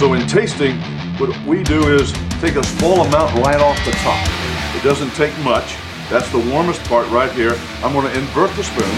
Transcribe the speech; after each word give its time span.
So 0.00 0.14
in 0.14 0.26
tasting, 0.26 0.78
what 1.18 1.28
we 1.44 1.62
do 1.62 1.94
is 1.94 2.10
take 2.40 2.56
a 2.56 2.64
small 2.64 3.02
amount 3.02 3.34
right 3.44 3.60
off 3.60 3.76
the 3.84 3.90
top. 3.90 4.26
It 4.74 4.82
doesn't 4.82 5.10
take 5.10 5.38
much. 5.40 5.76
That's 6.08 6.26
the 6.32 6.38
warmest 6.38 6.82
part 6.84 7.06
right 7.10 7.30
here. 7.32 7.52
I'm 7.84 7.92
going 7.92 8.10
to 8.10 8.18
invert 8.18 8.48
the 8.56 8.64
spoon. 8.64 8.88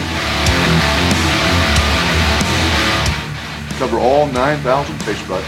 Cover 3.78 3.98
all 3.98 4.28
9,000 4.28 5.00
taste 5.00 5.26
buds. 5.26 5.44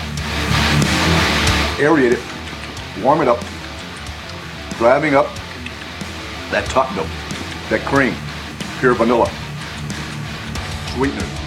Aerate 1.78 2.14
it. 2.14 3.04
Warm 3.04 3.20
it 3.20 3.28
up. 3.28 3.38
Driving 4.76 5.14
up 5.14 5.26
that 6.50 6.66
top 6.68 6.90
note, 6.96 7.06
that 7.70 7.82
cream, 7.86 8.16
pure 8.80 8.94
vanilla, 8.94 9.30
sweetener. 10.96 11.43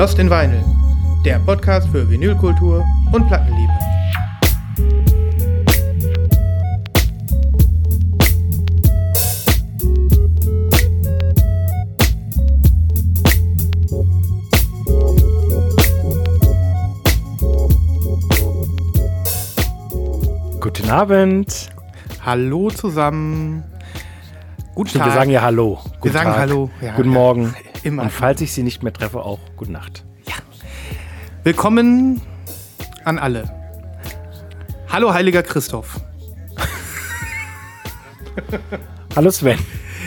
Lost 0.00 0.18
in 0.18 0.30
Vinyl, 0.30 0.64
der 1.26 1.38
Podcast 1.40 1.86
für 1.90 2.08
Vinylkultur 2.08 2.82
und 3.12 3.26
Plattenliebe. 3.26 3.70
Guten 20.60 20.88
Abend. 20.88 21.68
Hallo 22.24 22.70
zusammen. 22.70 23.64
Guten 24.74 24.88
Stimmt, 24.88 25.04
Tag. 25.04 25.12
wir 25.12 25.18
sagen 25.18 25.30
ja 25.30 25.42
Hallo. 25.42 25.78
Wir 25.84 25.98
Guten 26.00 26.14
sagen 26.14 26.30
Tag. 26.30 26.38
Hallo. 26.38 26.70
Ja, 26.80 26.96
Guten 26.96 27.12
ja. 27.12 27.14
Morgen. 27.14 27.54
Immer. 27.82 28.02
Und 28.02 28.12
falls 28.12 28.40
ich 28.40 28.52
Sie 28.52 28.62
nicht 28.62 28.82
mehr 28.82 28.92
treffe, 28.92 29.20
auch 29.20 29.38
Gute 29.56 29.72
Nacht. 29.72 30.04
Willkommen 31.42 32.20
an 33.04 33.18
alle. 33.18 33.50
Hallo, 34.90 35.14
heiliger 35.14 35.42
Christoph. 35.42 35.98
Hallo 39.16 39.30
Sven. 39.30 39.58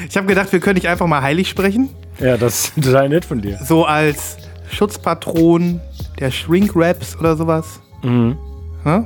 Ich 0.07 0.15
habe 0.15 0.27
gedacht, 0.27 0.51
wir 0.51 0.59
können 0.59 0.75
nicht 0.75 0.87
einfach 0.87 1.07
mal 1.07 1.23
heilig 1.23 1.49
sprechen. 1.49 1.89
Ja, 2.19 2.37
das 2.37 2.65
ist 2.75 2.83
total 2.83 3.09
nett 3.09 3.25
von 3.25 3.41
dir. 3.41 3.57
So 3.63 3.85
als 3.85 4.37
Schutzpatron 4.71 5.81
der 6.19 6.29
Shrink-Raps 6.29 7.17
oder 7.17 7.35
sowas. 7.35 7.81
Mhm. 8.03 8.37
Ja? 8.85 9.05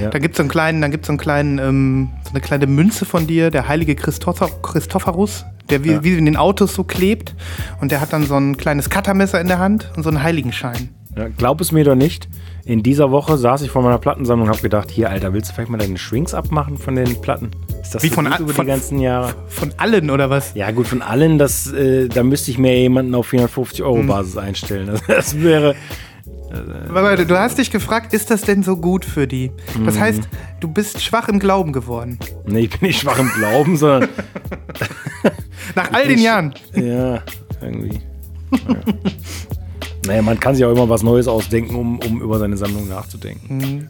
Ja. 0.00 0.10
Da 0.10 0.18
gibt 0.18 0.34
es 0.34 0.36
so 0.36 0.42
einen 0.42 0.50
kleinen, 0.50 0.80
dann 0.82 0.90
gibt's 0.90 1.06
so 1.06 1.12
einen 1.12 1.18
kleinen, 1.18 1.58
ähm, 1.58 2.10
so 2.24 2.30
eine 2.30 2.40
kleine 2.40 2.66
Münze 2.66 3.04
von 3.04 3.26
dir, 3.26 3.50
der 3.50 3.68
heilige 3.68 3.94
Christopher, 3.94 4.48
Christophorus, 4.62 5.44
der 5.70 5.84
wie, 5.84 5.92
Ja. 5.92 6.04
wie 6.04 6.16
in 6.16 6.24
den 6.26 6.36
Autos 6.36 6.74
so 6.74 6.84
klebt. 6.84 7.34
Und 7.80 7.90
der 7.92 8.00
hat 8.00 8.12
dann 8.12 8.24
so 8.26 8.36
ein 8.36 8.56
kleines 8.56 8.90
Cuttermesser 8.90 9.40
in 9.40 9.48
der 9.48 9.58
Hand 9.58 9.90
und 9.96 10.02
so 10.02 10.08
einen 10.10 10.22
Heiligenschein. 10.22 10.90
Ja, 11.16 11.28
glaub 11.28 11.62
es 11.62 11.72
mir 11.72 11.82
doch 11.82 11.94
nicht. 11.94 12.28
In 12.66 12.82
dieser 12.82 13.10
Woche 13.10 13.38
saß 13.38 13.62
ich 13.62 13.70
vor 13.70 13.80
meiner 13.80 13.96
Plattensammlung 13.96 14.48
und 14.48 14.52
habe 14.52 14.60
gedacht, 14.62 14.90
hier, 14.90 15.08
Alter, 15.08 15.32
willst 15.32 15.48
du 15.50 15.54
vielleicht 15.54 15.70
mal 15.70 15.78
deine 15.78 15.96
Shrinks 15.96 16.34
abmachen 16.34 16.76
von 16.76 16.94
den 16.94 17.20
Platten? 17.22 17.52
Ist 17.80 17.94
das 17.94 18.02
Wie 18.02 18.08
so 18.08 18.16
von 18.16 18.26
über 18.26 18.52
von- 18.52 18.66
die 18.66 18.70
ganzen 18.70 18.98
Jahre? 18.98 19.34
Von 19.48 19.72
allen 19.78 20.10
oder 20.10 20.28
was? 20.28 20.52
Ja, 20.54 20.70
gut, 20.72 20.86
von 20.86 21.00
allen, 21.00 21.38
das, 21.38 21.72
äh, 21.72 22.08
da 22.08 22.22
müsste 22.22 22.50
ich 22.50 22.58
mir 22.58 22.78
jemanden 22.78 23.14
auf 23.14 23.28
450 23.28 23.82
Euro 23.82 23.96
Hm. 24.00 24.08
Basis 24.08 24.36
einstellen. 24.36 24.88
Das, 24.88 25.00
das 25.06 25.40
wäre, 25.40 25.74
Aber 26.88 27.16
du 27.16 27.38
hast 27.38 27.58
dich 27.58 27.70
gefragt, 27.70 28.12
ist 28.12 28.30
das 28.30 28.42
denn 28.42 28.62
so 28.62 28.76
gut 28.76 29.04
für 29.04 29.26
die? 29.26 29.50
Mhm. 29.78 29.86
Das 29.86 29.98
heißt, 29.98 30.22
du 30.60 30.68
bist 30.68 31.02
schwach 31.02 31.28
im 31.28 31.38
Glauben 31.38 31.72
geworden. 31.72 32.18
nee, 32.46 32.60
ich 32.60 32.70
bin 32.70 32.88
nicht 32.88 33.00
schwach 33.00 33.18
im 33.18 33.28
Glauben, 33.30 33.76
sondern, 33.76 34.08
Nach 35.74 35.92
all 35.92 36.06
den 36.06 36.20
Jahren. 36.20 36.54
ja, 36.74 37.22
irgendwie. 37.60 38.00
Ja. 38.52 38.76
Naja, 40.06 40.22
man 40.22 40.38
kann 40.38 40.54
sich 40.54 40.64
auch 40.64 40.70
immer 40.70 40.88
was 40.88 41.02
Neues 41.02 41.26
ausdenken, 41.26 41.74
um, 41.74 41.98
um 41.98 42.22
über 42.22 42.38
seine 42.38 42.56
Sammlung 42.56 42.88
nachzudenken. 42.88 43.88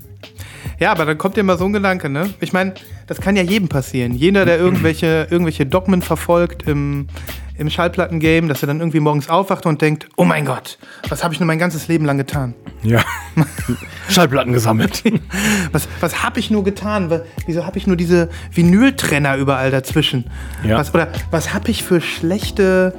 Ja, 0.78 0.90
aber 0.92 1.04
dann 1.04 1.18
kommt 1.18 1.36
dir 1.36 1.42
mal 1.42 1.58
so 1.58 1.66
ein 1.66 1.72
Gedanke, 1.72 2.08
ne? 2.08 2.30
Ich 2.40 2.52
meine, 2.52 2.74
das 3.06 3.20
kann 3.20 3.36
ja 3.36 3.42
jedem 3.42 3.68
passieren. 3.68 4.14
Jeder, 4.14 4.46
der 4.46 4.58
irgendwelche, 4.58 5.26
irgendwelche 5.30 5.66
Dogmen 5.66 6.02
verfolgt 6.02 6.66
im, 6.66 7.08
im 7.58 7.70
Schallplattengame, 7.70 8.48
dass 8.48 8.62
er 8.62 8.66
dann 8.66 8.80
irgendwie 8.80 9.00
morgens 9.00 9.28
aufwacht 9.28 9.66
und 9.66 9.80
denkt, 9.80 10.08
oh 10.16 10.24
mein 10.24 10.44
Gott, 10.44 10.78
was 11.08 11.24
habe 11.24 11.32
ich 11.32 11.40
nur 11.40 11.46
mein 11.46 11.58
ganzes 11.58 11.88
Leben 11.88 12.04
lang 12.04 12.18
getan? 12.18 12.54
Ja. 12.82 13.02
Schallplatten 14.08 14.52
gesammelt. 14.52 15.02
Was, 15.72 15.88
was 16.00 16.22
habe 16.22 16.38
ich 16.38 16.50
nur 16.50 16.62
getan? 16.62 17.10
Wieso 17.46 17.66
habe 17.66 17.76
ich 17.78 17.86
nur 17.86 17.96
diese 17.96 18.28
Vinyltrenner 18.52 19.36
überall 19.36 19.70
dazwischen? 19.70 20.30
Ja. 20.62 20.78
Was, 20.78 20.94
oder 20.94 21.08
was 21.30 21.52
habe 21.52 21.70
ich 21.70 21.82
für 21.82 22.00
schlechte 22.00 22.94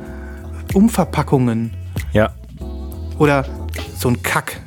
Umverpackungen? 0.73 1.73
Ja. 2.12 2.34
Oder 3.17 3.46
so 3.96 4.09
ein 4.09 4.22
Kack. 4.22 4.59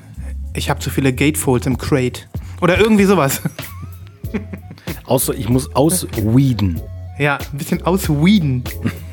Ich 0.55 0.71
habe 0.71 0.81
zu 0.81 0.91
viele 0.91 1.13
Gatefolds 1.13 1.67
im 1.67 1.77
Crate. 1.77 2.23
Oder 2.61 2.79
irgendwie 2.79 3.05
sowas. 3.05 3.43
Außer 5.05 5.35
ich 5.35 5.49
muss 5.49 5.75
ausweeden. 5.75 6.81
Ja, 7.19 7.39
ein 7.53 7.59
bisschen 7.59 7.83
ausweeden. 7.83 8.65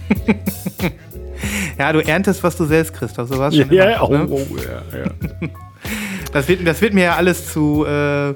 ja, 1.78 1.94
du 1.94 2.00
erntest, 2.00 2.44
was 2.44 2.56
du 2.56 2.66
selbst 2.66 2.94
kriegst. 2.94 3.18
Also 3.20 3.38
was 3.38 3.56
schon 3.56 3.70
immer, 3.70 4.04
oh, 4.04 4.12
ne? 4.12 4.28
oh, 4.30 4.46
ja, 4.58 5.00
ja. 5.00 5.12
das, 6.34 6.48
wird, 6.48 6.66
das 6.66 6.82
wird 6.82 6.94
mir 6.94 7.06
ja 7.06 7.16
alles 7.16 7.52
zu 7.52 7.86
äh, 7.86 8.34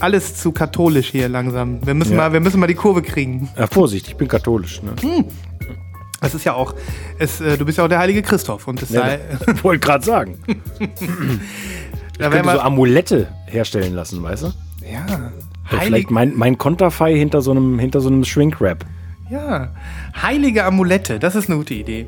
alles 0.00 0.34
zu 0.36 0.52
katholisch 0.52 1.08
hier 1.10 1.28
langsam. 1.28 1.84
Wir 1.86 1.94
müssen, 1.94 2.12
Ja. 2.12 2.18
mal, 2.18 2.32
wir 2.32 2.40
müssen 2.40 2.60
mal 2.60 2.66
die 2.66 2.74
Kurve 2.74 3.02
kriegen. 3.02 3.48
ja. 3.58 3.66
Vorsicht, 3.66 4.08
ich 4.08 4.16
bin 4.16 4.28
katholisch. 4.28 4.82
Ne? 4.82 5.24
Das 6.20 6.34
ist 6.34 6.44
ja 6.44 6.54
auch, 6.54 6.74
es, 7.18 7.40
äh, 7.40 7.56
du 7.56 7.64
bist 7.64 7.78
ja 7.78 7.84
auch 7.84 7.88
der 7.88 7.98
heilige 7.98 8.22
Christoph. 8.22 8.68
Und 8.68 8.82
es 8.82 8.90
Ja, 8.90 9.02
sei, 9.02 9.20
da- 9.46 9.64
Wollte 9.64 9.80
gerade 9.86 10.04
sagen. 10.04 10.38
da 10.46 10.54
Ich 10.84 12.18
wär 12.18 12.30
könnte 12.30 12.46
mal, 12.46 12.56
so 12.56 12.60
Amulette 12.62 13.28
herstellen 13.46 13.94
lassen, 13.94 14.22
weißt 14.22 14.42
du? 14.44 14.46
ja, 14.90 15.06
heilig, 15.70 15.84
Vielleicht 15.86 16.10
mein, 16.10 16.34
mein 16.36 16.58
Konterfei 16.58 17.16
hinter 17.16 17.40
so 17.42 17.50
einem, 17.52 17.78
hinter 17.78 18.00
so 18.00 18.08
einem 18.08 18.24
Shrink-Wrap. 18.24 18.84
Ja, 19.28 19.68
heilige 20.20 20.64
Amulette, 20.64 21.18
das 21.18 21.34
ist 21.34 21.48
eine 21.48 21.58
gute 21.58 21.74
Idee. 21.74 22.06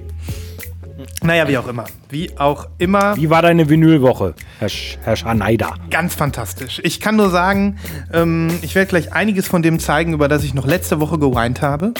Naja, 1.22 1.48
wie 1.48 1.56
auch 1.58 1.68
immer. 1.68 1.84
Wie 2.10 2.36
auch 2.38 2.66
immer. 2.78 3.16
Wie 3.16 3.30
war 3.30 3.42
deine 3.42 3.68
Vinylwoche, 3.68 4.34
Herr, 4.58 4.68
Sch 4.68 4.98
Herr 5.02 5.16
Schneider? 5.16 5.74
Ganz 5.90 6.14
fantastisch. 6.14 6.80
Ich 6.82 7.00
kann 7.00 7.16
nur 7.16 7.30
sagen, 7.30 7.78
ähm, 8.12 8.48
ich 8.62 8.74
werde 8.74 8.88
gleich 8.88 9.12
einiges 9.12 9.46
von 9.46 9.62
dem 9.62 9.78
zeigen, 9.78 10.12
über 10.12 10.26
das 10.28 10.42
ich 10.42 10.54
noch 10.54 10.66
letzte 10.66 11.00
Woche 11.00 11.18
geweint 11.18 11.62
habe. 11.62 11.94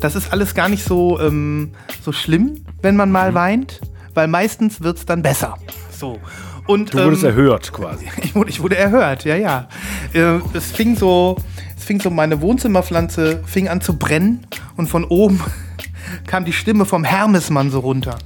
Das 0.00 0.14
ist 0.14 0.32
alles 0.32 0.54
gar 0.54 0.68
nicht 0.68 0.84
so, 0.84 1.20
ähm, 1.20 1.72
so 2.02 2.12
schlimm, 2.12 2.64
wenn 2.80 2.96
man 2.96 3.12
mal 3.12 3.34
weint, 3.34 3.80
weil 4.14 4.26
meistens 4.26 4.82
wird 4.82 4.98
es 4.98 5.06
dann 5.06 5.22
besser. 5.22 5.56
So. 5.90 6.18
Und, 6.66 6.94
Du 6.94 7.04
wurdest 7.04 7.24
ähm, 7.24 7.30
erhört 7.30 7.72
quasi. 7.72 8.06
ich, 8.22 8.34
wurde, 8.34 8.50
ich 8.50 8.62
wurde 8.62 8.76
erhört, 8.76 9.24
ja, 9.24 9.36
ja. 9.36 9.68
Äh, 10.12 10.38
es 10.54 10.72
fing 10.72 10.96
so, 10.96 11.36
es 11.80 11.86
fing 11.86 11.98
so, 11.98 12.10
meine 12.10 12.42
Wohnzimmerpflanze 12.42 13.42
fing 13.46 13.68
an 13.68 13.80
zu 13.80 13.96
brennen 13.96 14.46
und 14.76 14.88
von 14.88 15.04
oben 15.04 15.42
kam 16.26 16.44
die 16.44 16.52
Stimme 16.52 16.84
vom 16.84 17.04
Hermesmann 17.04 17.70
so 17.70 17.80
runter. 17.80 18.18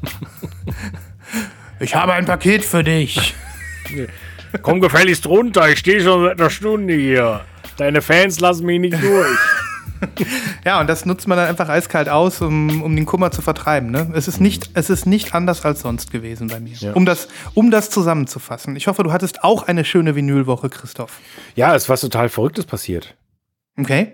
Ich 1.79 1.95
habe 1.95 2.15
ein 2.15 2.25
Paket 2.25 2.65
für 2.65 2.83
dich. 2.83 3.35
Komm 4.63 4.81
gefälligst 4.81 5.27
runter, 5.27 5.69
ich 5.69 5.79
stehe 5.79 6.01
schon 6.01 6.25
seit 6.25 6.41
einer 6.41 6.51
Stunde 6.51 6.95
hier. 6.95 7.43
Deine 7.77 8.03
Fans 8.03 8.41
lassen 8.41 8.67
mich 8.67 8.81
nicht 8.81 9.03
durch. 9.03 9.39
Ja, 10.67 10.81
und 10.81 10.87
das 10.87 11.07
nutzt 11.07 11.27
man 11.29 11.39
dann 11.39 11.49
einfach 11.49 11.71
eiskalt 11.71 12.11
aus, 12.11 12.43
um, 12.43 12.83
um 12.83 12.95
den 12.95 13.07
Kummer 13.07 13.31
zu 13.31 13.41
vertreiben. 13.41 13.91
Ne? 13.91 14.11
Es, 14.15 14.29
ist 14.29 14.39
nicht, 14.39 14.69
es 14.75 14.91
ist 14.91 15.07
nicht 15.07 15.35
anders 15.35 15.65
als 15.65 15.81
sonst 15.81 16.11
gewesen 16.11 16.49
bei 16.49 16.61
mir. 16.61 16.75
Ja. 16.75 16.93
Um, 16.93 17.07
das, 17.07 17.29
um 17.55 17.71
das 17.71 17.89
zusammenzufassen. 17.89 18.77
Ich 18.77 18.87
hoffe, 18.87 19.03
du 19.03 19.13
hattest 19.13 19.45
auch 19.45 19.63
eine 19.63 19.83
schöne 19.83 20.15
Vinylwoche, 20.15 20.69
Christoph. 20.69 21.21
Ja, 21.55 21.75
es 21.75 21.85
ist 21.85 21.89
was 21.89 22.03
total 22.03 22.29
Verrücktes 22.29 22.67
passiert. 22.67 23.15
Okay? 23.79 24.13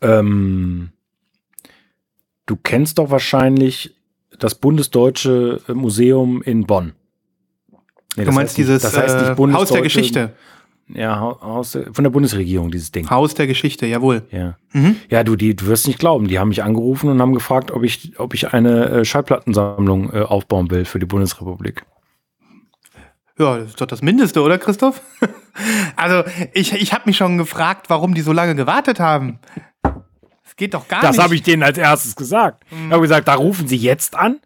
Ähm, 0.00 0.90
du 2.46 2.56
kennst 2.56 2.98
doch 2.98 3.10
wahrscheinlich 3.10 3.94
das 4.38 4.54
Bundesdeutsche 4.54 5.60
Museum 5.68 6.42
in 6.42 6.66
Bonn. 6.66 6.92
Nee, 8.16 8.24
Du 8.24 8.32
meinst 8.32 8.50
heißt 8.50 8.58
dieses 8.58 8.82
das 8.82 8.96
heißt 8.96 9.16
nicht 9.16 9.38
äh, 9.38 9.52
Haus 9.52 9.70
der 9.70 9.82
Geschichte. 9.82 10.34
Ja, 10.88 11.18
Hau- 11.20 11.40
Haus 11.40 11.78
von 11.92 12.04
der 12.04 12.10
Bundesregierung, 12.10 12.70
dieses 12.70 12.92
Ding. 12.92 13.08
Haus 13.08 13.34
der 13.34 13.46
Geschichte, 13.46 13.86
jawohl. 13.86 14.22
Ja. 14.30 14.58
Mhm. 14.72 14.96
Ja, 15.08 15.24
du, 15.24 15.36
die, 15.36 15.54
du 15.56 15.66
wirst 15.66 15.86
nicht 15.86 15.98
glauben. 15.98 16.28
Die 16.28 16.38
haben 16.38 16.48
mich 16.48 16.62
angerufen 16.62 17.08
und 17.08 17.20
haben 17.22 17.32
gefragt, 17.32 17.70
ob 17.70 17.82
ich, 17.84 18.18
ob 18.18 18.34
ich 18.34 18.52
eine 18.52 18.88
äh, 18.90 19.04
Schallplattensammlung 19.04 20.12
äh, 20.12 20.20
aufbauen 20.22 20.70
will 20.70 20.84
für 20.84 20.98
die 20.98 21.06
Bundesrepublik. 21.06 21.84
Ja, 23.38 23.58
das 23.58 23.68
ist 23.70 23.80
doch 23.80 23.86
das 23.86 24.02
Mindeste, 24.02 24.42
oder 24.42 24.58
Christoph? 24.58 25.00
also, 25.96 26.22
ich, 26.52 26.72
ich 26.74 26.92
habe 26.92 27.04
mich 27.06 27.16
schon 27.16 27.38
gefragt, 27.38 27.88
warum 27.88 28.14
die 28.14 28.20
so 28.22 28.32
lange 28.32 28.54
gewartet 28.54 29.00
haben. 29.00 29.38
Das 29.82 30.56
geht 30.56 30.74
doch 30.74 30.86
gar 30.88 31.00
Das 31.00 31.16
nicht. 31.16 31.24
habe 31.24 31.34
ich 31.34 31.42
denen 31.42 31.62
als 31.62 31.78
erstes 31.78 32.14
gesagt. 32.14 32.64
Ich 32.70 32.92
habe 32.92 33.00
gesagt, 33.02 33.26
da 33.28 33.34
rufen 33.34 33.66
sie 33.68 33.76
jetzt 33.76 34.14
an. 34.16 34.40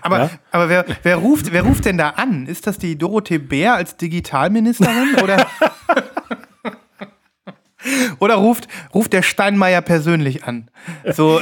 Aber, 0.00 0.18
Ja? 0.18 0.30
aber 0.50 0.68
wer, 0.70 0.86
wer, 1.02 1.16
ruft, 1.16 1.52
wer 1.52 1.62
ruft 1.62 1.84
denn 1.84 1.98
da 1.98 2.10
an? 2.10 2.46
Ist 2.46 2.66
das 2.66 2.78
die 2.78 2.96
Dorothee 2.96 3.36
Bär 3.38 3.74
als 3.74 3.98
Digitalministerin? 3.98 5.16
oder, 5.22 5.46
oder 8.18 8.36
ruft, 8.36 8.68
ruft 8.94 9.12
der 9.12 9.20
Steinmeier 9.22 9.82
persönlich 9.82 10.44
an? 10.44 10.70
So 11.12 11.38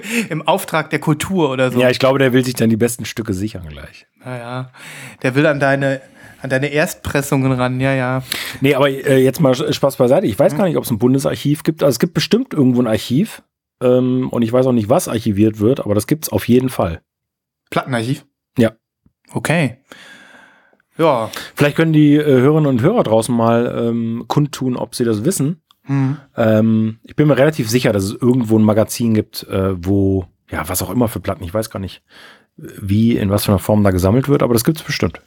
im 0.28 0.42
Auftrag 0.42 0.90
der 0.90 0.98
Kultur 0.98 1.50
oder 1.50 1.70
so. 1.70 1.80
Ja, 1.80 1.90
ich 1.90 1.98
glaube, 1.98 2.18
der 2.18 2.32
will 2.32 2.44
sich 2.44 2.54
dann 2.54 2.70
die 2.70 2.76
besten 2.76 3.04
Stücke 3.04 3.34
sichern 3.34 3.66
gleich. 3.68 4.06
Naja, 4.24 4.70
der 5.22 5.34
will 5.34 5.46
an 5.46 5.60
deine, 5.60 6.00
an 6.40 6.50
deine 6.50 6.68
Erstpressungen 6.68 7.52
ran, 7.52 7.80
ja, 7.80 7.94
ja. 7.94 8.22
Nee, 8.60 8.74
aber 8.74 8.88
äh, 8.88 9.22
jetzt 9.22 9.40
mal 9.40 9.54
Spaß 9.54 9.96
beiseite. 9.96 10.26
Ich 10.26 10.38
weiß 10.38 10.56
gar 10.56 10.66
nicht, 10.66 10.76
ob 10.76 10.84
es 10.84 10.90
ein 10.90 10.98
Bundesarchiv 10.98 11.62
gibt. 11.62 11.82
Also 11.82 11.94
es 11.94 11.98
gibt 11.98 12.14
bestimmt 12.14 12.52
irgendwo 12.54 12.80
ein 12.80 12.86
Archiv. 12.86 13.42
Ähm, 13.82 14.28
und 14.30 14.42
ich 14.42 14.52
weiß 14.52 14.66
auch 14.66 14.72
nicht, 14.72 14.88
was 14.88 15.08
archiviert 15.08 15.58
wird, 15.58 15.80
aber 15.80 15.94
das 15.94 16.06
gibt 16.06 16.24
es 16.24 16.32
auf 16.32 16.46
jeden 16.46 16.68
Fall. 16.68 17.00
Plattenarchiv? 17.70 18.24
Ja. 18.56 18.72
Okay. 19.32 19.78
Ja. 20.98 21.30
Vielleicht 21.54 21.76
können 21.76 21.92
die 21.92 22.14
äh, 22.14 22.24
Hörerinnen 22.24 22.66
und 22.66 22.82
Hörer 22.82 23.02
draußen 23.02 23.34
mal 23.34 23.88
ähm, 23.88 24.24
kundtun, 24.28 24.76
ob 24.76 24.94
sie 24.94 25.04
das 25.04 25.24
wissen. 25.24 25.61
Hm. 25.84 26.16
Ähm, 26.36 26.98
ich 27.02 27.16
bin 27.16 27.28
mir 27.28 27.36
relativ 27.36 27.68
sicher, 27.68 27.92
dass 27.92 28.04
es 28.04 28.12
irgendwo 28.12 28.58
ein 28.58 28.64
Magazin 28.64 29.14
gibt, 29.14 29.44
äh, 29.48 29.74
wo, 29.84 30.26
ja, 30.50 30.68
was 30.68 30.82
auch 30.82 30.90
immer 30.90 31.08
für 31.08 31.20
Platten, 31.20 31.44
ich 31.44 31.52
weiß 31.52 31.70
gar 31.70 31.80
nicht, 31.80 32.02
wie, 32.56 33.16
in 33.16 33.30
was 33.30 33.44
für 33.44 33.52
einer 33.52 33.58
Form 33.58 33.82
da 33.82 33.90
gesammelt 33.90 34.28
wird, 34.28 34.42
aber 34.42 34.54
das 34.54 34.64
gibt 34.64 34.78
es 34.78 34.84
bestimmt. 34.84 35.20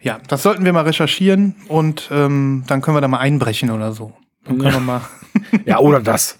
Ja, 0.00 0.18
das 0.28 0.42
sollten 0.42 0.64
wir 0.64 0.72
mal 0.72 0.84
recherchieren 0.84 1.54
und 1.68 2.08
ähm, 2.12 2.64
dann 2.66 2.80
können 2.80 2.96
wir 2.96 3.00
da 3.00 3.08
mal 3.08 3.18
einbrechen 3.18 3.70
oder 3.70 3.92
so. 3.92 4.12
Dann 4.44 4.58
können 4.58 4.74
wir 4.74 4.80
mal. 4.80 5.00
Ja, 5.64 5.80
oder 5.80 6.00
das. 6.00 6.38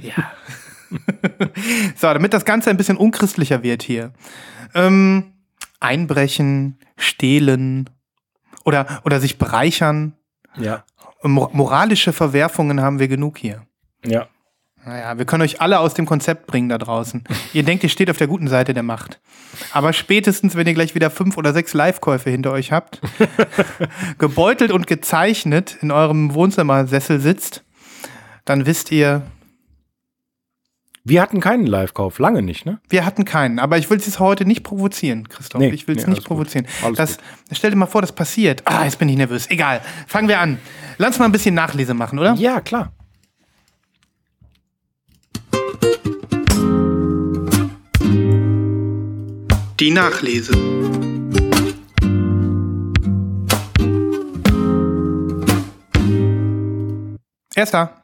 Ja. 0.00 0.30
so, 1.96 2.06
damit 2.06 2.32
das 2.32 2.44
Ganze 2.44 2.70
ein 2.70 2.76
bisschen 2.76 2.96
unchristlicher 2.96 3.64
wird 3.64 3.82
hier. 3.82 4.12
Ähm, 4.72 5.32
einbrechen, 5.80 6.78
stehlen 6.96 7.90
oder, 8.64 9.02
oder 9.04 9.18
sich 9.18 9.38
bereichern. 9.38 10.14
Ja. 10.56 10.84
Mo 11.28 11.50
moralische 11.52 12.12
Verwerfungen 12.12 12.80
haben 12.80 12.98
wir 12.98 13.08
genug 13.08 13.38
hier. 13.38 13.62
Ja. 14.04 14.26
Naja, 14.84 15.18
wir 15.18 15.24
können 15.24 15.42
euch 15.42 15.60
alle 15.60 15.80
aus 15.80 15.94
dem 15.94 16.06
Konzept 16.06 16.46
bringen 16.46 16.68
da 16.68 16.78
draußen. 16.78 17.24
ihr 17.52 17.64
denkt, 17.64 17.82
ihr 17.82 17.90
steht 17.90 18.08
auf 18.08 18.18
der 18.18 18.28
guten 18.28 18.46
Seite 18.48 18.72
der 18.72 18.84
Macht. 18.84 19.20
Aber 19.72 19.92
spätestens, 19.92 20.54
wenn 20.54 20.66
ihr 20.66 20.74
gleich 20.74 20.94
wieder 20.94 21.10
fünf 21.10 21.36
oder 21.36 21.52
sechs 21.52 21.74
Live-Käufe 21.74 22.30
hinter 22.30 22.52
euch 22.52 22.70
habt, 22.70 23.00
gebeutelt 24.18 24.70
und 24.70 24.86
gezeichnet 24.86 25.78
in 25.80 25.90
eurem 25.90 26.34
Wohnzimmersessel 26.34 27.20
sitzt, 27.20 27.64
dann 28.44 28.66
wisst 28.66 28.92
ihr, 28.92 29.22
Wir 31.08 31.22
hatten 31.22 31.38
keinen 31.38 31.66
Live-Kauf, 31.66 32.18
lange 32.18 32.42
nicht, 32.42 32.66
ne? 32.66 32.80
wir 32.88 33.06
hatten 33.06 33.24
keinen. 33.24 33.60
Aber 33.60 33.78
ich 33.78 33.88
will 33.88 33.96
es 33.96 34.06
jetzt 34.06 34.18
heute 34.18 34.44
nicht 34.44 34.64
provozieren, 34.64 35.28
Christoph. 35.28 35.60
Nee, 35.60 35.68
ich 35.68 35.86
will 35.86 35.96
es 35.96 36.02
nee, 36.02 36.10
nicht 36.10 36.16
alles 36.16 36.24
gut. 36.24 36.36
provozieren. 36.36 36.66
Alles 36.82 36.96
Das, 36.96 37.18
stell 37.52 37.70
dir 37.70 37.76
mal 37.76 37.86
vor, 37.86 38.00
das 38.00 38.10
passiert. 38.10 38.62
Ah, 38.64 38.82
jetzt 38.82 38.98
bin 38.98 39.08
ich 39.08 39.16
nervös. 39.16 39.48
Egal. 39.48 39.82
Fangen 40.08 40.26
wir 40.26 40.40
an. 40.40 40.58
Lass 40.98 41.10
uns 41.10 41.18
mal 41.20 41.26
ein 41.26 41.32
bisschen 41.32 41.54
Nachlese 41.54 41.94
machen, 41.94 42.18
oder? 42.18 42.34
Ja, 42.34 42.60
klar. 42.60 42.92
Die 49.78 49.90
Nachlese. 49.92 50.52
Erster. 57.54 57.95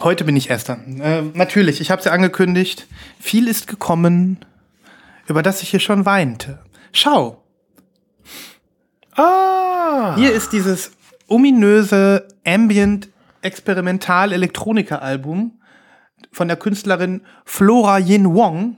Heute 0.00 0.24
bin 0.24 0.36
ich 0.36 0.50
Erster. 0.50 0.78
Äh, 1.00 1.22
natürlich, 1.34 1.80
ich 1.80 1.90
habe 1.90 1.98
es 1.98 2.04
ja 2.04 2.12
angekündigt. 2.12 2.86
Viel 3.18 3.48
ist 3.48 3.66
gekommen, 3.66 4.38
über 5.26 5.42
das 5.42 5.62
ich 5.62 5.70
hier 5.70 5.80
schon 5.80 6.04
weinte. 6.06 6.60
Schau, 6.92 7.44
Ah! 9.16 10.14
hier 10.16 10.32
ist 10.32 10.52
dieses 10.52 10.92
ominöse 11.26 12.28
Ambient 12.46 13.08
Experimental 13.42 14.32
Elektronika 14.32 14.96
Album 14.98 15.60
von 16.30 16.46
der 16.46 16.56
Künstlerin 16.56 17.22
Flora 17.44 17.98
Yin 17.98 18.32
Wong, 18.32 18.76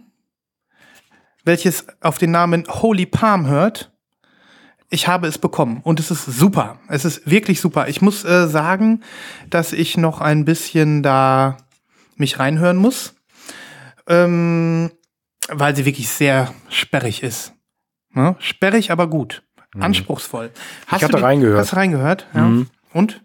welches 1.45 1.87
auf 2.01 2.17
den 2.17 2.31
Namen 2.31 2.65
Holy 2.69 3.05
Palm 3.05 3.47
hört. 3.47 3.93
Ich 4.93 5.07
habe 5.07 5.29
es 5.29 5.39
bekommen 5.39 5.81
und 5.85 6.01
es 6.01 6.11
ist 6.11 6.25
super. 6.27 6.79
Es 6.89 7.05
ist 7.05 7.31
wirklich 7.31 7.61
super. 7.61 7.87
Ich 7.89 8.03
muss 8.03 8.25
äh, 8.25 8.49
sagen, 8.49 9.03
dass 9.49 9.73
ich 9.73 9.97
noch 9.97 10.21
ein 10.21 10.45
bisschen 10.45 11.03
da 11.05 11.57
mich 12.17 12.39
reinhören 12.41 12.77
muss, 12.77 13.15
ähm, 14.09 14.91
weil 15.49 15.75
sie 15.77 15.85
wirklich 15.85 16.09
sehr 16.09 16.53
sperrig 16.69 17.23
ist. 17.23 17.53
Ne? 18.13 18.35
Sperrig, 18.41 18.91
aber 18.91 19.07
gut. 19.09 19.43
Anspruchsvoll. 19.79 20.51
Hast 20.89 21.03
Mhm. 21.03 21.05
hatte 21.05 21.13
du 21.13 21.19
die- 21.19 21.23
reingehört. 21.25 21.61
Hast 21.61 21.73
du 21.73 21.77
reingehört? 21.77 22.27
Ja. 22.35 22.43
Mhm. 22.43 22.67
Und? 22.93 23.21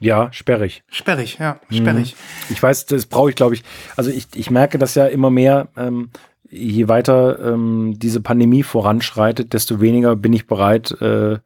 Ja, 0.00 0.32
sperrig. 0.32 0.82
Sperrig, 0.88 1.36
ja, 1.38 1.60
Mhm. 1.68 1.76
sperrig. 1.76 2.16
Ich 2.48 2.62
weiß, 2.62 2.86
das 2.86 3.04
brauche 3.04 3.28
ich, 3.28 3.36
glaube 3.36 3.54
ich. 3.54 3.62
Also 3.96 4.10
ich, 4.10 4.28
ich 4.34 4.50
merke 4.50 4.78
das 4.78 4.94
ja 4.94 5.04
immer 5.06 5.28
mehr, 5.28 5.68
ähm, 5.76 6.08
je 6.50 6.88
weiter 6.88 7.38
ähm, 7.52 7.94
diese 7.96 8.20
Pandemie 8.20 8.62
voranschreitet, 8.62 9.52
desto 9.52 9.80
weniger 9.80 10.16
bin 10.16 10.32
ich 10.32 10.46
bereit, 10.46 10.90
äh, 11.00 11.38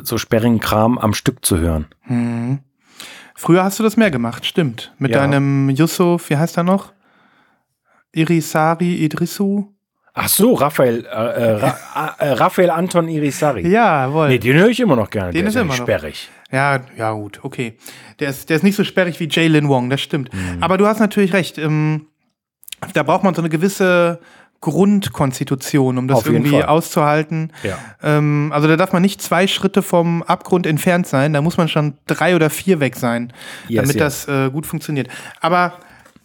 so 0.00 0.16
sperrigen 0.18 0.60
Kram 0.60 0.96
am 0.98 1.12
Stück 1.14 1.44
zu 1.44 1.58
hören. 1.58 1.86
Mhm. 2.06 2.60
Früher 3.34 3.64
hast 3.64 3.78
du 3.78 3.82
das 3.82 3.96
mehr 3.96 4.10
gemacht, 4.10 4.46
stimmt. 4.46 4.94
Mit 4.98 5.10
Ja. 5.10 5.18
deinem 5.18 5.70
Yusuf, 5.70 6.30
wie 6.30 6.36
heißt 6.36 6.56
er 6.56 6.62
noch? 6.62 6.92
Irisari 8.12 8.96
Idrisu? 9.04 9.66
Ach 10.14 10.28
so, 10.28 10.52
Raphael, 10.52 11.06
äh, 11.06 11.08
äh, 11.08 11.52
Ra 11.54 12.16
äh, 12.18 12.28
Raphael 12.32 12.68
Anton 12.70 13.08
Irisari. 13.08 13.66
Jawohl. 13.68 14.28
Nee, 14.28 14.38
den 14.38 14.56
höre 14.58 14.68
ich 14.68 14.78
immer 14.80 14.94
noch 14.96 15.08
gerne. 15.08 15.32
Den 15.32 15.40
Der 15.40 15.48
ist 15.48 15.54
ja 15.54 15.62
immer 15.62 15.74
noch. 15.76 15.82
sperrig. 15.82 16.28
Ja, 16.50 16.80
ja, 16.98 17.12
gut, 17.12 17.40
okay. 17.42 17.78
Der 18.20 18.28
ist, 18.28 18.50
der 18.50 18.56
ist 18.56 18.62
nicht 18.62 18.76
so 18.76 18.84
sperrig 18.84 19.18
wie 19.20 19.28
Jalen 19.30 19.68
Wong, 19.70 19.88
das 19.88 20.02
stimmt. 20.02 20.30
Mhm. 20.34 20.62
Aber 20.62 20.76
du 20.76 20.86
hast 20.86 21.00
natürlich 21.00 21.32
recht. 21.32 21.56
Ähm, 21.56 22.06
da 22.94 23.02
braucht 23.02 23.24
man 23.24 23.34
so 23.34 23.42
eine 23.42 23.48
gewisse 23.48 24.20
Grundkonstitution, 24.60 25.98
um 25.98 26.06
das 26.08 26.18
Auf 26.18 26.26
irgendwie 26.26 26.62
auszuhalten. 26.62 27.52
Ja. 27.64 27.78
Ähm, 28.02 28.50
also 28.54 28.68
da 28.68 28.76
darf 28.76 28.92
man 28.92 29.02
nicht 29.02 29.20
zwei 29.20 29.46
Schritte 29.48 29.82
vom 29.82 30.22
Abgrund 30.22 30.66
entfernt 30.66 31.06
sein, 31.06 31.32
da 31.32 31.42
muss 31.42 31.56
man 31.56 31.68
schon 31.68 31.94
drei 32.06 32.36
oder 32.36 32.48
vier 32.48 32.78
weg 32.78 32.94
sein, 32.96 33.32
Yes, 33.68 33.82
damit 33.82 33.96
yes. 33.96 34.26
das 34.26 34.28
äh, 34.28 34.50
gut 34.50 34.66
funktioniert. 34.66 35.08
Aber 35.40 35.74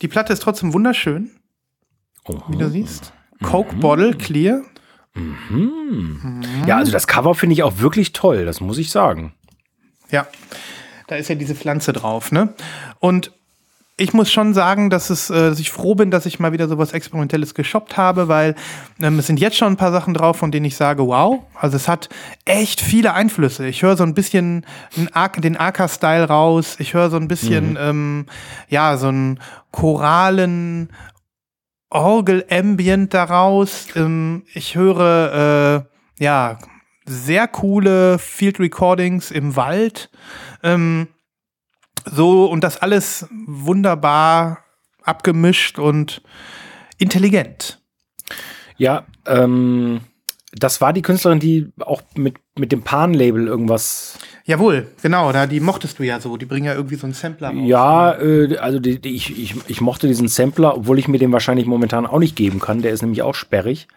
die 0.01 0.07
Platte 0.07 0.33
ist 0.33 0.41
trotzdem 0.43 0.73
wunderschön, 0.73 1.31
Oh. 2.29 2.39
wie 2.49 2.57
du 2.57 2.69
siehst. 2.69 3.13
Coke 3.41 3.75
Bottle 3.77 4.13
Clear. 4.13 4.61
Ja, 6.67 6.77
also 6.77 6.91
das 6.91 7.07
Cover 7.07 7.33
finde 7.33 7.53
ich 7.53 7.63
auch 7.63 7.79
wirklich 7.79 8.13
toll, 8.13 8.45
das 8.45 8.61
muss 8.61 8.77
ich 8.77 8.91
sagen. 8.91 9.33
Ja, 10.11 10.27
da 11.07 11.15
ist 11.15 11.29
ja 11.29 11.35
diese 11.35 11.55
Pflanze 11.55 11.93
drauf, 11.93 12.31
ne? 12.31 12.53
Und 12.99 13.31
ich 13.99 14.13
muss 14.13 14.31
schon 14.31 14.53
sagen, 14.53 14.91
dass, 14.91 15.09
es, 15.09 15.31
äh, 15.31 15.49
dass 15.49 15.59
ich 15.59 15.71
froh 15.71 15.95
bin, 15.95 16.11
dass 16.11 16.27
ich 16.27 16.39
mal 16.39 16.51
wieder 16.51 16.67
sowas 16.67 16.93
Experimentelles 16.93 17.55
geshoppt 17.55 17.97
habe, 17.97 18.27
weil 18.27 18.53
ähm, 19.01 19.17
es 19.17 19.25
sind 19.25 19.39
jetzt 19.39 19.57
schon 19.57 19.73
ein 19.73 19.77
paar 19.77 19.91
Sachen 19.91 20.13
drauf, 20.13 20.37
von 20.37 20.51
denen 20.51 20.67
ich 20.67 20.75
sage, 20.75 21.05
wow. 21.05 21.43
Also 21.55 21.75
es 21.75 21.87
hat 21.87 22.07
echt 22.45 22.79
viele 22.79 23.15
Einflüsse. 23.15 23.65
Ich 23.67 23.81
höre 23.81 23.97
so 23.97 24.03
ein 24.03 24.13
bisschen 24.13 24.67
den 24.95 25.57
Aka-Style 25.57 26.25
raus. 26.25 26.75
Ich 26.77 26.93
höre 26.93 27.09
so 27.09 27.17
ein 27.17 27.27
bisschen, 27.27 27.75
ähm, 27.79 28.27
ja, 28.69 28.97
so 28.97 29.07
einen 29.07 29.39
choralen 29.71 30.89
Orgel-Ambient 31.89 33.15
daraus. 33.15 33.87
Ähm, 33.95 34.43
ich 34.53 34.75
höre, 34.75 35.87
äh, 36.19 36.23
ja, 36.23 36.59
sehr 37.05 37.47
coole 37.47 38.19
Field 38.19 38.59
Recordings 38.59 39.31
im 39.31 39.55
Wald. 39.55 40.11
Ähm, 40.61 41.07
so, 42.11 42.45
und 42.45 42.63
das 42.63 42.77
alles 42.77 43.27
wunderbar 43.45 44.59
abgemischt 45.03 45.79
und 45.79 46.21
intelligent. 46.97 47.79
Ja, 48.77 49.05
ähm, 49.25 50.01
das 50.53 50.81
war 50.81 50.93
die 50.93 51.01
Künstlerin, 51.01 51.39
die 51.39 51.71
auch 51.79 52.01
mit, 52.15 52.35
mit 52.57 52.71
dem 52.71 52.81
Pan-Label 52.83 53.47
irgendwas. 53.47 54.17
Jawohl, 54.45 54.87
genau, 55.01 55.31
da, 55.31 55.45
die 55.45 55.59
mochtest 55.59 55.99
du 55.99 56.03
ja 56.03 56.19
so. 56.19 56.37
Die 56.37 56.45
bringen 56.45 56.65
ja 56.65 56.73
irgendwie 56.73 56.95
so 56.95 57.05
einen 57.05 57.13
Sampler 57.13 57.49
raus. 57.49 57.63
Ja, 57.65 58.13
äh, 58.19 58.57
also 58.57 58.79
die, 58.79 58.99
die, 58.99 59.15
ich, 59.15 59.37
ich, 59.37 59.55
ich 59.67 59.81
mochte 59.81 60.07
diesen 60.07 60.27
Sampler, 60.27 60.77
obwohl 60.77 60.99
ich 60.99 61.07
mir 61.07 61.19
den 61.19 61.31
wahrscheinlich 61.31 61.65
momentan 61.65 62.05
auch 62.05 62.19
nicht 62.19 62.35
geben 62.35 62.59
kann. 62.59 62.81
Der 62.81 62.91
ist 62.91 63.01
nämlich 63.01 63.21
auch 63.21 63.35
sperrig. 63.35 63.87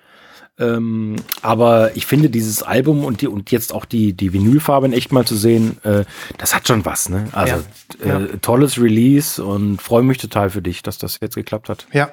Ähm, 0.60 1.16
aber 1.42 1.96
ich 1.96 2.06
finde 2.06 2.30
dieses 2.30 2.62
Album 2.62 3.04
und, 3.04 3.22
die, 3.22 3.28
und 3.28 3.50
jetzt 3.50 3.72
auch 3.72 3.84
die, 3.84 4.12
die 4.12 4.32
Vinylfarbe 4.32 4.86
in 4.86 4.92
echt 4.92 5.10
mal 5.10 5.24
zu 5.24 5.36
sehen, 5.36 5.78
äh, 5.84 6.04
das 6.38 6.54
hat 6.54 6.68
schon 6.68 6.84
was. 6.84 7.08
Ne? 7.08 7.28
Also 7.32 7.56
Ja, 8.04 8.18
Äh, 8.20 8.38
tolles 8.42 8.80
Release 8.80 9.42
und 9.42 9.80
freue 9.80 10.02
mich 10.02 10.18
total 10.18 10.50
für 10.50 10.62
dich, 10.62 10.82
dass 10.82 10.98
das 10.98 11.18
jetzt 11.20 11.34
geklappt 11.34 11.68
hat. 11.68 11.86
Ja. 11.92 12.10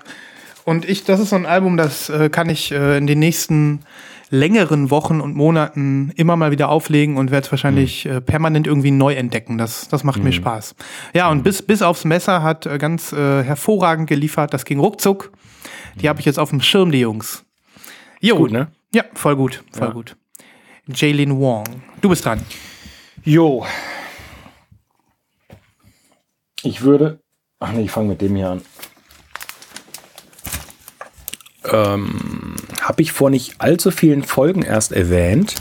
Und 0.65 0.87
ich, 0.87 1.03
das 1.03 1.19
ist 1.19 1.29
so 1.29 1.35
ein 1.35 1.45
Album, 1.45 1.77
das 1.77 2.09
äh, 2.09 2.29
kann 2.29 2.49
ich 2.49 2.71
äh, 2.71 2.97
in 2.97 3.07
den 3.07 3.19
nächsten 3.19 3.81
längeren 4.29 4.89
Wochen 4.89 5.21
und 5.21 5.35
Monaten 5.35 6.11
immer 6.17 6.35
mal 6.35 6.51
wieder 6.51 6.67
auflegen 6.67 7.15
und 7.15 7.31
werde 7.31 7.45
es 7.45 7.51
wahrscheinlich 7.51 8.05
äh, 8.05 8.19
permanent 8.19 8.67
irgendwie 8.67 8.91
neu 8.91 9.13
entdecken. 9.13 9.57
Das, 9.57 9.87
das 9.87 10.03
macht 10.03 10.21
mir 10.21 10.33
Spaß. 10.33 10.75
Ja, 11.13 11.29
und 11.29 11.43
bis, 11.43 11.61
bis 11.61 11.81
aufs 11.81 12.03
Messer 12.03 12.43
hat 12.43 12.65
äh, 12.65 12.77
ganz 12.77 13.13
äh, 13.13 13.43
hervorragend 13.43 14.07
geliefert. 14.09 14.53
Das 14.53 14.65
ging 14.65 14.79
ruckzuck. 14.79 15.31
Die 16.01 16.09
habe 16.09 16.19
ich 16.19 16.25
jetzt 16.25 16.37
auf 16.39 16.49
dem 16.49 16.61
Schirm, 16.61 16.91
die 16.91 16.99
Jungs. 16.99 17.43
Jo. 18.19 18.37
Gut, 18.37 18.51
ne? 18.51 18.67
Ja, 18.93 19.03
voll 19.13 19.35
gut, 19.35 19.63
voll 19.71 19.87
Ja. 19.87 19.93
gut. 19.93 20.15
Jaylin 20.87 21.39
Wong. 21.39 21.65
Du 22.01 22.09
bist 22.09 22.25
dran. 22.25 22.41
Jo. 23.23 23.65
Ich 26.63 26.81
würde. 26.81 27.19
Ach 27.59 27.71
nee, 27.71 27.81
ich 27.83 27.91
fange 27.91 28.09
mit 28.09 28.21
dem 28.21 28.35
hier 28.35 28.49
an. 28.51 28.61
Ähm, 31.71 32.55
Habe 32.81 33.01
ich 33.01 33.11
vor 33.11 33.29
nicht 33.29 33.59
allzu 33.59 33.91
vielen 33.91 34.23
Folgen 34.23 34.61
erst 34.61 34.91
erwähnt. 34.93 35.55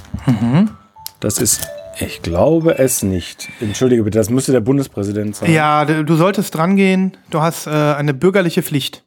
Das 1.20 1.38
ist. 1.38 1.66
Ich 1.98 2.20
glaube 2.20 2.78
es 2.78 3.02
nicht. 3.02 3.48
Entschuldige 3.60 4.02
bitte, 4.02 4.18
das 4.18 4.28
müsste 4.28 4.52
der 4.52 4.60
Bundespräsident 4.60 5.34
sein. 5.34 5.50
Ja, 5.50 5.84
du 5.86 6.14
solltest 6.14 6.54
dran 6.54 6.76
gehen. 6.76 7.16
Du 7.30 7.40
hast 7.40 7.66
äh, 7.66 7.70
eine 7.70 8.12
bürgerliche 8.12 8.62
Pflicht. 8.62 9.02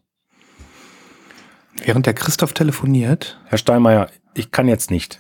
Während 1.90 2.06
der 2.06 2.14
Christoph 2.14 2.54
telefoniert. 2.54 3.40
Herr 3.48 3.58
Steinmeier, 3.58 4.12
ich 4.36 4.52
kann 4.52 4.68
jetzt 4.68 4.92
nicht. 4.92 5.20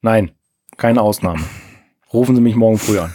Nein, 0.00 0.30
keine 0.78 1.02
Ausnahme. 1.02 1.44
Rufen 2.10 2.34
Sie 2.34 2.40
mich 2.40 2.56
morgen 2.56 2.78
früh 2.78 2.98
an. 2.98 3.14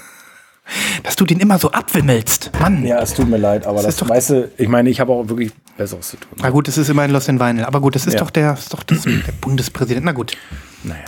Dass 1.01 1.15
du 1.15 1.25
den 1.25 1.39
immer 1.39 1.57
so 1.57 1.71
abwimmelst. 1.71 2.51
Mann. 2.59 2.85
Ja, 2.85 2.99
es 3.01 3.15
tut 3.15 3.27
mir 3.27 3.37
leid, 3.37 3.65
aber 3.65 3.77
Das 3.77 3.85
das, 3.85 3.95
ist 3.95 4.01
doch- 4.03 4.09
weißt 4.09 4.29
du, 4.29 4.51
ich 4.59 4.67
meine, 4.67 4.91
ich 4.91 4.99
habe 4.99 5.11
auch 5.13 5.27
wirklich 5.29 5.51
Besseres 5.75 6.09
zu 6.09 6.17
tun. 6.17 6.29
Na 6.39 6.51
gut, 6.51 6.67
es 6.67 6.77
ist 6.77 6.87
immerhin 6.89 7.09
Lost 7.09 7.27
in 7.27 7.39
Vinyl. 7.39 7.63
Aber 7.65 7.81
gut, 7.81 7.95
das 7.95 8.05
ist 8.05 8.13
Ja. 8.13 8.19
doch 8.19 8.29
der, 8.29 8.53
ist 8.53 8.71
doch 8.71 8.83
das, 8.83 9.01
der 9.01 9.31
Bundespräsident. 9.41 10.05
Na 10.05 10.11
gut. 10.11 10.37
Naja. 10.83 11.05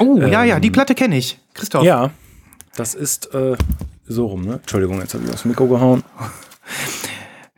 Oh, 0.00 0.18
ja, 0.18 0.44
ja, 0.44 0.60
die 0.60 0.70
Platte 0.70 0.94
kenne 0.94 1.16
ich. 1.16 1.40
Christoph. 1.54 1.82
Ja, 1.82 2.10
das 2.76 2.92
ist 2.94 3.32
äh, 3.34 3.56
so 4.06 4.26
rum, 4.26 4.42
ne? 4.44 4.56
Entschuldigung, 4.56 5.00
jetzt 5.00 5.14
habe 5.14 5.24
ich 5.24 5.32
aufs 5.32 5.46
Mikro 5.46 5.66
gehauen. 5.66 6.04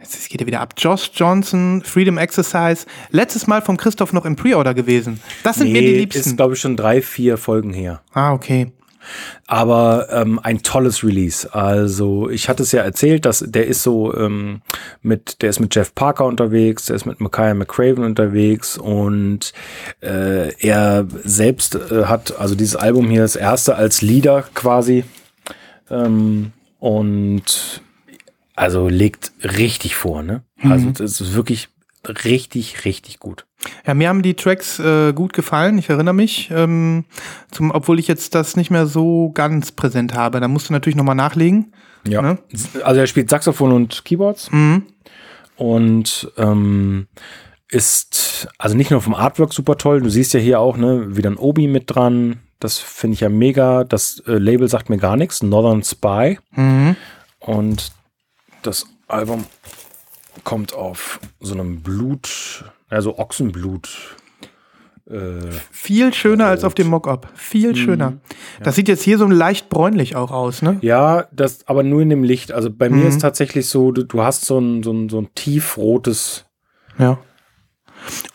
Jetzt 0.05 0.29
geht 0.29 0.41
er 0.43 0.47
wieder 0.47 0.61
ab. 0.61 0.75
Josh 0.77 1.11
Johnson, 1.15 1.83
Freedom 1.83 2.19
Exercise. 2.19 2.85
Letztes 3.11 3.47
Mal 3.47 3.63
vom 3.63 3.79
Christoph 3.79 4.13
noch 4.13 4.27
im 4.27 4.37
Pre-Order 4.37 4.75
gewesen. 4.75 5.19
Das 5.43 5.57
sind 5.57 5.73
mir 5.73 5.81
die 5.81 5.93
ist, 5.93 6.15
Liebsten. 6.15 6.37
glaube 6.37 6.55
ich, 6.55 6.61
schon 6.61 6.77
drei, 6.77 7.01
vier 7.01 7.39
Folgen 7.39 7.73
her. 7.73 8.03
Ah, 8.13 8.35
okay. 8.35 8.71
Aber 9.47 10.09
ähm, 10.11 10.39
ein 10.43 10.63
tolles 10.63 11.03
Release. 11.05 11.53
Also 11.55 12.29
ich 12.29 12.49
hatte 12.49 12.63
es 12.63 12.73
ja 12.73 12.83
erzählt, 12.83 13.25
dass 13.25 13.45
der 13.47 13.67
ist 13.67 13.83
so 13.83 14.15
ähm, 14.15 14.61
mit, 15.03 15.41
der 15.43 15.51
ist 15.51 15.61
mit 15.61 15.75
Jeff 15.75 15.95
Parker 15.95 16.27
unterwegs, 16.27 16.87
der 16.87 16.97
ist 16.97 17.07
mit 17.07 17.21
Micaiah 17.21 17.55
McCraven 17.55 18.05
unterwegs 18.05 18.79
und 18.79 19.53
äh, 20.01 20.55
er 20.59 21.07
selbst 21.23 21.75
äh, 21.75 22.05
hat 22.05 22.39
also 22.39 22.55
dieses 22.55 22.77
Album 22.77 23.09
hier 23.11 23.23
das 23.23 23.37
erste 23.37 23.77
als 23.77 24.01
Lieder 24.01 24.45
quasi 24.55 25.05
ähm, 25.91 26.53
und 26.79 27.83
also 28.55 28.89
legt 28.89 29.33
richtig 29.43 29.97
vor, 29.97 30.23
ne? 30.23 30.43
Also 30.63 30.91
das 30.91 31.21
ist 31.21 31.35
wirklich 31.35 31.69
richtig, 32.25 32.85
richtig 32.85 33.19
gut. 33.19 33.47
Ja, 33.87 33.95
mir 33.95 34.09
haben 34.09 34.23
die 34.23 34.35
Tracks 34.35 34.79
äh, 34.79 35.13
gut 35.13 35.33
gefallen, 35.33 35.79
ich 35.79 35.89
erinnere 35.89 36.15
mich. 36.15 36.51
Ähm, 36.53 37.05
zum, 37.51 37.71
obwohl 37.71 37.99
ich 37.99 38.09
jetzt 38.09 38.35
das 38.35 38.57
nicht 38.57 38.71
mehr 38.71 38.87
so 38.87 39.31
ganz 39.33 39.73
präsent 39.73 40.15
habe. 40.15 40.41
Da 40.41 40.49
musst 40.49 40.69
du 40.69 40.73
natürlich 40.73 40.97
nochmal 40.97 41.15
nachlegen. 41.15 41.73
Ja. 42.07 42.21
Ne? 42.21 42.39
Also 42.83 43.01
er 43.01 43.07
spielt 43.07 43.31
Saxophon 43.31 43.73
und 43.73 44.05
Keyboards. 44.05 44.51
Und 45.57 46.33
ähm, 46.37 47.07
ist 47.69 48.49
also 48.59 48.77
nicht 48.77 48.91
nur 48.91 49.01
vom 49.01 49.15
Artwork 49.15 49.53
super 49.53 49.79
toll, 49.79 50.01
du 50.01 50.11
siehst 50.11 50.35
ja 50.35 50.41
hier 50.41 50.61
auch, 50.61 50.77
ne, 50.77 51.17
wieder 51.17 51.31
ein 51.31 51.37
Obi 51.37 51.67
mit 51.67 51.85
dran. 51.87 52.41
Das 52.61 52.79
finde 52.79 53.15
ich 53.15 53.21
ja 53.21 53.29
mega. 53.29 53.85
Das 53.85 54.23
äh, 54.27 54.33
Label 54.33 54.69
sagt 54.69 54.91
mir 54.91 54.99
gar 54.99 55.17
nichts. 55.17 55.43
Northern 55.43 55.83
Spy. 55.83 56.39
Und 57.41 57.93
das 58.67 58.87
Album 59.09 59.45
kommt 60.43 60.75
auf 60.75 61.21
so 61.41 61.55
einem 61.55 61.83
Blut, 61.83 62.65
also 62.89 63.19
Ochsenblut. 63.19 64.17
Äh, 65.09 65.51
Viel 65.71 66.15
schöner 66.15 66.47
als 66.47 66.65
auf 66.65 66.75
dem 66.75 66.89
Mockup. 66.89 67.29
Viel 67.35 67.77
schöner. 67.77 68.15
Das 68.63 68.75
sieht 68.75 68.89
jetzt 68.89 69.03
hier 69.03 69.19
so 69.19 69.27
leicht 69.27 69.69
bräunlich 69.69 70.17
auch 70.17 70.31
aus, 70.31 70.63
ne? 70.63 70.79
Ja, 70.81 71.29
das 71.31 71.69
aber 71.69 71.83
nur 71.83 72.01
in 72.01 72.09
dem 72.09 72.25
Licht. 72.25 72.53
Also 72.53 72.71
bei 72.71 72.89
mir 72.89 73.07
ist 73.07 73.21
tatsächlich 73.21 73.69
so, 73.69 73.93
du, 73.93 74.05
du 74.05 74.23
hast 74.23 74.47
so 74.47 74.59
ein, 74.59 74.83
so 74.83 74.93
ein, 74.93 75.11
so 75.11 75.21
ein 75.21 75.29
tiefrotes. 75.35 76.47
Ja. 76.99 77.19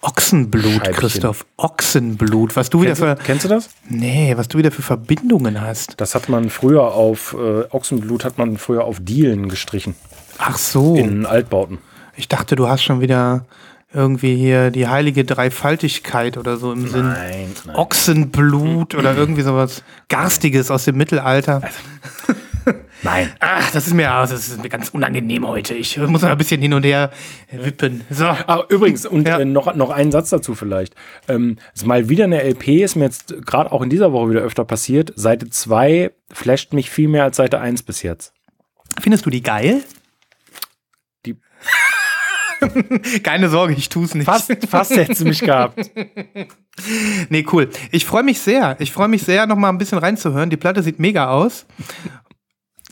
Ochsenblut, 0.01 0.63
Scheibchen. 0.63 0.93
Christoph. 0.93 1.45
Ochsenblut. 1.57 2.55
Was 2.55 2.69
du 2.69 2.81
wieder 2.81 2.93
Kennst 2.95 3.01
du, 3.01 3.15
für. 3.17 3.23
kennst 3.23 3.45
du 3.45 3.49
das? 3.49 3.69
Nee, 3.87 4.33
was 4.37 4.47
du 4.47 4.57
wieder 4.57 4.71
für 4.71 4.81
Verbindungen 4.81 5.61
hast. 5.61 5.99
Das 5.99 6.15
hat 6.15 6.29
man 6.29 6.49
früher 6.49 6.93
auf, 6.93 7.35
äh, 7.37 7.63
Ochsenblut 7.71 8.23
hat 8.25 8.37
man 8.37 8.57
früher 8.57 8.83
auf 8.83 8.99
Dielen 9.01 9.49
gestrichen. 9.49 9.95
Ach 10.39 10.57
so. 10.57 10.95
In 10.95 11.25
Altbauten. 11.25 11.77
Ich 12.15 12.27
dachte, 12.27 12.55
du 12.55 12.67
hast 12.67 12.81
schon 12.83 13.01
wieder 13.01 13.45
irgendwie 13.93 14.35
hier 14.35 14.71
die 14.71 14.87
heilige 14.87 15.25
Dreifaltigkeit 15.25 16.37
oder 16.37 16.57
so 16.57 16.71
im 16.71 16.87
Sinn. 16.87 17.07
Nein, 17.07 17.49
nein. 17.65 17.75
Ochsenblut 17.75 18.95
oder 18.95 19.15
irgendwie 19.15 19.41
sowas 19.41 19.83
Garstiges 20.09 20.69
aus 20.71 20.85
dem 20.85 20.97
Mittelalter. 20.97 21.61
Nein. 23.01 23.31
Ach, 23.39 23.71
das 23.71 23.87
ist 23.87 23.93
mir, 23.93 24.07
das 24.09 24.31
ist 24.33 24.61
mir 24.61 24.67
ganz 24.67 24.89
unangenehm 24.89 25.47
heute. 25.47 25.73
Ich 25.73 25.97
muss 25.97 26.21
mal 26.21 26.31
ein 26.33 26.37
bisschen 26.37 26.61
hin 26.61 26.73
und 26.73 26.83
her 26.83 27.11
wippen. 27.49 28.01
So. 28.09 28.25
Ah, 28.25 28.65
übrigens, 28.67 29.05
und 29.05 29.25
Ja. 29.25 29.39
äh, 29.39 29.45
noch, 29.45 29.73
noch 29.73 29.89
einen 29.89 30.11
Satz 30.11 30.29
dazu 30.29 30.53
vielleicht. 30.53 30.95
Ähm, 31.29 31.55
ist 31.73 31.85
mal 31.87 32.09
wieder 32.09 32.25
eine 32.25 32.43
LP, 32.43 32.83
ist 32.83 32.95
mir 32.97 33.05
jetzt 33.05 33.33
gerade 33.45 33.71
auch 33.71 33.81
in 33.81 33.89
dieser 33.89 34.11
Woche 34.11 34.31
wieder 34.31 34.41
öfter 34.41 34.65
passiert. 34.65 35.13
Seite 35.15 35.49
2 35.49 36.11
flasht 36.31 36.73
mich 36.73 36.89
viel 36.91 37.07
mehr 37.07 37.23
als 37.23 37.37
Seite 37.37 37.59
1 37.61 37.83
bis 37.83 38.03
jetzt. 38.03 38.33
Findest 38.99 39.25
du 39.25 39.29
die 39.29 39.41
geil? 39.43 39.81
Keine 43.23 43.49
Sorge, 43.49 43.73
ich 43.73 43.89
tu's 43.89 44.13
nicht. 44.15 44.25
fast, 44.25 44.51
fast 44.67 44.95
hätte 44.95 45.23
mich 45.25 45.39
gehabt. 45.41 45.89
Nee, 47.27 47.45
cool. 47.51 47.69
Ich 47.91 48.05
freue 48.05 48.23
mich 48.23 48.39
sehr. 48.39 48.77
Ich 48.79 48.93
freue 48.93 49.09
mich 49.09 49.23
sehr, 49.23 49.45
noch 49.45 49.57
mal 49.57 49.67
ein 49.67 49.77
bisschen 49.77 49.97
reinzuhören. 49.97 50.49
Die 50.49 50.55
Platte 50.55 50.81
sieht 50.81 50.97
mega 50.97 51.29
aus. 51.29 51.65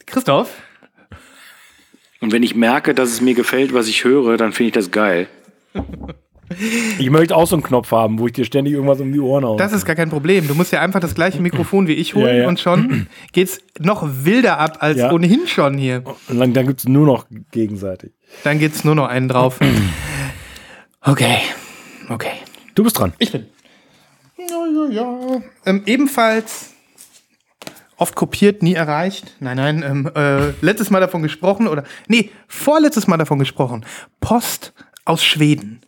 Christoph? 0.06 0.50
Und 2.20 2.34
wenn 2.34 2.44
ich 2.44 2.54
merke, 2.54 2.94
dass 2.94 3.08
es 3.12 3.22
mir 3.22 3.34
gefällt, 3.34 3.74
was 3.74 3.88
ich 3.88 4.04
höre, 4.04 4.36
dann 4.36 4.52
finde 4.52 4.68
ich 4.68 4.74
das 4.74 4.92
geil. 4.92 5.28
Ich 7.00 7.10
möchte 7.10 7.34
auch 7.36 7.48
so 7.48 7.56
einen 7.56 7.64
Knopf 7.64 7.92
haben, 7.92 8.20
wo 8.20 8.28
ich 8.28 8.34
dir 8.34 8.44
ständig 8.44 8.74
irgendwas 8.74 9.00
um 9.00 9.14
die 9.14 9.20
Ohren 9.22 9.46
haue. 9.46 9.58
Das 9.58 9.72
ist 9.72 9.86
gar 9.86 9.96
kein 9.96 10.10
Problem. 10.10 10.48
Du 10.50 10.56
musst 10.56 10.74
ja 10.74 10.82
einfach 10.82 11.00
das 11.00 11.16
gleiche 11.16 11.42
Mikrofon 11.42 11.88
wie 11.88 11.94
ich 11.94 12.14
holen 12.16 12.26
Ja, 12.28 12.34
ja. 12.44 12.48
und 12.50 12.60
schon 12.60 13.08
geht's 13.32 13.60
noch 13.80 14.06
wilder 14.26 14.58
ab 14.60 14.78
als 14.82 14.98
Ja. 14.98 15.12
ohnehin 15.14 15.48
schon 15.48 15.78
hier. 15.78 16.04
Und 16.28 16.40
dann, 16.40 16.54
dann 16.54 16.68
gibt 16.68 16.80
es 16.82 16.88
nur 16.90 17.06
noch 17.06 17.26
gegenseitig. 17.52 18.12
Dann 18.44 18.60
geht's 18.60 18.84
nur 18.84 18.96
noch 18.96 19.08
einen 19.08 19.28
drauf. 19.28 19.60
Okay. 21.02 21.38
Okay. 22.10 22.32
Du 22.76 22.84
bist 22.84 23.00
dran. 23.00 23.14
Ich 23.18 23.32
bin. 23.32 23.48
Ja, 24.38 24.46
ja, 24.66 24.90
ja. 24.92 25.42
Ähm, 25.66 25.84
ebenfalls 25.86 26.72
oft 27.96 28.16
kopiert, 28.16 28.62
nie 28.62 28.74
erreicht. 28.74 29.36
Nein, 29.40 29.56
nein, 29.58 29.84
ähm, 29.84 30.12
äh, 30.14 30.50
letztes 30.60 30.90
Mal 30.90 31.00
davon 31.00 31.24
gesprochen 31.24 31.68
oder. 31.70 31.84
Nee, 32.08 32.30
vorletztes 32.50 33.08
Mal 33.08 33.16
davon 33.18 33.40
gesprochen. 33.40 33.86
Post 34.20 34.74
aus 35.06 35.24
Schweden. 35.24 35.80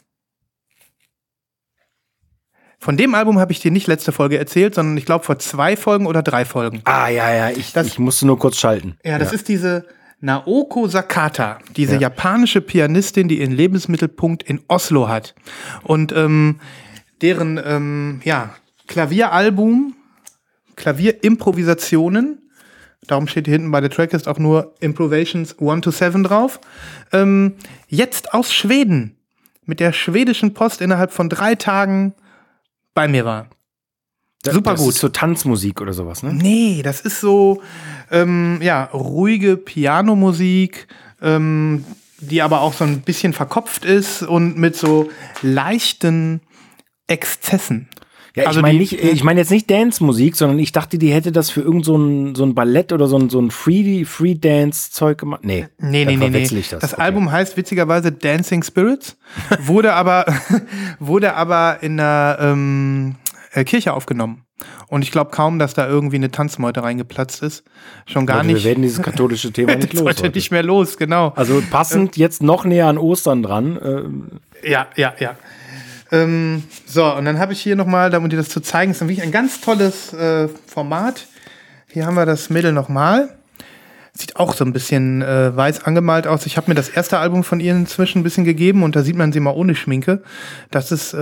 Von 2.80 2.96
dem 2.96 3.14
Album 3.14 3.40
habe 3.40 3.52
ich 3.52 3.60
dir 3.60 3.72
nicht 3.72 3.88
letzte 3.88 4.14
Folge 4.14 4.38
erzählt, 4.38 4.74
sondern 4.76 4.96
ich 4.96 5.06
glaube 5.06 5.26
vor 5.26 5.38
zwei 5.40 5.76
Folgen 5.76 6.06
oder 6.08 6.24
drei 6.24 6.46
Folgen. 6.46 6.82
Ah, 6.86 7.10
ja, 7.10 7.34
ja, 7.34 7.50
ich, 7.50 7.74
Das- 7.74 7.88
ich 7.88 8.00
musste 8.00 8.26
nur 8.26 8.40
kurz 8.40 8.58
schalten. 8.58 8.98
Ja, 9.04 9.20
das 9.20 9.34
ist 9.34 9.50
diese 9.50 9.86
Naoko 10.22 10.88
Sakata, 10.88 11.60
diese 11.78 11.96
japanische 11.96 12.62
Pianistin, 12.62 13.28
die 13.28 13.40
ihren 13.40 13.52
Lebensmittelpunkt 13.52 14.44
in 14.44 14.62
Oslo 14.68 15.08
hat. 15.08 15.34
Und 15.84 16.12
ähm, 16.12 16.60
deren 17.22 17.60
ähm, 17.64 18.22
ja, 18.26 18.56
Klavieralbum, 18.88 19.96
Klavierimprovisationen, 20.76 22.50
darum 23.08 23.28
steht 23.28 23.46
hier 23.46 23.54
hinten 23.54 23.72
bei 23.72 23.82
der 23.82 23.90
Tracklist 23.90 24.28
auch 24.28 24.40
nur 24.40 24.76
Improvisations 24.80 25.58
1 25.60 25.82
to 25.82 25.92
7 25.92 26.24
drauf, 26.24 26.60
ähm, 27.14 27.56
jetzt 27.88 28.34
aus 28.34 28.54
Schweden 28.54 29.16
mit 29.66 29.80
der 29.80 29.94
schwedischen 29.94 30.54
Post 30.54 30.82
innerhalb 30.82 31.12
von 31.12 31.30
drei 31.30 31.56
Tagen 31.56 32.14
bei 32.94 33.08
mir 33.08 33.24
war. 33.24 33.48
Super 34.46 34.72
das 34.72 34.80
gut. 34.82 34.90
Ist 34.94 35.00
so 35.00 35.10
Tanzmusik 35.10 35.82
oder 35.82 35.94
sowas, 35.94 36.24
ne? 36.24 36.34
Nee, 36.34 36.82
das 36.82 37.02
ist 37.02 37.20
so, 37.20 37.62
ähm, 38.12 38.60
ja, 38.62 38.86
ruhige 38.86 39.58
Pianomusik, 39.58 40.88
ähm, 41.22 41.84
die 42.20 42.42
aber 42.42 42.62
auch 42.62 42.74
so 42.74 42.84
ein 42.84 43.02
bisschen 43.02 43.34
verkopft 43.34 43.86
ist 43.86 44.24
und 44.24 44.58
mit 44.58 44.76
so 44.76 45.10
leichten 45.42 46.42
Exzessen. 47.08 47.88
Ja, 48.36 48.44
ich 48.44 48.48
Also 48.50 48.62
meine 48.62 48.74
die- 48.74 48.80
nicht, 48.80 48.94
ich 48.94 49.24
meine 49.24 49.40
jetzt 49.40 49.50
nicht 49.50 49.70
Dance-Musik, 49.72 50.36
sondern 50.36 50.60
ich 50.60 50.72
dachte, 50.72 50.98
die 51.00 51.12
hätte 51.12 51.32
das 51.32 51.50
für 51.50 51.62
irgend 51.62 51.84
so 51.84 51.98
ein, 51.98 52.36
so 52.36 52.44
ein 52.46 52.54
Ballett 52.54 52.92
oder 52.94 53.08
so 53.08 53.18
ein, 53.18 53.30
so 53.30 53.40
ein 53.42 53.50
Free, 53.52 54.06
Free 54.06 54.36
gemacht. 55.18 55.42
Nee, 55.44 55.68
Nee, 55.80 56.06
nee, 56.06 56.16
nee, 56.16 56.30
nee. 56.30 56.42
Das, 56.44 56.52
ich 56.52 56.70
das. 56.70 56.94
Okay. 56.94 57.02
Album 57.02 57.32
heißt 57.32 57.58
witzigerweise 57.58 58.12
Dancing 58.12 58.62
Spirits, 58.64 59.18
wurde 59.62 59.94
aber, 59.94 60.26
wurde 61.00 61.34
aber 61.34 61.80
in 61.82 61.98
der 61.98 62.38
ähm, 62.40 63.16
äh, 63.54 63.64
Kirche 63.64 63.94
aufgenommen. 63.94 64.44
Und 64.88 65.04
ich 65.04 65.12
glaube 65.12 65.32
kaum, 65.32 65.60
dass 65.60 65.74
da 65.74 65.88
irgendwie 65.88 66.16
eine 66.18 66.32
Tanzmeute 66.32 66.84
reingeplatzt 66.84 67.44
ist. 67.44 67.64
Schon 68.06 68.26
gar 68.26 68.38
Leute, 68.38 68.48
nicht. 68.48 68.64
Wir 68.64 68.72
werden 68.72 68.82
dieses 68.84 69.02
katholische 69.02 69.52
Thema 69.54 69.76
nicht 69.76 69.94
Das 69.94 70.00
los. 70.02 70.08
heute 70.10 70.30
nicht 70.30 70.52
mehr 70.52 70.64
los, 70.64 70.98
genau. 70.98 71.34
Also 71.36 71.62
passend 71.70 72.18
jetzt 72.18 72.42
noch 72.44 72.66
näher 72.66 72.88
an 72.88 72.98
Ostern 72.98 73.44
dran. 73.44 73.80
ähm, 73.84 74.28
Ja, 74.64 74.88
ja, 74.96 75.14
ja. 75.20 75.36
Ähm, 76.12 76.64
so, 76.88 77.06
und 77.14 77.26
dann 77.26 77.38
habe 77.40 77.54
ich 77.54 77.62
hier 77.62 77.76
nochmal, 77.76 78.14
um 78.16 78.30
dir 78.30 78.38
das 78.38 78.50
zu 78.50 78.62
zeigen, 78.62 78.92
ist 78.92 79.02
wirklich 79.02 79.22
ein 79.22 79.32
ganz 79.32 79.62
tolles 79.62 80.12
äh, 80.14 80.48
Format. 80.66 81.28
Hier 81.92 82.06
haben 82.06 82.16
wir 82.16 82.26
das 82.26 82.50
Mädel 82.50 82.72
nochmal. 82.72 83.36
Sieht 84.14 84.36
auch 84.38 84.54
so 84.54 84.66
ein 84.66 84.74
bisschen 84.74 85.22
äh, 85.22 85.56
weiß 85.56 85.84
angemalt 85.86 86.28
aus. 86.28 86.46
Ich 86.46 86.58
habe 86.58 86.70
mir 86.70 86.76
das 86.76 86.90
erste 86.90 87.20
Album 87.20 87.44
von 87.44 87.60
ihr 87.60 87.74
inzwischen 87.74 88.20
ein 88.20 88.24
bisschen 88.24 88.44
gegeben 88.44 88.84
und 88.84 88.96
da 88.96 89.04
sieht 89.04 89.16
man 89.16 89.32
sie 89.32 89.40
mal 89.40 89.52
ohne 89.52 89.76
Schminke. 89.76 90.24
Das 90.72 90.92
ist 90.92 91.14
äh, 91.14 91.18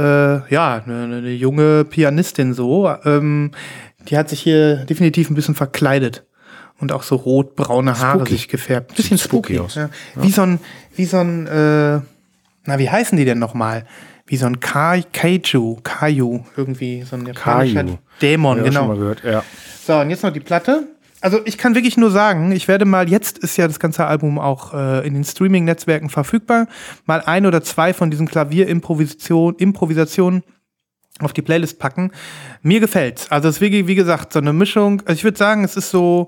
ja 0.49 0.81
eine, 0.85 1.03
eine 1.17 1.31
junge 1.31 1.85
Pianistin 1.85 2.53
so. 2.53 2.89
Ähm, 3.05 3.51
die 4.09 4.17
hat 4.17 4.29
sich 4.29 4.39
hier 4.41 4.77
definitiv 4.85 5.29
ein 5.29 5.35
bisschen 5.35 5.53
verkleidet 5.55 6.23
und 6.79 6.91
auch 6.91 7.03
so 7.03 7.15
rot-braune 7.17 7.99
Haare 7.99 8.19
Spooky. 8.19 8.31
sich 8.33 8.47
gefärbt. 8.47 8.95
Bisschen 8.95 9.17
Sieht 9.17 9.27
spooky 9.27 9.55
spooky, 9.55 9.65
aus. 9.65 9.75
Ja. 9.75 9.89
Wie 10.15 10.31
so 10.31 10.43
ein, 10.43 10.59
wie 10.95 11.05
so 11.05 11.17
ein, 11.17 11.45
äh, 11.47 11.99
na, 12.65 12.79
wie 12.79 12.89
heißen 12.89 13.17
die 13.17 13.25
denn 13.25 13.39
nochmal? 13.39 13.85
Wie 14.25 14.37
so 14.37 14.45
ein 14.45 14.59
Kai, 14.59 15.03
Kaiju, 15.13 15.77
Kaiju, 15.83 16.41
irgendwie, 16.55 17.03
so 17.03 17.15
ein 17.15 17.25
japanischer 17.25 17.83
Kaiju. 17.83 17.97
Dämon, 18.21 18.57
Ja, 18.57 18.63
genau. 18.63 18.79
schon 18.81 18.87
mal 18.89 18.97
gehört, 18.97 19.23
ja. 19.23 19.43
So, 19.85 19.97
und 19.99 20.09
jetzt 20.09 20.23
noch 20.23 20.33
die 20.33 20.39
Platte. 20.41 20.87
Also 21.21 21.39
ich 21.45 21.57
kann 21.57 21.73
wirklich 21.73 21.97
nur 21.97 22.11
sagen, 22.11 22.51
ich 22.51 22.67
werde 22.67 22.85
mal, 22.85 23.09
jetzt 23.09 23.39
ist 23.39 23.57
ja 23.57 23.67
das 23.67 23.79
ganze 23.79 24.05
Album 24.05 24.37
auch 24.37 24.73
äh, 24.73 25.05
in 25.07 25.13
den 25.15 25.23
Streaming-Netzwerken 25.23 26.09
verfügbar, 26.09 26.67
mal 27.05 27.21
ein 27.25 27.45
oder 27.45 27.63
zwei 27.63 27.93
von 27.93 28.11
diesen 28.11 28.27
Klavier-Improvisationen 28.27 29.57
Improvisationen 29.57 30.43
auf 31.19 31.33
die 31.33 31.41
Playlist 31.41 31.79
packen. 31.79 32.11
Mir 32.61 32.79
gefällt's. 32.79 33.31
Also 33.31 33.49
es 33.49 33.55
ist 33.55 33.61
wie, 33.61 33.87
wie 33.87 33.95
gesagt 33.95 34.33
so 34.33 34.39
eine 34.39 34.53
Mischung. 34.53 35.01
Also 35.05 35.13
ich 35.13 35.23
würde 35.23 35.37
sagen, 35.37 35.63
es 35.63 35.75
ist 35.75 35.89
so 35.89 36.27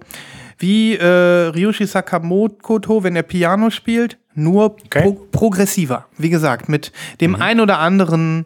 wie 0.57 0.95
äh, 0.95 1.05
Ryushi 1.05 1.85
Sakamoto, 1.85 3.03
wenn 3.03 3.15
er 3.15 3.23
Piano 3.23 3.69
spielt, 3.69 4.17
nur 4.33 4.75
Okay. 4.85 5.03
pro 5.03 5.11
progressiver. 5.31 6.07
Wie 6.17 6.29
gesagt, 6.29 6.67
mit 6.69 6.91
dem 7.21 7.35
ein 7.35 7.59
oder 7.59 7.77
anderen 7.79 8.45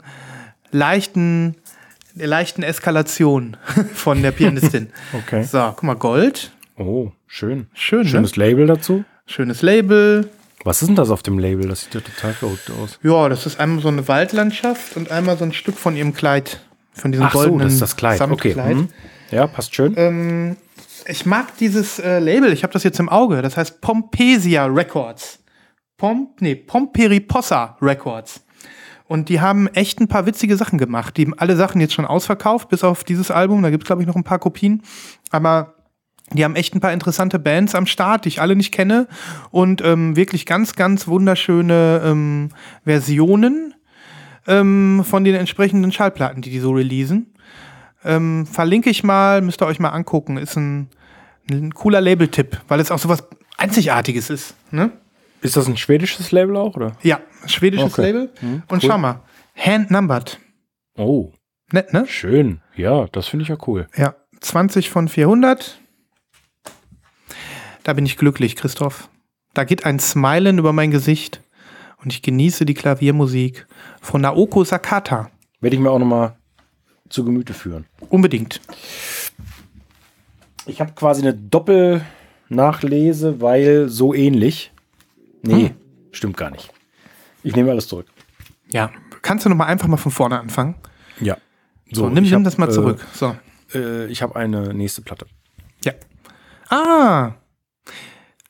leichten, 0.72 1.56
leichten 2.16 2.64
Eskalation 2.64 3.58
von 3.94 4.22
der 4.22 4.32
Pianistin. 4.32 4.90
Okay. 5.14 5.44
So, 5.44 5.60
guck 5.76 5.84
mal, 5.84 5.96
Gold. 5.96 6.52
Oh, 6.78 7.12
schön. 7.28 7.68
Schön, 7.74 8.08
Schönes 8.08 8.36
ne? 8.36 8.46
Label 8.46 8.68
dazu. 8.68 9.04
Schönes 9.26 9.62
Label. 9.62 10.30
Was 10.64 10.82
ist 10.82 10.88
denn 10.88 10.96
das 10.96 11.10
auf 11.10 11.24
dem 11.24 11.40
Label? 11.40 11.68
Das 11.68 11.82
sieht 11.82 11.94
ja 11.94 12.02
total 12.02 12.34
verrückt 12.34 12.72
aus. 12.72 13.00
Ja, 13.04 13.30
das 13.30 13.46
ist 13.46 13.60
einmal 13.60 13.82
so 13.82 13.90
eine 13.90 14.08
Waldlandschaft 14.08 14.96
und 14.96 15.12
einmal 15.12 15.38
so 15.38 15.44
ein 15.44 15.54
Stück 15.54 15.76
von 15.76 15.96
ihrem 15.96 16.14
Kleid. 16.14 16.62
Von 16.94 17.12
diesem 17.12 17.26
Ach 17.26 17.34
so, 17.34 17.40
goldenen 17.40 17.62
das 17.68 17.74
ist 17.74 17.82
das 17.82 17.96
Kleid. 17.96 18.22
Okay. 18.22 18.56
Mhm. 18.56 18.90
Ja, 19.32 19.48
passt 19.48 19.76
schön. 19.76 19.94
Ähm, 19.98 20.58
ich 21.08 21.26
mag 21.26 21.58
dieses 21.58 22.00
äh, 22.00 22.20
Label, 22.20 22.54
ich 22.54 22.64
habe 22.64 22.72
das 22.72 22.84
jetzt 22.84 23.00
im 23.00 23.10
Auge. 23.10 23.42
Das 23.42 23.58
heißt 23.58 23.82
Pompesia 23.82 24.66
Records. 24.66 25.40
Pom, 25.98 26.30
nee, 26.40 26.56
Pomperipossa 26.56 27.78
Records. 27.82 28.42
Und 29.08 29.30
die 29.30 29.42
haben 29.42 29.68
echt 29.68 30.00
ein 30.00 30.08
paar 30.08 30.26
witzige 30.26 30.56
Sachen 30.56 30.78
gemacht. 30.78 31.18
Die 31.18 31.26
haben 31.26 31.34
alle 31.38 31.56
Sachen 31.56 31.82
jetzt 31.82 31.94
schon 31.94 32.06
ausverkauft, 32.06 32.70
bis 32.70 32.84
auf 32.84 33.04
dieses 33.04 33.32
Album. 33.32 33.62
Da 33.62 33.70
gibt 33.70 33.84
es, 33.84 33.88
glaube 33.88 34.02
ich, 34.02 34.08
noch 34.08 34.16
ein 34.16 34.24
paar 34.24 34.40
Kopien. 34.40 34.82
Aber 35.30 35.76
die 36.32 36.44
haben 36.44 36.56
echt 36.56 36.74
ein 36.74 36.80
paar 36.80 36.94
interessante 36.94 37.38
Bands 37.38 37.76
am 37.76 37.86
Start, 37.86 38.26
die 38.26 38.30
ich 38.30 38.42
alle 38.42 38.56
nicht 38.56 38.72
kenne. 38.72 39.08
Und 39.52 39.82
ähm, 39.82 40.16
wirklich 40.16 40.46
ganz, 40.46 40.76
ganz 40.76 41.08
wunderschöne 41.08 42.02
ähm, 42.04 42.50
Versionen 42.86 43.74
ähm, 44.48 45.04
von 45.06 45.24
den 45.24 45.36
entsprechenden 45.36 45.92
Schallplatten, 45.92 46.42
die 46.42 46.50
die 46.50 46.60
so 46.60 46.72
releasen. 46.72 47.34
Ähm, 48.06 48.46
verlinke 48.46 48.90
ich 48.90 49.04
mal, 49.04 49.42
müsst 49.42 49.62
ihr 49.62 49.68
euch 49.68 49.80
mal 49.80 49.90
angucken. 49.90 50.38
Ist 50.38 50.58
ein, 50.58 50.90
ein 51.52 51.74
cooler 51.74 52.02
Label-Tipp, 52.02 52.62
weil 52.68 52.80
es 52.80 52.90
auch 52.90 53.00
sowas 53.00 53.24
Einzigartiges 53.58 54.30
ist. 54.30 54.56
Ne? 54.72 54.92
Ist 55.44 55.56
das 55.58 55.68
ein 55.68 55.78
schwedisches 55.78 56.32
Label 56.32 56.58
auch, 56.58 56.76
oder? 56.76 56.98
Ja, 57.04 57.20
schwedisches 57.46 57.94
Okay. 57.94 58.02
Label. 58.12 58.32
Mhm, 58.42 58.64
Und 58.68 58.84
cool. 58.84 58.90
schau 58.90 58.98
mal, 58.98 59.22
hand-numbered. 59.56 60.40
Oh, 60.98 61.32
Nett, 61.72 61.94
ne? 61.94 62.06
schön. 62.08 62.62
Ja, 62.76 63.06
das 63.12 63.28
finde 63.28 63.44
ich 63.44 63.50
ja 63.50 63.58
cool. 63.68 63.88
Ja, 63.96 64.16
20 64.42 64.90
von 64.90 65.08
400. 65.08 65.80
Da 67.84 67.94
bin 67.94 68.06
ich 68.06 68.18
glücklich, 68.18 68.56
Christoph. 68.56 69.10
Da 69.54 69.64
geht 69.66 69.86
ein 69.86 70.00
Smilen 70.00 70.58
über 70.58 70.74
mein 70.74 70.92
Gesicht 70.92 71.42
und 72.04 72.14
ich 72.14 72.22
genieße 72.22 72.66
die 72.66 72.74
Klaviermusik 72.74 73.68
von 74.02 74.22
Naoko 74.22 74.64
Sakata. 74.64 75.30
Werde 75.62 75.76
ich 75.76 75.82
mir 75.82 75.92
auch 75.92 76.00
nochmal 76.00 76.36
zu 77.10 77.24
Gemüte 77.26 77.54
führen. 77.54 77.86
Unbedingt. 78.10 78.62
Ich 80.66 80.80
habe 80.82 80.94
quasi 80.94 81.22
eine 81.22 81.34
Doppelnachlese, 81.34 83.42
weil 83.42 83.90
so 83.90 84.14
ähnlich. 84.14 84.72
Nee, 85.44 85.76
stimmt 86.12 86.38
gar 86.38 86.50
nicht. 86.50 86.72
Ich 87.44 87.56
nehme 87.56 87.70
alles 87.72 87.88
zurück. 87.88 88.08
Ja. 88.70 88.92
Kannst 89.22 89.46
du 89.46 89.50
noch 89.50 89.56
mal 89.56 89.66
einfach 89.66 89.88
mal 89.88 89.98
von 89.98 90.12
vorne 90.12 90.40
anfangen? 90.40 90.76
Ja. 91.20 91.38
So, 91.92 92.10
nimm, 92.10 92.24
ich 92.24 92.32
nimm 92.32 92.40
hab, 92.40 92.46
das 92.46 92.58
mal 92.58 92.72
zurück. 92.72 93.06
So. 93.14 93.36
Äh, 93.74 93.78
äh, 93.78 94.06
ich 94.08 94.22
habe 94.22 94.36
eine 94.36 94.74
nächste 94.74 95.02
Platte. 95.02 95.26
Ja. 95.84 95.94
Ah. 96.70 97.34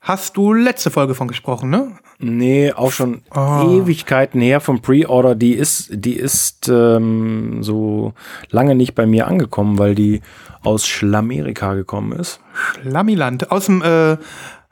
Hast 0.01 0.38
du 0.38 0.53
letzte 0.53 0.91
Folge 0.91 1.15
von 1.15 1.27
gesprochen, 1.27 1.69
ne? 1.69 1.97
Nee, 2.19 2.71
auch 2.73 2.91
schon 2.91 3.21
Ah. 3.32 3.63
Ewigkeiten 3.63 4.39
her 4.41 4.60
vom 4.62 4.82
Pre-Order. 4.82 5.36
Die 5.36 5.53
ist, 5.53 5.89
die 5.91 6.13
ist 6.15 6.69
ähm, 6.69 7.63
so 7.63 8.13
lange 8.49 8.75
nicht 8.75 8.95
bei 8.95 9.06
mir 9.06 9.27
angekommen, 9.27 9.77
weil 9.79 9.95
die 9.95 10.21
aus 10.62 10.86
Schlamerika 10.88 11.73
gekommen 11.73 12.13
ist. 12.13 12.39
Schlamiland. 12.82 13.51
Aus 13.51 13.65
dem, 13.65 13.82
äh, 13.82 14.17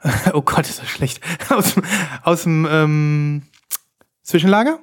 oh 0.32 0.42
Gott, 0.42 0.68
ist 0.68 0.80
das 0.80 0.88
schlecht. 0.88 1.20
Aus 1.50 1.74
dem, 1.74 1.82
aus 2.22 2.42
dem, 2.44 2.66
ähm, 2.70 3.42
Zwischenlager? 4.22 4.78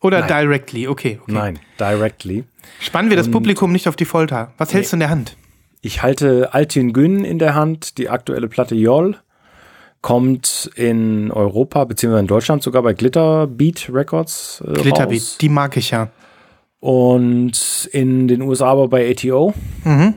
Oder 0.00 0.20
Nein. 0.20 0.28
directly? 0.28 0.88
Okay, 0.88 1.18
okay. 1.22 1.32
Nein, 1.32 1.58
directly. 1.78 2.44
Spannen 2.80 3.10
wir 3.10 3.16
das 3.16 3.30
Publikum 3.30 3.72
nicht 3.72 3.88
auf 3.88 3.96
die 3.96 4.04
Folter. 4.04 4.52
Was 4.56 4.72
hältst 4.72 4.92
du 4.92 4.96
in 4.96 5.00
der 5.00 5.10
Hand? 5.10 5.36
Ich 5.82 6.02
halte 6.02 6.54
Altin 6.54 6.92
Gün 6.92 7.24
in 7.24 7.38
der 7.38 7.54
Hand, 7.54 7.98
die 7.98 8.08
aktuelle 8.08 8.48
Platte 8.48 8.74
Jol. 8.74 9.16
Kommt 10.02 10.70
in 10.76 11.30
Europa, 11.30 11.84
beziehungsweise 11.84 12.20
in 12.20 12.26
Deutschland 12.26 12.62
sogar 12.62 12.82
bei 12.82 12.94
Glitterbeat 12.94 13.90
Records. 13.92 14.62
Äh, 14.66 14.72
Glitterbeat, 14.72 15.20
raus. 15.20 15.38
die 15.38 15.48
mag 15.50 15.76
ich 15.76 15.90
ja. 15.90 16.08
Und 16.80 17.88
in 17.92 18.26
den 18.26 18.40
USA 18.40 18.68
aber 18.68 18.88
bei 18.88 19.10
ATO. 19.10 19.52
Mhm. 19.84 20.14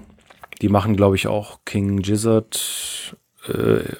Die 0.61 0.69
machen, 0.69 0.95
glaube 0.95 1.17
ich, 1.17 1.27
auch 1.27 1.59
King 1.65 1.97
Gizzard 1.97 3.17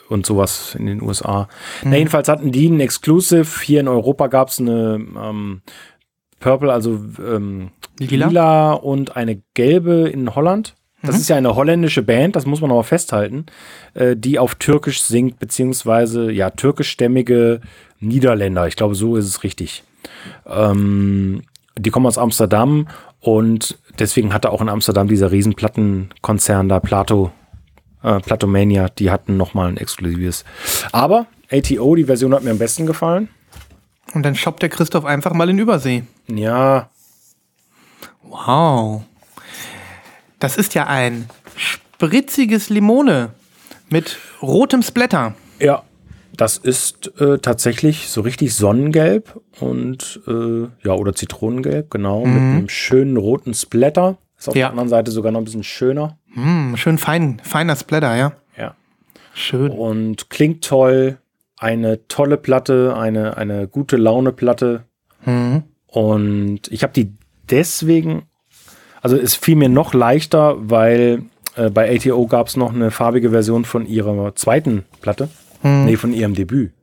und 0.10 0.26
sowas 0.26 0.76
in 0.78 0.86
den 0.86 1.02
USA. 1.02 1.50
Mhm. 1.84 1.90
Na, 1.90 1.98
jedenfalls 1.98 2.30
hatten 2.30 2.52
die 2.52 2.68
einen 2.68 2.80
Exclusive. 2.80 3.62
Hier 3.62 3.82
in 3.82 3.88
Europa 3.88 4.28
gab 4.28 4.50
es 4.50 4.60
eine 4.60 5.06
ähm, 5.22 5.62
Purple, 6.40 6.72
also 6.72 7.00
ähm, 7.20 7.72
Lila? 8.00 8.28
lila. 8.28 8.74
und 8.74 9.16
eine 9.16 9.42
gelbe 9.54 10.10
in 10.10 10.34
Holland. 10.36 10.76
Das 11.06 11.18
ist 11.18 11.28
ja 11.28 11.36
eine 11.36 11.56
holländische 11.56 12.02
Band, 12.02 12.38
das 12.38 12.46
muss 12.46 12.62
man 12.62 12.72
aber 12.72 12.86
festhalten, 12.86 13.46
äh, 13.94 14.16
die 14.16 14.40
auf 14.40 14.56
Türkisch 14.56 15.02
singt, 15.02 15.38
beziehungsweise 15.38 16.32
ja, 16.32 16.50
türkischstämmige 16.50 17.60
Niederländer. 18.00 18.68
Ich 18.68 18.78
glaube, 18.78 18.96
so 18.96 19.18
ist 19.18 19.26
es 19.26 19.44
richtig. 19.44 19.84
Ähm, 20.48 21.42
die 21.78 21.90
kommen 21.90 22.06
aus 22.06 22.18
Amsterdam 22.18 22.88
und 23.20 23.78
deswegen 24.00 24.34
hatte 24.34 24.52
auch 24.52 24.62
in 24.62 24.70
Amsterdam 24.70 25.10
dieser 25.10 25.32
riesen 25.32 25.56
Plattenkonzern 25.56 26.70
da, 26.70 26.80
Plato, 26.80 27.32
äh, 28.04 28.20
Platomania, 28.20 28.90
die 28.90 29.10
hatten 29.12 29.38
nochmal 29.38 29.70
ein 29.70 29.78
exklusives. 29.78 30.44
Aber 30.92 31.26
ATO, 31.52 31.96
die 31.96 32.06
Version 32.06 32.34
hat 32.34 32.44
mir 32.44 32.52
am 32.52 32.58
besten 32.60 32.86
gefallen. 32.86 33.30
Und 34.14 34.24
dann 34.24 34.36
shoppt 34.36 34.62
der 34.62 34.70
Christoph 34.70 35.06
einfach 35.06 35.34
mal 35.34 35.50
in 35.50 35.58
Übersee. 35.60 36.04
Ja, 36.28 36.90
Wow. 38.24 39.04
Das 40.40 40.58
ist 40.58 40.74
ja 40.74 40.88
ein 40.88 41.30
spritziges 41.56 42.70
Limone 42.70 43.30
mit 43.90 44.18
rotem 44.42 44.82
Splatter. 44.82 45.36
Ja, 45.60 45.84
das 46.36 46.58
ist 46.58 47.12
äh, 47.22 47.38
tatsächlich 47.38 48.10
so 48.10 48.22
richtig 48.22 48.56
Sonnengelb 48.56 49.40
und 49.60 50.20
äh, 50.28 50.68
ja, 50.86 50.94
oder 50.94 51.14
Zitronengelb, 51.14 51.92
genau, 51.92 52.26
mit 52.26 52.42
einem 52.42 52.70
schönen 52.70 53.18
roten 53.18 53.54
Splatter. 53.54 54.18
Ist 54.38 54.50
auf 54.50 54.56
Ja. 54.56 54.62
der 54.64 54.70
anderen 54.72 54.90
Seite 54.90 55.12
sogar 55.12 55.32
noch 55.32 55.40
ein 55.40 55.46
bisschen 55.46 55.64
schöner. 55.64 56.18
Hm, 56.34 56.76
schön 56.78 56.98
fein, 56.98 57.42
feiner 57.44 57.76
Splatter, 57.76 58.16
ja. 58.16 58.34
Ja. 58.58 58.76
Schön. 59.34 59.72
Und 59.72 60.30
klingt 60.30 60.64
toll. 60.64 61.18
Eine 61.58 62.08
tolle 62.08 62.38
Platte, 62.38 62.96
eine, 62.98 63.38
eine 63.38 63.68
gute 63.68 63.96
Laune-Platte. 63.96 64.84
Mhm. 65.26 65.64
Und 65.88 66.62
ich 66.70 66.84
habe 66.84 66.92
die 66.92 67.14
deswegen, 67.50 68.24
also 69.02 69.16
es 69.16 69.36
fiel 69.36 69.56
mir 69.56 69.70
noch 69.70 69.94
leichter, 69.94 70.56
weil 70.58 71.24
äh, 71.56 71.70
bei 71.70 71.96
ATO 71.96 72.28
gab 72.28 72.48
es 72.48 72.58
noch 72.58 72.74
eine 72.74 72.92
farbige 72.92 73.30
Version 73.30 73.64
von 73.64 73.86
ihrer 73.86 74.36
zweiten 74.36 74.84
Platte. 75.02 75.30
Nee, 75.66 75.96
von 75.96 76.12
ihrem 76.12 76.34
Debüt. 76.34 76.74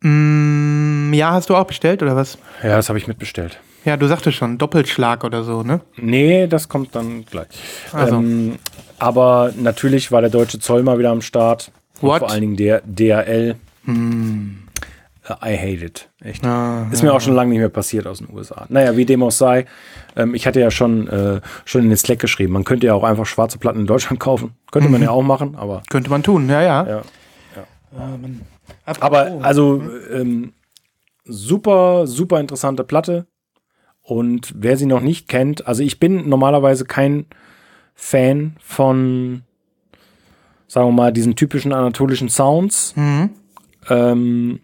Mm, 0.00 1.12
ja, 1.12 1.32
hast 1.32 1.50
du 1.50 1.56
auch 1.56 1.66
bestellt 1.66 2.02
oder 2.02 2.14
was? 2.14 2.38
Ja, 2.62 2.76
das 2.76 2.88
habe 2.88 2.98
ich 2.98 3.08
mitbestellt. 3.08 3.58
Ja, 3.84 3.96
du 3.96 4.06
sagtest 4.06 4.38
schon, 4.38 4.58
Doppelschlag 4.58 5.24
oder 5.24 5.44
so, 5.44 5.62
ne? 5.62 5.80
Nee, 5.96 6.46
das 6.46 6.68
kommt 6.68 6.94
dann 6.94 7.24
gleich. 7.26 7.48
Also. 7.92 8.16
Ähm, 8.16 8.56
aber 8.98 9.52
natürlich 9.56 10.10
war 10.10 10.20
der 10.20 10.30
deutsche 10.30 10.58
Zoll 10.58 10.82
mal 10.82 10.98
wieder 10.98 11.10
am 11.10 11.20
Start. 11.20 11.70
Und 12.00 12.08
What? 12.08 12.18
vor 12.20 12.30
allen 12.30 12.40
Dingen 12.40 12.56
der 12.56 12.82
DRL. 12.86 13.56
I 15.26 15.56
hate 15.56 15.84
it. 15.84 16.08
Echt. 16.22 16.44
Ah, 16.44 16.86
ist 16.90 17.02
mir 17.02 17.12
auch 17.12 17.20
schon 17.20 17.34
lange 17.34 17.50
nicht 17.50 17.58
mehr 17.58 17.70
passiert 17.70 18.06
aus 18.06 18.18
den 18.18 18.28
USA. 18.30 18.66
Naja, 18.68 18.96
wie 18.96 19.06
dem 19.06 19.22
auch 19.22 19.30
sei. 19.30 19.64
Ähm, 20.16 20.34
ich 20.34 20.46
hatte 20.46 20.60
ja 20.60 20.70
schon, 20.70 21.08
äh, 21.08 21.40
schon 21.64 21.82
in 21.82 21.88
den 21.88 21.96
Slack 21.96 22.18
geschrieben, 22.18 22.52
man 22.52 22.64
könnte 22.64 22.86
ja 22.86 22.94
auch 22.94 23.04
einfach 23.04 23.24
schwarze 23.24 23.58
Platten 23.58 23.80
in 23.80 23.86
Deutschland 23.86 24.20
kaufen. 24.20 24.54
Könnte 24.70 24.90
man 24.90 25.02
ja 25.02 25.10
auch 25.10 25.22
machen, 25.22 25.54
aber. 25.56 25.82
Könnte 25.88 26.10
man 26.10 26.22
tun, 26.22 26.48
ja, 26.48 26.62
ja. 26.62 26.86
ja, 26.86 27.02
ja. 27.56 28.94
aber 29.00 29.38
also 29.42 29.82
ähm, 30.12 30.52
super, 31.24 32.06
super 32.06 32.40
interessante 32.40 32.84
Platte. 32.84 33.26
Und 34.04 34.52
wer 34.56 34.76
sie 34.76 34.86
noch 34.86 35.00
nicht 35.00 35.28
kennt, 35.28 35.66
also 35.66 35.82
ich 35.82 35.98
bin 35.98 36.28
normalerweise 36.28 36.84
kein 36.84 37.26
Fan 37.94 38.56
von, 38.60 39.42
sagen 40.68 40.88
wir 40.88 40.92
mal, 40.92 41.12
diesen 41.12 41.36
typischen 41.36 41.72
anatolischen 41.72 42.28
Sounds. 42.28 42.94
Mhm. 42.96 43.30
Ähm, 43.88 44.60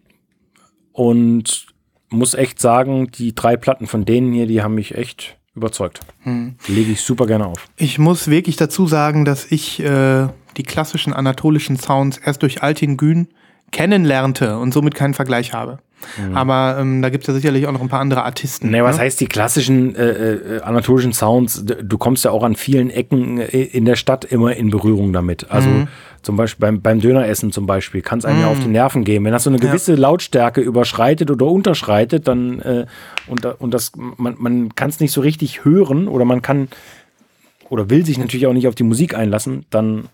und 0.93 1.67
muss 2.11 2.35
echt 2.35 2.61
sagen, 2.61 3.11
die 3.13 3.35
drei 3.35 3.57
Platten 3.57 3.87
von 3.87 4.05
denen 4.05 4.33
hier, 4.33 4.47
die 4.47 4.63
haben 4.63 4.75
mich 4.75 4.95
echt 4.95 5.39
überzeugt. 5.55 6.01
Hm. 6.21 6.57
Die 6.67 6.73
lege 6.73 6.93
ich 6.93 7.01
super 7.01 7.27
gerne 7.27 7.47
auf. 7.47 7.69
Ich 7.77 7.99
muss 7.99 8.29
wirklich 8.29 8.57
dazu 8.57 8.87
sagen, 8.87 9.25
dass 9.25 9.51
ich 9.51 9.81
äh, 9.81 10.29
die 10.57 10.63
klassischen 10.63 11.13
anatolischen 11.13 11.77
Sounds 11.77 12.19
erst 12.19 12.43
durch 12.43 12.63
Altin 12.63 12.97
Gün 12.97 13.29
kennenlernte 13.71 14.59
und 14.59 14.73
somit 14.73 14.95
keinen 14.95 15.15
Vergleich 15.15 15.53
habe. 15.53 15.79
Mhm. 16.19 16.37
Aber 16.37 16.79
ähm, 16.81 17.03
da 17.03 17.11
gibt 17.11 17.25
es 17.25 17.29
ja 17.29 17.35
sicherlich 17.35 17.67
auch 17.67 17.73
noch 17.73 17.81
ein 17.81 17.89
paar 17.89 18.01
andere 18.01 18.25
Artisten. 18.25 18.73
Was 18.73 18.97
ne? 18.97 19.03
heißt 19.03 19.21
die 19.21 19.27
klassischen 19.27 19.95
äh, 19.95 20.11
äh, 20.11 20.61
anatolischen 20.63 21.13
Sounds? 21.13 21.65
Du 21.65 21.99
kommst 21.99 22.25
ja 22.25 22.31
auch 22.31 22.43
an 22.43 22.57
vielen 22.57 22.91
Ecken 22.91 23.39
äh, 23.39 23.63
in 23.63 23.85
der 23.85 23.97
Stadt 23.97 24.25
immer 24.25 24.57
in 24.57 24.71
Berührung 24.71 25.13
damit. 25.13 25.51
Also 25.51 25.69
mhm. 25.69 25.89
zum 26.23 26.37
Beispiel 26.37 26.61
beim, 26.61 26.81
beim 26.81 27.01
Döneressen 27.01 27.53
zum 27.53 27.67
Beispiel 27.67 28.03
kann 28.03 28.19
es 28.19 28.25
einem 28.25 28.39
mhm. 28.39 28.43
ja 28.43 28.51
auf 28.51 28.61
die 28.61 28.69
Nerven 28.69 29.05
gehen. 29.05 29.25
Wenn 29.25 29.33
das 29.33 29.45
so 29.45 29.51
eine 29.51 29.59
gewisse 29.59 29.93
ja. 29.93 29.99
Lautstärke 29.99 30.61
überschreitet 30.61 31.31
oder 31.31 31.47
unterschreitet, 31.47 32.29
dann 32.29 32.61
äh, 32.61 32.87
und, 33.27 33.45
und 33.45 33.75
das, 33.75 33.93
man, 33.97 34.37
man 34.39 34.75
kann 34.75 34.91
es 34.91 35.01
nicht 35.01 35.13
so 35.13 35.21
richtig 35.21 35.65
hören 35.65 36.09
oder 36.09 36.25
man 36.25 36.43
kann 36.43 36.69
oder 37.69 37.89
will 37.89 38.05
sich 38.05 38.19
natürlich 38.19 38.47
auch 38.47 38.53
nicht 38.53 38.67
auf 38.67 38.75
die 38.75 38.83
Musik 38.83 39.15
einlassen, 39.15 39.65
dann 39.71 40.09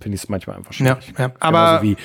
finde 0.00 0.16
ich 0.16 0.22
es 0.22 0.28
manchmal 0.28 0.56
einfach 0.56 0.72
schwierig. 0.72 1.12
Ja, 1.18 1.26
ja. 1.26 1.32
aber 1.40 1.82
wie 1.82 1.96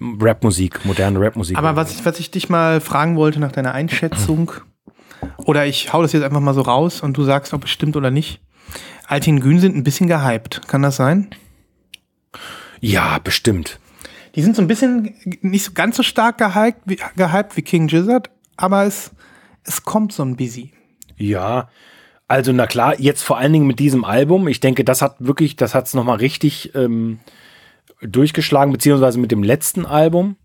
Rapmusik, 0.00 0.84
moderne 0.84 1.20
Rapmusik. 1.20 1.56
Aber 1.56 1.76
was 1.76 1.92
ich, 1.92 2.04
was 2.04 2.18
ich 2.20 2.30
dich 2.30 2.48
mal 2.48 2.80
fragen 2.80 3.16
wollte 3.16 3.40
nach 3.40 3.52
deiner 3.52 3.72
Einschätzung, 3.72 4.52
oder 5.38 5.66
ich 5.66 5.92
hau 5.92 6.02
das 6.02 6.12
jetzt 6.12 6.22
einfach 6.22 6.40
mal 6.40 6.54
so 6.54 6.62
raus 6.62 7.02
und 7.02 7.16
du 7.16 7.24
sagst, 7.24 7.52
ob 7.54 7.64
es 7.64 7.70
stimmt 7.70 7.96
oder 7.96 8.10
nicht. 8.10 8.40
Altin 9.06 9.40
Gün 9.40 9.58
sind 9.58 9.74
ein 9.74 9.84
bisschen 9.84 10.06
gehypt. 10.06 10.68
Kann 10.68 10.82
das 10.82 10.96
sein? 10.96 11.30
Ja, 12.80 13.18
bestimmt. 13.18 13.80
Die 14.34 14.42
sind 14.42 14.54
so 14.54 14.62
ein 14.62 14.68
bisschen 14.68 15.14
nicht 15.40 15.64
so 15.64 15.72
ganz 15.72 15.96
so 15.96 16.02
stark 16.02 16.38
gehypt 16.38 16.82
wie, 16.84 16.98
gehypt 17.16 17.56
wie 17.56 17.62
King 17.62 17.86
Gizzard, 17.86 18.30
aber 18.56 18.84
es, 18.84 19.10
es 19.64 19.82
kommt 19.82 20.12
so 20.12 20.22
ein 20.22 20.36
busy. 20.36 20.72
Ja, 21.16 21.70
also 22.28 22.52
na 22.52 22.66
klar, 22.66 23.00
jetzt 23.00 23.22
vor 23.22 23.38
allen 23.38 23.54
Dingen 23.54 23.66
mit 23.66 23.78
diesem 23.78 24.04
Album. 24.04 24.48
Ich 24.48 24.60
denke, 24.60 24.84
das 24.84 25.00
hat 25.00 25.16
wirklich, 25.18 25.56
das 25.56 25.74
hat 25.74 25.86
es 25.86 25.94
nochmal 25.94 26.18
richtig 26.18 26.74
ähm, 26.74 27.20
durchgeschlagen, 28.02 28.70
beziehungsweise 28.70 29.18
mit 29.18 29.32
dem 29.32 29.42
letzten 29.42 29.86
Album, 29.86 30.36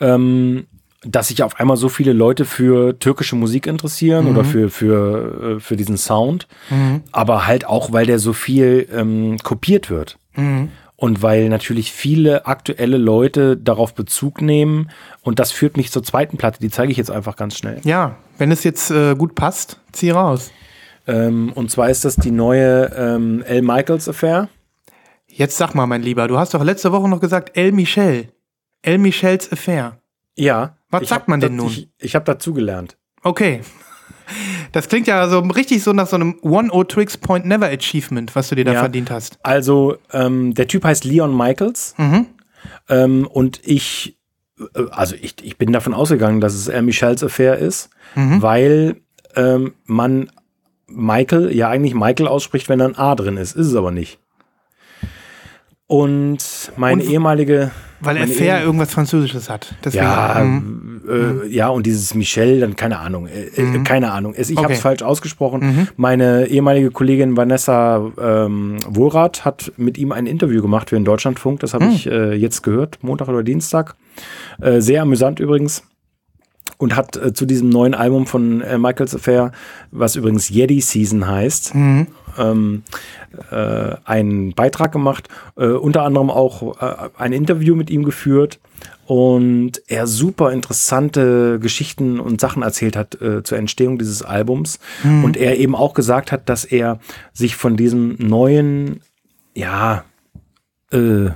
ähm, 0.00 0.66
dass 1.02 1.28
sich 1.28 1.42
auf 1.42 1.60
einmal 1.60 1.76
so 1.76 1.90
viele 1.90 2.14
Leute 2.14 2.46
für 2.46 2.98
türkische 2.98 3.36
Musik 3.36 3.66
interessieren 3.66 4.24
mhm. 4.24 4.30
oder 4.30 4.44
für, 4.44 4.70
für, 4.70 5.56
äh, 5.56 5.60
für 5.60 5.76
diesen 5.76 5.98
Sound. 5.98 6.48
Mhm. 6.70 7.02
Aber 7.12 7.46
halt 7.46 7.66
auch, 7.66 7.92
weil 7.92 8.06
der 8.06 8.18
so 8.18 8.32
viel 8.32 8.88
ähm, 8.90 9.36
kopiert 9.42 9.90
wird. 9.90 10.18
Mhm. 10.34 10.70
Und 10.96 11.22
weil 11.22 11.48
natürlich 11.48 11.92
viele 11.92 12.46
aktuelle 12.46 12.96
Leute 12.96 13.56
darauf 13.56 13.94
Bezug 13.94 14.42
nehmen. 14.42 14.90
Und 15.22 15.38
das 15.38 15.52
führt 15.52 15.76
mich 15.76 15.92
zur 15.92 16.02
zweiten 16.02 16.38
Platte, 16.38 16.58
die 16.58 16.70
zeige 16.70 16.90
ich 16.90 16.98
jetzt 16.98 17.10
einfach 17.12 17.36
ganz 17.36 17.56
schnell. 17.56 17.80
Ja, 17.84 18.16
wenn 18.38 18.50
es 18.50 18.64
jetzt 18.64 18.90
äh, 18.90 19.14
gut 19.14 19.34
passt, 19.34 19.80
zieh 19.92 20.10
raus. 20.10 20.50
Ähm, 21.06 21.52
und 21.54 21.70
zwar 21.70 21.90
ist 21.90 22.04
das 22.04 22.16
die 22.16 22.30
neue 22.30 22.92
ähm, 22.96 23.42
L. 23.42 23.62
Michaels 23.62 24.08
Affair. 24.08 24.48
Jetzt 25.26 25.56
sag 25.56 25.74
mal, 25.74 25.86
mein 25.86 26.02
Lieber, 26.02 26.28
du 26.28 26.38
hast 26.38 26.54
doch 26.54 26.64
letzte 26.64 26.92
Woche 26.92 27.08
noch 27.08 27.20
gesagt 27.20 27.56
El 27.56 27.72
Michel. 27.72 28.32
El 28.82 28.98
Michels 28.98 29.50
Affair. 29.52 30.00
Ja. 30.36 30.76
Was 30.90 31.08
sagt 31.08 31.28
man 31.28 31.40
denn 31.40 31.56
nun? 31.56 31.68
Ich, 31.68 31.90
ich 31.98 32.14
habe 32.14 32.24
dazugelernt. 32.24 32.96
Okay. 33.22 33.60
Das 34.72 34.88
klingt 34.88 35.06
ja 35.06 35.26
so 35.30 35.38
richtig 35.38 35.82
so 35.82 35.94
nach 35.94 36.06
so 36.06 36.16
einem 36.16 36.38
One-O-Tricks 36.42 37.16
Point 37.16 37.46
Never 37.46 37.66
Achievement, 37.66 38.36
was 38.36 38.50
du 38.50 38.56
dir 38.56 38.66
da 38.66 38.74
ja, 38.74 38.80
verdient 38.80 39.10
hast. 39.10 39.38
Also, 39.42 39.96
ähm, 40.12 40.52
der 40.52 40.68
Typ 40.68 40.84
heißt 40.84 41.04
Leon 41.04 41.34
Michaels. 41.34 41.94
Mhm. 41.96 42.26
Ähm, 42.90 43.26
und 43.26 43.66
ich, 43.66 44.17
also 44.90 45.14
ich, 45.20 45.34
ich 45.42 45.56
bin 45.58 45.72
davon 45.72 45.94
ausgegangen, 45.94 46.40
dass 46.40 46.54
es 46.54 46.68
El 46.68 46.82
Michels 46.82 47.22
Affair 47.22 47.58
ist, 47.58 47.90
mhm. 48.14 48.42
weil 48.42 48.96
ähm, 49.36 49.74
man 49.84 50.30
Michael 50.86 51.54
ja 51.54 51.68
eigentlich 51.68 51.94
Michael 51.94 52.28
ausspricht, 52.28 52.68
wenn 52.68 52.78
da 52.78 52.86
ein 52.86 52.96
A 52.96 53.14
drin 53.14 53.36
ist. 53.36 53.56
Ist 53.56 53.68
es 53.68 53.74
aber 53.74 53.90
nicht. 53.90 54.18
Und 55.86 56.72
meine 56.76 57.02
und, 57.02 57.10
ehemalige. 57.10 57.70
Weil 58.00 58.16
er 58.16 58.28
fair 58.28 58.62
irgendwas 58.62 58.92
Französisches 58.92 59.48
hat. 59.50 59.74
Deswegen, 59.84 60.04
ja, 60.04 60.40
mhm. 61.08 61.42
äh, 61.42 61.46
ja, 61.48 61.68
und 61.68 61.86
dieses 61.86 62.14
Michel, 62.14 62.60
dann 62.60 62.76
keine 62.76 62.98
Ahnung. 62.98 63.26
Äh, 63.26 63.48
äh 63.56 63.62
mhm. 63.62 63.84
Keine 63.84 64.12
Ahnung. 64.12 64.34
Ich 64.36 64.50
okay. 64.50 64.62
habe 64.62 64.72
es 64.74 64.80
falsch 64.80 65.02
ausgesprochen. 65.02 65.60
Mhm. 65.60 65.88
Meine 65.96 66.46
ehemalige 66.46 66.90
Kollegin 66.90 67.36
Vanessa 67.36 68.10
ähm, 68.20 68.76
Wohlrath 68.86 69.44
hat 69.44 69.72
mit 69.76 69.98
ihm 69.98 70.12
ein 70.12 70.26
Interview 70.26 70.62
gemacht 70.62 70.90
für 70.90 70.96
den 70.96 71.04
Deutschlandfunk. 71.04 71.60
Das 71.60 71.74
habe 71.74 71.86
mhm. 71.86 71.92
ich 71.92 72.06
äh, 72.06 72.34
jetzt 72.34 72.62
gehört, 72.62 72.98
Montag 73.02 73.28
oder 73.28 73.42
Dienstag. 73.42 73.94
Äh, 74.60 74.80
sehr 74.80 75.02
amüsant 75.02 75.40
übrigens 75.40 75.82
und 76.78 76.96
hat 76.96 77.16
äh, 77.16 77.32
zu 77.32 77.44
diesem 77.44 77.68
neuen 77.68 77.94
Album 77.94 78.26
von 78.26 78.60
äh, 78.60 78.78
Michael's 78.78 79.14
Affair, 79.14 79.52
was 79.90 80.16
übrigens 80.16 80.48
Yeti 80.48 80.80
Season 80.80 81.26
heißt, 81.26 81.74
mhm. 81.74 82.06
Ähm, 82.38 82.82
äh, 83.50 83.96
einen 84.04 84.52
Beitrag 84.52 84.92
gemacht, 84.92 85.28
äh, 85.56 85.66
unter 85.66 86.02
anderem 86.02 86.30
auch 86.30 86.80
äh, 86.80 87.10
ein 87.16 87.32
Interview 87.32 87.74
mit 87.74 87.90
ihm 87.90 88.04
geführt 88.04 88.58
und 89.08 89.82
er 89.86 90.06
super 90.06 90.52
interessante 90.52 91.58
Geschichten 91.60 92.20
und 92.20 92.42
Sachen 92.42 92.62
erzählt 92.62 92.94
hat 92.94 93.20
äh, 93.22 93.42
zur 93.42 93.56
Entstehung 93.56 93.98
dieses 93.98 94.22
Albums 94.22 94.80
mhm. 95.02 95.24
und 95.24 95.36
er 95.38 95.56
eben 95.58 95.74
auch 95.74 95.94
gesagt 95.94 96.30
hat, 96.30 96.48
dass 96.50 96.66
er 96.66 97.00
sich 97.32 97.56
von 97.56 97.78
diesem 97.78 98.16
neuen, 98.18 99.00
ja, 99.54 100.04
äh, 100.92 101.30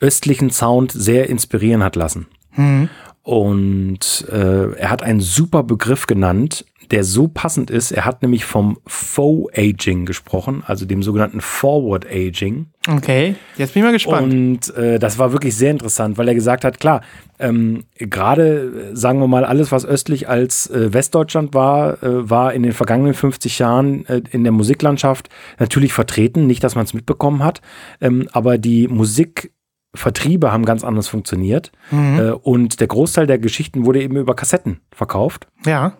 östlichen 0.00 0.50
Sound 0.50 0.90
sehr 0.90 1.28
inspirieren 1.28 1.82
hat 1.82 1.96
lassen. 1.96 2.28
Mhm. 2.56 2.88
Und 3.22 4.26
äh, 4.32 4.72
er 4.72 4.90
hat 4.90 5.02
einen 5.02 5.20
super 5.20 5.62
Begriff 5.62 6.06
genannt, 6.06 6.64
der 6.90 7.04
so 7.04 7.28
passend 7.28 7.70
ist. 7.70 7.92
Er 7.92 8.04
hat 8.04 8.22
nämlich 8.22 8.44
vom 8.44 8.78
Faux 8.86 9.50
Aging 9.56 10.06
gesprochen, 10.06 10.62
also 10.66 10.86
dem 10.86 11.02
sogenannten 11.02 11.40
Forward 11.40 12.06
Aging. 12.06 12.66
Okay, 12.88 13.34
jetzt 13.56 13.74
bin 13.74 13.82
ich 13.82 13.86
mal 13.86 13.92
gespannt. 13.92 14.32
Und 14.32 14.76
äh, 14.76 14.98
das 14.98 15.18
war 15.18 15.32
wirklich 15.32 15.54
sehr 15.54 15.70
interessant, 15.70 16.16
weil 16.16 16.28
er 16.28 16.34
gesagt 16.34 16.64
hat, 16.64 16.80
klar, 16.80 17.02
ähm, 17.38 17.84
gerade, 17.96 18.90
sagen 18.94 19.20
wir 19.20 19.28
mal, 19.28 19.44
alles, 19.44 19.70
was 19.70 19.84
östlich 19.84 20.28
als 20.28 20.68
äh, 20.70 20.92
Westdeutschland 20.92 21.54
war, 21.54 22.02
äh, 22.02 22.28
war 22.30 22.54
in 22.54 22.62
den 22.62 22.72
vergangenen 22.72 23.14
50 23.14 23.58
Jahren 23.58 24.06
äh, 24.06 24.22
in 24.30 24.42
der 24.44 24.52
Musiklandschaft 24.52 25.28
natürlich 25.58 25.92
vertreten. 25.92 26.46
Nicht, 26.46 26.64
dass 26.64 26.74
man 26.74 26.84
es 26.84 26.94
mitbekommen 26.94 27.44
hat, 27.44 27.60
ähm, 28.00 28.28
aber 28.32 28.58
die 28.58 28.88
Musik 28.88 29.52
Vertriebe 29.94 30.52
haben 30.52 30.64
ganz 30.64 30.84
anders 30.84 31.08
funktioniert. 31.08 31.72
Mhm. 31.90 32.18
Äh, 32.18 32.30
und 32.30 32.80
der 32.80 32.86
Großteil 32.86 33.26
der 33.26 33.38
Geschichten 33.38 33.84
wurde 33.84 34.02
eben 34.02 34.16
über 34.16 34.34
Kassetten 34.34 34.80
verkauft. 34.92 35.48
Ja. 35.64 35.96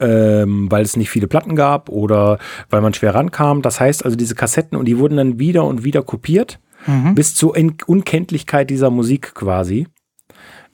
Ähm, 0.00 0.70
weil 0.70 0.84
es 0.84 0.96
nicht 0.96 1.10
viele 1.10 1.26
Platten 1.26 1.56
gab 1.56 1.88
oder 1.88 2.38
weil 2.70 2.80
man 2.80 2.94
schwer 2.94 3.14
rankam. 3.14 3.62
Das 3.62 3.80
heißt 3.80 4.04
also, 4.04 4.16
diese 4.16 4.34
Kassetten 4.34 4.76
und 4.78 4.84
die 4.84 4.98
wurden 4.98 5.16
dann 5.16 5.38
wieder 5.38 5.64
und 5.64 5.84
wieder 5.84 6.02
kopiert, 6.02 6.60
mhm. 6.86 7.14
bis 7.14 7.34
zur 7.34 7.56
Unkenntlichkeit 7.86 8.70
dieser 8.70 8.90
Musik 8.90 9.34
quasi 9.34 9.86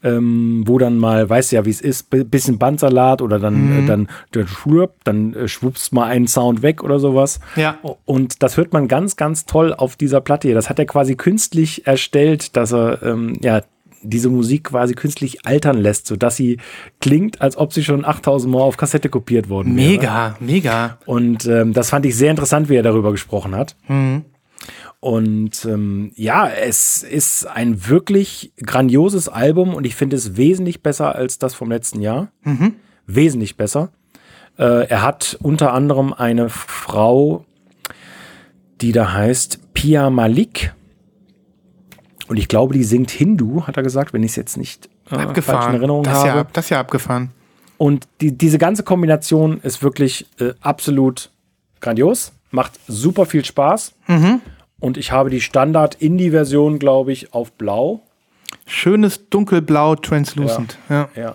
ähm, 0.04 0.62
wo 0.66 0.78
dann 0.78 0.98
mal, 0.98 1.28
weißt 1.28 1.52
ja, 1.52 1.64
wie 1.64 1.70
es 1.70 1.80
ist, 1.80 2.10
bisschen 2.10 2.58
Bandsalat 2.58 3.22
oder 3.22 3.38
dann, 3.38 3.78
mhm. 3.78 3.84
äh, 3.84 3.86
dann, 3.86 4.08
dann, 4.32 4.46
schwupp, 4.46 5.02
dann 5.04 5.32
äh, 5.34 5.48
schwuppst 5.48 5.92
mal 5.92 6.04
einen 6.04 6.28
Sound 6.28 6.62
weg 6.62 6.84
oder 6.84 6.98
sowas. 6.98 7.40
Ja. 7.56 7.78
Und 8.04 8.42
das 8.42 8.58
hört 8.58 8.72
man 8.74 8.86
ganz, 8.86 9.16
ganz 9.16 9.46
toll 9.46 9.72
auf 9.72 9.96
dieser 9.96 10.20
Platte 10.20 10.48
hier. 10.48 10.54
Das 10.54 10.68
hat 10.68 10.78
er 10.78 10.84
quasi 10.84 11.16
künstlich 11.16 11.86
erstellt, 11.86 12.54
dass 12.54 12.72
er, 12.72 13.02
ähm, 13.02 13.38
ja, 13.40 13.62
diese 14.04 14.28
Musik 14.28 14.64
quasi 14.64 14.94
künstlich 14.94 15.44
altern 15.44 15.78
lässt, 15.78 16.06
sodass 16.06 16.36
sie 16.36 16.58
klingt, 17.00 17.40
als 17.40 17.56
ob 17.56 17.72
sie 17.72 17.82
schon 17.82 18.04
8000 18.04 18.52
Mal 18.52 18.60
auf 18.60 18.76
Kassette 18.76 19.08
kopiert 19.08 19.48
worden 19.48 19.76
wäre. 19.76 19.88
Mega, 19.90 20.36
mega. 20.40 20.98
Und 21.06 21.46
ähm, 21.46 21.72
das 21.72 21.90
fand 21.90 22.06
ich 22.06 22.16
sehr 22.16 22.30
interessant, 22.30 22.68
wie 22.68 22.76
er 22.76 22.82
darüber 22.82 23.10
gesprochen 23.10 23.56
hat. 23.56 23.76
Mhm. 23.88 24.24
Und 25.00 25.66
ähm, 25.66 26.12
ja, 26.14 26.48
es 26.48 27.02
ist 27.02 27.46
ein 27.46 27.88
wirklich 27.88 28.52
grandioses 28.64 29.28
Album 29.28 29.74
und 29.74 29.84
ich 29.84 29.96
finde 29.96 30.16
es 30.16 30.38
wesentlich 30.38 30.82
besser 30.82 31.14
als 31.14 31.38
das 31.38 31.54
vom 31.54 31.70
letzten 31.70 32.00
Jahr. 32.00 32.28
Mhm. 32.42 32.76
Wesentlich 33.06 33.56
besser. 33.58 33.90
Äh, 34.56 34.86
er 34.88 35.02
hat 35.02 35.36
unter 35.42 35.72
anderem 35.72 36.12
eine 36.12 36.48
Frau, 36.48 37.44
die 38.80 38.92
da 38.92 39.12
heißt 39.12 39.74
Pia 39.74 40.08
Malik. 40.10 40.74
Und 42.28 42.38
ich 42.38 42.48
glaube, 42.48 42.74
die 42.74 42.84
singt 42.84 43.10
Hindu, 43.10 43.66
hat 43.66 43.76
er 43.76 43.82
gesagt, 43.82 44.12
wenn 44.12 44.22
ich 44.22 44.32
es 44.32 44.36
jetzt 44.36 44.56
nicht 44.56 44.86
äh, 44.86 45.10
falsch 45.10 45.22
in 45.22 45.28
Abgefahren. 45.28 45.74
Erinnerung 45.74 46.02
das, 46.04 46.14
habe. 46.14 46.28
ja, 46.28 46.46
das 46.52 46.66
ist 46.66 46.70
ja 46.70 46.80
abgefahren. 46.80 47.30
Und 47.76 48.06
die, 48.20 48.36
diese 48.36 48.58
ganze 48.58 48.82
Kombination 48.82 49.60
ist 49.60 49.82
wirklich 49.82 50.26
äh, 50.40 50.52
absolut 50.60 51.30
grandios, 51.80 52.32
macht 52.50 52.72
super 52.86 53.26
viel 53.26 53.44
Spaß. 53.44 53.94
Mhm. 54.06 54.40
Und 54.80 54.96
ich 54.96 55.12
habe 55.12 55.30
die 55.30 55.40
Standard-Indie-Version, 55.40 56.78
glaube 56.78 57.12
ich, 57.12 57.32
auf 57.34 57.52
Blau. 57.52 58.00
Schönes 58.66 59.28
dunkelblau, 59.28 59.96
translucent. 59.96 60.78
Ja. 60.88 61.08
Ja. 61.14 61.34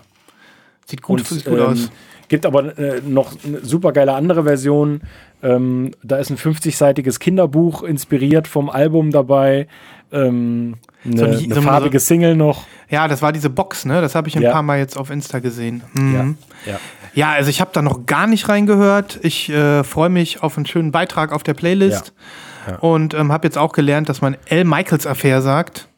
Sieht 0.86 1.02
gut, 1.02 1.20
Und, 1.20 1.28
sieht 1.28 1.44
gut 1.44 1.58
ähm, 1.58 1.66
aus. 1.66 1.90
Gibt 2.28 2.46
aber 2.46 2.78
äh, 2.78 3.00
noch 3.04 3.32
eine 3.44 3.64
super 3.64 3.92
geile 3.92 4.14
andere 4.14 4.44
Version. 4.44 5.02
Ähm, 5.42 5.92
da 6.02 6.18
ist 6.18 6.30
ein 6.30 6.36
50-seitiges 6.36 7.18
Kinderbuch 7.18 7.82
inspiriert 7.82 8.46
vom 8.46 8.70
Album 8.70 9.10
dabei. 9.10 9.66
Ähm, 10.12 10.76
eine, 11.04 11.16
So 11.18 11.24
ein- 11.24 11.30
eine 11.30 11.54
so 11.54 11.60
ein- 11.60 11.66
farbige 11.66 12.00
Single 12.00 12.36
noch. 12.36 12.64
Ja, 12.88 13.06
das 13.08 13.22
war 13.22 13.32
diese 13.32 13.48
Box, 13.50 13.84
ne? 13.84 14.00
Das 14.00 14.14
habe 14.14 14.28
ich 14.28 14.36
ein 14.36 14.42
Ja. 14.42 14.50
paar 14.52 14.62
Mal 14.62 14.78
jetzt 14.78 14.96
auf 14.98 15.10
Insta 15.10 15.38
gesehen. 15.38 15.82
Mhm. 15.94 16.36
Ja. 16.66 16.78
Ja, 17.14 17.30
also 17.32 17.50
ich 17.50 17.60
habe 17.60 17.70
da 17.72 17.82
noch 17.82 18.06
gar 18.06 18.26
nicht 18.26 18.48
reingehört. 18.48 19.18
Ich 19.22 19.48
äh, 19.50 19.82
freue 19.84 20.08
mich 20.10 20.42
auf 20.42 20.56
einen 20.56 20.66
schönen 20.66 20.92
Beitrag 20.92 21.32
auf 21.32 21.42
der 21.42 21.54
Playlist. 21.54 22.12
Ja. 22.66 22.72
Ja. 22.74 22.78
Und 22.80 23.14
ähm, 23.14 23.32
habe 23.32 23.46
jetzt 23.46 23.56
auch 23.58 23.72
gelernt, 23.72 24.08
dass 24.08 24.20
man 24.20 24.36
L. 24.46 24.64
Michaels 24.64 25.06
Affair 25.06 25.40
sagt. 25.42 25.88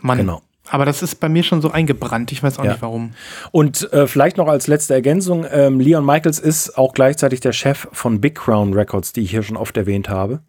Mann. 0.00 0.18
Genau. 0.18 0.42
Aber 0.70 0.84
das 0.84 1.02
ist 1.02 1.16
bei 1.16 1.28
mir 1.28 1.42
schon 1.42 1.60
so 1.60 1.70
eingebrannt. 1.72 2.30
Ich 2.30 2.42
weiß 2.42 2.58
auch 2.58 2.64
Ja. 2.64 2.70
nicht 2.72 2.82
warum. 2.82 3.10
Und 3.50 3.92
äh, 3.92 4.06
vielleicht 4.06 4.36
noch 4.36 4.46
als 4.46 4.68
letzte 4.68 4.94
Ergänzung, 4.94 5.44
ähm, 5.50 5.80
Leon 5.80 6.06
Michaels 6.06 6.38
ist 6.38 6.78
auch 6.78 6.94
gleichzeitig 6.94 7.40
der 7.40 7.52
Chef 7.52 7.88
von 7.92 8.20
Big 8.20 8.36
Crown 8.36 8.72
Records, 8.72 9.12
die 9.12 9.22
ich 9.22 9.30
hier 9.30 9.42
schon 9.42 9.56
oft 9.56 9.76
erwähnt 9.76 10.08
habe, 10.08 10.40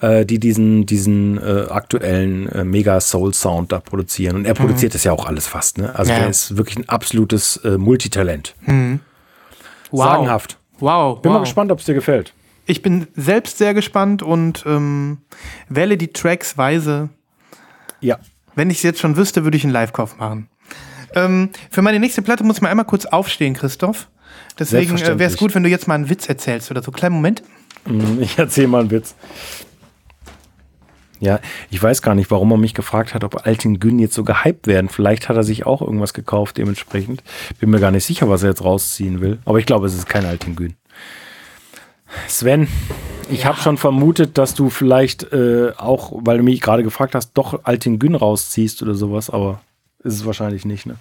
äh, 0.00 0.26
die 0.26 0.38
diesen, 0.38 0.84
diesen 0.84 1.38
äh, 1.38 1.66
aktuellen 1.70 2.48
äh, 2.50 2.64
Mega 2.64 3.00
Soul 3.00 3.32
Sound 3.32 3.72
da 3.72 3.80
produzieren. 3.80 4.36
Und 4.36 4.44
er 4.44 4.54
produziert 4.54 4.94
das 4.94 5.04
ja 5.04 5.12
auch 5.12 5.24
alles 5.26 5.46
fast. 5.46 5.78
Ne? 5.78 5.94
Also 5.94 6.12
Ja. 6.12 6.18
der 6.18 6.28
ist 6.28 6.56
wirklich 6.56 6.76
ein 6.78 6.88
absolutes 6.88 7.56
äh, 7.64 7.78
Multitalent. 7.78 8.54
Wow. 9.90 10.04
Sagenhaft. 10.04 10.58
Wow. 10.80 11.22
Bin 11.22 11.30
wow. 11.30 11.38
mal 11.38 11.44
gespannt, 11.44 11.72
ob 11.72 11.78
es 11.78 11.86
dir 11.86 11.94
gefällt. 11.94 12.34
Ich 12.66 12.82
bin 12.82 13.06
selbst 13.16 13.58
sehr 13.58 13.74
gespannt 13.74 14.22
und 14.22 14.64
ähm, 14.66 15.18
wähle 15.68 15.96
die 15.96 16.08
Tracks 16.12 16.56
weise. 16.58 17.08
Ja. 18.00 18.18
Wenn 18.54 18.70
ich 18.70 18.78
es 18.78 18.82
jetzt 18.82 19.00
schon 19.00 19.16
wüsste, 19.16 19.44
würde 19.44 19.56
ich 19.56 19.64
einen 19.64 19.72
Live-Kauf 19.72 20.18
machen. 20.18 20.48
Ähm, 21.14 21.50
für 21.70 21.82
meine 21.82 22.00
nächste 22.00 22.22
Platte 22.22 22.44
muss 22.44 22.56
ich 22.56 22.62
mal 22.62 22.70
einmal 22.70 22.86
kurz 22.86 23.06
aufstehen, 23.06 23.54
Christoph. 23.54 24.08
Deswegen 24.58 24.96
äh, 24.96 25.18
wäre 25.18 25.30
es 25.30 25.36
gut, 25.36 25.54
wenn 25.54 25.62
du 25.62 25.68
jetzt 25.68 25.88
mal 25.88 25.94
einen 25.94 26.08
Witz 26.08 26.28
erzählst 26.28 26.70
oder 26.70 26.82
so. 26.82 26.90
Kleinen 26.90 27.14
Moment. 27.14 27.42
Ich 28.20 28.38
erzähle 28.38 28.68
mal 28.68 28.80
einen 28.80 28.90
Witz. 28.90 29.14
Ja, 31.22 31.38
ich 31.70 31.80
weiß 31.80 32.02
gar 32.02 32.16
nicht, 32.16 32.32
warum 32.32 32.50
er 32.50 32.56
mich 32.56 32.74
gefragt 32.74 33.14
hat, 33.14 33.22
ob 33.22 33.46
Altin 33.46 33.78
Gün 33.78 34.00
jetzt 34.00 34.14
so 34.14 34.24
gehypt 34.24 34.66
werden. 34.66 34.88
Vielleicht 34.88 35.28
hat 35.28 35.36
er 35.36 35.44
sich 35.44 35.66
auch 35.66 35.80
irgendwas 35.80 36.14
gekauft 36.14 36.58
dementsprechend. 36.58 37.22
Bin 37.60 37.70
mir 37.70 37.78
gar 37.78 37.92
nicht 37.92 38.04
sicher, 38.04 38.28
was 38.28 38.42
er 38.42 38.50
jetzt 38.50 38.64
rausziehen 38.64 39.20
will. 39.20 39.38
Aber 39.44 39.58
ich 39.58 39.66
glaube, 39.66 39.86
es 39.86 39.94
ist 39.94 40.08
kein 40.08 40.24
Altin 40.24 40.56
Gün. 40.56 40.74
Sven, 42.28 42.68
ich 43.30 43.46
habe 43.46 43.58
schon 43.58 43.78
vermutet, 43.78 44.38
dass 44.38 44.54
du 44.54 44.70
vielleicht 44.70 45.32
äh, 45.32 45.72
auch, 45.76 46.12
weil 46.14 46.38
du 46.38 46.44
mich 46.44 46.60
gerade 46.60 46.82
gefragt 46.82 47.14
hast, 47.14 47.32
doch 47.34 47.64
Altin 47.64 47.98
Gün 47.98 48.14
rausziehst 48.14 48.82
oder 48.82 48.94
sowas, 48.94 49.30
aber 49.30 49.60
ist 50.04 50.14
es 50.14 50.26
wahrscheinlich 50.26 50.64
nicht, 50.64 50.86
ne? 50.86 50.96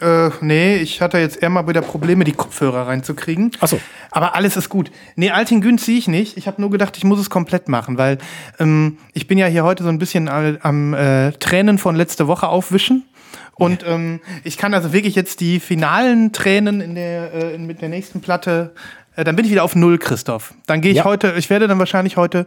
Äh, 0.00 0.30
nee, 0.40 0.76
ich 0.76 1.02
hatte 1.02 1.18
jetzt 1.18 1.42
eher 1.42 1.50
mal 1.50 1.68
wieder 1.68 1.82
Probleme, 1.82 2.24
die 2.24 2.32
Kopfhörer 2.32 2.86
reinzukriegen. 2.86 3.50
Ach 3.60 3.68
so. 3.68 3.78
Aber 4.10 4.34
alles 4.34 4.56
ist 4.56 4.70
gut. 4.70 4.90
Nee, 5.14 5.30
Altingün 5.30 5.76
ziehe 5.76 5.98
ich 5.98 6.08
nicht. 6.08 6.38
Ich 6.38 6.46
habe 6.46 6.60
nur 6.60 6.70
gedacht, 6.70 6.96
ich 6.96 7.04
muss 7.04 7.20
es 7.20 7.28
komplett 7.28 7.68
machen, 7.68 7.98
weil 7.98 8.16
ähm, 8.58 8.96
ich 9.12 9.26
bin 9.26 9.36
ja 9.36 9.46
hier 9.46 9.62
heute 9.62 9.82
so 9.82 9.90
ein 9.90 9.98
bisschen 9.98 10.28
am 10.28 10.94
äh, 10.94 11.32
Tränen 11.32 11.76
von 11.76 11.96
letzte 11.96 12.26
Woche 12.28 12.48
aufwischen. 12.48 13.04
Und 13.54 13.84
ähm, 13.86 14.20
ich 14.42 14.56
kann 14.56 14.72
also 14.72 14.94
wirklich 14.94 15.14
jetzt 15.14 15.40
die 15.40 15.60
finalen 15.60 16.32
Tränen 16.32 16.80
in 16.80 16.94
der, 16.94 17.34
äh, 17.34 17.58
mit 17.58 17.82
der 17.82 17.90
nächsten 17.90 18.22
Platte, 18.22 18.72
dann 19.16 19.36
bin 19.36 19.44
ich 19.44 19.50
wieder 19.50 19.64
auf 19.64 19.74
Null, 19.76 19.98
Christoph. 19.98 20.54
Dann 20.66 20.80
gehe 20.80 20.90
ich 20.92 20.98
Ja. 20.98 21.04
heute, 21.04 21.34
ich 21.36 21.50
werde 21.50 21.68
dann 21.68 21.78
wahrscheinlich 21.78 22.16
heute 22.16 22.46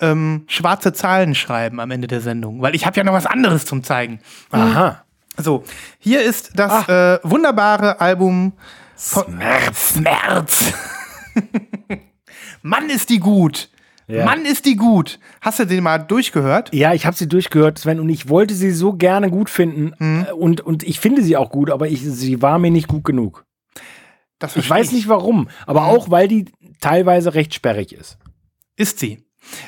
ähm, 0.00 0.44
schwarze 0.46 0.92
Zahlen 0.92 1.34
schreiben 1.34 1.80
am 1.80 1.90
Ende 1.90 2.06
der 2.08 2.20
Sendung, 2.20 2.62
weil 2.62 2.74
ich 2.74 2.86
habe 2.86 2.96
ja 2.96 3.04
noch 3.04 3.12
was 3.12 3.26
anderes 3.26 3.64
zum 3.64 3.82
Zeigen. 3.84 4.20
Aha. 4.50 5.02
So, 5.36 5.64
hier 5.98 6.22
ist 6.22 6.52
das 6.58 6.88
Ah. 6.88 7.14
äh, 7.14 7.20
wunderbare 7.22 8.00
Album 8.00 8.52
Schmerz. 8.96 9.94
Schmerz. 9.94 10.72
Mann, 12.62 12.90
ist 12.90 13.08
die 13.10 13.18
gut. 13.20 13.68
Ja. 14.08 14.24
Mann, 14.24 14.44
ist 14.46 14.64
die 14.64 14.74
gut. 14.76 15.18
Hast 15.40 15.58
du 15.58 15.66
den 15.66 15.82
mal 15.84 15.98
durchgehört? 15.98 16.72
Ja, 16.74 16.94
ich 16.94 17.04
habe 17.06 17.16
sie 17.16 17.28
durchgehört, 17.28 17.78
Sven, 17.78 18.00
und 18.00 18.08
ich 18.08 18.28
wollte 18.28 18.54
sie 18.54 18.70
so 18.70 18.94
gerne 18.94 19.30
gut 19.30 19.50
finden. 19.50 19.92
Mhm. 19.98 20.26
Äh, 20.28 20.32
Und, 20.32 20.60
und 20.62 20.82
ich 20.82 20.98
finde 20.98 21.22
sie 21.22 21.36
auch 21.36 21.50
gut, 21.50 21.70
aber 21.70 21.88
ich, 21.88 22.00
sie 22.02 22.40
war 22.40 22.58
mir 22.58 22.70
nicht 22.70 22.88
gut 22.88 23.04
genug. 23.04 23.44
Das 24.38 24.56
Ich 24.56 24.68
weiß 24.68 24.92
nicht 24.92 25.08
warum, 25.08 25.48
aber 25.66 25.86
auch, 25.86 26.10
weil 26.10 26.28
die 26.28 26.46
teilweise 26.80 27.34
recht 27.34 27.54
sperrig 27.54 27.92
ist. 27.92 28.18
Ist 28.76 28.98
sie. 28.98 29.24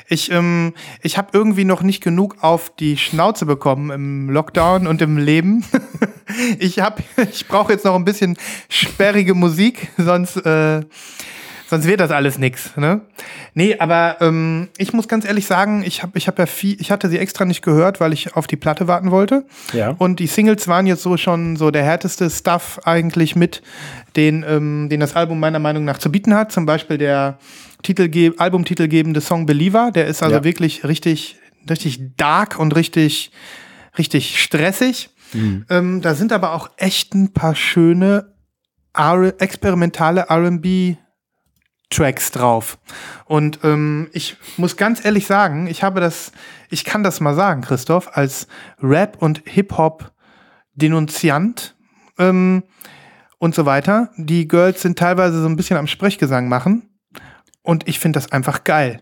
Ich, 0.07 0.31
ähm, 0.31 0.73
ich 1.01 1.17
habe 1.17 1.29
irgendwie 1.33 1.65
noch 1.65 1.81
nicht 1.81 2.03
genug 2.03 2.37
auf 2.41 2.75
die 2.75 2.97
Schnauze 2.97 3.45
bekommen 3.45 3.89
im 3.89 4.29
Lockdown 4.29 4.87
und 4.87 5.01
im 5.01 5.17
Leben. 5.17 5.65
ich 6.59 6.79
hab, 6.79 7.01
ich 7.31 7.47
brauche 7.47 7.73
jetzt 7.73 7.85
noch 7.85 7.95
ein 7.95 8.05
bisschen 8.05 8.37
sperrige 8.69 9.33
Musik, 9.33 9.89
sonst, 9.97 10.37
äh, 10.37 10.81
sonst 11.71 11.87
wird 11.87 12.01
das 12.01 12.11
alles 12.11 12.37
nix. 12.37 12.75
Ne? 12.75 12.99
Nee, 13.53 13.77
aber 13.79 14.17
ähm, 14.19 14.67
ich 14.77 14.91
muss 14.91 15.07
ganz 15.07 15.23
ehrlich 15.25 15.45
sagen, 15.45 15.83
ich 15.85 16.03
habe 16.03 16.17
ich 16.17 16.27
hab 16.27 16.37
ja 16.37 16.45
viel, 16.45 16.75
ich 16.81 16.91
hatte 16.91 17.07
sie 17.09 17.17
extra 17.17 17.45
nicht 17.45 17.61
gehört, 17.61 18.01
weil 18.01 18.11
ich 18.11 18.35
auf 18.35 18.45
die 18.45 18.57
Platte 18.57 18.89
warten 18.89 19.09
wollte. 19.09 19.45
Ja. 19.71 19.95
Und 19.97 20.19
die 20.19 20.27
Singles 20.27 20.67
waren 20.67 20.85
jetzt 20.85 21.01
so 21.01 21.15
schon 21.15 21.55
so 21.55 21.71
der 21.71 21.83
härteste 21.83 22.29
Stuff 22.29 22.81
eigentlich 22.83 23.37
mit, 23.37 23.61
den, 24.17 24.43
ähm, 24.45 24.89
den 24.89 24.99
das 24.99 25.15
Album 25.15 25.39
meiner 25.39 25.59
Meinung 25.59 25.85
nach 25.85 25.97
zu 25.97 26.11
bieten 26.11 26.35
hat. 26.35 26.51
Zum 26.51 26.65
Beispiel 26.65 26.97
der 26.97 27.39
Titelge 27.83 28.33
albumtitelgebende 28.37 29.21
Song 29.21 29.45
Believer. 29.45 29.91
Der 29.95 30.07
ist 30.07 30.21
also 30.21 30.35
Ja. 30.35 30.43
wirklich 30.43 30.83
richtig, 30.83 31.37
richtig 31.69 32.17
dark 32.17 32.59
und 32.59 32.75
richtig, 32.75 33.31
richtig 33.97 34.41
stressig. 34.43 35.09
Ähm, 35.69 36.01
da 36.01 36.13
sind 36.15 36.33
aber 36.33 36.51
auch 36.53 36.69
echt 36.75 37.15
ein 37.15 37.31
paar 37.31 37.55
schöne 37.55 38.33
R 38.93 39.33
experimentale 39.39 40.25
R&B 40.27 40.97
Tracks 41.91 42.31
drauf. 42.31 42.79
Und 43.25 43.59
ähm, 43.63 44.09
ich 44.13 44.37
muss 44.57 44.77
ganz 44.77 45.05
ehrlich 45.05 45.27
sagen, 45.27 45.67
ich 45.67 45.83
habe 45.83 45.99
das, 45.99 46.31
ich 46.69 46.83
kann 46.85 47.03
das 47.03 47.19
mal 47.19 47.35
sagen, 47.35 47.61
Christoph, 47.61 48.09
als 48.17 48.47
Rap 48.81 49.17
und 49.21 49.43
Hip-Hop 49.45 50.11
Denunziant 50.73 51.75
ähm, 52.17 52.63
und 53.37 53.53
so 53.53 53.65
weiter. 53.65 54.09
Die 54.17 54.47
Girls 54.47 54.81
sind 54.81 54.97
teilweise 54.97 55.41
so 55.41 55.47
ein 55.47 55.55
bisschen 55.57 55.77
am 55.77 55.87
Sprechgesang 55.87 56.47
machen. 56.49 56.89
Und 57.61 57.87
ich 57.87 57.99
finde 57.99 58.17
das 58.17 58.31
einfach 58.31 58.63
geil. 58.63 59.01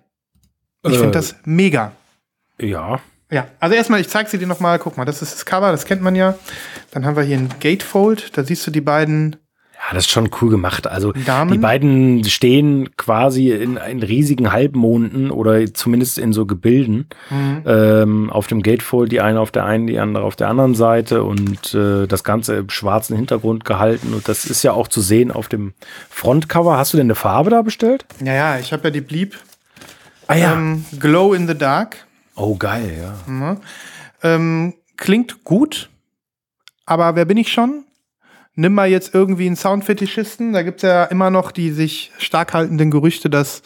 Ich 0.84 0.94
Äh. 0.94 0.98
finde 0.98 1.12
das 1.12 1.36
mega. 1.46 1.94
Ja. 2.60 3.00
Ja, 3.32 3.48
also 3.60 3.76
erstmal, 3.76 4.02
ich 4.02 4.10
zeige 4.10 4.28
sie 4.28 4.40
dir 4.40 4.48
nochmal. 4.48 4.80
Guck 4.80 4.98
mal, 4.98 5.06
das 5.06 5.22
ist 5.22 5.34
das 5.36 5.46
Cover, 5.46 5.72
das 5.72 5.86
kennt 5.86 6.02
man 6.02 6.16
ja. 6.16 6.34
Dann 6.92 7.06
haben 7.06 7.16
wir 7.16 7.22
hier 7.24 7.38
ein 7.38 7.50
Gatefold. 7.60 8.36
Da 8.36 8.44
siehst 8.44 8.66
du 8.66 8.72
die 8.72 8.82
beiden 8.82 9.36
Ja, 9.82 9.96
das 9.96 10.06
ist 10.06 10.12
schon 10.12 10.30
cool 10.42 10.50
gemacht. 10.50 10.88
Also 10.88 11.14
Damen? 11.14 11.52
die 11.52 11.58
beiden 11.58 12.24
stehen 12.26 12.96
quasi 12.98 13.50
in, 13.52 13.78
in 13.78 14.04
riesigen 14.04 14.52
Halbmonden 14.52 15.32
oder 15.32 15.74
zumindest 15.74 16.18
in 16.18 16.34
so 16.34 16.46
Gebilden 16.46 17.08
Mhm. 17.30 17.64
ähm, 17.66 18.30
auf 18.30 18.48
dem 18.48 18.62
Gatefold, 18.62 19.12
die 19.12 19.22
eine 19.22 19.40
auf 19.40 19.52
der 19.52 19.66
einen, 19.66 19.88
die 19.88 19.98
andere 19.98 20.24
auf 20.26 20.36
der 20.36 20.50
anderen 20.50 20.76
Seite 20.76 21.24
und 21.24 21.74
äh, 21.74 22.08
das 22.08 22.24
Ganze 22.24 22.58
im 22.58 22.70
schwarzen 22.70 23.16
Hintergrund 23.16 23.64
gehalten. 23.66 24.14
Und 24.14 24.28
das 24.28 24.46
ist 24.46 24.64
ja 24.64 24.74
auch 24.74 24.90
zu 24.90 25.00
sehen 25.02 25.32
auf 25.32 25.48
dem 25.48 25.74
Frontcover. 26.10 26.78
Hast 26.78 26.94
du 26.94 26.98
denn 26.98 27.08
eine 27.08 27.16
Farbe 27.16 27.50
da 27.50 27.62
bestellt? 27.62 28.06
Ja, 28.24 28.34
ja, 28.34 28.60
ich 28.60 28.74
habe 28.74 28.84
ja 28.86 28.90
die 28.92 29.02
Bleep 29.02 29.38
Ah 30.28 30.36
ähm, 30.36 30.86
Glow 31.00 31.34
in 31.34 31.48
the 31.48 31.58
Dark. 31.58 32.06
Oh, 32.36 32.56
geil, 32.56 32.98
ja. 33.02 33.58
Ähm, 34.22 34.74
klingt 34.98 35.44
gut, 35.44 35.90
aber 36.86 37.16
wer 37.16 37.26
bin 37.26 37.38
ich 37.38 37.52
schon? 37.52 37.86
Nimm 38.56 38.74
mal 38.74 38.90
jetzt 38.90 39.14
irgendwie 39.14 39.48
einen 39.48 39.56
Soundfetischisten. 39.56 40.54
Da 40.54 40.64
gibt's 40.64 40.84
ja 40.84 41.06
immer 41.06 41.30
noch 41.30 41.52
die 41.52 41.72
sich 41.72 42.12
stark 42.18 42.54
haltenden 42.54 42.92
Gerüchte, 42.92 43.30
dass, 43.30 43.62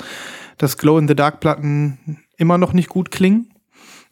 dass 0.58 0.78
Glow 0.78 0.98
in 0.98 1.08
the 1.08 1.16
Dark 1.16 1.40
Platten 1.40 2.20
immer 2.38 2.58
noch 2.58 2.74
nicht 2.74 2.90
gut 2.90 3.12
klingen. 3.12 3.50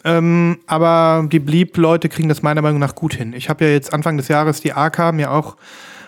Ähm, 0.04 0.60
aber 0.66 1.28
die 1.32 1.40
Bleep-Leute 1.40 2.10
kriegen 2.10 2.30
das 2.30 2.42
meiner 2.42 2.62
Meinung 2.62 2.80
nach 2.80 2.96
gut 2.96 3.14
hin. 3.14 3.34
Ich 3.34 3.50
habe 3.50 3.66
ja 3.66 3.72
jetzt 3.72 3.94
Anfang 3.94 4.18
des 4.18 4.28
Jahres 4.28 4.62
die 4.62 4.74
AK 4.74 5.14
mir 5.14 5.32
auch 5.32 5.58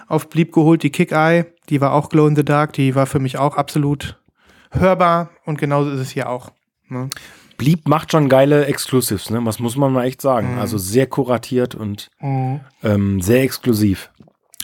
auf 0.08 0.30
Bleep 0.30 0.52
geholt, 0.52 0.84
die 0.84 0.90
Kick-Eye. 0.90 1.46
Die 1.70 1.82
war 1.82 1.94
auch 1.94 2.10
Glow 2.10 2.28
in 2.28 2.36
the 2.36 2.46
Dark. 2.46 2.74
Die 2.74 2.96
war 2.96 3.06
für 3.06 3.20
mich 3.20 3.38
auch 3.38 3.56
absolut 3.56 4.20
hörbar. 4.72 5.30
Und 5.46 5.60
genauso 5.60 5.92
ist 5.92 6.00
es 6.00 6.10
hier 6.10 6.30
auch. 6.30 6.52
Ne? 6.90 7.10
Blieb 7.58 7.88
macht 7.88 8.12
schon 8.12 8.30
geile 8.30 8.66
Exclusives, 8.66 9.30
ne? 9.30 9.42
Das 9.46 9.60
muss 9.60 9.78
man 9.78 9.94
mal 9.94 10.06
echt 10.06 10.22
sagen. 10.22 10.58
Also 10.58 10.78
sehr 10.78 11.08
kuratiert 11.08 11.76
und 11.76 12.10
ähm, 12.82 13.22
sehr 13.22 13.44
exklusiv. 13.44 14.10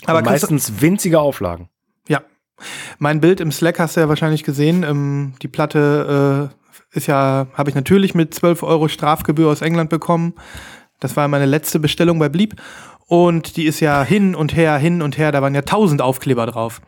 Aber 0.06 0.22
meistens 0.22 0.80
winzige 0.80 1.20
Auflagen. 1.20 1.68
Ja. 2.08 2.22
Mein 2.98 3.20
Bild 3.20 3.40
im 3.40 3.52
Slack 3.52 3.78
hast 3.78 3.96
du 3.96 4.00
ja 4.00 4.08
wahrscheinlich 4.08 4.44
gesehen. 4.44 4.82
Ähm, 4.82 5.34
die 5.42 5.48
Platte 5.48 6.50
äh, 6.92 6.96
ist 6.96 7.06
ja, 7.06 7.46
habe 7.54 7.70
ich 7.70 7.76
natürlich 7.76 8.14
mit 8.14 8.34
12 8.34 8.62
Euro 8.62 8.88
Strafgebühr 8.88 9.48
aus 9.48 9.62
England 9.62 9.90
bekommen. 9.90 10.34
Das 10.98 11.16
war 11.16 11.28
meine 11.28 11.46
letzte 11.46 11.80
Bestellung 11.80 12.18
bei 12.18 12.28
Bleep. 12.28 12.56
Und 13.06 13.56
die 13.56 13.64
ist 13.64 13.80
ja 13.80 14.04
hin 14.04 14.36
und 14.36 14.54
her, 14.54 14.78
hin 14.78 15.02
und 15.02 15.18
her. 15.18 15.32
Da 15.32 15.42
waren 15.42 15.52
ja 15.52 15.62
tausend 15.62 16.00
Aufkleber 16.00 16.46
drauf. 16.46 16.80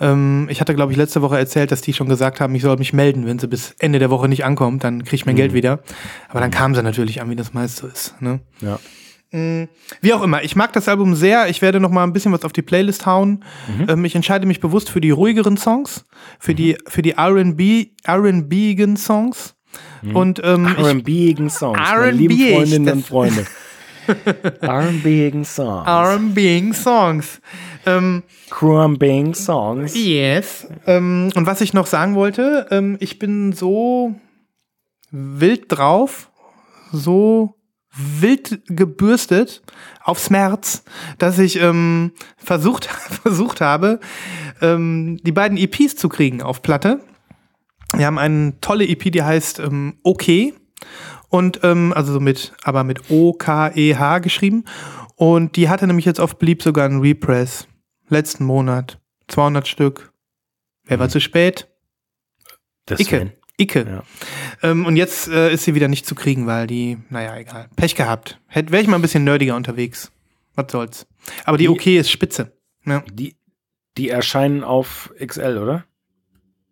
Ähm, 0.00 0.46
ich 0.50 0.62
hatte, 0.62 0.74
glaube 0.74 0.92
ich, 0.92 0.96
letzte 0.96 1.20
Woche 1.20 1.36
erzählt, 1.36 1.70
dass 1.70 1.82
die 1.82 1.92
schon 1.92 2.08
gesagt 2.08 2.40
haben, 2.40 2.54
ich 2.54 2.62
soll 2.62 2.78
mich 2.78 2.94
melden, 2.94 3.26
wenn 3.26 3.38
sie 3.38 3.48
bis 3.48 3.74
Ende 3.78 3.98
der 3.98 4.08
Woche 4.08 4.28
nicht 4.28 4.46
ankommt, 4.46 4.82
dann 4.82 5.04
kriege 5.04 5.16
ich 5.16 5.26
mein 5.26 5.36
Geld 5.36 5.52
wieder. 5.52 5.80
Aber 6.30 6.40
dann 6.40 6.50
kam 6.50 6.74
sie 6.74 6.82
natürlich 6.82 7.20
an, 7.20 7.28
wie 7.28 7.36
das 7.36 7.52
meist 7.52 7.76
so 7.76 7.86
ist. 7.86 8.14
Ne? 8.22 8.40
Ja. 8.62 8.78
Wie 9.30 10.12
auch 10.14 10.22
immer, 10.22 10.42
ich 10.42 10.56
mag 10.56 10.72
das 10.72 10.88
Album 10.88 11.14
sehr. 11.14 11.48
Ich 11.48 11.60
werde 11.60 11.80
noch 11.80 11.90
mal 11.90 12.04
ein 12.04 12.12
bisschen 12.12 12.32
was 12.32 12.44
auf 12.44 12.52
die 12.52 12.62
Playlist 12.62 13.04
hauen. 13.06 13.44
Ähm, 13.88 14.04
ich 14.04 14.14
entscheide 14.14 14.46
mich 14.46 14.60
bewusst 14.60 14.88
für 14.90 15.00
die 15.00 15.10
ruhigeren 15.10 15.56
Songs, 15.56 16.04
für 16.38 16.54
die 16.54 16.76
für 16.86 17.02
die 17.02 17.12
R&B 17.12 17.88
R&Bigen 18.04 18.96
Songs. 18.96 19.54
Und 20.14 20.40
ähm, 20.44 20.66
R&B-igen 20.66 21.50
Songs. 21.50 21.78
meine 21.78 22.06
R&B, 22.06 22.26
lieben 22.26 22.54
Freundinnen 22.54 22.92
und 22.94 23.06
Freunde. 23.06 23.46
R&B-igen 24.60 25.44
Songs. 25.44 25.86
R&B 25.86 26.72
Songs. 26.72 27.40
Ähm, 27.84 28.22
Songs. 29.34 29.94
yes. 29.94 30.66
Ähm, 30.86 31.30
und 31.34 31.46
was 31.46 31.60
ich 31.60 31.74
noch 31.74 31.86
sagen 31.86 32.14
wollte, 32.14 32.66
ähm, 32.70 32.96
ich 33.00 33.18
bin 33.18 33.52
so 33.52 34.14
wild 35.10 35.64
drauf, 35.68 36.30
so 36.92 37.57
wild 37.98 38.62
gebürstet 38.66 39.62
auf 40.02 40.20
Schmerz, 40.22 40.84
dass 41.18 41.38
ich 41.38 41.60
ähm, 41.60 42.12
versucht, 42.36 42.86
versucht 43.22 43.60
habe, 43.60 44.00
ähm, 44.60 45.18
die 45.22 45.32
beiden 45.32 45.58
EPs 45.58 45.96
zu 45.96 46.08
kriegen 46.08 46.42
auf 46.42 46.62
Platte. 46.62 47.00
Wir 47.94 48.06
haben 48.06 48.18
eine 48.18 48.60
tolle 48.60 48.86
EP, 48.86 49.10
die 49.10 49.22
heißt 49.22 49.60
ähm, 49.60 49.98
Okay. 50.02 50.54
Und 51.30 51.60
ähm, 51.62 51.92
also 51.94 52.12
so 52.14 52.20
mit, 52.20 52.54
aber 52.62 52.84
mit 52.84 53.10
O-K-E-H 53.10 54.18
geschrieben. 54.20 54.64
Und 55.14 55.56
die 55.56 55.68
hatte 55.68 55.86
nämlich 55.86 56.06
jetzt 56.06 56.20
auf 56.20 56.38
Bleep 56.38 56.62
sogar 56.62 56.86
einen 56.86 57.00
Repress. 57.00 57.66
Letzten 58.08 58.44
Monat. 58.44 58.98
200 59.28 59.68
Stück. 59.68 60.12
Wer 60.84 60.98
war 60.98 61.10
zu 61.10 61.20
spät? 61.20 61.68
Das 62.86 63.00
Icke. 63.00 63.34
Icke. 63.58 63.86
Ja. 63.88 64.02
Ähm, 64.70 64.86
und 64.86 64.96
jetzt 64.96 65.28
äh, 65.28 65.52
ist 65.52 65.64
sie 65.64 65.74
wieder 65.74 65.88
nicht 65.88 66.06
zu 66.06 66.14
kriegen, 66.14 66.46
weil 66.46 66.66
die, 66.66 66.98
naja, 67.10 67.36
egal. 67.36 67.68
Pech 67.76 67.94
gehabt. 67.94 68.40
Wäre 68.54 68.80
ich 68.80 68.88
mal 68.88 68.96
ein 68.96 69.02
bisschen 69.02 69.24
nerdiger 69.24 69.56
unterwegs. 69.56 70.10
Was 70.54 70.70
soll's. 70.72 71.06
Aber 71.44 71.58
die, 71.58 71.64
Die- 71.64 71.68
Okay 71.68 71.98
ist 71.98 72.10
spitze. 72.10 72.52
Ja. 72.86 73.02
Die, 73.12 73.36
die 73.96 74.08
erscheinen 74.08 74.62
auf 74.64 75.12
XL, 75.24 75.58
oder? 75.58 75.84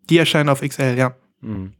Die 0.09 0.17
erscheinen 0.17 0.49
auf 0.49 0.61
XL, 0.61 0.95
ja. 0.97 1.15
Mhm. 1.41 1.73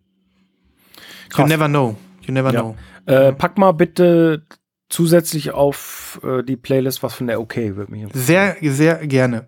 You 1.37 1.45
never 1.45 1.67
know. 1.67 1.97
You 2.21 2.33
never 2.33 2.53
Ja. 2.53 2.61
know. 2.61 2.75
Äh, 3.05 3.31
pack 3.33 3.57
mal 3.57 3.71
bitte 3.71 4.45
zusätzlich 4.89 5.51
auf 5.51 6.19
äh, 6.23 6.43
die 6.43 6.57
Playlist 6.57 7.03
was 7.03 7.13
von 7.15 7.27
der 7.27 7.39
OK, 7.41 7.55
würde 7.55 7.91
mich 7.91 8.01
interessieren. 8.03 8.55
Sehr, 8.61 8.71
sehr 8.73 9.07
gerne. 9.07 9.47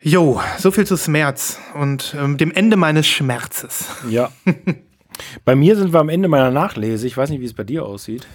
Jo, 0.00 0.40
so 0.58 0.70
viel 0.70 0.86
zu 0.86 0.96
Schmerz 0.96 1.58
und 1.74 2.14
ähm, 2.18 2.36
dem 2.36 2.52
Ende 2.52 2.76
meines 2.76 3.06
Schmerzes. 3.08 3.86
Ja. 4.08 4.30
bei 5.44 5.56
mir 5.56 5.76
sind 5.76 5.92
wir 5.92 5.98
am 6.00 6.08
Ende 6.08 6.28
meiner 6.28 6.50
Nachlese. 6.52 7.06
Ich 7.06 7.16
weiß 7.16 7.30
nicht, 7.30 7.40
wie 7.40 7.46
es 7.46 7.54
bei 7.54 7.64
dir 7.64 7.84
aussieht. 7.84 8.26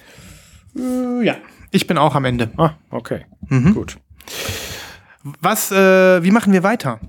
Ja. 0.76 1.38
Ich 1.72 1.88
bin 1.88 1.98
auch 1.98 2.16
am 2.16 2.26
Ende. 2.26 2.52
Ah, 2.58 2.74
okay. 2.90 3.26
Mhm. 3.48 3.74
Gut. 3.74 3.98
Was, 5.24 5.72
äh, 5.72 6.22
wie 6.24 6.32
machen 6.32 6.52
wir 6.52 6.64
weiter? 6.64 7.00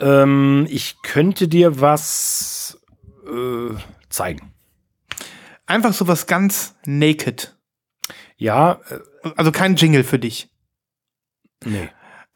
Ähm, 0.00 0.66
ich 0.68 0.96
könnte 1.02 1.46
dir 1.46 1.80
was 1.80 2.80
äh, 3.26 3.74
zeigen. 4.08 4.52
Einfach 5.66 5.92
so 5.92 6.08
was 6.08 6.26
ganz 6.26 6.74
naked. 6.84 7.56
Ja, 8.36 8.80
äh, 8.90 9.30
Also 9.36 9.52
kein 9.52 9.76
Jingle 9.76 10.02
für 10.02 10.18
dich. 10.18 10.50
nee. 11.64 11.88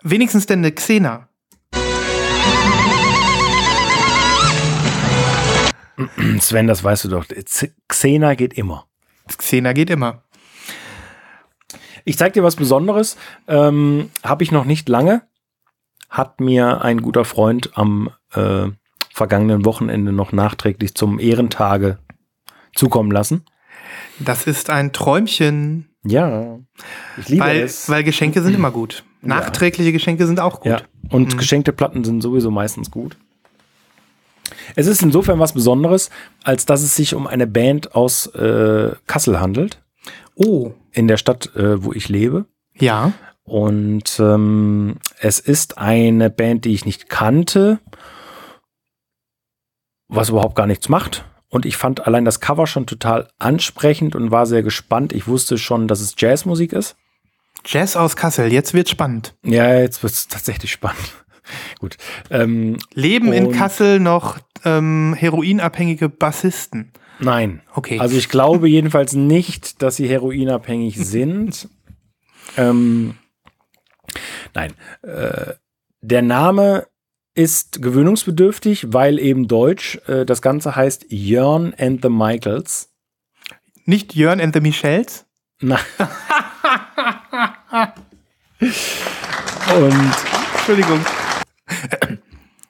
Wenigstens 0.05 0.47
denn 0.47 0.59
eine 0.61 0.73
Xena. 0.73 1.29
Sven, 6.41 6.67
das 6.67 6.83
weißt 6.83 7.05
du 7.05 7.09
doch. 7.09 7.27
Xena 7.89 8.35
geht 8.35 8.55
immer. 8.55 8.87
Xena 9.37 9.73
geht 9.73 9.91
immer. 9.91 10.23
Ich 12.05 12.19
zeig 12.19 12.33
dir 12.33 12.43
was 12.43 12.57
Besonderes. 12.57 13.17
Ähm, 13.47 14.11
Habe 14.25 14.43
ich 14.43 14.51
noch 14.51 14.65
nicht 14.65 14.89
lange. 14.89 15.23
Hat 16.11 16.41
mir 16.41 16.83
ein 16.83 17.01
guter 17.03 17.25
Freund 17.25 17.71
am 17.75 18.11
äh, 18.35 18.69
vergangenen 19.13 19.65
Wochenende 19.65 20.13
noch 20.13 20.33
nachträglich 20.33 20.95
zum 20.95 21.19
Ehrentage 21.19 21.99
zukommen 22.75 23.11
lassen. 23.11 23.45
Das 24.19 24.47
ist 24.47 24.71
ein 24.71 24.93
Träumchen. 24.93 25.89
Ja, 26.05 26.59
ich 27.17 27.29
liebe 27.29 27.45
Weil, 27.45 27.61
es. 27.61 27.89
weil 27.89 28.03
Geschenke 28.03 28.43
sind 28.43 28.55
immer 28.55 28.71
gut. 28.73 29.05
Nachträgliche 29.23 29.93
Geschenke 29.93 30.27
sind 30.27 30.41
auch 30.41 30.61
gut. 30.61 30.73
ja, 30.73 30.81
und 31.11 31.39
geschenkte 31.39 31.73
Platten 31.73 32.05
sind 32.05 32.21
sowieso 32.23 32.51
meistens 32.51 32.91
gut. 32.91 33.17
Es 34.77 34.87
ist 34.87 35.03
insofern 35.03 35.39
was 35.39 35.53
Besonderes, 35.53 36.11
als 36.45 36.67
dass 36.67 36.83
es 36.83 36.95
sich 36.97 37.15
um 37.15 37.27
eine 37.27 37.47
Band 37.47 37.95
aus 37.95 38.27
äh, 38.35 38.93
Kassel 39.07 39.41
handelt, 39.41 39.79
Oh, 40.35 40.73
in 40.93 41.09
der 41.09 41.19
Stadt, 41.19 41.55
äh, 41.57 41.83
wo 41.85 41.93
ich 41.93 42.09
lebe. 42.09 42.47
ja. 42.75 43.13
Und 43.45 44.21
ähm, 44.21 44.99
es 45.19 45.41
ist 45.41 45.77
eine 45.77 46.31
Band, 46.31 46.65
die 46.65 46.75
ich 46.75 46.85
nicht 46.87 47.09
kannte, 47.09 47.81
was 50.09 50.29
überhaupt 50.29 50.55
gar 50.55 50.69
nichts 50.69 50.89
macht. 50.89 51.25
Und 51.49 51.67
ich 51.67 51.77
fand 51.77 52.07
allein 52.07 52.25
das 52.25 52.39
Cover 52.39 52.69
schon 52.69 52.87
total 52.87 53.29
ansprechend 53.41 54.15
und 54.15 54.31
war 54.31 54.47
sehr 54.47 54.63
gespannt. 54.63 55.13
Ich 55.13 55.27
wusste 55.27 55.59
schon, 55.59 55.89
dass 55.89 56.01
es 56.01 56.15
Jazzmusik 56.17 56.73
ist. 56.73 56.97
Jazz 57.65 57.97
aus 57.97 58.17
Kassel, 58.17 58.53
jetzt 58.53 58.75
wird's 58.75 58.91
spannend. 58.91 59.35
Ja, 59.45 59.75
jetzt 59.79 60.03
wird 60.03 60.13
es 60.13 60.29
tatsächlich 60.29 60.73
spannend. 60.73 61.13
Gut. 61.81 61.97
Ähm, 62.31 62.79
Leben 62.95 63.33
in 63.33 63.53
Kassel 63.53 64.01
noch 64.01 64.39
ähm, 64.65 65.15
heroinabhängige 65.19 66.09
Bassisten. 66.09 66.93
nein. 67.21 67.63
Okay. 67.75 67.99
Also 67.99 68.17
ich 68.17 68.29
glaube 68.29 68.69
jedenfalls 68.71 69.13
nicht, 69.15 69.83
dass 69.83 69.97
sie 69.97 70.09
heroinabhängig 70.09 70.97
sind. 71.05 71.69
ähm, 72.57 73.15
nein. 74.55 74.75
Äh, 75.03 75.55
der 76.01 76.23
Name 76.23 76.87
ist 77.35 77.81
gewöhnungsbedürftig, 77.81 78.93
weil 78.93 79.19
eben 79.19 79.49
deutsch. 79.49 79.99
Äh, 80.07 80.25
das 80.27 80.43
Ganze 80.43 80.77
heißt 80.77 81.07
Jörn 81.09 81.75
and 81.79 82.03
the 82.03 82.09
Michaels. 82.11 82.91
Nicht 83.85 84.15
Jörn 84.15 84.41
and 84.41 84.55
the 84.55 84.61
Michels? 84.61 85.27
Na. 85.63 85.79
Und 89.77 90.13
Entschuldigung. 90.55 91.01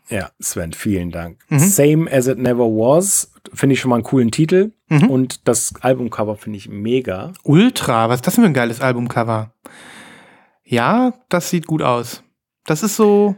ja, 0.09 0.31
Sven, 0.41 0.73
vielen 0.73 1.11
Dank. 1.11 1.39
Same 1.51 2.11
as 2.11 2.27
it 2.27 2.39
never 2.39 2.65
was. 2.65 3.33
Finde 3.55 3.75
ich 3.75 3.81
schon 3.81 3.89
mal 3.89 3.97
einen 3.97 4.05
coolen 4.05 4.31
Titel. 4.31 4.73
Und 4.91 5.49
das 5.49 5.73
Albumcover 5.81 6.37
finde 6.37 6.59
ich 6.59 6.69
mega. 6.69 7.33
Ultra, 7.45 8.11
was 8.11 8.17
ist 8.17 8.27
das 8.27 8.35
für 8.35 8.43
ein 8.43 8.53
geiles 8.53 8.83
Albumcover? 8.83 9.55
Ja, 10.65 11.15
das 11.31 11.49
sieht 11.49 11.67
gut 11.67 11.81
aus. 11.83 12.23
Das 12.67 12.83
ist 12.83 12.97
so. 12.97 13.35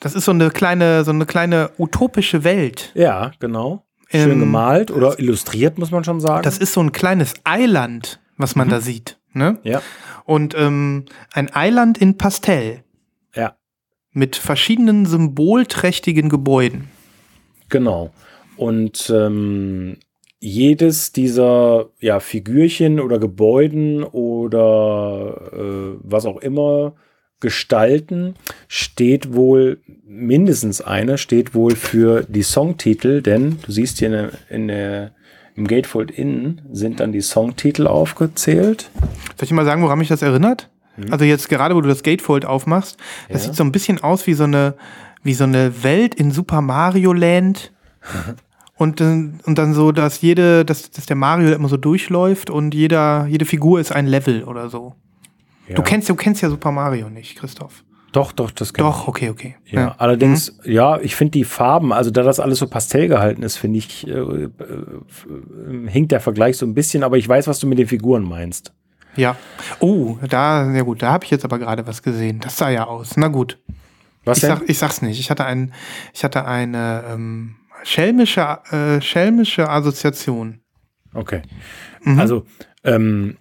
Das 0.00 0.14
ist 0.14 0.24
so 0.24 0.32
eine 0.32 0.50
kleine, 0.50 1.04
so 1.04 1.10
eine 1.12 1.24
kleine 1.26 1.70
utopische 1.78 2.42
Welt. 2.44 2.92
Ja, 2.94 3.30
genau. 3.40 3.84
Schön 4.10 4.32
Ähm, 4.32 4.40
gemalt 4.40 4.90
oder 4.90 5.18
illustriert, 5.18 5.78
muss 5.78 5.90
man 5.90 6.02
schon 6.04 6.20
sagen. 6.20 6.42
Das 6.42 6.58
ist 6.58 6.72
so 6.72 6.80
ein 6.80 6.92
kleines 6.92 7.34
Eiland, 7.44 8.20
was 8.36 8.56
man 8.56 8.68
da 8.68 8.80
sieht. 8.80 9.18
Ne? 9.34 9.58
ja, 9.62 9.82
Und 10.24 10.54
ähm, 10.56 11.04
ein 11.32 11.54
Eiland 11.54 11.98
in 11.98 12.16
Pastell 12.16 12.82
ja, 13.34 13.56
mit 14.12 14.36
verschiedenen 14.36 15.06
symbolträchtigen 15.06 16.28
Gebäuden. 16.28 16.88
genau. 17.68 18.10
Und 18.56 19.12
ähm, 19.14 19.98
jedes 20.40 21.12
dieser 21.12 21.90
ja, 22.00 22.18
Figürchen 22.18 22.98
oder 22.98 23.18
Gebäuden 23.18 24.02
oder 24.02 25.50
äh, 25.52 25.98
was 26.02 26.26
auch 26.26 26.38
immer 26.38 26.94
Gestalten 27.40 28.34
steht 28.66 29.32
wohl, 29.34 29.78
mindestens 30.06 30.80
eine, 30.80 31.18
steht 31.18 31.54
wohl 31.54 31.76
für 31.76 32.24
die 32.28 32.42
Songtitel, 32.42 33.22
denn 33.22 33.58
du 33.64 33.72
siehst 33.72 33.98
hier 33.98 34.08
in 34.08 34.12
der, 34.12 34.30
in 34.50 34.68
der, 34.68 35.10
im 35.54 35.66
Gatefold 35.66 36.10
Inn 36.10 36.60
sind 36.72 37.00
dann 37.00 37.12
die 37.12 37.20
Songtitel 37.20 37.86
aufgezählt. 37.86 38.90
Soll 39.36 39.44
ich 39.44 39.50
mal 39.52 39.64
sagen, 39.64 39.82
woran 39.82 39.98
mich 39.98 40.08
das 40.08 40.22
erinnert? 40.22 40.68
Also 41.10 41.24
jetzt 41.24 41.48
gerade, 41.48 41.76
wo 41.76 41.80
du 41.80 41.88
das 41.88 42.02
Gatefold 42.02 42.44
aufmachst, 42.44 42.96
das 43.28 43.42
Ja. 43.42 43.48
sieht 43.48 43.56
so 43.56 43.62
ein 43.64 43.70
bisschen 43.72 44.02
aus 44.02 44.26
wie 44.26 44.34
so 44.34 44.44
eine, 44.44 44.74
wie 45.22 45.34
so 45.34 45.44
eine 45.44 45.84
Welt 45.84 46.14
in 46.16 46.32
Super 46.32 46.60
Mario 46.60 47.12
Land. 47.12 47.72
und, 48.76 49.00
dann- 49.00 49.38
und 49.44 49.58
dann 49.58 49.74
so, 49.74 49.92
dass 49.92 50.20
jede, 50.22 50.64
dass, 50.64 50.90
dass 50.90 51.06
der 51.06 51.16
Mario 51.16 51.52
immer 51.52 51.68
so 51.68 51.76
durchläuft 51.76 52.50
und 52.50 52.74
jeder, 52.74 53.26
jede 53.28 53.44
Figur 53.44 53.78
ist 53.78 53.92
ein 53.92 54.06
Level 54.06 54.42
oder 54.44 54.70
so. 54.70 54.94
Ja. 55.68 55.74
Du 55.74 55.82
kennst, 55.82 56.08
du 56.08 56.14
kennst 56.14 56.42
ja 56.42 56.50
Super 56.50 56.72
Mario 56.72 57.10
nicht, 57.10 57.36
Christoph. 57.36 57.84
Doch, 58.12 58.32
doch, 58.32 58.50
das 58.50 58.68
ich. 58.68 58.74
Doch, 58.74 59.06
okay, 59.06 59.28
okay. 59.28 59.56
Ja, 59.66 59.94
allerdings, 59.98 60.58
ja, 60.64 60.98
ich 60.98 61.14
finde 61.14 61.32
die 61.32 61.44
Farben, 61.44 61.92
also 61.92 62.10
da 62.10 62.22
das 62.22 62.40
alles 62.40 62.58
so 62.58 62.66
pastell 62.66 63.06
gehalten 63.06 63.42
ist, 63.42 63.58
finde 63.58 63.78
ich, 63.78 64.06
äh, 64.06 64.12
äh, 64.12 64.48
hinkt 65.88 66.12
der 66.12 66.20
Vergleich 66.20 66.56
so 66.56 66.64
ein 66.64 66.72
bisschen, 66.72 67.02
aber 67.02 67.18
ich 67.18 67.28
weiß, 67.28 67.46
was 67.48 67.58
du 67.58 67.66
mit 67.66 67.78
den 67.78 67.86
Figuren 67.86 68.22
meinst. 68.22 68.72
Ja. 69.16 69.36
Oh, 69.80 70.16
da, 70.26 70.70
ja 70.72 70.82
gut, 70.82 71.02
da 71.02 71.12
habe 71.12 71.24
ich 71.24 71.30
jetzt 71.30 71.44
aber 71.44 71.58
gerade 71.58 71.86
was 71.86 72.02
gesehen. 72.02 72.40
Das 72.40 72.56
sah 72.56 72.70
ja 72.70 72.84
aus. 72.84 73.16
Na 73.16 73.28
gut. 73.28 73.58
Was 74.24 74.38
Ich, 74.38 74.42
denn? 74.42 74.50
sag, 74.58 74.68
ich 74.68 74.78
sag's 74.78 75.02
nicht. 75.02 75.20
Ich 75.20 75.30
hatte, 75.30 75.44
ein, 75.44 75.72
ich 76.14 76.24
hatte 76.24 76.46
eine 76.46 77.04
ähm, 77.10 77.56
schelmische, 77.82 78.58
äh, 78.70 79.00
schelmische 79.00 79.68
Assoziation. 79.68 80.60
Okay. 81.14 81.42
Also, 82.04 82.44
ähm, 82.84 83.36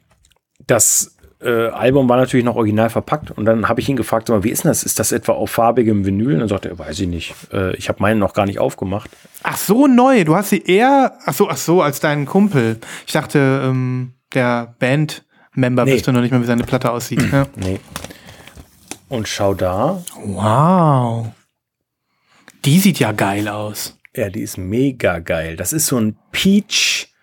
das 0.65 1.16
äh, 1.41 1.67
Album 1.67 2.09
war 2.09 2.17
natürlich 2.17 2.45
noch 2.45 2.55
original 2.55 2.89
verpackt 2.89 3.31
und 3.31 3.45
dann 3.45 3.67
habe 3.69 3.79
ich 3.79 3.87
ihn 3.89 3.95
gefragt, 3.95 4.29
mal, 4.29 4.43
wie 4.43 4.49
ist 4.49 4.63
denn 4.63 4.69
das? 4.71 4.83
Ist 4.83 4.97
das 4.99 5.11
etwa 5.11 5.33
auf 5.33 5.51
farbigem 5.51 6.05
Vinyl? 6.05 6.33
Und 6.33 6.39
dann 6.39 6.47
sagte 6.49 6.69
er, 6.69 6.79
weiß 6.79 6.99
ich 6.99 7.07
nicht. 7.07 7.35
Äh, 7.53 7.75
ich 7.75 7.89
habe 7.89 8.01
meinen 8.01 8.19
noch 8.19 8.33
gar 8.33 8.45
nicht 8.47 8.59
aufgemacht. 8.59 9.09
Ach 9.43 9.57
so, 9.57 9.85
neu. 9.87 10.23
Du 10.23 10.35
hast 10.35 10.49
sie 10.49 10.63
eher, 10.63 11.13
ach 11.25 11.33
so, 11.33 11.49
ach 11.49 11.57
so, 11.57 11.81
als 11.81 11.99
deinen 11.99 12.25
Kumpel. 12.25 12.79
Ich 13.05 13.13
dachte, 13.13 13.61
ähm, 13.65 14.13
der 14.33 14.73
Band-Member 14.79 15.85
Nee. 15.85 15.93
wüsste 15.93 16.11
noch 16.11 16.21
nicht 16.21 16.31
mal, 16.31 16.41
wie 16.41 16.45
seine 16.47 16.63
Platte 16.63 16.91
aussieht. 16.91 17.21
ja. 17.31 17.45
Nee. 17.55 17.79
Und 19.09 19.27
schau 19.27 19.53
da. 19.53 20.03
Wow. 20.25 21.27
Die 22.65 22.79
sieht 22.79 22.99
ja 22.99 23.11
geil 23.11 23.47
aus. 23.47 23.97
Ja, 24.15 24.29
die 24.29 24.41
ist 24.41 24.57
mega 24.57 25.19
geil. 25.19 25.55
Das 25.55 25.71
ist 25.71 25.85
so 25.85 25.97
ein 25.97 26.17
Peach 26.31 27.13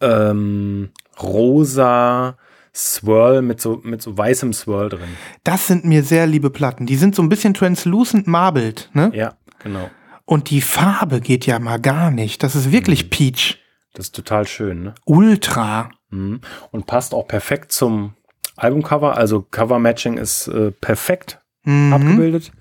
ähm, 0.00 0.90
rosa 1.20 2.36
Swirl 2.74 3.42
mit 3.42 3.60
so, 3.60 3.80
mit 3.84 4.02
so 4.02 4.16
weißem 4.18 4.52
Swirl 4.52 4.88
drin. 4.88 5.08
Das 5.44 5.66
sind 5.66 5.84
mir 5.84 6.02
sehr 6.02 6.26
liebe 6.26 6.50
Platten. 6.50 6.86
Die 6.86 6.96
sind 6.96 7.14
so 7.14 7.22
ein 7.22 7.28
bisschen 7.28 7.54
translucent 7.54 8.26
marbled, 8.26 8.90
ne? 8.94 9.10
Ja, 9.14 9.34
genau. 9.62 9.90
Und 10.24 10.50
die 10.50 10.60
Farbe 10.60 11.20
geht 11.20 11.46
ja 11.46 11.58
mal 11.58 11.78
gar 11.78 12.10
nicht. 12.10 12.42
Das 12.42 12.56
ist 12.56 12.72
wirklich 12.72 13.10
Peach. 13.10 13.58
Das 13.92 14.06
ist 14.06 14.14
total 14.16 14.46
schön, 14.48 14.82
ne? 14.82 14.94
Ultra. 15.04 15.90
Mhm. 16.10 16.40
Und 16.72 16.86
passt 16.86 17.14
auch 17.14 17.28
perfekt 17.28 17.70
zum 17.72 18.14
Albumcover. 18.56 19.16
Also 19.16 19.42
Cover-Matching 19.42 20.16
ist 20.18 20.48
äh, 20.48 20.70
perfekt 20.72 21.40
Mhm. 21.66 21.92
abgebildet. 21.94 22.52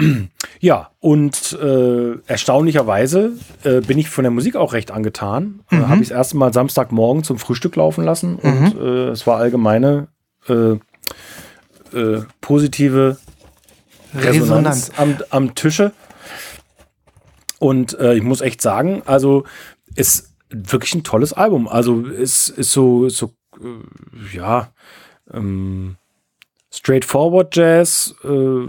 Ja, 0.62 0.90
und 0.98 1.58
äh, 1.58 2.18
erstaunlicherweise 2.26 3.32
äh, 3.64 3.80
bin 3.80 3.96
ich 3.96 4.10
von 4.10 4.24
der 4.24 4.30
Musik 4.30 4.56
auch 4.56 4.74
recht 4.74 4.90
angetan. 4.90 5.60
Äh, 5.70 5.76
Habe 5.76 6.02
ich 6.02 6.10
das 6.10 6.16
erste 6.18 6.36
Mal 6.36 6.52
Samstagmorgen 6.52 7.24
zum 7.24 7.38
Frühstück 7.38 7.76
laufen 7.76 8.04
lassen 8.04 8.36
und 8.36 8.76
äh, 8.78 9.08
es 9.08 9.26
war 9.26 9.38
allgemeine 9.38 10.08
äh, 10.48 10.72
äh, 11.96 12.22
positive 12.42 13.16
Resonanz, 14.14 14.90
Resonanz. 14.90 14.92
am, 14.98 15.16
am 15.30 15.54
Tische. 15.54 15.92
Und 17.58 17.98
äh, 17.98 18.14
ich 18.14 18.22
muss 18.22 18.42
echt 18.42 18.60
sagen, 18.60 19.02
also 19.06 19.44
ist 19.94 20.34
wirklich 20.50 20.94
ein 20.94 21.04
tolles 21.04 21.32
Album. 21.32 21.68
Also 21.68 22.06
es 22.06 22.48
ist 22.50 22.72
so, 22.72 23.08
so 23.08 23.32
äh, 23.58 24.36
ja, 24.36 24.72
ähm, 25.32 25.96
straightforward 26.72 27.56
Jazz, 27.56 28.14
äh, 28.22 28.68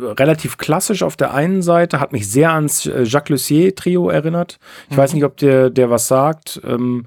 relativ 0.00 0.58
klassisch 0.58 1.02
auf 1.02 1.16
der 1.16 1.34
einen 1.34 1.60
Seite, 1.60 1.98
hat 1.98 2.12
mich 2.12 2.30
sehr 2.30 2.52
ans 2.52 2.86
äh, 2.86 3.02
Jacques 3.02 3.30
Lussier 3.30 3.74
Trio 3.74 4.08
erinnert. 4.08 4.58
Ich 4.90 4.96
weiß 4.96 5.12
nicht, 5.12 5.24
ob 5.24 5.36
der, 5.36 5.70
der 5.70 5.90
was 5.90 6.06
sagt. 6.06 6.60
Ähm, 6.64 7.06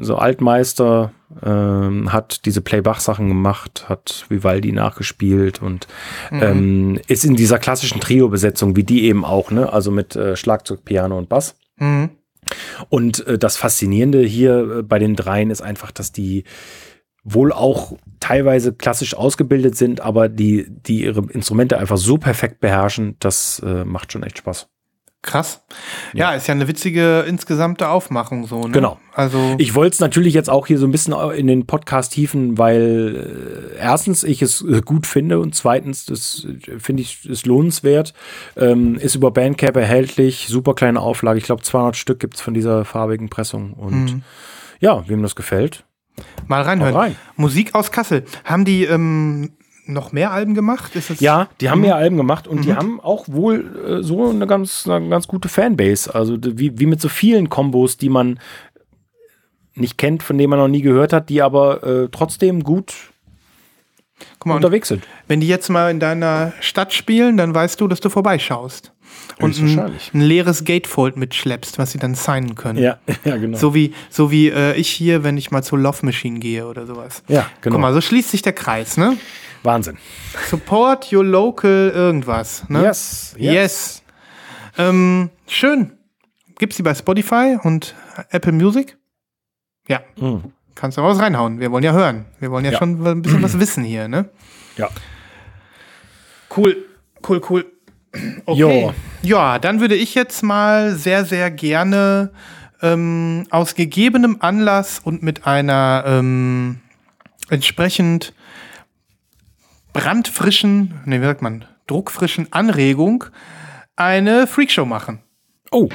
so 0.00 0.16
Altmeister 0.16 1.12
ähm, 1.42 2.12
hat 2.12 2.46
diese 2.46 2.60
Playbach-Sachen 2.60 3.28
gemacht, 3.28 3.86
hat 3.88 4.24
Vivaldi 4.28 4.72
nachgespielt 4.72 5.60
und 5.60 5.88
ähm, 6.30 7.00
ist 7.08 7.24
in 7.24 7.36
dieser 7.36 7.58
klassischen 7.58 8.00
Trio-Besetzung, 8.00 8.76
wie 8.76 8.84
die 8.84 9.04
eben 9.04 9.24
auch, 9.24 9.50
ne? 9.50 9.72
Also 9.72 9.90
mit 9.90 10.16
äh, 10.16 10.36
Schlagzeug, 10.36 10.84
Piano 10.84 11.18
und 11.18 11.28
Bass. 11.28 11.56
Mhm. 11.76 12.10
Und 12.88 13.26
äh, 13.26 13.38
das 13.38 13.56
Faszinierende 13.56 14.20
hier 14.22 14.78
äh, 14.78 14.82
bei 14.82 14.98
den 14.98 15.16
dreien 15.16 15.50
ist 15.50 15.62
einfach, 15.62 15.90
dass 15.90 16.12
die 16.12 16.44
wohl 17.24 17.52
auch 17.52 17.96
teilweise 18.20 18.72
klassisch 18.74 19.14
ausgebildet 19.14 19.76
sind, 19.76 20.00
aber 20.00 20.28
die, 20.28 20.66
die 20.68 21.04
ihre 21.04 21.24
Instrumente 21.30 21.78
einfach 21.78 21.96
so 21.96 22.18
perfekt 22.18 22.60
beherrschen, 22.60 23.16
das 23.18 23.60
äh, 23.64 23.84
macht 23.84 24.12
schon 24.12 24.22
echt 24.22 24.38
Spaß. 24.38 24.68
Krass. 25.24 25.64
Ja. 26.12 26.34
ist 26.34 26.46
ja 26.48 26.52
eine 26.52 26.68
witzige 26.68 27.24
insgesamte 27.26 27.88
Aufmachung 27.88 28.46
so, 28.46 28.60
ne? 28.60 28.72
Genau. 28.72 28.98
Also 29.14 29.54
Ich 29.56 29.74
wollte 29.74 29.94
es 29.94 30.00
natürlich 30.00 30.34
jetzt 30.34 30.50
auch 30.50 30.66
hier 30.66 30.78
so 30.78 30.86
ein 30.86 30.90
bisschen 30.90 31.14
in 31.32 31.46
den 31.46 31.66
Podcast 31.66 32.12
tiefen, 32.12 32.58
weil 32.58 33.72
äh, 33.74 33.78
erstens 33.78 34.22
ich 34.22 34.42
es 34.42 34.60
äh, 34.60 34.82
gut 34.82 35.06
finde 35.06 35.40
und 35.40 35.54
zweitens, 35.54 36.04
das 36.04 36.46
äh, 36.66 36.78
finde 36.78 37.00
ich 37.02 37.24
ist 37.26 37.46
lohnenswert. 37.46 38.12
Ähm, 38.56 38.96
ist 38.96 39.14
über 39.14 39.30
Bandcamp 39.30 39.76
erhältlich, 39.76 40.46
super 40.48 40.74
kleine 40.74 41.00
Auflage. 41.00 41.38
Ich 41.38 41.44
glaube 41.44 41.62
200 41.62 41.96
Stück 41.96 42.20
gibt 42.20 42.34
es 42.34 42.42
von 42.42 42.52
dieser 42.52 42.84
farbigen 42.84 43.30
Pressung. 43.30 43.72
Und 43.72 44.22
ja, 44.80 45.08
wem 45.08 45.22
das 45.22 45.34
gefällt, 45.34 45.84
mal 46.46 46.62
reinhören. 46.62 46.94
Rein. 46.94 47.16
Musik 47.36 47.74
aus 47.74 47.90
Kassel. 47.90 48.24
Haben 48.44 48.64
die 48.64 48.84
ähm, 48.84 49.52
noch 49.86 50.12
mehr 50.12 50.30
Alben 50.32 50.54
gemacht? 50.54 50.92
Ja, 51.20 51.48
die 51.60 51.70
haben 51.70 51.84
ja 51.84 51.94
Alben 51.94 52.16
gemacht 52.16 52.48
und 52.48 52.64
die 52.64 52.74
haben 52.74 53.00
auch 53.00 53.26
wohl 53.28 54.00
äh, 54.00 54.02
so 54.02 54.30
eine 54.30 54.46
ganz, 54.46 54.88
eine 54.88 55.08
ganz 55.08 55.28
gute 55.28 55.48
Fanbase. 55.48 56.14
Also 56.14 56.38
wie, 56.40 56.78
wie 56.78 56.86
mit 56.86 57.00
so 57.00 57.08
vielen 57.08 57.48
Kombos, 57.48 57.96
die 57.96 58.08
man 58.08 58.38
nicht 59.74 59.98
kennt, 59.98 60.22
von 60.22 60.38
denen 60.38 60.50
man 60.50 60.58
noch 60.58 60.68
nie 60.68 60.82
gehört 60.82 61.12
hat, 61.12 61.28
die 61.28 61.42
aber 61.42 61.82
äh, 61.82 62.08
trotzdem 62.10 62.62
gut 62.62 62.94
mal, 64.44 64.56
unterwegs 64.56 64.88
sind. 64.88 65.04
wenn 65.26 65.40
die 65.40 65.48
jetzt 65.48 65.68
mal 65.68 65.90
in 65.90 66.00
deiner 66.00 66.52
Stadt 66.60 66.92
spielen, 66.92 67.36
dann 67.36 67.54
weißt 67.54 67.80
du, 67.80 67.88
dass 67.88 68.00
du 68.00 68.08
vorbeischaust. 68.08 68.92
Und 69.40 69.58
ein, 69.58 69.78
ein 70.14 70.20
leeres 70.20 70.64
Gatefold 70.64 71.16
mitschleppst, 71.16 71.78
was 71.78 71.90
sie 71.90 71.98
dann 71.98 72.14
signen 72.14 72.54
können. 72.54 72.78
Ja, 72.78 72.98
ja, 73.24 73.36
genau. 73.36 73.58
So 73.58 73.74
wie, 73.74 73.92
so 74.08 74.30
wie 74.30 74.48
äh, 74.48 74.74
ich 74.76 74.88
hier, 74.90 75.24
wenn 75.24 75.36
ich 75.36 75.50
mal 75.50 75.62
zur 75.62 75.78
Love 75.78 76.06
Machine 76.06 76.38
gehe 76.38 76.66
oder 76.66 76.86
sowas. 76.86 77.22
Ja, 77.26 77.46
genau. 77.60 77.74
Guck 77.74 77.80
mal, 77.82 77.92
so 77.92 78.00
schließt 78.00 78.30
sich 78.30 78.42
der 78.42 78.52
Kreis, 78.52 78.96
ne? 78.96 79.16
Wahnsinn. 79.64 79.96
Support 80.48 81.12
your 81.12 81.24
local 81.24 81.90
irgendwas, 81.94 82.68
ne? 82.68 82.82
Yes, 82.82 83.34
yes. 83.38 83.52
Yes. 83.54 84.02
Ähm, 84.78 85.30
schön. 85.48 85.92
Gibt's 86.58 86.76
die 86.76 86.82
bei 86.82 86.94
Spotify 86.94 87.56
und 87.62 87.94
Apple 88.30 88.52
Music? 88.52 88.96
Ja. 89.88 90.00
Mhm. 90.16 90.52
Kannst 90.76 90.96
du 90.96 91.02
aber 91.02 91.10
was 91.10 91.18
reinhauen. 91.20 91.60
Wir 91.60 91.70
wollen 91.72 91.84
ja 91.84 91.92
hören. 91.92 92.26
Wir 92.40 92.50
wollen 92.50 92.64
ja, 92.64 92.72
Ja. 92.72 92.78
schon 92.78 93.04
ein 93.04 93.22
bisschen 93.22 93.42
was 93.42 93.58
wissen 93.58 93.84
hier, 93.84 94.06
ne? 94.08 94.28
Ja. 94.76 94.88
Cool, 96.56 96.76
cool, 97.28 97.40
cool. 97.50 97.66
Okay. 98.46 98.60
Jo. 98.60 98.94
Ja, 99.22 99.58
dann 99.58 99.80
würde 99.80 99.94
ich 99.94 100.14
jetzt 100.14 100.42
mal 100.42 100.94
sehr, 100.94 101.24
sehr 101.24 101.50
gerne 101.50 102.30
ähm, 102.82 103.46
aus 103.50 103.74
gegebenem 103.74 104.36
Anlass 104.40 105.00
und 105.02 105.22
mit 105.22 105.46
einer 105.46 106.04
ähm, 106.06 106.80
entsprechend 107.48 108.34
brandfrischen, 109.92 111.00
nee, 111.06 111.20
wie 111.20 111.24
sagt 111.24 111.42
man, 111.42 111.64
druckfrischen 111.86 112.52
Anregung 112.52 113.24
eine 113.96 114.46
Freakshow 114.46 114.84
machen. 114.84 115.20
Oh, 115.70 115.88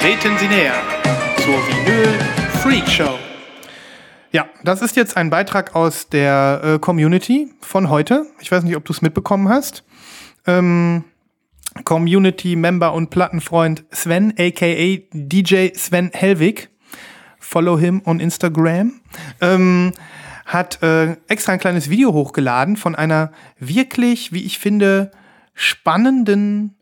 Treten 0.00 0.38
Sie 0.38 0.48
näher 0.48 0.82
zur 1.36 1.58
Vinyl 1.68 2.18
Freak 2.62 2.88
Show. 2.88 3.29
Ja, 4.32 4.46
das 4.62 4.80
ist 4.80 4.94
jetzt 4.94 5.16
ein 5.16 5.28
Beitrag 5.28 5.74
aus 5.74 6.08
der 6.08 6.60
äh, 6.62 6.78
Community 6.78 7.52
von 7.60 7.90
heute. 7.90 8.26
Ich 8.40 8.52
weiß 8.52 8.62
nicht, 8.62 8.76
ob 8.76 8.84
du 8.84 8.92
es 8.92 9.02
mitbekommen 9.02 9.48
hast. 9.48 9.82
Ähm, 10.46 11.04
Community-Member 11.84 12.92
und 12.92 13.10
Plattenfreund 13.10 13.84
Sven, 13.90 14.32
aka 14.38 14.98
DJ 15.12 15.70
Sven 15.74 16.10
Hellwig, 16.12 16.68
follow 17.40 17.78
him 17.78 18.02
on 18.04 18.20
Instagram, 18.20 19.00
ähm, 19.40 19.92
hat 20.46 20.80
äh, 20.82 21.16
extra 21.28 21.52
ein 21.52 21.58
kleines 21.58 21.90
Video 21.90 22.12
hochgeladen 22.12 22.76
von 22.76 22.94
einer 22.94 23.32
wirklich, 23.58 24.32
wie 24.32 24.44
ich 24.44 24.58
finde, 24.60 25.10
spannenden 25.54 26.76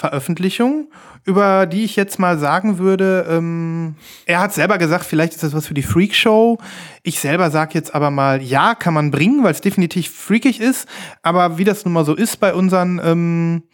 Veröffentlichung, 0.00 0.90
über 1.26 1.66
die 1.66 1.84
ich 1.84 1.94
jetzt 1.94 2.18
mal 2.18 2.38
sagen 2.38 2.78
würde, 2.78 3.26
ähm, 3.28 3.96
er 4.24 4.40
hat 4.40 4.54
selber 4.54 4.78
gesagt, 4.78 5.04
vielleicht 5.04 5.34
ist 5.34 5.42
das 5.42 5.52
was 5.52 5.66
für 5.66 5.74
die 5.74 5.82
Freak 5.82 6.14
Show. 6.14 6.56
Ich 7.02 7.20
selber 7.20 7.50
sage 7.50 7.74
jetzt 7.74 7.94
aber 7.94 8.10
mal, 8.10 8.40
ja, 8.42 8.74
kann 8.74 8.94
man 8.94 9.10
bringen, 9.10 9.44
weil 9.44 9.52
es 9.52 9.60
definitiv 9.60 10.10
freakig 10.10 10.58
ist. 10.58 10.88
Aber 11.22 11.58
wie 11.58 11.64
das 11.64 11.84
nun 11.84 11.92
mal 11.92 12.06
so 12.06 12.14
ist 12.14 12.38
bei 12.40 12.54
unseren, 12.54 12.98
ähm, 13.04 13.64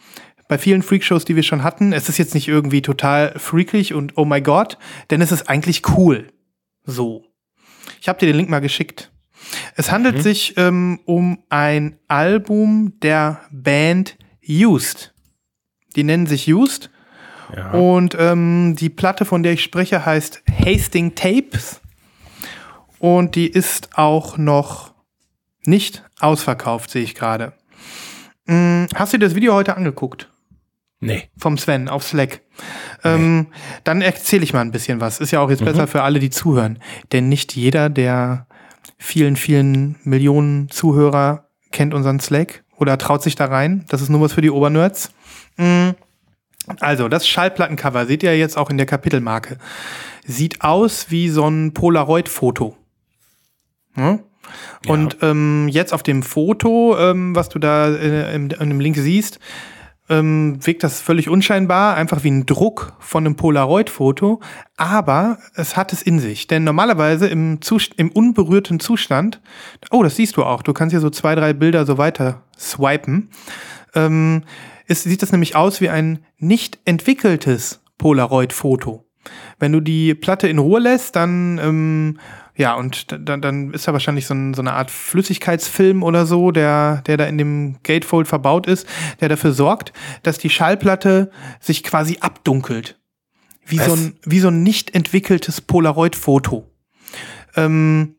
bei 0.49 0.59
vielen 0.59 0.83
Freak-Shows, 0.83 1.25
die 1.25 1.37
wir 1.37 1.45
schon 1.45 1.63
hatten, 1.63 1.93
es 1.93 2.09
ist 2.09 2.19
jetzt 2.19 2.35
nicht 2.35 2.49
irgendwie 2.49 2.83
total 2.83 3.33
freakig 3.39 3.95
und 3.95 4.17
oh 4.17 4.25
my 4.25 4.41
God, 4.41 4.79
denn 5.11 5.21
es 5.21 5.31
ist 5.31 5.49
eigentlich 5.49 5.83
cool. 5.97 6.27
So. 6.83 7.25
Ich 8.01 8.09
habe 8.09 8.19
dir 8.19 8.27
den 8.27 8.37
Link 8.37 8.49
mal 8.49 8.61
geschickt. 8.61 9.13
Es 9.77 9.93
handelt 9.93 10.25
sich 10.25 10.55
ähm, 10.57 10.99
um 11.05 11.39
ein 11.51 12.01
Album 12.09 12.95
der 13.01 13.43
Band 13.53 14.17
Used. 14.49 15.13
Die 15.97 16.05
nennen 16.05 16.27
sich 16.27 16.53
Used. 16.53 16.91
ja. 17.57 17.73
Und 17.73 18.17
ähm, 18.19 18.77
die 18.79 18.91
Platte, 18.91 19.25
von 19.25 19.43
der 19.43 19.53
ich 19.53 19.63
spreche, 19.63 20.05
heißt 20.05 20.43
Hasting 20.65 21.15
Tapes. 21.15 21.81
Und 22.99 23.35
die 23.35 23.49
ist 23.49 23.91
auch 23.95 24.39
noch 24.39 24.95
nicht 25.65 26.05
ausverkauft, 26.21 26.91
sehe 26.91 27.03
ich 27.03 27.15
gerade. 27.15 27.53
Hm, 28.47 28.87
hast 28.95 29.13
du 29.13 29.19
dir 29.19 29.27
das 29.27 29.35
Video 29.35 29.55
heute 29.55 29.77
angeguckt? 29.77 30.31
Nee. 30.99 31.29
vom 31.37 31.59
Sven 31.59 31.89
auf 31.89 32.05
Slack. 32.05 32.41
Ähm, 33.05 33.49
dann 33.85 34.01
erzähle 34.01 34.45
ich 34.45 34.55
mal 34.55 34.63
ein 34.63 34.73
bisschen 34.73 34.99
was. 35.01 35.21
Ist 35.21 35.31
ja 35.31 35.41
auch 35.41 35.51
jetzt 35.51 35.65
besser 35.65 35.87
für 35.87 36.03
alle, 36.03 36.21
die 36.21 36.31
zuhören. 36.31 36.79
Denn 37.13 37.29
nicht 37.29 37.55
jeder 37.55 37.91
der 37.91 38.47
vielen, 38.97 39.37
vielen 39.37 39.97
Millionen 40.05 40.71
Zuhörer 40.71 41.49
kennt 41.71 41.93
unseren 41.93 42.19
Slack 42.19 42.65
oder 42.79 42.97
traut 42.97 43.23
sich 43.23 43.35
da 43.35 43.45
rein. 43.45 43.85
Das 43.89 44.01
ist 44.01 44.09
nur 44.09 44.23
was 44.23 44.33
für 44.33 44.41
die 44.41 44.51
Obernerds. 44.51 45.11
Mm. 45.57 45.91
Also, 46.81 47.09
das 47.09 47.29
Schallplattencover 47.29 48.07
seht 48.07 48.23
ihr 48.23 48.37
jetzt 48.37 48.57
auch 48.57 48.71
in 48.71 48.77
der 48.77 48.87
Kapitelmarke. 48.87 49.59
Sieht 50.25 50.63
aus 50.63 51.11
wie 51.11 51.29
so 51.29 51.47
ein 51.49 51.73
Polaroid-Foto. 51.73 52.77
Ja? 53.97 54.19
Und 54.87 55.19
ähm, 55.23 55.69
jetzt 55.69 55.93
auf 55.93 56.03
dem 56.03 56.23
Foto, 56.23 56.97
ähm, 56.99 57.35
was 57.35 57.49
du 57.49 57.59
da 57.59 57.89
äh, 57.89 58.35
im, 58.35 58.51
in 58.51 58.69
dem 58.69 58.81
Link 58.81 58.97
siehst, 58.97 59.39
ähm, 60.09 60.65
wirkt 60.65 60.85
das 60.85 61.01
völlig 61.01 61.29
unscheinbar, 61.29 61.97
einfach 61.97 62.23
wie 62.23 62.31
ein 62.31 62.47
Druck 62.47 62.93
von 63.01 63.27
einem 63.27 63.37
Polaroid-Foto, 63.37 64.41
aber 64.77 65.39
es 65.55 65.77
hat 65.77 65.93
es 65.93 66.03
in 66.03 66.21
sich. 66.21 66.47
Denn 66.47 66.65
normalerweise 66.65 67.27
im, 67.27 67.61
Zust 67.61 67.95
im 67.97 68.11
unberührten 68.11 68.79
Zustand, 68.79 69.41
oh, 69.91 70.03
das 70.03 70.17
siehst 70.17 70.37
du 70.37 70.45
auch, 70.45 70.63
du 70.63 70.73
kannst 70.73 70.93
hier 70.93 71.01
so 71.01 71.11
zwei, 71.11 71.35
drei 71.35 71.53
Bilder 71.53 71.87
so 71.87 71.99
weiter 71.99 72.43
swipen, 72.57 73.31
ähm, 73.95 74.45
ist, 74.87 75.05
sieht 75.05 75.23
das 75.23 75.33
nämlich 75.33 75.57
aus 75.57 75.81
wie 75.81 75.89
ein 75.89 76.25
nicht 76.39 76.79
entwickeltes 76.85 77.83
Polaroid-Foto. 77.99 79.05
Wenn 79.59 79.73
du 79.73 79.81
die 79.81 80.15
Platte 80.15 80.49
in 80.49 80.59
Ruhe 80.59 80.81
lässt, 80.81 81.17
dann 81.17 81.59
ähm, 81.59 82.19
ja, 82.57 82.75
und 82.75 83.07
dann, 83.13 83.43
dann 83.43 83.73
ist 83.75 83.87
da 83.87 83.93
wahrscheinlich 83.93 84.27
so, 84.27 84.35
ein, 84.35 84.55
so 84.55 84.63
eine 84.63 84.73
Art 84.73 84.91
Flüssigkeitsfilm 84.91 86.03
oder 86.03 86.25
so, 86.25 86.51
der, 86.53 87.03
der 87.07 87.19
da 87.19 87.27
in 87.27 87.37
dem 87.37 87.77
Gatefold 87.83 88.27
verbaut 88.27 88.67
ist, 88.67 88.87
der 89.21 89.29
dafür 89.29 89.53
sorgt, 89.53 89.93
dass 90.23 90.39
die 90.39 90.49
Schallplatte 90.49 91.31
sich 91.61 91.83
quasi 91.83 92.19
abdunkelt. 92.21 92.99
Wie, 93.67 93.79
so 93.79 93.93
ein, 93.93 94.15
wie 94.25 94.39
so 94.39 94.49
ein 94.49 94.63
nicht 94.63 94.95
entwickeltes 94.95 95.61
Polaroid-Foto. 95.61 96.71
Ähm, 97.57 98.16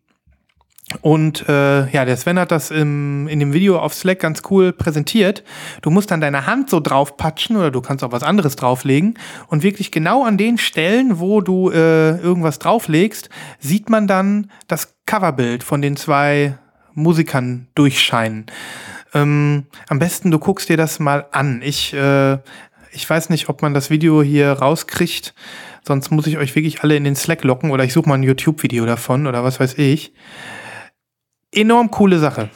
und 1.01 1.47
äh, 1.49 1.89
ja, 1.89 2.05
der 2.05 2.15
Sven 2.15 2.39
hat 2.39 2.51
das 2.51 2.71
im, 2.71 3.27
in 3.27 3.41
dem 3.41 3.51
Video 3.51 3.77
auf 3.77 3.93
Slack 3.93 4.19
ganz 4.19 4.41
cool 4.49 4.71
präsentiert. 4.71 5.43
Du 5.81 5.89
musst 5.89 6.11
dann 6.11 6.21
deine 6.21 6.47
Hand 6.47 6.69
so 6.69 6.79
drauf 6.79 7.17
patschen 7.17 7.57
oder 7.57 7.71
du 7.71 7.81
kannst 7.81 8.05
auch 8.05 8.13
was 8.13 8.23
anderes 8.23 8.55
drauflegen. 8.55 9.19
Und 9.47 9.63
wirklich 9.63 9.91
genau 9.91 10.23
an 10.23 10.37
den 10.37 10.57
Stellen, 10.57 11.19
wo 11.19 11.41
du 11.41 11.69
äh, 11.71 12.17
irgendwas 12.19 12.59
drauflegst, 12.59 13.29
sieht 13.59 13.89
man 13.89 14.07
dann 14.07 14.49
das 14.67 14.95
Coverbild 15.05 15.63
von 15.63 15.81
den 15.81 15.97
zwei 15.97 16.57
Musikern 16.93 17.67
durchscheinen. 17.75 18.45
Ähm, 19.13 19.65
am 19.89 19.99
besten 19.99 20.31
du 20.31 20.39
guckst 20.39 20.69
dir 20.69 20.77
das 20.77 20.99
mal 20.99 21.25
an. 21.31 21.61
Ich, 21.65 21.93
äh, 21.93 22.37
ich 22.93 23.09
weiß 23.09 23.29
nicht, 23.29 23.49
ob 23.49 23.61
man 23.61 23.73
das 23.73 23.89
Video 23.89 24.23
hier 24.23 24.53
rauskriegt. 24.53 25.33
Sonst 25.85 26.11
muss 26.11 26.27
ich 26.27 26.37
euch 26.37 26.55
wirklich 26.55 26.81
alle 26.81 26.95
in 26.95 27.03
den 27.03 27.15
Slack 27.17 27.43
locken 27.43 27.71
oder 27.71 27.83
ich 27.83 27.91
suche 27.91 28.07
mal 28.07 28.15
ein 28.15 28.23
YouTube-Video 28.23 28.85
davon 28.85 29.27
oder 29.27 29.43
was 29.43 29.59
weiß 29.59 29.77
ich 29.77 30.13
enorm 31.57 31.91
coole 31.91 32.19
Sache. 32.19 32.49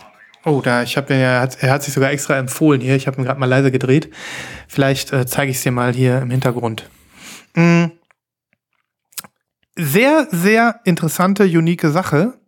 Oh, 0.43 0.61
da, 0.63 0.81
ich 0.83 0.97
habe 0.97 1.13
hat, 1.39 1.61
er 1.61 1.71
hat 1.71 1.83
sich 1.83 1.93
sogar 1.93 2.11
extra 2.11 2.37
empfohlen 2.37 2.81
hier. 2.81 2.95
Ich 2.95 3.05
habe 3.07 3.21
ihn 3.21 3.25
gerade 3.25 3.39
mal 3.39 3.45
leise 3.45 3.71
gedreht. 3.71 4.09
Vielleicht 4.67 5.13
äh, 5.13 5.25
zeige 5.25 5.51
ich 5.51 5.57
es 5.57 5.63
dir 5.63 5.71
mal 5.71 5.93
hier 5.93 6.21
im 6.21 6.31
Hintergrund. 6.31 6.89
Mm. 7.55 7.85
Sehr, 9.75 10.27
sehr 10.31 10.81
interessante, 10.83 11.43
unique 11.43 11.85
Sache, 11.87 12.39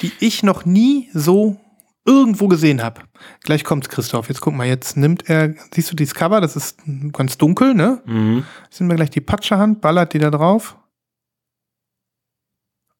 die 0.00 0.12
ich 0.20 0.42
noch 0.42 0.64
nie 0.64 1.08
so 1.12 1.60
irgendwo 2.04 2.48
gesehen 2.48 2.82
habe. 2.82 3.02
Gleich 3.42 3.62
kommt's, 3.62 3.88
Christoph. 3.88 4.28
Jetzt 4.28 4.40
guck 4.40 4.54
mal, 4.54 4.66
jetzt 4.66 4.96
nimmt 4.96 5.28
er, 5.28 5.54
siehst 5.72 5.92
du 5.92 5.96
dieses 5.96 6.14
Cover? 6.14 6.40
Das 6.40 6.56
ist 6.56 6.78
ganz 7.12 7.38
dunkel, 7.38 7.74
ne? 7.74 8.02
Mhm. 8.06 8.44
Jetzt 8.64 8.80
nimmt 8.80 8.92
er 8.92 8.96
gleich 8.96 9.10
die 9.10 9.20
Patschehand, 9.20 9.80
ballert 9.80 10.14
die 10.14 10.18
da 10.18 10.30
drauf. 10.30 10.76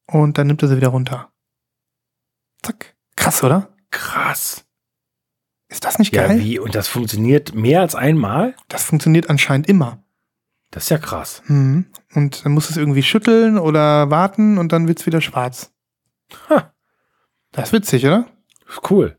Und 0.06 0.38
dann 0.38 0.46
nimmt 0.46 0.62
er 0.62 0.68
sie 0.68 0.76
wieder 0.76 0.88
runter. 0.88 1.31
Zack. 2.62 2.94
Krass, 3.16 3.42
oder? 3.42 3.68
Krass. 3.90 4.64
Ist 5.68 5.84
das 5.84 5.98
nicht 5.98 6.14
Ja, 6.14 6.26
geil? 6.26 6.38
wie? 6.40 6.58
Und 6.58 6.74
das 6.74 6.88
funktioniert 6.88 7.54
mehr 7.54 7.80
als 7.80 7.94
einmal? 7.94 8.54
Das 8.68 8.84
funktioniert 8.84 9.30
anscheinend 9.30 9.68
immer. 9.68 10.02
Das 10.70 10.84
ist 10.84 10.90
ja 10.90 10.98
krass. 10.98 11.42
Mhm. 11.46 11.86
Und 12.14 12.44
dann 12.44 12.52
musst 12.52 12.68
du 12.68 12.72
es 12.72 12.76
irgendwie 12.78 13.02
schütteln 13.02 13.58
oder 13.58 14.10
warten 14.10 14.58
und 14.58 14.72
dann 14.72 14.88
wird's 14.88 15.06
wieder 15.06 15.20
schwarz. 15.20 15.72
Ha. 16.48 16.72
Das 17.52 17.68
ist 17.68 17.72
witzig, 17.72 18.06
oder? 18.06 18.26
Cool. 18.88 19.16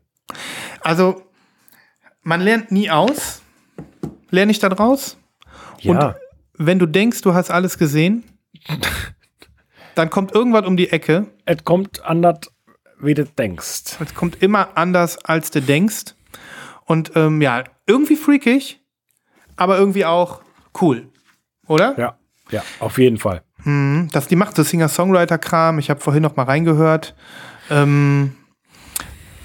Also, 0.80 1.22
man 2.22 2.40
lernt 2.40 2.72
nie 2.72 2.90
aus. 2.90 3.42
Lerne 4.30 4.50
ich 4.50 4.58
da 4.58 4.68
draus? 4.68 5.16
Ja. 5.78 6.16
Wenn 6.54 6.78
du 6.78 6.86
denkst, 6.86 7.20
du 7.22 7.34
hast 7.34 7.50
alles 7.50 7.78
gesehen, 7.78 8.24
dann 9.94 10.10
kommt 10.10 10.32
irgendwas 10.34 10.66
um 10.66 10.76
die 10.76 10.90
Ecke. 10.90 11.28
es 11.44 11.62
kommt 11.64 12.04
anders, 12.04 12.38
wie 13.00 13.14
du 13.14 13.24
denkst. 13.24 13.96
Es 14.00 14.14
kommt 14.14 14.42
immer 14.42 14.76
anders, 14.76 15.22
als 15.24 15.50
du 15.50 15.60
denkst. 15.60 16.14
Und 16.86 17.12
ähm, 17.14 17.40
ja, 17.40 17.64
irgendwie 17.86 18.16
freakig, 18.16 18.80
aber 19.56 19.78
irgendwie 19.78 20.04
auch 20.04 20.42
cool. 20.80 21.08
Oder? 21.66 21.98
Ja. 21.98 22.18
Ja, 22.50 22.62
auf 22.78 22.98
jeden 22.98 23.18
Fall. 23.18 23.42
Mhm. 23.64 24.08
Das, 24.12 24.28
die 24.28 24.36
macht 24.36 24.56
so 24.56 24.62
Singer-Songwriter-Kram. 24.62 25.78
Ich 25.78 25.90
habe 25.90 26.00
vorhin 26.00 26.22
noch 26.22 26.36
mal 26.36 26.44
reingehört. 26.44 27.14
Ähm, 27.70 28.36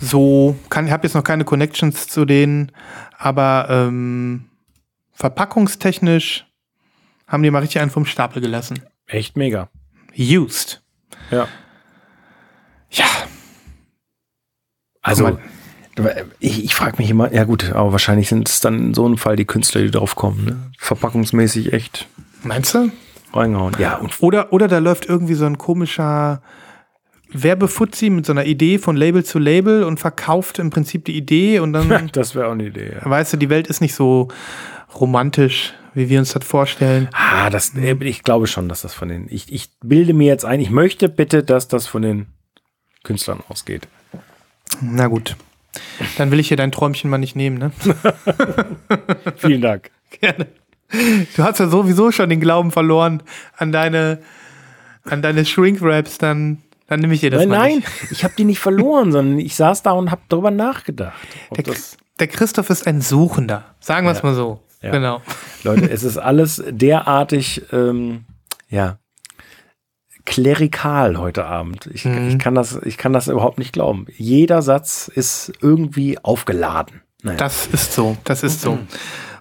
so, 0.01 0.57
kann, 0.69 0.91
habe 0.91 1.07
jetzt 1.07 1.13
noch 1.13 1.23
keine 1.23 1.45
Connections 1.45 2.07
zu 2.07 2.25
denen, 2.25 2.71
aber 3.17 3.67
ähm, 3.69 4.49
verpackungstechnisch 5.13 6.45
haben 7.27 7.43
die 7.43 7.51
mal 7.51 7.59
richtig 7.59 7.81
einen 7.81 7.91
vom 7.91 8.05
Stapel 8.05 8.41
gelassen. 8.41 8.81
Echt 9.07 9.37
mega. 9.37 9.69
Used. 10.17 10.81
Ja. 11.31 11.47
Ja, 12.91 13.05
Also, 15.01 15.23
mal. 15.23 16.25
ich, 16.39 16.63
ich 16.63 16.75
frage 16.75 16.97
mich 16.97 17.09
immer, 17.09 17.33
ja 17.33 17.43
gut, 17.43 17.71
aber 17.71 17.91
wahrscheinlich 17.91 18.29
sind 18.29 18.49
es 18.49 18.59
dann 18.59 18.79
in 18.79 18.93
so 18.93 19.05
einem 19.05 19.17
Fall 19.17 19.35
die 19.35 19.45
Künstler, 19.45 19.81
die 19.81 19.91
drauf 19.91 20.15
kommen. 20.15 20.45
Ne? 20.45 20.57
Verpackungsmäßig 20.77 21.73
echt 21.73 22.07
meinst 22.43 22.73
du? 22.73 22.91
reingehauen. 23.33 23.75
Ja, 23.79 24.01
Oder, 24.19 24.53
oder 24.53 24.67
da 24.67 24.79
läuft 24.79 25.05
irgendwie 25.05 25.35
so 25.35 25.45
ein 25.45 25.57
komischer 25.57 26.41
Werbefuzzi 27.31 28.09
mit 28.09 28.25
so 28.25 28.33
einer 28.33 28.45
Idee 28.45 28.79
von 28.79 28.95
Label 28.95 29.23
zu 29.23 29.37
Label 29.39 29.83
und 29.83 29.99
verkauft 29.99 30.57
im 30.59 30.71
Prinzip 30.71 31.05
die 31.05 31.15
Idee 31.15 31.59
und 31.59 31.73
dann, 31.73 32.09
das 32.13 32.33
wäre 32.35 32.47
auch 32.47 32.53
eine 32.53 32.67
Idee. 32.67 32.93
Ja. 32.95 33.09
weißt 33.09 33.33
du, 33.33 33.37
die 33.37 33.49
Welt 33.49 33.67
ist 33.67 33.81
nicht 33.81 33.93
so 33.93 34.29
romantisch, 34.99 35.73
wie 35.93 36.09
wir 36.09 36.19
uns 36.19 36.33
das 36.33 36.43
vorstellen. 36.43 37.09
Ah, 37.13 37.49
das, 37.49 37.75
äh, 37.75 37.95
ich 38.01 38.23
glaube 38.23 38.47
schon, 38.47 38.67
dass 38.67 38.81
das 38.81 38.93
von 38.93 39.09
den. 39.09 39.27
Ich, 39.29 39.51
ich 39.51 39.69
bilde 39.81 40.13
mir 40.13 40.27
jetzt 40.27 40.45
ein, 40.45 40.59
ich 40.59 40.71
möchte 40.71 41.07
bitte, 41.07 41.43
dass 41.43 41.67
das 41.67 41.85
von 41.85 42.01
den 42.01 42.27
Künstlern 43.03 43.41
ausgeht. 43.47 43.87
Na 44.81 45.07
gut. 45.07 45.35
Dann 46.17 46.31
will 46.31 46.39
ich 46.39 46.47
hier 46.47 46.57
dein 46.57 46.71
Träumchen 46.71 47.09
mal 47.09 47.17
nicht 47.17 47.35
nehmen, 47.35 47.57
ne? 47.57 47.71
Vielen 49.37 49.61
Dank. 49.61 49.91
Gerne. 50.19 50.47
Du 51.35 51.43
hast 51.43 51.59
ja 51.59 51.67
sowieso 51.67 52.11
schon 52.11 52.29
den 52.29 52.39
Glauben 52.39 52.71
verloren 52.71 53.21
an 53.57 53.71
deine, 53.71 54.19
an 55.03 55.21
deine 55.21 55.45
Shrink-Wraps, 55.45 56.17
dann, 56.17 56.57
dann 56.87 56.99
nehme 57.01 57.13
ich 57.13 57.19
dir 57.19 57.29
das 57.29 57.41
Nein, 57.41 57.49
mal 57.49 57.57
nein, 57.59 57.75
nicht. 57.77 58.11
ich 58.11 58.23
habe 58.23 58.33
die 58.37 58.45
nicht 58.45 58.59
verloren, 58.59 59.11
sondern 59.11 59.39
ich 59.39 59.55
saß 59.55 59.83
da 59.83 59.91
und 59.91 60.09
habe 60.11 60.21
darüber 60.29 60.49
nachgedacht. 60.51 61.15
Der, 61.55 61.63
der 62.19 62.27
Christoph 62.27 62.69
ist 62.71 62.87
ein 62.87 63.01
Suchender. 63.01 63.65
Sagen 63.79 64.07
wir 64.07 64.11
es 64.11 64.19
Ja. 64.19 64.25
mal 64.25 64.35
so. 64.35 64.61
Ja. 64.81 64.91
Genau. 64.91 65.21
Leute, 65.63 65.89
es 65.91 66.03
ist 66.03 66.17
alles 66.17 66.63
derartig, 66.69 67.61
ähm, 67.73 68.23
ja, 68.69 68.97
klerikal 70.29 71.17
heute 71.17 71.45
Abend. 71.45 71.89
Ich, 71.93 72.05
Mhm. 72.05 72.29
ich, 72.29 72.39
kann 72.39 72.55
das, 72.55 72.79
ich 72.85 72.97
kann 72.97 73.11
das 73.13 73.27
überhaupt 73.27 73.57
nicht 73.59 73.73
glauben. 73.73 74.05
Jeder 74.15 74.61
Satz 74.61 75.09
ist 75.13 75.51
irgendwie 75.61 76.17
aufgeladen. 76.23 77.01
Naja. 77.23 77.37
Das 77.37 77.67
ist 77.67 77.93
so. 77.93 78.15
Das 78.23 78.43
ist 78.43 78.61
so. 78.61 78.79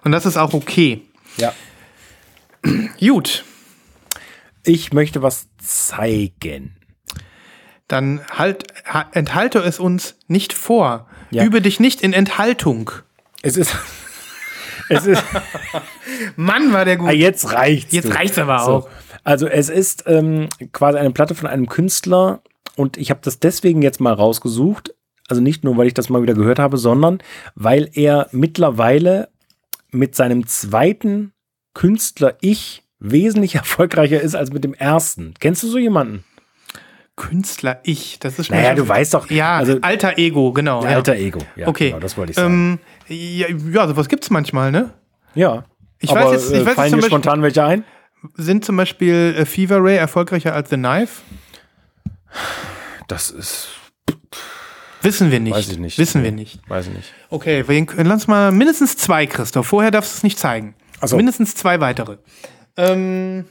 Und 0.03 0.11
das 0.11 0.25
ist 0.25 0.35
auch 0.37 0.53
okay. 0.53 1.01
ja. 1.37 1.53
Gut. 2.99 3.45
Ich 4.63 4.91
möchte 4.91 5.21
was 5.21 5.47
zeigen. 5.59 6.75
Dann 7.87 8.19
halt, 8.29 8.65
ha- 8.85 9.07
enthalte 9.13 9.59
es 9.59 9.79
uns 9.79 10.15
nicht 10.27 10.51
vor. 10.53 11.07
Ja. 11.31 11.43
Übe 11.45 11.61
dich 11.61 11.79
nicht 11.79 12.01
in 12.01 12.11
Enthaltung. 12.11 12.91
Es 13.41 13.55
ist. 13.55 13.73
es 14.89 15.05
ist. 15.05 15.23
Mann, 16.35 16.73
war 16.73 16.83
der 16.83 16.97
gut. 16.97 17.07
Ah, 17.09 17.13
jetzt 17.13 17.53
reicht's. 17.53 17.93
Jetzt 17.93 18.13
reicht's 18.13 18.37
aber 18.37 18.67
auch. 18.67 18.89
Also 19.23 19.47
es 19.47 19.69
ist 19.69 20.03
ähm, 20.07 20.49
quasi 20.71 20.97
eine 20.97 21.11
Platte 21.11 21.35
von 21.35 21.47
einem 21.47 21.67
Künstler 21.67 22.41
und 22.75 22.97
ich 22.97 23.09
habe 23.09 23.21
das 23.23 23.39
deswegen 23.39 23.81
jetzt 23.81 23.99
mal 23.99 24.13
rausgesucht. 24.13 24.93
Also 25.27 25.41
nicht 25.41 25.63
nur, 25.63 25.77
weil 25.77 25.87
ich 25.87 25.93
das 25.93 26.09
mal 26.09 26.21
wieder 26.21 26.33
gehört 26.33 26.59
habe, 26.59 26.77
sondern 26.77 27.19
weil 27.55 27.89
er 27.93 28.27
mittlerweile 28.31 29.29
mit 29.91 30.15
seinem 30.15 30.47
zweiten 30.47 31.33
Künstler 31.73 32.37
Ich 32.41 32.83
wesentlich 32.99 33.55
erfolgreicher 33.55 34.21
ist 34.21 34.35
als 34.35 34.51
mit 34.51 34.63
dem 34.63 34.73
ersten. 34.73 35.33
Kennst 35.39 35.63
du 35.63 35.67
so 35.67 35.77
jemanden? 35.77 36.23
Künstler 37.15 37.81
ich. 37.83 38.17
Das 38.19 38.39
ist 38.39 38.49
Naja, 38.49 38.73
du 38.73 38.87
weißt 38.87 39.13
doch. 39.13 39.29
Ja, 39.29 39.57
also 39.57 39.77
alter 39.81 40.17
Ego, 40.17 40.53
genau. 40.53 40.83
ja. 40.83 40.91
alter 40.91 41.15
Ego. 41.15 41.39
Ja, 41.57 41.67
okay. 41.67 41.89
Genau, 41.89 41.99
das 41.99 42.17
wollte 42.17 42.31
ich 42.31 42.37
sagen. 42.37 42.79
Ähm, 43.09 43.15
ja, 43.15 43.47
ja, 43.49 43.87
sowas 43.87 44.07
gibt's 44.07 44.29
manchmal, 44.29 44.71
ne? 44.71 44.93
ja. 45.35 45.65
Ich 45.99 46.11
Aber 46.11 46.21
weiß 46.21 46.31
jetzt, 46.31 46.51
ich 46.53 46.59
äh, 46.59 46.65
weiß 46.65 46.75
fallen 46.75 46.85
jetzt 46.85 46.85
dir 46.85 46.89
zum 46.89 46.99
Beispiel, 47.01 47.09
spontan 47.09 47.41
welche 47.41 47.63
ein? 47.63 47.83
Sind 48.35 48.65
zum 48.65 48.75
Beispiel 48.77 49.35
äh, 49.37 49.45
Fever 49.45 49.83
Ray 49.83 49.95
erfolgreicher 49.97 50.53
als 50.53 50.69
The 50.69 50.75
Knife? 50.77 51.21
Das 53.07 53.29
ist, 53.31 53.69
Wissen 55.01 55.31
wir 55.31 55.39
nicht. 55.39 55.55
weiß 55.55 55.69
ich 55.69 55.79
nicht. 55.79 55.97
Wissen 55.97 56.23
wir 56.23 56.31
nicht. 56.31 56.59
Weiß 56.69 56.87
ich 56.87 56.93
nicht. 56.93 57.13
Okay, 57.29 57.63
wen, 57.67 57.87
lass 58.03 58.27
mal 58.27 58.51
mindestens 58.51 58.97
zwei, 58.97 59.25
Christoph. 59.25 59.67
Vorher 59.67 59.91
darfst 59.91 60.13
du 60.13 60.17
es 60.17 60.23
nicht 60.23 60.37
zeigen. 60.37 60.75
Ach 61.01 61.07
so. 61.07 61.15
Mindestens 61.17 61.55
zwei 61.55 61.79
weitere. 61.79 62.17
Ähm, 62.77 63.45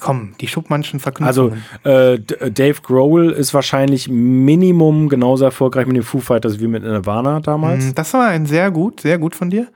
komm, 0.00 0.34
die 0.40 0.48
Schubmannschen 0.48 1.00
Also 1.22 1.50
Verknüpfungen. 1.50 1.64
äh, 1.84 2.14
äh, 2.14 2.50
Dave 2.50 2.80
Grohl 2.82 3.30
ist 3.30 3.52
wahrscheinlich 3.54 4.08
Minimum 4.08 5.08
genauso 5.08 5.44
erfolgreich 5.44 5.86
mit 5.86 5.96
den 5.96 6.02
Foo 6.02 6.20
Fighters 6.20 6.58
wie 6.58 6.66
mit 6.66 6.82
Nirvana 6.82 7.40
damals. 7.40 7.84
Mm, 7.84 7.94
das 7.94 8.12
war 8.14 8.28
ein 8.28 8.46
sehr 8.46 8.70
gut, 8.70 9.00
sehr 9.02 9.18
gut 9.18 9.34
von 9.36 9.50
dir. 9.50 9.68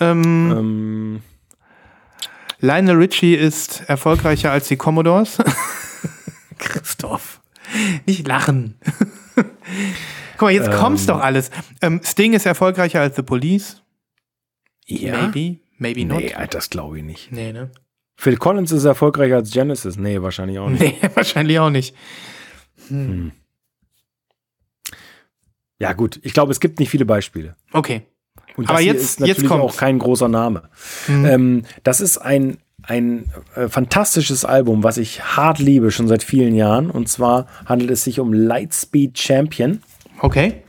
Ähm, 0.00 0.52
Ähm, 0.56 1.20
Lionel 2.60 2.96
Richie 2.96 3.34
ist 3.34 3.82
erfolgreicher 3.88 4.50
als 4.50 4.68
die 4.68 4.76
Commodores. 4.76 5.38
Christoph, 6.58 7.40
nicht 8.06 8.26
lachen. 8.26 8.74
Guck 9.34 10.42
mal, 10.42 10.52
jetzt 10.52 10.70
kommt's 10.72 11.06
doch 11.06 11.20
alles. 11.20 11.50
Ähm, 11.82 12.00
Sting 12.04 12.32
ist 12.32 12.46
erfolgreicher 12.46 13.00
als 13.00 13.16
The 13.16 13.22
Police. 13.22 13.82
ja? 14.86 15.28
Maybe, 15.28 15.60
maybe 15.78 16.04
not. 16.04 16.18
Nee, 16.18 16.34
das 16.50 16.70
glaube 16.70 16.98
ich 16.98 17.04
nicht. 17.04 17.32
Nee, 17.32 17.52
ne? 17.52 17.70
Phil 18.16 18.36
Collins 18.36 18.72
ist 18.72 18.84
erfolgreicher 18.84 19.36
als 19.36 19.52
Genesis. 19.52 19.96
Nee, 19.96 20.20
wahrscheinlich 20.20 20.58
auch 20.58 20.68
nicht. 20.68 20.80
Nee, 20.80 21.10
wahrscheinlich 21.14 21.58
auch 21.60 21.70
nicht. 21.70 21.94
Ja, 25.78 25.92
gut. 25.92 26.18
Ich 26.22 26.32
glaube, 26.32 26.50
es 26.50 26.58
gibt 26.58 26.80
nicht 26.80 26.90
viele 26.90 27.04
Beispiele. 27.04 27.56
Okay. 27.72 28.06
Und 28.58 28.68
Aber 28.68 28.80
jetzt- 28.80 28.96
ist 29.02 29.20
jetzt 29.20 29.28
natürlich 29.28 29.48
kommt's. 29.48 29.74
auch 29.74 29.76
kein 29.78 29.98
großer 29.98 30.28
Name. 30.28 30.64
Ähm, 31.08 31.62
das 31.84 32.00
ist 32.02 32.18
ein, 32.18 32.58
ein 32.82 33.32
äh, 33.54 33.68
fantastisches 33.68 34.44
Album, 34.44 34.82
was 34.82 34.98
ich 34.98 35.22
hart 35.36 35.58
liebe, 35.58 35.90
schon 35.90 36.08
seit 36.08 36.22
vielen 36.22 36.54
Jahren. 36.54 36.90
Und 36.90 37.08
zwar 37.08 37.46
handelt 37.66 37.90
es 37.90 38.04
sich 38.04 38.20
um 38.20 38.32
Lightspeed 38.32 39.18
Champion. 39.18 39.80
Okay. 40.20 40.62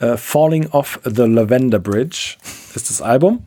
Äh, 0.00 0.16
Falling 0.16 0.66
Off 0.70 1.00
the 1.04 1.22
Lavender 1.22 1.78
Bridge 1.78 2.36
ist 2.74 2.90
das 2.90 3.00
Album. 3.00 3.44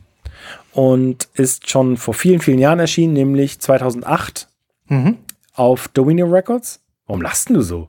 Und 0.72 1.28
ist 1.34 1.68
schon 1.68 1.96
vor 1.96 2.14
vielen, 2.14 2.40
vielen 2.40 2.58
Jahren 2.58 2.78
erschienen, 2.78 3.12
nämlich 3.12 3.58
2008 3.60 4.48
Mhm. 4.88 5.18
auf 5.54 5.88
Domino 5.88 6.26
Records. 6.26 6.80
Warum 7.06 7.20
lachst 7.20 7.48
denn 7.48 7.54
du 7.56 7.62
so? 7.62 7.88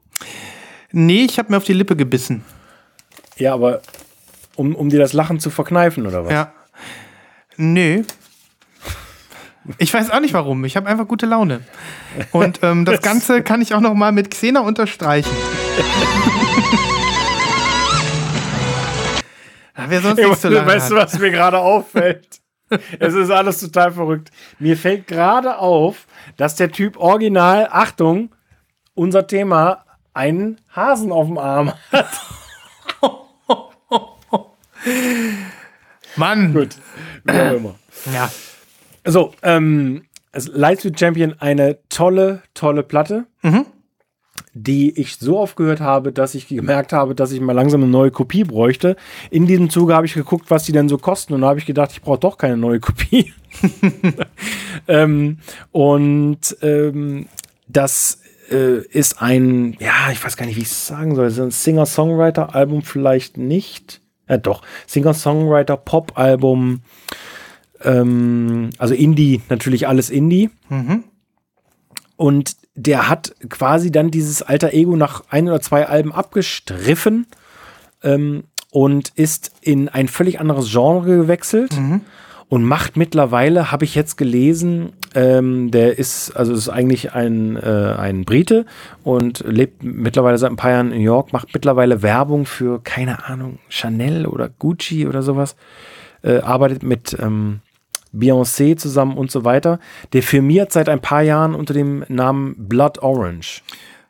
Nee, 0.91 1.23
ich 1.23 1.37
habe 1.39 1.51
mir 1.51 1.57
auf 1.57 1.63
die 1.63 1.73
Lippe 1.73 1.95
gebissen. 1.95 2.43
Ja, 3.37 3.53
aber 3.53 3.81
um, 4.59 4.75
um 4.75 4.89
dir 4.89 4.99
das 4.99 5.13
Lachen 5.13 5.39
zu 5.39 5.49
verkneifen, 5.49 6.05
oder 6.05 6.25
was? 6.25 6.31
Ja. 6.33 6.51
Nö. 7.55 8.03
Ich 9.77 9.93
weiß 9.93 10.11
auch 10.11 10.19
nicht 10.19 10.33
warum. 10.33 10.65
Ich 10.65 10.75
habe 10.75 10.87
einfach 10.87 11.07
gute 11.07 11.25
Laune. 11.25 11.61
Und 12.31 12.59
ähm, 12.61 12.83
das 12.83 13.01
Ganze 13.03 13.41
kann 13.41 13.61
ich 13.61 13.73
auch 13.73 13.79
noch 13.79 13.93
mal 13.93 14.11
mit 14.11 14.29
Xena 14.29 14.59
unterstreichen. 14.59 15.31
Wer 19.87 20.01
sonst 20.01 20.17
nichts 20.17 20.41
zu 20.41 20.49
lachen 20.49 20.67
weißt 20.67 20.91
du, 20.91 20.95
was 20.95 21.17
mir 21.17 21.31
gerade 21.31 21.59
auffällt? 21.59 22.27
Es 22.99 23.15
ist 23.15 23.31
alles 23.31 23.59
total 23.61 23.91
verrückt. 23.91 24.29
Mir 24.59 24.77
fällt 24.77 25.07
gerade 25.07 25.57
auf, 25.57 26.05
dass 26.37 26.53
der 26.53 26.71
Typ 26.71 26.97
original, 26.97 27.67
Achtung, 27.71 28.29
unser 28.93 29.25
Thema, 29.25 29.85
einen 30.13 30.61
Hasen 30.75 31.11
auf 31.11 31.25
dem 31.25 31.39
Arm 31.39 31.73
hat. 31.91 32.09
Mann. 36.15 36.53
Gut, 36.53 36.75
wie 37.23 37.31
auch 37.31 37.53
immer. 37.53 37.75
Ja. 38.13 38.31
So, 39.05 39.33
ähm, 39.43 40.03
Lightspeed 40.33 40.99
Champion, 40.99 41.35
eine 41.39 41.79
tolle, 41.89 42.43
tolle 42.53 42.83
Platte, 42.83 43.25
die 44.53 44.99
ich 44.99 45.17
so 45.17 45.39
oft 45.39 45.55
gehört 45.55 45.79
habe, 45.79 46.11
dass 46.11 46.35
ich 46.35 46.47
gemerkt 46.47 46.93
habe, 46.93 47.15
dass 47.15 47.31
ich 47.31 47.39
mal 47.39 47.53
langsam 47.53 47.81
eine 47.81 47.91
neue 47.91 48.11
Kopie 48.11 48.43
bräuchte. 48.43 48.95
In 49.31 49.47
diesem 49.47 49.69
Zuge 49.69 49.95
habe 49.95 50.05
ich 50.05 50.13
geguckt, 50.13 50.49
was 50.49 50.63
die 50.63 50.71
denn 50.71 50.89
so 50.89 50.97
kosten 50.97 51.33
und 51.33 51.41
da 51.41 51.47
habe 51.47 51.59
ich 51.59 51.65
gedacht, 51.65 51.91
ich 51.91 52.01
brauche 52.01 52.19
doch 52.19 52.37
keine 52.37 52.57
neue 52.57 52.79
Kopie. 52.79 53.33
ähm, 54.87 55.39
und 55.71 56.57
ähm, 56.61 57.27
das 57.67 58.19
äh, 58.51 58.83
ist 58.87 59.21
ein, 59.21 59.75
ja, 59.79 60.11
ich 60.11 60.23
weiß 60.23 60.37
gar 60.37 60.45
nicht, 60.45 60.55
wie 60.55 60.61
ich 60.61 60.67
es 60.67 60.87
sagen 60.87 61.15
soll, 61.15 61.29
so 61.29 61.43
ein 61.43 61.51
Singer-Songwriter-Album 61.51 62.81
vielleicht 62.81 63.37
nicht. 63.37 64.01
Ja, 64.29 64.37
doch, 64.37 64.61
Singer-Songwriter, 64.87 65.75
Pop-Album, 65.75 66.81
ähm, 67.83 68.69
also 68.77 68.93
Indie, 68.93 69.41
natürlich 69.49 69.87
alles 69.87 70.09
Indie. 70.09 70.49
Und 72.15 72.55
der 72.75 73.09
hat 73.09 73.35
quasi 73.49 73.91
dann 73.91 74.11
dieses 74.11 74.41
alter 74.41 74.73
Ego 74.73 74.95
nach 74.95 75.23
ein 75.29 75.47
oder 75.47 75.61
zwei 75.61 75.87
Alben 75.87 76.11
abgestriffen 76.13 77.27
ähm, 78.03 78.43
und 78.71 79.09
ist 79.15 79.51
in 79.61 79.89
ein 79.89 80.07
völlig 80.07 80.39
anderes 80.39 80.69
Genre 80.71 81.17
gewechselt 81.17 81.73
und 82.49 82.63
macht 82.63 82.97
mittlerweile, 82.97 83.71
habe 83.71 83.85
ich 83.85 83.95
jetzt 83.95 84.17
gelesen, 84.17 84.91
ähm, 85.15 85.69
der 85.71 85.97
ist, 85.97 86.35
also 86.35 86.53
ist 86.53 86.67
eigentlich 86.67 87.13
ein, 87.13 87.55
äh, 87.55 87.95
ein 87.97 88.25
Brite 88.25 88.65
und 89.03 89.43
lebt 89.47 89.83
mittlerweile 89.83 90.37
seit 90.37 90.49
ein 90.49 90.55
paar 90.55 90.71
Jahren 90.71 90.91
in 90.91 90.97
New 90.97 91.05
York, 91.05 91.31
macht 91.31 91.53
mittlerweile 91.53 92.01
Werbung 92.01 92.45
für, 92.45 92.81
keine 92.81 93.25
Ahnung, 93.25 93.59
Chanel 93.69 94.25
oder 94.25 94.49
Gucci 94.49 95.07
oder 95.07 95.21
sowas, 95.21 95.55
äh, 96.23 96.39
arbeitet 96.39 96.81
mit 96.81 97.15
ähm, 97.19 97.61
Beyoncé 98.13 98.75
zusammen 98.75 99.17
und 99.17 99.29
so 99.29 99.45
weiter. 99.45 99.79
Der 100.13 100.23
firmiert 100.23 100.71
seit 100.71 100.89
ein 100.89 101.01
paar 101.01 101.21
Jahren 101.21 101.53
unter 101.53 101.75
dem 101.75 102.03
Namen 102.07 102.55
Blood 102.57 103.03
Orange. 103.03 103.61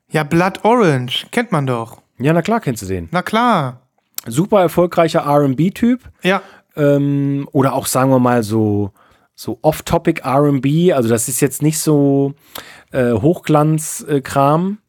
Ja, 0.10 0.24
Blood 0.24 0.64
Orange. 0.64 1.28
Kennt 1.32 1.52
man 1.52 1.68
doch. 1.68 2.02
Ja, 2.18 2.32
na 2.32 2.42
klar, 2.42 2.62
kennst 2.62 2.84
du 2.84 2.88
den. 2.88 3.10
Na 3.12 3.22
klar. 3.22 3.82
Super 4.26 4.62
erfolgreicher 4.62 5.26
RB-Typ. 5.26 6.02
Ja. 6.24 6.42
Ähm, 6.80 7.48
oder 7.52 7.74
auch 7.74 7.86
sagen 7.86 8.10
wir 8.10 8.20
mal 8.20 8.42
so, 8.44 8.92
so 9.36 9.60
off-topic 9.62 10.22
RB, 10.26 10.94
also 10.96 11.10
das 11.10 11.28
ist 11.30 11.40
jetzt 11.42 11.62
nicht 11.62 11.80
so 11.80 12.34
äh, 12.92 13.14
Hochglanz-Kram. 13.14 14.80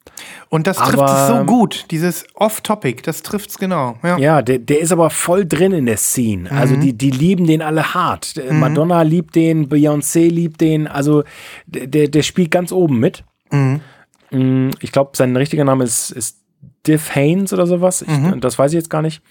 Und 0.49 0.67
das 0.67 0.77
trifft 0.77 0.99
Aber- 0.99 1.11
es 1.11 1.27
so 1.27 1.43
gut. 1.45 1.85
Dieses 1.89 2.25
Off-Topic, 2.35 3.01
das 3.03 3.23
trifft's 3.23 3.57
genau. 3.57 3.95
Ja. 4.03 4.17
ja, 4.17 4.41
der, 4.41 4.59
der 4.59 4.79
ist 4.79 4.91
aber 4.91 5.09
voll 5.09 5.45
drin 5.47 5.71
in 5.71 5.85
der 5.87 5.97
Scene. 5.97 6.51
Also 6.51 6.75
die, 6.75 6.93
die 6.93 7.09
lieben 7.11 7.47
den 7.47 7.61
alle 7.61 7.93
hart. 7.93 8.37
Der 8.37 8.53
Madonna 8.53 9.01
liebt 9.01 9.35
den, 9.35 9.67
Beyoncé 9.69 10.29
liebt 10.29 10.61
den, 10.61 10.87
also 10.87 11.23
der, 11.65 12.07
der, 12.07 12.21
spielt 12.23 12.51
ganz 12.51 12.71
oben 12.71 12.99
mit. 12.99 13.23
Mm, 13.51 14.69
Ich 14.79 14.91
glaube, 14.91 15.11
sein 15.15 15.35
richtiger 15.35 15.63
Name 15.63 15.85
ist, 15.85 16.11
ist 16.11 16.40
Diff 16.87 17.13
Haynes 17.15 17.53
oder 17.53 17.67
sowas. 17.67 18.01
Ich, 18.01 18.39
Das 18.39 18.57
weiß 18.57 18.71
ich 18.71 18.75
jetzt 18.75 18.89
gar 18.89 19.01
nicht. 19.01 19.21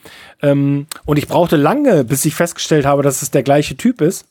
Ähm, 0.42 0.86
und 1.04 1.18
ich 1.18 1.26
brauchte 1.28 1.56
lange, 1.56 2.04
bis 2.04 2.24
ich 2.24 2.34
festgestellt 2.34 2.86
habe, 2.86 3.02
dass 3.02 3.22
es 3.22 3.30
der 3.30 3.42
gleiche 3.42 3.76
Typ 3.76 4.00
ist. 4.00 4.24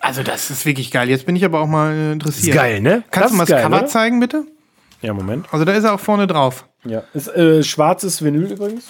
Also, 0.00 0.22
das 0.22 0.48
ist 0.50 0.64
wirklich 0.64 0.90
geil. 0.90 1.08
Jetzt 1.10 1.26
bin 1.26 1.36
ich 1.36 1.44
aber 1.44 1.60
auch 1.60 1.66
mal 1.66 1.92
äh, 1.92 2.12
interessiert. 2.12 2.54
Ist 2.54 2.60
geil, 2.60 2.80
ne? 2.80 3.02
Kannst 3.10 3.24
Das 3.26 3.30
du 3.32 3.36
mal 3.36 3.42
das 3.44 3.50
geil, 3.50 3.62
Cover 3.64 3.76
oder? 3.78 3.86
zeigen, 3.86 4.20
bitte? 4.20 4.44
Ja, 5.02 5.12
Moment. 5.12 5.46
Also, 5.50 5.64
da 5.64 5.72
ist 5.72 5.84
er 5.84 5.94
auch 5.94 6.00
vorne 6.00 6.26
drauf. 6.26 6.66
Ja. 6.84 7.02
Ist 7.14 7.28
äh, 7.28 7.62
schwarzes 7.62 8.22
Vinyl 8.24 8.52
übrigens. 8.52 8.84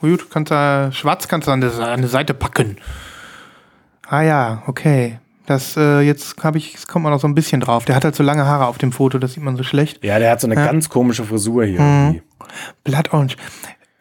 Gut, 0.00 0.30
kannst 0.30 0.50
du, 0.50 0.90
schwarz 0.92 1.28
kannst 1.28 1.46
du 1.48 1.52
an, 1.52 1.60
der, 1.60 1.72
an 1.78 2.02
die 2.02 2.08
Seite 2.08 2.34
packen. 2.34 2.76
Ah 4.06 4.22
ja, 4.22 4.62
okay. 4.66 5.18
Das, 5.46 5.76
äh, 5.76 6.00
jetzt 6.00 6.42
habe 6.42 6.56
ich, 6.56 6.72
jetzt 6.72 6.88
kommt 6.88 7.02
man 7.02 7.12
noch 7.12 7.20
so 7.20 7.28
ein 7.28 7.34
bisschen 7.34 7.60
drauf. 7.60 7.84
Der 7.84 7.94
hat 7.96 8.04
halt 8.04 8.14
so 8.16 8.22
lange 8.22 8.46
Haare 8.46 8.66
auf 8.66 8.78
dem 8.78 8.92
Foto, 8.92 9.18
das 9.18 9.34
sieht 9.34 9.42
man 9.42 9.56
so 9.56 9.62
schlecht. 9.62 10.02
Ja, 10.02 10.18
der 10.18 10.30
hat 10.30 10.40
so 10.40 10.46
eine 10.46 10.54
ganz 10.54 10.88
komische 10.88 11.24
Frisur 11.24 11.64
hier. 11.66 11.78
irgendwie. 11.78 12.22
Blood 12.84 13.12
Orange. 13.12 13.36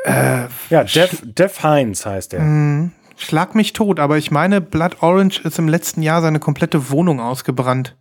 Ja, 0.05 0.83
Jeff, 0.83 1.23
Jeff 1.37 1.61
Hines 1.61 2.05
heißt 2.05 2.33
der. 2.33 2.91
Schlag 3.17 3.55
mich 3.55 3.73
tot, 3.73 3.99
aber 3.99 4.17
ich 4.17 4.31
meine, 4.31 4.59
Blood 4.59 5.01
Orange 5.01 5.41
ist 5.45 5.57
im 5.59 5.69
letzten 5.69 6.01
Jahr 6.01 6.21
seine 6.21 6.39
komplette 6.39 6.89
Wohnung 6.89 7.21
ausgebrannt. 7.21 7.95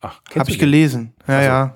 Ach, 0.00 0.20
Habe 0.38 0.50
ich 0.50 0.58
gelesen. 0.58 1.12
Ja, 1.26 1.42
ja. 1.42 1.74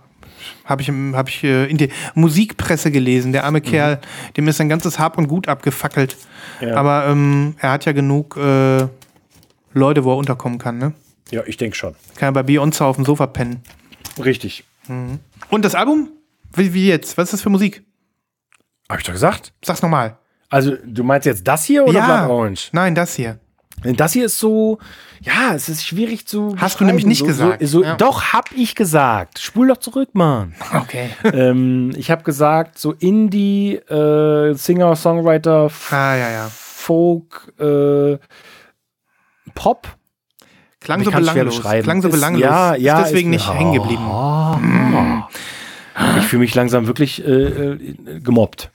Habe 0.64 0.82
ich, 0.82 0.90
hab 0.90 1.28
ich 1.28 1.42
äh, 1.44 1.66
in 1.66 1.78
der 1.78 1.88
Musikpresse 2.14 2.90
gelesen. 2.90 3.32
Der 3.32 3.44
arme 3.44 3.60
Kerl, 3.60 4.00
dem 4.36 4.46
ist 4.48 4.58
sein 4.58 4.68
ganzes 4.68 4.98
Hab 4.98 5.18
und 5.18 5.26
Gut 5.26 5.48
abgefackelt. 5.48 6.16
Ja. 6.60 6.76
Aber 6.76 7.06
ähm, 7.06 7.54
er 7.58 7.72
hat 7.72 7.84
ja 7.86 7.92
genug 7.92 8.36
äh, 8.36 8.86
Leute, 9.72 10.04
wo 10.04 10.12
er 10.12 10.16
unterkommen 10.16 10.58
kann. 10.58 10.78
Ne? 10.78 10.92
Ja, 11.30 11.42
ich 11.46 11.56
denke 11.56 11.76
schon. 11.76 11.94
Kann 12.16 12.28
er 12.28 12.42
bei 12.42 12.52
Beyoncé 12.52 12.84
auf 12.84 12.96
dem 12.96 13.04
Sofa 13.04 13.26
pennen. 13.26 13.62
Richtig. 14.22 14.64
Und 14.86 15.64
das 15.64 15.74
Album? 15.74 16.10
Wie, 16.56 16.72
wie 16.74 16.88
jetzt? 16.88 17.16
Was 17.18 17.24
ist 17.24 17.32
das 17.34 17.42
für 17.42 17.50
Musik? 17.50 17.84
Hab 18.88 18.98
ich 18.98 19.04
doch 19.04 19.12
gesagt. 19.12 19.52
Sag's 19.64 19.82
nochmal. 19.82 20.18
Also, 20.50 20.76
du 20.84 21.02
meinst 21.02 21.26
jetzt 21.26 21.46
das 21.48 21.64
hier 21.64 21.84
oder 21.84 22.04
Blood 22.04 22.30
Orange? 22.30 22.68
Nein, 22.72 22.94
das 22.94 23.14
hier. 23.14 23.38
Das 23.82 24.12
hier 24.12 24.26
ist 24.26 24.38
so, 24.38 24.78
ja, 25.20 25.52
es 25.54 25.68
ist 25.68 25.84
schwierig 25.84 26.26
zu. 26.28 26.54
Hast 26.58 26.80
du 26.80 26.84
nämlich 26.84 27.04
nicht 27.06 27.26
beschreiben. 27.26 27.58
gesagt. 27.58 27.62
So, 27.66 27.80
so, 27.80 27.84
Ja. 27.84 27.96
Doch, 27.96 28.32
hab 28.32 28.52
ich 28.52 28.74
gesagt. 28.76 29.40
Spul 29.40 29.66
doch 29.68 29.78
zurück, 29.78 30.10
Mann. 30.12 30.54
Okay. 30.74 31.10
ähm, 31.24 31.90
ich 31.96 32.10
habe 32.10 32.22
gesagt, 32.22 32.78
so 32.78 32.92
Indie, 32.92 33.74
äh, 33.74 34.54
Singer, 34.54 34.94
Songwriter, 34.94 35.70
ah, 35.90 36.14
ja, 36.14 36.30
ja. 36.30 36.48
Folk, 36.52 37.52
äh, 37.58 38.16
Pop. 39.54 39.88
Klang 40.80 41.02
so 41.02 41.10
belanglos. 41.10 41.56
beschreiben. 41.56 41.82
Klang 41.84 42.02
so 42.02 42.08
belanglos. 42.10 42.42
ja, 42.42 42.74
ja, 42.76 43.00
Ist 43.00 43.08
deswegen 43.10 43.32
ist- 43.32 43.46
nicht 43.48 43.58
hängen 43.58 43.72
geblieben. 43.72 44.04
Ich 46.18 46.24
fühle 46.24 46.40
mich 46.40 46.54
langsam 46.54 46.86
wirklich 46.86 47.24
äh, 47.24 47.30
äh, 47.30 47.94
gemobbt. 48.20 48.70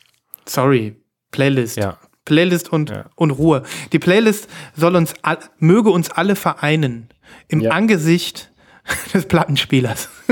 Sorry. 0.45 0.95
Playlist. 1.31 1.77
Ja. 1.77 1.97
Playlist 2.25 2.71
und, 2.71 2.89
Ja. 2.89 3.05
und 3.15 3.31
Ruhe. 3.31 3.63
Die 3.91 3.99
Playlist 3.99 4.47
soll 4.75 4.95
uns 4.95 5.13
all, 5.21 5.37
möge 5.57 5.89
uns 5.89 6.09
alle 6.11 6.35
vereinen 6.35 7.09
im 7.47 7.59
Ja. 7.61 7.71
Angesicht 7.71 8.51
des 9.13 9.25
Plattenspielers. 9.25 10.09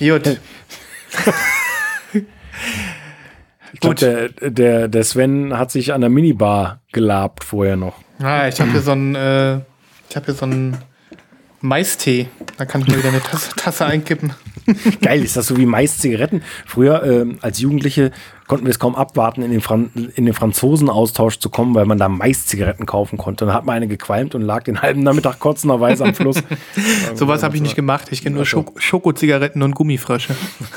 Gut. 0.00 0.40
Ich 3.74 3.80
glaube, 3.80 3.94
der, 3.96 4.28
der, 4.50 4.88
der 4.88 5.04
Sven 5.04 5.56
hat 5.56 5.70
sich 5.70 5.92
an 5.94 6.00
der 6.02 6.10
Minibar 6.10 6.82
gelabt 6.92 7.42
vorher 7.44 7.76
noch. 7.76 7.94
Ah, 8.20 8.46
ich 8.48 8.60
habe 8.60 8.70
hier 8.70 8.82
so 8.82 8.92
einen, 8.92 9.14
äh, 9.14 9.56
ich 10.10 10.16
habe 10.16 10.26
hier 10.26 10.34
so 10.34 10.44
einen 10.44 10.76
Maistee. 11.62 12.28
Da 12.58 12.64
kann 12.64 12.82
ich 12.82 12.88
mir 12.88 12.98
wieder 12.98 13.08
eine 13.08 13.20
Tasse, 13.20 13.50
Tasse 13.56 13.86
einkippen. 13.86 14.34
Geil, 15.00 15.22
ist 15.22 15.36
das 15.36 15.46
so 15.46 15.56
wie 15.56 15.66
Mais-Zigaretten? 15.66 16.42
Früher 16.66 17.02
ähm, 17.04 17.38
als 17.40 17.60
Jugendliche 17.60 18.10
konnten 18.46 18.66
wir 18.66 18.70
es 18.70 18.78
kaum 18.78 18.94
abwarten, 18.94 19.42
in 19.42 19.50
den, 19.50 19.60
Fran 19.60 19.90
in 20.14 20.24
den 20.24 20.34
Franzosen-Austausch 20.34 21.38
zu 21.38 21.50
kommen, 21.50 21.74
weil 21.74 21.86
man 21.86 21.98
da 21.98 22.08
Mais-Zigaretten 22.08 22.84
kaufen 22.84 23.16
konnte. 23.16 23.46
Dann 23.46 23.54
hat 23.54 23.64
man 23.64 23.76
eine 23.76 23.88
gequalmt 23.88 24.34
und 24.34 24.42
lag 24.42 24.64
den 24.64 24.82
halben 24.82 25.02
Nachmittag 25.02 25.38
kotzenderweise 25.38 26.04
am 26.04 26.14
Fluss. 26.14 26.42
Sowas 27.14 27.42
habe 27.42 27.56
ich 27.56 27.62
nicht 27.62 27.76
gemacht. 27.76 28.08
Ich 28.10 28.22
kenne 28.22 28.36
nur 28.36 28.44
Schoko 28.44 28.78
Schokozigaretten 28.78 29.62
und 29.62 29.74
Gummifrösche. 29.74 30.34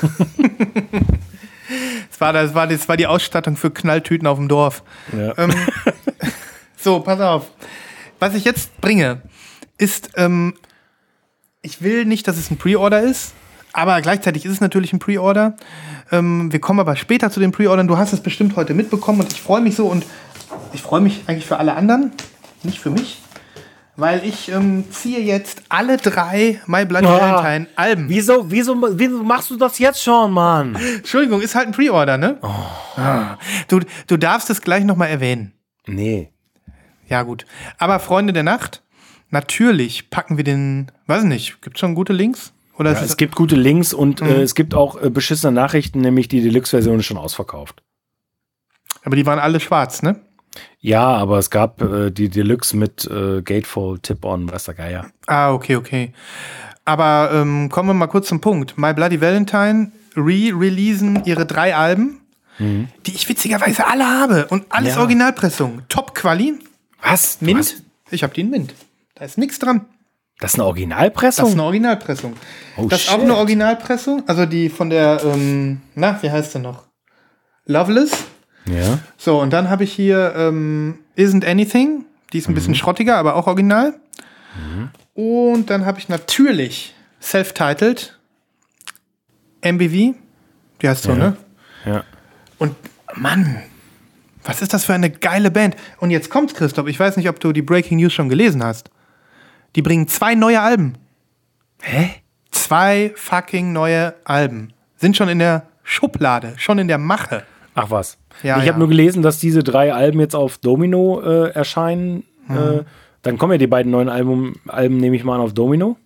das, 2.10 2.20
war, 2.20 2.32
das, 2.32 2.54
war, 2.54 2.66
das 2.66 2.88
war 2.88 2.96
die 2.96 3.06
Ausstattung 3.06 3.56
für 3.56 3.70
Knalltüten 3.70 4.26
auf 4.26 4.38
dem 4.38 4.48
Dorf. 4.48 4.82
Ja. 5.16 5.36
Ähm, 5.36 5.50
so, 6.76 7.00
pass 7.00 7.20
auf. 7.20 7.50
Was 8.18 8.34
ich 8.34 8.44
jetzt 8.44 8.80
bringe, 8.80 9.22
ist, 9.78 10.10
ähm, 10.16 10.54
ich 11.66 11.82
will 11.82 12.04
nicht, 12.04 12.28
dass 12.28 12.38
es 12.38 12.50
ein 12.50 12.56
Pre-Order 12.56 13.00
ist, 13.02 13.34
aber 13.72 14.00
gleichzeitig 14.00 14.46
ist 14.46 14.52
es 14.52 14.60
natürlich 14.60 14.92
ein 14.92 15.00
Pre-Order. 15.00 15.56
Ähm, 16.12 16.52
wir 16.52 16.60
kommen 16.60 16.78
aber 16.80 16.94
später 16.96 17.30
zu 17.30 17.40
den 17.40 17.50
Pre-Ordern. 17.52 17.88
Du 17.88 17.98
hast 17.98 18.12
es 18.12 18.20
bestimmt 18.20 18.54
heute 18.56 18.72
mitbekommen 18.72 19.20
und 19.20 19.32
ich 19.32 19.42
freue 19.42 19.60
mich 19.60 19.74
so 19.74 19.86
und 19.86 20.06
ich 20.72 20.80
freue 20.80 21.00
mich 21.00 21.24
eigentlich 21.26 21.44
für 21.44 21.58
alle 21.58 21.74
anderen, 21.74 22.12
nicht 22.62 22.78
für 22.78 22.90
mich. 22.90 23.20
Weil 23.98 24.24
ich 24.24 24.50
ähm, 24.50 24.84
ziehe 24.92 25.20
jetzt 25.20 25.62
alle 25.70 25.96
drei 25.96 26.60
My 26.66 26.84
Bloody 26.84 27.06
Ah. 27.06 27.42
Valentine 27.42 27.66
Alben. 27.76 28.08
Wieso, 28.08 28.50
wieso, 28.50 28.76
wieso 28.98 29.22
machst 29.24 29.50
du 29.50 29.56
das 29.56 29.78
jetzt 29.78 30.02
schon, 30.02 30.32
Mann? 30.32 30.76
Entschuldigung, 30.96 31.40
ist 31.40 31.54
halt 31.54 31.66
ein 31.66 31.72
Pre-Order, 31.72 32.16
ne? 32.18 32.38
Ah. 32.96 33.38
Du, 33.68 33.80
du 34.06 34.16
darfst 34.18 34.50
es 34.50 34.60
gleich 34.60 34.84
nochmal 34.84 35.08
erwähnen. 35.08 35.52
Nee. 35.86 36.30
Ja, 37.08 37.22
gut. 37.22 37.46
Aber 37.78 37.98
Freunde 37.98 38.32
der 38.34 38.42
Nacht, 38.42 38.82
natürlich 39.30 40.10
packen 40.10 40.36
wir 40.36 40.44
den, 40.44 40.90
weiß 41.06 41.24
nicht, 41.24 41.60
gibt 41.62 41.78
schon 41.78 41.94
gute 41.94 42.12
Links? 42.12 42.52
Oder 42.78 42.92
Ja, 42.92 43.00
es 43.02 43.16
gibt 43.16 43.34
gute 43.36 43.56
Links 43.56 43.94
und 43.94 44.20
äh, 44.20 44.42
es 44.42 44.54
gibt 44.54 44.74
auch 44.74 45.00
äh, 45.00 45.08
beschissene 45.08 45.52
Nachrichten, 45.52 46.00
nämlich 46.00 46.28
die 46.28 46.42
Deluxe-Version 46.42 46.98
ist 47.00 47.06
schon 47.06 47.16
ausverkauft. 47.16 47.82
aber 49.04 49.16
die 49.16 49.24
waren 49.24 49.38
alle 49.38 49.60
schwarz, 49.60 50.02
ne? 50.02 50.20
Ja, 50.80 51.06
aber 51.06 51.38
es 51.38 51.50
gab 51.50 51.80
äh, 51.82 52.10
die 52.10 52.28
Deluxe 52.28 52.76
mit 52.76 53.04
äh, 53.10 53.42
Gatefall, 53.42 53.98
Tip-On, 53.98 54.50
was 54.50 54.64
der 54.64 54.74
Geier. 54.74 55.06
Ah, 55.26 55.52
okay, 55.52 55.76
okay. 55.76 56.12
Aber 56.84 57.30
ähm, 57.32 57.68
kommen 57.70 57.88
wir 57.88 57.94
mal 57.94 58.06
kurz 58.06 58.28
zum 58.28 58.40
Punkt. 58.40 58.76
My 58.78 58.92
Bloody 58.94 59.20
Valentine 59.20 59.90
re-releasen 60.16 61.24
ihre 61.24 61.44
drei 61.46 61.74
Alben, 61.74 62.20
die 62.58 63.14
ich 63.14 63.28
witzigerweise 63.28 63.86
alle 63.86 64.06
habe. 64.06 64.46
Und 64.46 64.64
alles 64.70 64.94
Ja. 64.94 65.00
Originalpressung. 65.00 65.82
Top-Quali. 65.88 66.54
Was? 67.02 67.40
Mint. 67.42 67.58
Was? 67.58 67.74
Ich 68.10 68.22
habe 68.22 68.32
die 68.32 68.40
in 68.42 68.50
Mint. 68.50 68.72
Da 69.16 69.24
ist 69.24 69.38
nichts 69.38 69.58
dran. 69.58 69.86
Das 70.38 70.52
ist 70.52 70.58
eine 70.60 70.64
Das 70.64 70.68
Originalpressung? 70.68 71.46
ist 71.48 71.52
eine 71.54 71.62
Originalpressung. 71.64 72.34
Oh, 72.76 72.86
das 72.88 73.02
ist 73.02 73.08
auch 73.08 73.14
shit. 73.14 73.22
eine 73.22 73.36
Originalpressung. 73.36 74.22
Also 74.28 74.44
die 74.46 74.68
von 74.68 74.90
der, 74.90 75.22
ähm, 75.24 75.80
na, 75.94 76.18
wie 76.22 76.30
heißt 76.30 76.52
sie 76.52 76.58
noch? 76.58 76.84
Loveless. 77.64 78.12
ja. 78.66 78.98
So, 79.16 79.40
und 79.40 79.52
dann 79.52 79.70
habe 79.70 79.84
ich 79.84 79.92
hier 79.92 80.34
ähm, 80.36 80.98
Isn't 81.16 81.44
Anything. 81.48 82.04
Die 82.32 82.38
ist 82.38 82.48
ein 82.48 82.54
bisschen 82.54 82.74
schrottiger, 82.74 83.16
aber 83.16 83.34
auch 83.36 83.46
original. 83.46 83.94
Und 85.14 85.70
dann 85.70 85.84
habe 85.86 85.98
ich 85.98 86.08
natürlich 86.08 86.94
Self-Titled 87.22 88.18
MBV. 89.62 90.14
Die 90.82 90.88
heißt 90.88 91.02
so, 91.04 91.14
ne? 91.14 91.36
Ja. 91.84 92.04
Und 92.58 92.74
Mann, 93.14 93.62
was 94.44 94.60
ist 94.62 94.74
das 94.74 94.84
für 94.84 94.94
eine 94.94 95.10
geile 95.10 95.50
Band? 95.50 95.76
Und 95.98 96.10
jetzt 96.10 96.30
kommt's, 96.30 96.54
Christoph. 96.54 96.86
Ich 96.88 96.98
weiß 97.00 97.16
nicht, 97.16 97.28
ob 97.28 97.40
du 97.40 97.52
die 97.52 97.62
Breaking 97.62 97.98
News 97.98 98.12
schon 98.12 98.28
gelesen 98.28 98.62
hast. 98.62 98.90
Die 99.74 99.82
bringen 99.82 100.08
zwei 100.08 100.34
neue 100.34 100.60
Alben. 100.60 100.98
Hä? 101.82 102.10
Zwei 102.50 103.12
fucking 103.16 103.72
neue 103.72 104.14
Alben. 104.24 104.72
Sind 104.96 105.16
schon 105.16 105.28
in 105.28 105.38
der 105.38 105.66
Schublade, 105.82 106.54
schon 106.56 106.78
in 106.78 106.88
der 106.88 106.98
Mache. 106.98 107.44
Ach 107.74 107.90
was. 107.90 108.18
Ja, 108.42 108.58
ich 108.58 108.64
ja. 108.64 108.70
habe 108.70 108.78
nur 108.78 108.88
gelesen, 108.88 109.22
dass 109.22 109.38
diese 109.38 109.62
drei 109.62 109.92
Alben 109.92 110.20
jetzt 110.20 110.34
auf 110.34 110.58
Domino 110.58 111.20
äh, 111.20 111.50
erscheinen. 111.50 112.24
Mhm. 112.48 112.56
Äh, 112.56 112.84
dann 113.22 113.38
kommen 113.38 113.52
ja 113.52 113.58
die 113.58 113.66
beiden 113.66 113.92
neuen 113.92 114.08
Album, 114.08 114.54
Alben, 114.68 114.96
nehme 114.96 115.16
ich 115.16 115.24
mal 115.24 115.34
an, 115.34 115.40
auf 115.40 115.52
Domino. 115.52 115.96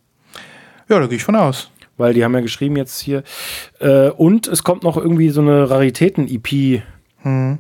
Ja, 0.89 0.99
da 0.99 1.07
gehe 1.07 1.17
ich 1.17 1.25
von 1.25 1.37
aus. 1.37 1.71
Weil 1.97 2.15
die 2.15 2.25
haben 2.25 2.35
ja 2.35 2.41
geschrieben 2.41 2.77
jetzt 2.77 3.01
hier. 3.01 3.23
Äh, 3.79 4.09
und 4.09 4.49
es 4.49 4.65
kommt 4.65 4.83
noch 4.83 4.97
irgendwie 4.97 5.29
so 5.29 5.41
eine 5.41 5.71
Raritäten-EP 5.71 6.83
Mhm. 7.23 7.59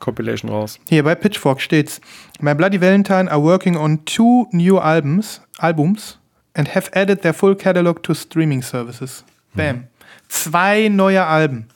Compilation 0.00 0.50
raus. 0.50 0.78
Hier 0.88 1.02
bei 1.02 1.14
Pitchfork 1.14 1.60
steht's. 1.60 2.00
My 2.40 2.54
Bloody 2.54 2.80
Valentine 2.80 3.30
are 3.30 3.42
working 3.42 3.76
on 3.76 4.04
two 4.04 4.46
new 4.52 4.78
albums, 4.78 5.40
albums 5.58 6.18
and 6.54 6.74
have 6.74 6.90
added 6.94 7.22
their 7.22 7.34
full 7.34 7.54
catalog 7.54 8.02
to 8.02 8.14
streaming 8.14 8.62
services. 8.62 9.24
Bam. 9.54 9.84
Zwei 10.28 10.88
neue 10.88 11.24
Alben. 11.24 11.66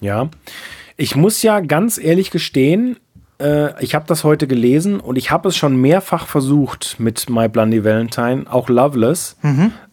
Ja. 0.00 0.28
Ich 0.96 1.16
muss 1.16 1.42
ja 1.42 1.60
ganz 1.60 1.98
ehrlich 1.98 2.30
gestehen, 2.30 2.96
äh, 3.40 3.82
ich 3.82 3.94
habe 3.94 4.04
das 4.06 4.24
heute 4.24 4.46
gelesen 4.46 5.00
und 5.00 5.16
ich 5.16 5.30
habe 5.30 5.48
es 5.48 5.56
schon 5.56 5.76
mehrfach 5.76 6.26
versucht 6.26 6.96
mit 6.98 7.30
My 7.30 7.48
Blondie 7.48 7.84
Valentine, 7.84 8.44
auch 8.48 8.68
Loveless. 8.68 9.36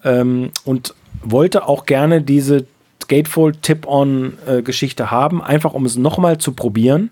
Ähm, 0.03 0.51
und 0.65 0.93
wollte 1.23 1.67
auch 1.67 1.85
gerne 1.85 2.21
diese 2.21 2.67
Gatefold 3.07 3.61
Tip-On-Geschichte 3.61 5.11
haben, 5.11 5.41
einfach 5.41 5.73
um 5.73 5.85
es 5.85 5.95
nochmal 5.95 6.37
zu 6.37 6.51
probieren, 6.53 7.11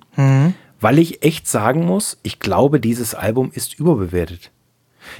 weil 0.81 0.99
ich 0.99 1.23
echt 1.23 1.47
sagen 1.47 1.85
muss, 1.85 2.17
ich 2.23 2.39
glaube, 2.39 2.79
dieses 2.79 3.15
Album 3.15 3.51
ist 3.53 3.79
überbewertet. 3.79 4.51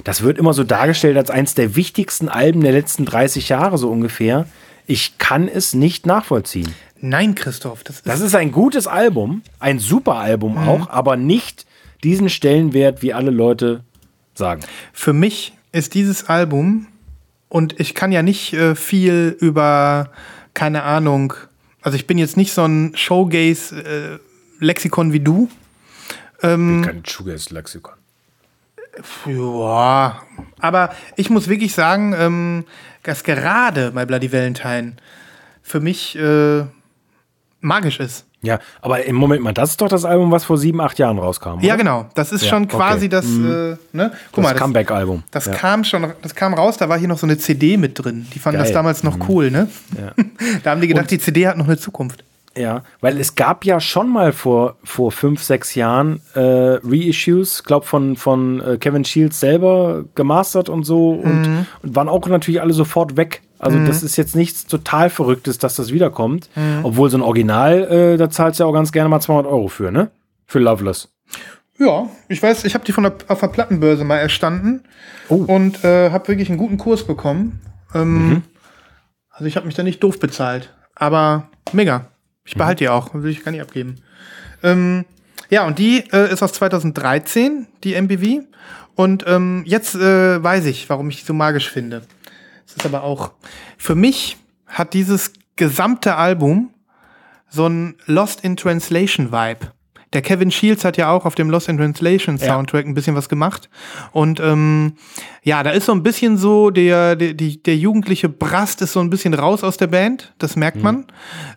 Das 0.04 0.22
wird 0.22 0.36
immer 0.38 0.52
so 0.52 0.64
dargestellt 0.64 1.16
als 1.16 1.30
eins 1.30 1.54
der 1.54 1.76
wichtigsten 1.76 2.28
Alben 2.28 2.60
der 2.60 2.72
letzten 2.72 3.04
30 3.04 3.48
Jahre, 3.48 3.78
so 3.78 3.90
ungefähr. 3.90 4.46
Ich 4.86 5.18
kann 5.18 5.48
es 5.48 5.74
nicht 5.74 6.06
nachvollziehen. 6.06 6.74
Nein, 7.00 7.34
Christoph, 7.34 7.84
das 7.84 7.96
ist, 7.96 8.06
Das 8.06 8.20
ist 8.20 8.34
ein 8.34 8.52
gutes 8.52 8.86
Album, 8.86 9.42
ein 9.60 9.78
super 9.78 10.16
Album 10.16 10.56
auch, 10.58 10.88
aber 10.90 11.16
nicht 11.16 11.66
diesen 12.02 12.28
Stellenwert, 12.28 13.02
wie 13.02 13.12
alle 13.12 13.30
Leute 13.30 13.84
sagen. 14.34 14.62
für 14.92 15.12
mich 15.12 15.54
ist 15.72 15.94
dieses 15.94 16.28
Album 16.28 16.88
und 17.48 17.78
ich 17.80 17.94
kann 17.94 18.12
ja 18.12 18.22
nicht 18.22 18.52
äh, 18.54 18.74
viel 18.74 19.36
über 19.40 20.10
keine 20.56 20.82
Ahnung. 20.82 21.34
Also 21.82 21.96
ich 21.96 22.08
bin 22.08 22.18
jetzt 22.18 22.36
nicht 22.36 22.52
so 22.52 22.64
ein 22.64 22.96
Showgaze 22.96 24.20
äh, 24.60 25.12
wie 25.12 25.20
du. 25.20 25.48
Kein 26.82 27.04
Shoegaze-Lexikon. 27.06 27.92
Ja, 29.26 30.22
aber 30.58 30.94
ich 31.16 31.28
muss 31.28 31.48
wirklich 31.48 31.74
sagen, 31.74 32.14
ähm, 32.18 32.64
dass 33.02 33.22
gerade 33.22 33.92
My 33.92 34.06
Bloody 34.06 34.32
Valentine 34.32 34.96
für 35.62 35.80
mich 35.80 36.16
äh, 36.16 36.64
magisch 37.60 38.00
ist. 38.00 38.25
Ja, 38.46 38.58
aber 38.80 39.04
im 39.04 39.16
Moment 39.16 39.42
mal, 39.42 39.52
das 39.52 39.70
ist 39.70 39.80
doch 39.80 39.88
das 39.88 40.04
Album, 40.04 40.30
was 40.30 40.44
vor 40.44 40.56
sieben, 40.58 40.80
acht 40.80 40.98
Jahren 40.98 41.18
rauskam. 41.18 41.60
Ja, 41.60 41.74
oder? 41.74 41.76
genau. 41.76 42.06
Das 42.14 42.32
ist 42.32 42.42
Ja, 42.44 42.50
schon 42.50 42.68
quasi 42.68 43.06
okay. 43.06 43.08
das, 43.08 43.26
äh, 43.26 43.28
ne? 43.28 43.76
Guck 43.92 44.10
Das 44.36 44.42
mal, 44.44 44.52
das, 44.52 44.62
Comeback-Album. 44.62 45.22
das 45.30 45.46
ja. 45.46 45.52
kam 45.52 45.84
schon, 45.84 46.06
das 46.22 46.34
kam 46.34 46.54
raus, 46.54 46.76
da 46.76 46.88
war 46.88 46.98
hier 46.98 47.08
noch 47.08 47.18
so 47.18 47.26
eine 47.26 47.38
CD 47.38 47.76
mit 47.76 48.02
drin. 48.02 48.26
Die 48.34 48.38
fanden 48.38 48.58
das 48.58 48.68
Geil. 48.68 48.74
damals 48.74 49.02
noch 49.02 49.18
cool, 49.28 49.50
ne? 49.50 49.68
Ja. 49.98 50.12
Da 50.62 50.70
haben 50.70 50.80
die 50.80 50.88
gedacht, 50.88 51.10
die 51.10 51.18
CD 51.18 51.46
hat 51.46 51.56
noch 51.56 51.66
eine 51.66 51.76
Zukunft. 51.76 52.24
Ja, 52.56 52.82
weil 53.02 53.20
es 53.20 53.34
gab 53.34 53.64
ja 53.66 53.80
schon 53.80 54.08
mal 54.08 54.32
vor, 54.32 54.76
vor 54.82 55.12
fünf, 55.12 55.42
sechs 55.42 55.74
Jahren 55.74 56.20
äh, 56.34 56.40
Reissues, 56.40 57.64
glaub 57.64 57.84
von, 57.84 58.16
von 58.16 58.62
äh, 58.62 58.78
Kevin 58.78 59.04
Shields 59.04 59.40
selber 59.40 60.04
gemastert 60.14 60.70
und 60.70 60.84
so 60.84 61.10
und, 61.10 61.66
und 61.82 61.94
waren 61.94 62.08
auch 62.08 62.26
natürlich 62.26 62.62
alle 62.62 62.72
sofort 62.72 63.16
weg. 63.18 63.42
Also 63.58 63.78
das 63.86 64.02
ist 64.02 64.16
jetzt 64.16 64.36
nichts 64.36 64.66
total 64.66 65.08
Verrücktes, 65.10 65.58
dass 65.58 65.76
das 65.76 65.92
wiederkommt. 65.92 66.48
Obwohl 66.82 67.10
so 67.10 67.16
ein 67.18 67.22
Original, 67.22 67.84
äh, 67.84 68.16
da 68.16 68.28
zahlst 68.30 68.60
du 68.60 68.64
ja 68.64 68.68
auch 68.68 68.72
ganz 68.74 68.92
gerne 68.92 69.08
mal 69.08 69.20
200 69.20 69.50
Euro 69.50 69.68
für, 69.68 69.90
ne? 69.90 70.10
Für 70.46 70.58
Loveless. 70.58 71.08
Ja, 71.78 72.08
ich 72.28 72.42
weiß, 72.42 72.64
ich 72.64 72.74
habe 72.74 72.84
die 72.84 72.92
von 72.92 73.04
der, 73.04 73.14
auf 73.28 73.40
der 73.40 73.48
Plattenbörse 73.48 74.04
mal 74.04 74.16
erstanden 74.18 74.82
Oh. 75.28 75.36
und 75.46 75.84
äh, 75.84 76.10
habe 76.10 76.28
wirklich 76.28 76.48
einen 76.48 76.58
guten 76.58 76.78
Kurs 76.78 77.06
bekommen. 77.06 77.60
Ähm, 77.94 78.42
Also 79.30 79.46
ich 79.46 79.56
habe 79.56 79.66
mich 79.66 79.74
da 79.74 79.82
nicht 79.82 80.02
doof 80.02 80.18
bezahlt, 80.20 80.72
aber 80.94 81.48
mega. 81.72 82.06
Ich 82.44 82.54
behalte 82.54 82.84
die 82.84 82.88
auch, 82.88 83.12
will 83.12 83.30
ich 83.30 83.44
gar 83.44 83.50
nicht 83.52 83.60
abgeben. 83.60 83.96
Ähm, 84.62 85.04
Ja, 85.50 85.66
und 85.66 85.78
die 85.78 86.04
äh, 86.12 86.32
ist 86.32 86.42
aus 86.42 86.52
2013, 86.54 87.66
die 87.84 87.94
MBV. 88.00 88.44
Und 88.94 89.24
ähm, 89.26 89.62
jetzt 89.66 89.94
äh, 89.94 90.42
weiß 90.42 90.64
ich, 90.66 90.88
warum 90.88 91.08
ich 91.10 91.20
die 91.20 91.26
so 91.26 91.34
magisch 91.34 91.70
finde. 91.70 92.02
Es 92.66 92.76
ist 92.76 92.84
aber 92.84 93.02
auch, 93.02 93.32
für 93.78 93.94
mich 93.94 94.36
hat 94.66 94.94
dieses 94.94 95.32
gesamte 95.54 96.16
Album 96.16 96.74
so 97.48 97.66
ein 97.66 97.96
Lost 98.06 98.42
in 98.42 98.56
Translation 98.56 99.32
Vibe. 99.32 99.72
Der 100.12 100.22
Kevin 100.22 100.50
Shields 100.50 100.84
hat 100.84 100.96
ja 100.96 101.10
auch 101.10 101.24
auf 101.24 101.34
dem 101.34 101.50
Lost 101.50 101.68
in 101.68 101.78
Translation 101.78 102.38
Soundtrack 102.38 102.86
ein 102.86 102.94
bisschen 102.94 103.16
was 103.16 103.28
gemacht. 103.28 103.68
Und 104.12 104.38
ähm, 104.40 104.94
ja, 105.42 105.62
da 105.62 105.70
ist 105.70 105.86
so 105.86 105.92
ein 105.92 106.02
bisschen 106.02 106.36
so, 106.36 106.70
der, 106.70 107.16
der, 107.16 107.34
der 107.34 107.76
jugendliche 107.76 108.28
Brast 108.28 108.82
ist 108.82 108.92
so 108.92 109.00
ein 109.00 109.10
bisschen 109.10 109.34
raus 109.34 109.64
aus 109.64 109.76
der 109.76 109.88
Band. 109.88 110.32
Das 110.38 110.56
merkt 110.56 110.82
man. 110.82 111.06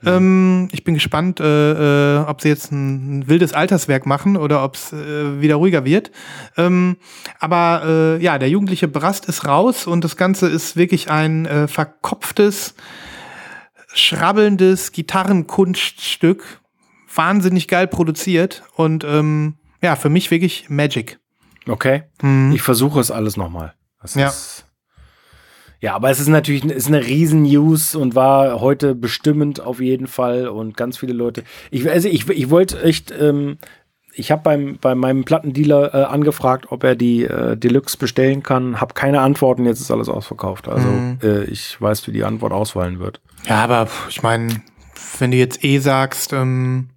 Ähm, 0.06 0.68
ich 0.72 0.84
bin 0.84 0.96
gespannt, 0.96 1.40
äh, 1.40 2.18
äh, 2.18 2.26
ob 2.26 2.42
sie 2.42 2.50
jetzt 2.50 2.72
ein, 2.72 3.20
ein 3.20 3.28
wildes 3.28 3.54
Alterswerk 3.54 4.06
machen 4.06 4.36
oder 4.36 4.64
ob 4.64 4.76
es 4.76 4.94
äh, 4.94 5.42
wieder 5.42 5.56
ruhiger 5.56 5.86
wird. 5.86 6.12
Ähm, 6.58 6.98
aber 7.40 7.84
äh, 7.86 8.24
ja, 8.24 8.38
der 8.38 8.50
jugendliche 8.50 8.88
Brast 8.88 9.26
ist 9.28 9.46
raus 9.46 9.88
und 9.88 10.04
das 10.04 10.18
Ganze 10.18 10.48
ist 10.48 10.76
wirklich 10.76 11.10
ein 11.10 11.46
äh, 11.46 11.68
verkopftes, 11.68 12.76
schrabbelndes 13.94 14.92
Gitarrenkunststück. 14.92 16.59
Wahnsinnig 17.14 17.68
geil 17.68 17.88
produziert 17.88 18.64
und 18.76 19.04
ähm, 19.04 19.56
ja, 19.82 19.96
für 19.96 20.10
mich 20.10 20.32
wirklich 20.32 20.70
Magic. 20.70 21.20
Okay. 21.68 22.04
Ich 22.54 22.62
versuche 22.62 23.00
es 23.00 23.12
alles 23.12 23.38
nochmal. 23.38 23.74
Ja. 24.16 24.28
Ist, 24.28 24.66
ja, 25.82 25.96
aber 25.96 26.10
es 26.10 26.20
ist 26.20 26.28
natürlich 26.28 26.66
ist 26.66 26.88
eine 26.88 27.06
riesen 27.06 27.44
News 27.44 27.96
und 27.96 28.16
war 28.16 28.60
heute 28.60 28.96
bestimmend 28.96 29.62
auf 29.62 29.80
jeden 29.80 30.08
Fall 30.08 30.48
und 30.48 30.76
ganz 30.76 30.98
viele 30.98 31.14
Leute. 31.14 31.44
Ich, 31.72 31.90
also 31.90 32.10
ich, 32.10 32.28
ich 32.30 32.50
wollte 32.50 32.82
echt, 32.82 33.12
ähm, 33.18 33.58
ich 34.14 34.32
habe 34.32 34.42
beim 34.42 34.78
bei 34.82 34.94
meinem 34.94 35.24
Plattendealer 35.24 35.94
äh, 35.94 36.04
angefragt, 36.04 36.66
ob 36.70 36.84
er 36.84 36.96
die 36.96 37.24
äh, 37.24 37.56
Deluxe 37.56 37.98
bestellen 37.98 38.44
kann. 38.44 38.82
Habe 38.82 38.94
keine 38.94 39.22
Antworten. 39.22 39.66
Jetzt 39.66 39.80
ist 39.80 39.92
alles 39.92 40.10
ausverkauft. 40.10 40.68
Also 40.68 40.90
äh, 41.24 41.46
ich 41.46 41.80
weiß, 41.80 42.08
wie 42.08 42.12
die 42.12 42.26
Antwort 42.26 42.52
ausfallen 42.52 43.00
wird. 43.00 43.22
Ja, 43.48 43.64
aber 43.64 43.88
ich 44.10 44.22
meine, 44.22 44.62
wenn 45.20 45.32
du 45.32 45.38
jetzt 45.38 45.64
eh 45.64 45.80
sagst, 45.80 46.34
ähm, 46.34 46.90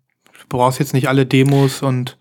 brauchst 0.59 0.78
jetzt 0.78 0.94
nicht 0.94 1.09
alle 1.09 1.26
Demos 1.26 1.82
und 1.82 2.16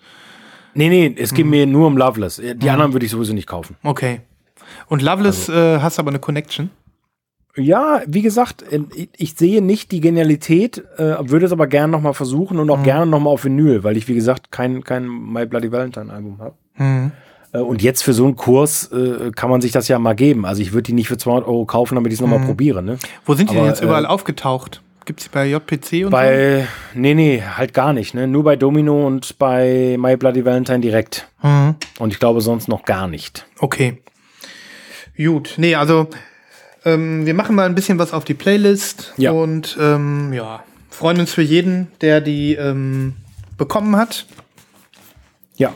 Nee, 0.74 0.88
nee, 0.90 1.14
es 1.18 1.34
geht 1.34 1.46
mir 1.46 1.66
nur 1.68 1.88
um 1.88 1.98
Loveless. 1.98 2.42
Die 2.56 2.70
anderen 2.70 2.94
würde 2.94 3.06
ich 3.06 3.12
sowieso 3.12 3.34
nicht 3.34 3.48
kaufen. 3.48 3.76
okay. 3.84 4.22
Und 4.88 5.02
Loveless 5.02 5.50
äh, 5.50 5.80
hast 5.80 6.00
aber 6.00 6.12
eine 6.12 6.20
Connection. 6.20 6.70
Ja, 7.58 8.02
wie 8.08 8.22
gesagt, 8.22 8.64
äh, 8.72 8.80
ich- 9.18 9.34
sehe 9.36 9.62
nicht 9.62 9.92
die 9.92 10.00
Genialität, 10.00 10.82
äh, 10.98 11.16
würde 11.20 11.46
es 11.46 11.52
aber 11.52 11.68
gerne 11.68 11.92
nochmal 11.92 12.14
versuchen 12.14 12.58
und 12.60 12.70
auch 12.70 12.82
gerne 12.84 13.06
nochmal 13.06 13.34
auf 13.34 13.44
Vinyl, 13.44 13.84
weil 13.84 13.98
ich, 13.98 14.08
wie 14.08 14.16
gesagt, 14.16 14.50
kein, 14.52 14.84
kein 14.86 15.06
My 15.10 15.46
Bloody 15.46 15.70
Valentine 15.74 16.12
Album 16.14 16.38
habe. 16.40 16.56
Mhm. 16.78 17.12
Äh, 17.52 17.58
und 17.60 17.82
jetzt 17.82 18.02
für 18.04 18.14
so 18.14 18.24
einen 18.24 18.38
Kurs 18.38 18.90
äh, 18.94 19.32
kann 19.36 19.50
man 19.50 19.60
sich 19.60 19.74
das 19.74 19.90
ja 19.90 20.00
mal 20.00 20.14
geben. 20.16 20.46
Also 20.46 20.62
ich 20.62 20.72
würde 20.72 20.84
die 20.84 20.94
nicht 20.94 21.10
für 21.10 21.18
200 21.18 21.46
Euro 21.46 21.66
kaufen, 21.66 21.96
damit 21.96 22.14
ich 22.14 22.18
es 22.20 22.22
nochmal 22.22 22.40
probiere. 22.46 22.82
Ne? 22.82 22.98
Wo 23.26 23.34
sind 23.34 23.50
die 23.50 23.56
Aber, 23.56 23.66
denn 23.66 23.74
jetzt 23.74 23.84
überall 23.84 24.06
aufgetaucht? 24.06 24.82
Gibt's 25.06 25.24
die 25.24 25.30
bei 25.30 25.48
JPC 25.48 26.06
und 26.06 26.12
Bei, 26.12 26.68
nee, 26.94 27.14
nee, 27.16 27.42
halt 27.42 27.74
gar 27.74 27.92
nicht. 27.94 28.14
Ne? 28.14 28.28
Nur 28.28 28.44
bei 28.44 28.56
Domino 28.56 29.06
und 29.08 29.38
bei 29.40 29.96
My 30.00 30.16
Bloody 30.16 30.46
Valentine 30.46 30.80
direkt. 30.80 31.28
so? 31.42 31.48
Mhm. 31.48 31.76
Und 32.00 32.14
ich 32.14 32.20
glaube 32.20 32.42
sonst 32.42 32.68
noch 32.68 32.84
gar 32.86 33.08
nicht. 33.08 33.46
Okay. 33.60 34.02
Gut. 35.18 35.54
Nee, 35.58 35.76
also 35.76 36.08
ähm, 36.86 37.26
wir 37.26 37.34
machen 37.34 37.56
mal 37.56 37.66
ein 37.66 37.76
bisschen 37.76 37.98
was 38.00 38.14
auf 38.14 38.24
die 38.26 38.34
Playlist 38.34 39.14
Ja. 39.18 39.32
und 39.32 39.78
ähm, 39.80 40.34
ja, 40.34 40.64
freuen 40.90 41.20
uns 41.20 41.34
für 41.34 41.42
jeden, 41.42 41.92
der 42.02 42.22
die 42.22 42.54
ähm, 42.56 43.16
bekommen 43.58 43.96
hat. 43.96 44.26
Ja. 45.58 45.74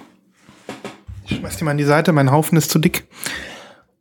Ich 1.28 1.38
schmeiß 1.38 1.58
die 1.58 1.64
mal 1.64 1.72
an 1.72 1.78
die 1.78 1.84
Seite, 1.84 2.12
mein 2.12 2.32
Haufen 2.32 2.58
ist 2.58 2.70
zu 2.72 2.80
dick. 2.80 3.08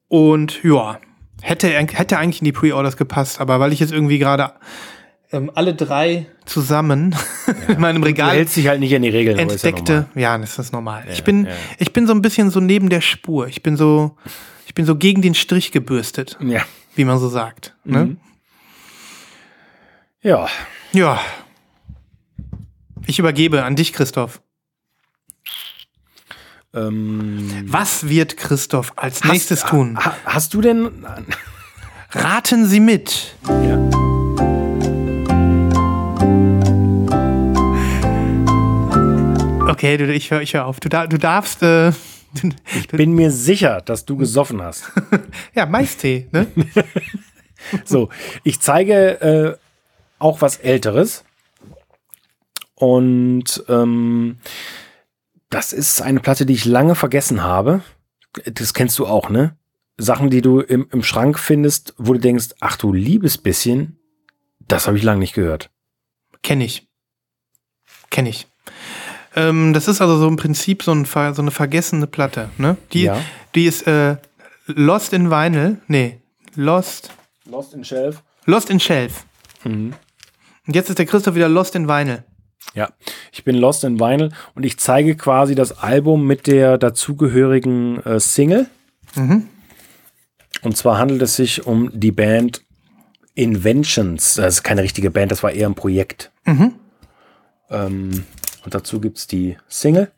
Und 0.09 0.62
ja, 0.62 0.99
hätte, 1.43 1.68
hätte 1.68 2.18
eigentlich 2.18 2.41
in 2.43 2.45
die 2.47 2.53
Pre-Orders 2.53 2.97
gepasst, 2.97 3.41
aber 3.41 3.59
weil 3.61 3.72
ich 3.72 3.81
jetzt 3.81 3.93
irgendwie 3.93 4.18
gerade 4.18 4.53
ähm, 5.35 5.51
alle 5.55 5.74
drei 5.74 6.26
zusammen 6.47 7.14
in 7.68 7.80
meinem 7.80 8.03
Du 8.03 8.09
Regal 8.09 8.30
hältst 8.37 8.57
dich 8.57 8.68
halt 8.68 8.80
nicht 8.80 8.95
an 8.95 9.03
die 9.03 9.09
Regeln. 9.09 9.37
ja 9.37 9.43
entdeckte. 9.43 9.93
normal. 9.93 10.09
Ja, 10.14 10.39
das 10.39 10.59
ist 10.59 10.72
normal. 10.72 11.05
ich 11.12 11.24
bin, 11.24 11.47
ja. 11.47 11.53
ich 11.78 11.93
bin 11.93 12.07
so 12.07 12.12
ein 12.14 12.22
bisschen 12.22 12.51
so 12.51 12.61
neben 12.61 12.89
der 12.89 13.01
Spur. 13.01 13.49
Ich 13.49 13.62
bin 13.62 13.76
so, 13.76 14.16
ich 14.66 14.74
bin 14.74 14.85
so 14.87 14.97
gegen 14.97 15.22
den 15.22 15.35
Strich 15.35 15.72
gebürstet, 15.72 16.39
Ja. 16.41 16.62
wie 16.95 17.05
man 17.05 17.18
so 17.18 17.28
sagt. 17.28 17.74
Mhm. 17.85 17.93
Ne? 17.95 18.16
Ja. 20.22 20.49
Ja. 20.93 21.20
Ich 23.07 23.18
übergebe 23.18 23.64
an 23.64 23.76
dich, 23.76 23.93
Christoph. 23.93 24.41
Ähm, 26.72 27.64
Was 27.66 28.09
wird 28.09 28.37
Christoph 28.37 28.93
als 28.97 29.22
nächstes 29.24 29.62
tun? 29.64 29.97
ha, 30.03 30.16
hast 30.24 30.55
du 30.55 30.61
denn. 30.61 31.07
Raten 32.11 32.66
Sie 32.66 32.80
mit. 32.80 33.35
Ja. 33.49 34.14
Okay, 39.75 39.97
du, 39.97 40.07
ich 40.14 40.31
höre 40.31 40.41
ich 40.41 40.55
hör 40.55 40.66
auf. 40.66 40.79
Du, 40.79 40.89
du 40.89 41.18
darfst. 41.18 41.61
Äh, 41.64 41.91
du, 42.91 42.97
Bin 42.97 43.12
mir 43.12 43.33
sicher, 43.33 43.81
dass 43.81 44.05
du 44.05 44.16
gesoffen 44.16 44.62
hast. 44.62 44.85
ja, 45.55 45.66
Maistee, 45.66 46.29
ne? 46.31 46.47
So, 47.85 48.09
ich 48.45 48.61
zeige 48.61 49.20
äh, 49.20 49.57
auch 50.20 50.43
was 50.43 50.59
Älteres. 50.59 51.25
Und 52.77 53.64
ähm, 53.68 54.39
das 55.51 55.72
ist 55.72 56.03
eine 56.03 56.20
Platte, 56.20 56.47
die 56.47 56.53
ich 56.53 56.66
lange 56.66 56.95
vergessen 56.95 57.43
habe. 57.43 57.83
Das 58.45 58.75
kennst 58.75 58.97
du 59.01 59.07
auch, 59.07 59.29
ne? 59.29 59.57
Sachen, 59.97 60.31
die 60.31 60.43
du 60.43 60.61
im, 60.61 60.87
im 60.93 61.03
Schrank 61.03 61.37
findest, 61.37 61.95
wo 61.97 62.12
du 62.12 62.20
denkst, 62.20 62.51
ach 62.61 62.77
du 62.77 62.93
liebes 62.93 63.39
bisschen, 63.39 63.99
das 64.61 64.87
habe 64.87 64.99
ich 64.99 65.03
lange 65.03 65.20
nicht 65.20 65.35
gehört. 65.35 65.70
Kenn 66.43 66.61
ich. 66.61 66.87
Kenn 68.11 68.27
ich. 68.27 68.47
Ähm, 69.37 69.72
das 69.72 69.89
ist 69.89 70.01
also 70.01 70.16
so 70.18 70.28
im 70.28 70.37
Prinzip 70.37 70.82
so, 70.82 70.93
ein, 70.93 71.05
so 71.05 71.20
eine 71.20 71.51
vergessene 71.51 72.07
Platte, 72.07 72.51
ne? 72.59 72.76
Die, 72.93 73.03
Ja. 73.05 73.20
die 73.55 73.66
ist 73.66 73.87
äh, 73.87 74.16
Lost 74.66 75.12
in 75.12 75.30
Vinyl. 75.30 75.78
Nee, 75.89 76.20
Lost. 76.55 77.11
Lost 77.47 77.74
in 77.74 77.85
Shelf. 77.85 78.22
Lost 78.47 78.70
in 78.70 78.80
Shelf. 78.80 79.24
Mhm. 79.64 79.93
Und 80.66 80.76
jetzt 80.76 80.89
ist 80.89 80.99
der 80.99 81.07
Christoph 81.07 81.35
wieder 81.35 81.49
Lost 81.49 81.74
in 81.74 81.89
Vinyl. 81.89 82.24
Ja, 82.74 82.89
ich 83.32 83.45
bin 83.45 83.57
Lost 83.57 83.85
in 83.85 84.01
Vinyl 84.01 84.30
und 84.55 84.64
ich 84.64 84.78
zeige 84.78 85.16
quasi 85.16 85.55
das 85.55 85.78
Album 85.78 86.26
mit 86.26 86.47
der 86.47 86.78
dazugehörigen 86.78 88.03
äh, 88.05 88.18
Single. 88.20 88.66
Und 90.62 90.76
zwar 90.76 90.99
handelt 90.99 91.22
es 91.22 91.37
sich 91.37 91.66
um 91.66 91.91
die 91.93 92.11
Band 92.11 92.62
Inventions. 93.35 94.35
Das 94.35 94.55
ist 94.55 94.62
keine 94.62 94.82
richtige 94.82 95.11
Band, 95.11 95.30
das 95.30 95.43
war 95.43 95.53
eher 95.53 95.68
ein 95.68 95.74
Projekt. 95.74 96.32
Ähm, 97.70 98.24
und 98.65 98.75
dazu 98.75 99.01
gibt 99.01 99.19
es 99.19 99.27
die 99.27 99.57
Single, 99.69 100.11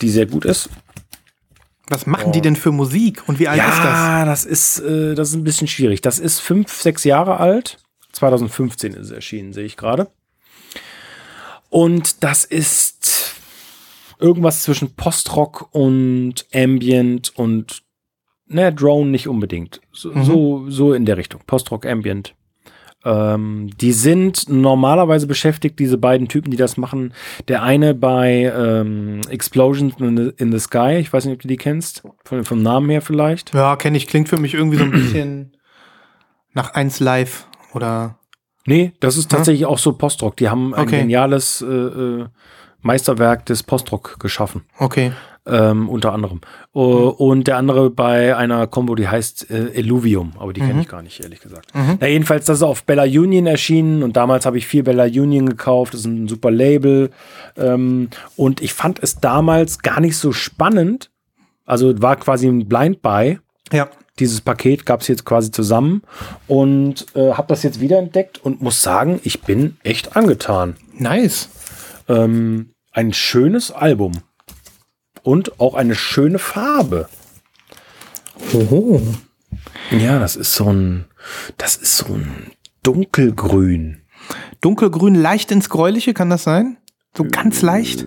die 0.00 0.08
sehr 0.08 0.26
gut 0.26 0.44
ist. 0.44 0.68
Was 1.88 2.06
machen 2.06 2.30
die 2.30 2.40
denn 2.40 2.54
für 2.54 2.70
Musik 2.70 3.28
und 3.28 3.40
wie 3.40 3.48
alt 3.48 3.60
ist 3.60 3.78
das? 3.78 3.84
Ja, 3.84 4.24
das 4.24 4.44
ist, 4.44 4.78
äh, 4.78 5.14
das 5.14 5.30
ist 5.30 5.34
ein 5.34 5.44
bisschen 5.44 5.66
schwierig. 5.66 6.00
Das 6.00 6.20
ist 6.20 6.38
fünf, 6.38 6.72
sechs 6.80 7.02
Jahre 7.02 7.38
alt. 7.38 7.78
2015 8.12 8.92
ist 8.92 9.06
es 9.06 9.10
erschienen, 9.10 9.52
sehe 9.52 9.64
ich 9.64 9.76
gerade. 9.76 10.08
Und 11.68 12.22
das 12.22 12.44
ist 12.44 13.34
irgendwas 14.20 14.62
zwischen 14.62 14.94
Postrock 14.94 15.68
und 15.72 16.46
Ambient 16.54 17.32
und 17.36 17.82
ne, 18.46 18.72
Drone 18.72 19.10
nicht 19.10 19.26
unbedingt. 19.26 19.80
So, 19.92 20.12
so, 20.22 20.70
so 20.70 20.92
in 20.92 21.06
der 21.06 21.16
Richtung. 21.16 21.40
Postrock, 21.46 21.86
Ambient. 21.86 22.34
Ähm, 23.04 23.70
die 23.80 23.92
sind 23.92 24.48
normalerweise 24.48 25.26
beschäftigt, 25.26 25.78
diese 25.78 25.96
beiden 25.96 26.28
Typen, 26.28 26.50
die 26.50 26.56
das 26.56 26.76
machen. 26.76 27.14
Der 27.48 27.62
eine 27.62 27.94
bei 27.94 28.52
ähm, 28.54 29.20
Explosions 29.28 29.94
in 29.98 30.52
the, 30.52 30.58
Sky, 30.58 30.96
ich 30.98 31.12
weiß 31.12 31.24
nicht, 31.24 31.34
ob 31.34 31.40
du 31.42 31.48
die 31.48 31.56
kennst, 31.56 32.02
von, 32.24 32.44
vom 32.44 32.62
Namen 32.62 32.90
her 32.90 33.00
vielleicht. 33.00 33.54
Ja, 33.54 33.76
kenne 33.76 33.96
ich. 33.96 34.06
Klingt 34.06 34.28
für 34.28 34.38
mich 34.38 34.54
irgendwie 34.54 34.76
so 34.76 34.84
ein 34.84 34.90
bisschen 34.92 35.56
nach 36.52 36.74
1 36.74 37.00
Live 37.00 37.46
oder. 37.72 38.18
Nee, 38.66 38.92
das 39.00 39.16
ist 39.16 39.30
tatsächlich 39.30 39.64
auch 39.64 39.78
so 39.78 39.94
Postrock. 39.94 40.36
Die 40.36 40.50
haben 40.50 40.74
ein 40.74 40.82
Okay. 40.82 41.00
geniales 41.00 41.62
äh, 41.62 41.66
äh, 41.66 42.26
Meisterwerk 42.82 43.46
des 43.46 43.62
Postrock 43.62 44.18
geschaffen, 44.20 44.62
Okay. 44.78 45.12
Ähm, 45.50 45.88
unter 45.88 46.12
anderem. 46.12 46.40
Uh, 46.74 47.08
Und 47.08 47.46
der 47.46 47.56
andere 47.56 47.90
bei 47.90 48.36
einer 48.36 48.66
Combo, 48.66 48.94
die 48.94 49.08
heißt 49.08 49.50
äh, 49.50 49.68
Illuvium, 49.78 50.32
aber 50.38 50.52
die 50.52 50.60
kenne 50.60 50.80
ich 50.82 50.88
gar 50.88 51.02
nicht, 51.02 51.20
ehrlich 51.20 51.40
gesagt. 51.40 51.70
Na, 51.74 52.06
jedenfalls, 52.06 52.44
das 52.46 52.58
ist 52.58 52.62
auf 52.62 52.84
Bella 52.84 53.02
Union 53.04 53.46
erschienen 53.46 54.02
und 54.02 54.16
damals 54.16 54.46
habe 54.46 54.58
ich 54.58 54.66
viel 54.66 54.82
Bella 54.82 55.04
Union 55.04 55.48
gekauft. 55.48 55.94
Das 55.94 56.00
ist 56.00 56.06
ein 56.06 56.28
super 56.28 56.50
Label. 56.50 57.10
Ähm, 57.56 58.08
und 58.36 58.62
ich 58.62 58.72
fand 58.72 59.02
es 59.02 59.16
damals 59.16 59.80
gar 59.80 60.00
nicht 60.00 60.16
so 60.16 60.32
spannend. 60.32 61.10
Also 61.66 62.00
war 62.02 62.16
quasi 62.16 62.46
ein 62.48 62.68
Blind 62.68 63.02
Buy 63.02 63.38
Ja. 63.72 63.88
dieses 64.18 64.40
Paket 64.40 64.84
gab 64.86 65.00
es 65.02 65.08
jetzt 65.08 65.24
quasi 65.24 65.50
zusammen 65.50 66.02
und 66.48 67.06
äh, 67.14 67.32
habe 67.32 67.46
das 67.48 67.62
jetzt 67.62 67.80
wiederentdeckt 67.80 68.38
und 68.44 68.60
muss 68.60 68.82
sagen, 68.82 69.20
ich 69.22 69.42
bin 69.42 69.76
echt 69.82 70.16
angetan. 70.16 70.76
Nice. 70.98 71.48
Ähm, 72.08 72.70
ein 72.92 73.12
schönes 73.12 73.70
Album. 73.70 74.12
Und 75.22 75.60
auch 75.60 75.74
eine 75.74 75.94
schöne 75.94 76.38
Farbe. 76.38 77.08
Oho. 78.52 79.02
Ja, 79.90 80.18
das 80.18 80.36
ist 80.36 80.54
so 80.54 80.72
ein, 80.72 81.06
das 81.56 81.76
ist 81.76 81.96
so 81.98 82.14
ein 82.14 82.52
dunkelgrün. 82.82 84.02
Dunkelgrün, 84.60 85.14
leicht 85.14 85.50
ins 85.50 85.68
Gräuliche, 85.68 86.14
kann 86.14 86.30
das 86.30 86.44
sein? 86.44 86.76
So 87.16 87.24
ganz 87.24 87.62
leicht? 87.62 88.06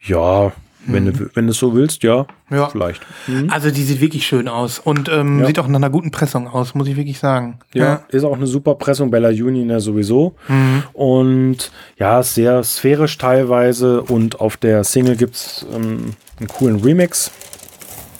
Ja, 0.00 0.52
wenn, 0.86 1.04
du, 1.06 1.30
wenn 1.34 1.46
du 1.46 1.50
es 1.50 1.58
so 1.58 1.74
willst, 1.74 2.02
ja, 2.02 2.26
Ja. 2.50 2.68
vielleicht. 2.68 3.00
Also 3.48 3.70
die 3.70 3.82
sieht 3.82 4.00
wirklich 4.00 4.26
schön 4.26 4.48
aus 4.48 4.78
und 4.78 5.08
ähm, 5.08 5.40
Ja. 5.40 5.46
sieht 5.46 5.58
auch 5.58 5.68
nach 5.68 5.76
einer 5.78 5.90
guten 5.90 6.10
Pressung 6.10 6.48
aus, 6.48 6.74
muss 6.74 6.88
ich 6.88 6.96
wirklich 6.96 7.18
sagen. 7.18 7.58
Ja, 7.74 8.02
ist 8.08 8.24
auch 8.24 8.36
eine 8.36 8.46
super 8.46 8.74
Pressung, 8.76 9.10
Bella 9.10 9.28
Union 9.28 9.68
ja 9.70 9.80
sowieso. 9.80 10.34
Mhm. 10.48 10.82
Und 10.92 11.70
ja, 11.98 12.22
sehr 12.22 12.62
sphärisch 12.64 13.18
teilweise. 13.18 14.02
Und 14.02 14.40
auf 14.40 14.56
der 14.56 14.84
Single 14.84 15.16
gibt 15.16 15.34
es 15.36 15.66
ähm, 15.74 16.14
einen 16.38 16.48
coolen 16.48 16.76
Remix. 16.80 17.30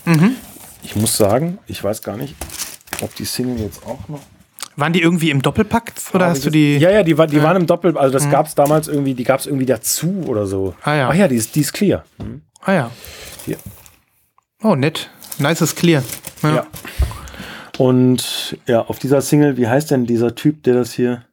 Mhm. 0.05 0.33
Ich 0.83 0.95
muss 0.97 1.17
sagen, 1.17 1.59
ich 1.67 1.83
weiß 1.83 2.03
gar 2.03 2.17
nicht, 2.17 2.35
ob 3.03 3.15
die 3.17 3.25
Single 3.25 3.59
jetzt 3.61 3.85
auch 3.85 4.09
noch. 4.09 4.21
Waren 4.79 4.93
die 4.93 5.01
irgendwie 5.01 5.31
im 5.31 5.41
Doppelpack 5.41 5.95
oder 6.13 6.27
hast 6.27 6.45
du 6.45 6.51
die? 6.51 6.77
Ja, 6.77 6.91
ja, 6.91 7.03
die, 7.03 7.17
war, 7.17 7.27
die 7.27 7.43
waren 7.43 7.57
im 7.57 7.67
Doppel, 7.67 7.97
also 7.97 8.13
das 8.13 8.29
gab 8.31 8.47
es 8.47 8.55
damals 8.55 8.89
irgendwie, 8.89 9.15
die 9.15 9.25
gab 9.25 9.41
es 9.41 9.47
irgendwie 9.47 9.65
dazu 9.65 10.23
oder 10.27 10.47
so. 10.47 10.75
Ah, 10.83 10.95
ja. 10.95 11.09
Ach 11.09 11.15
ja, 11.15 11.29
die 11.29 11.37
ist, 11.37 11.55
die 11.55 11.61
ist 11.61 11.73
clear. 11.73 12.05
Ah 12.67 12.73
ja. 12.73 12.91
Hier. 13.45 13.59
Oh, 14.63 14.75
nett. 14.75 15.09
Nices 15.39 15.75
Clear. 15.77 16.03
Ja. 16.43 16.55
Ja. 16.55 16.67
Und 17.79 18.59
ja, 18.67 18.81
auf 18.83 18.99
dieser 18.99 19.21
Single, 19.21 19.57
wie 19.57 19.69
heißt 19.69 19.91
denn 19.91 20.07
dieser 20.07 20.35
Typ, 20.35 20.63
der 20.65 20.75
das 20.75 20.93
hier? 20.93 21.25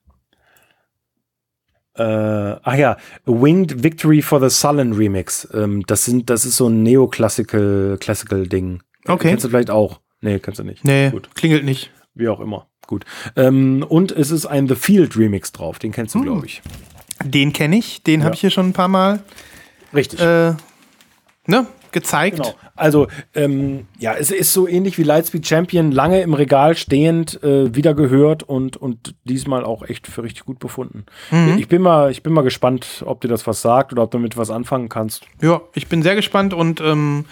Äh, 1.96 2.04
ach 2.04 2.76
ja, 2.76 2.98
Winged 3.26 3.84
Victory 3.84 4.22
for 4.22 4.40
the 4.42 4.50
Sullen 4.56 4.94
Remix. 4.94 5.48
Ähm, 5.54 5.84
das 5.88 6.06
sind, 6.06 6.30
das 6.30 6.44
ist 6.46 6.58
so 6.58 6.68
ein 6.68 6.84
Neoclassical 6.84 7.98
Classical 8.00 8.48
Ding. 8.48 8.82
Okay. 9.08 9.30
Kennst 9.30 9.46
du 9.46 9.50
vielleicht 9.50 9.70
auch? 9.70 10.02
Nee, 10.22 10.40
kennst 10.40 10.60
du 10.60 10.64
nicht. 10.64 10.84
Nee, 10.86 11.10
Gut, 11.12 11.30
klingelt 11.36 11.64
nicht. 11.66 11.92
wie 12.14 12.28
auch 12.30 12.40
immer. 12.40 12.68
Gut. 12.88 13.06
Ähm, 13.36 13.86
und 13.88 14.12
es 14.12 14.32
ist 14.32 14.46
ein 14.46 14.68
The 14.68 14.76
Field 14.76 15.18
Remix 15.18 15.52
drauf. 15.52 15.80
Den 15.80 15.92
kennst 15.92 16.14
du, 16.16 16.20
Hm. 16.20 16.26
glaube 16.26 16.46
ich. 16.46 16.62
Den 17.24 17.54
kenne 17.54 17.78
ich, 17.78 18.04
den 18.04 18.22
habe 18.22 18.32
Ja. 18.32 18.34
ich 18.36 18.42
hier 18.42 18.50
schon 18.52 18.70
ein 18.70 18.74
paar 18.74 18.88
Mal 18.90 19.24
Richtig. 19.94 20.20
äh, 20.20 20.54
ne, 21.48 21.68
gezeigt. 21.92 22.38
Genau. 22.38 22.54
Also, 22.76 23.08
ähm, 23.36 23.88
ja, 24.00 24.14
es 24.14 24.32
ist 24.32 24.52
so 24.52 24.68
ähnlich 24.68 24.98
wie 24.98 25.04
Lightspeed 25.04 25.48
Champion, 25.48 25.92
lange 25.92 26.22
im 26.22 26.34
Regal 26.34 26.76
stehend, 26.76 27.42
äh, 27.44 27.74
wieder 27.76 27.94
gehört 27.94 28.44
und, 28.44 28.78
und 28.78 29.16
diesmal 29.26 29.64
auch 29.64 29.84
echt 29.84 30.08
für 30.08 30.24
richtig 30.24 30.46
gut 30.46 30.60
befunden. 30.60 31.06
Ich, 31.58 31.68
bin 31.68 31.82
mal, 31.82 32.12
ich 32.12 32.24
bin 32.24 32.34
mal 32.34 32.42
gespannt, 32.42 33.04
ob 33.06 33.22
dir 33.22 33.28
das 33.28 33.46
was 33.46 33.62
sagt 33.62 33.92
oder 33.92 34.04
ob 34.04 34.12
du 34.12 34.18
damit 34.18 34.38
was 34.38 34.50
anfangen 34.50 34.90
kannst. 34.90 35.26
Ja, 35.42 35.62
ich 35.76 35.88
bin 35.88 36.02
sehr 36.02 36.16
gespannt 36.16 36.54
und 36.54 36.82
ähm, 36.82 37.26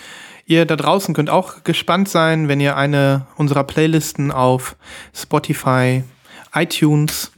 ihr 0.46 0.66
da 0.66 0.76
draußen 0.76 1.16
könnt 1.16 1.30
auch 1.30 1.64
gespannt 1.64 2.08
sein, 2.08 2.48
wenn 2.48 2.60
ihr 2.60 2.78
eine 2.78 3.26
unserer 3.38 3.64
Playlisten 3.64 4.32
auf 4.32 4.76
Spotify, 5.14 6.04
iTunes 6.54 7.32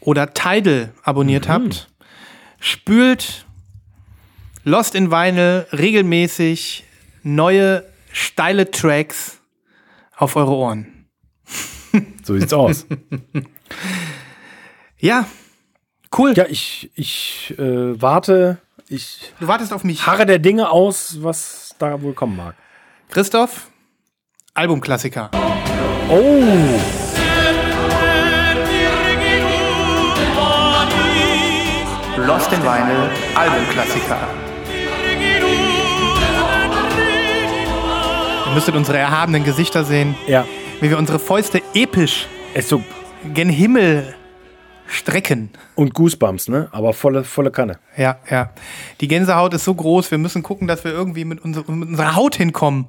oder 0.00 0.34
Tidal 0.34 0.92
abonniert 1.02 1.48
habt. 1.48 1.88
Spült 2.60 3.45
Lost 4.68 4.96
in 4.96 5.12
Vinyl 5.12 5.64
regelmäßig 5.72 6.82
neue 7.22 7.84
steile 8.10 8.68
Tracks 8.68 9.38
auf 10.16 10.34
eure 10.34 10.50
Ohren. 10.50 11.06
So 12.24 12.36
sieht's 12.36 12.52
aus. 12.52 12.84
Ja, 14.98 15.26
cool. 16.18 16.34
ja, 16.34 16.44
ich, 16.48 16.90
ich 16.96 17.54
äh, 17.56 18.02
warte, 18.02 18.58
ich 18.88 19.32
Du 19.38 19.46
wartest 19.46 19.72
auf 19.72 19.84
mich. 19.84 20.04
harre 20.04 20.26
der 20.26 20.40
Dinge 20.40 20.68
aus, 20.70 21.18
was 21.22 21.76
da 21.78 22.02
wohl 22.02 22.12
kommen 22.12 22.36
mag. 22.36 22.56
Christoph, 23.08 23.70
Albumklassiker. 24.54 25.30
Oh! 26.10 26.80
Lost 32.26 32.52
in 32.52 32.62
Vinyl, 32.62 33.10
Albumklassiker. 33.36 34.45
Müsstet 38.56 38.74
unsere 38.74 38.96
erhabenen 38.96 39.44
Gesichter 39.44 39.84
sehen, 39.84 40.14
Ja, 40.26 40.46
wie 40.80 40.88
wir 40.88 40.96
unsere 40.96 41.18
Fäuste 41.18 41.60
episch 41.74 42.26
so. 42.62 42.82
gen 43.34 43.50
Himmel 43.50 44.14
strecken. 44.86 45.50
Und 45.74 45.92
Goosebumps, 45.92 46.48
ne? 46.48 46.68
Aber 46.72 46.94
volle, 46.94 47.22
volle 47.22 47.50
Kanne. 47.50 47.78
Ja, 47.98 48.18
ja. 48.30 48.48
Die 49.02 49.08
Gänsehaut 49.08 49.52
ist 49.52 49.64
so 49.64 49.74
groß, 49.74 50.10
wir 50.10 50.16
müssen 50.16 50.42
gucken, 50.42 50.66
dass 50.66 50.84
wir 50.84 50.90
irgendwie 50.90 51.26
mit, 51.26 51.44
unser, 51.44 51.70
mit 51.70 51.90
unserer 51.90 52.16
Haut 52.16 52.36
hinkommen. 52.36 52.86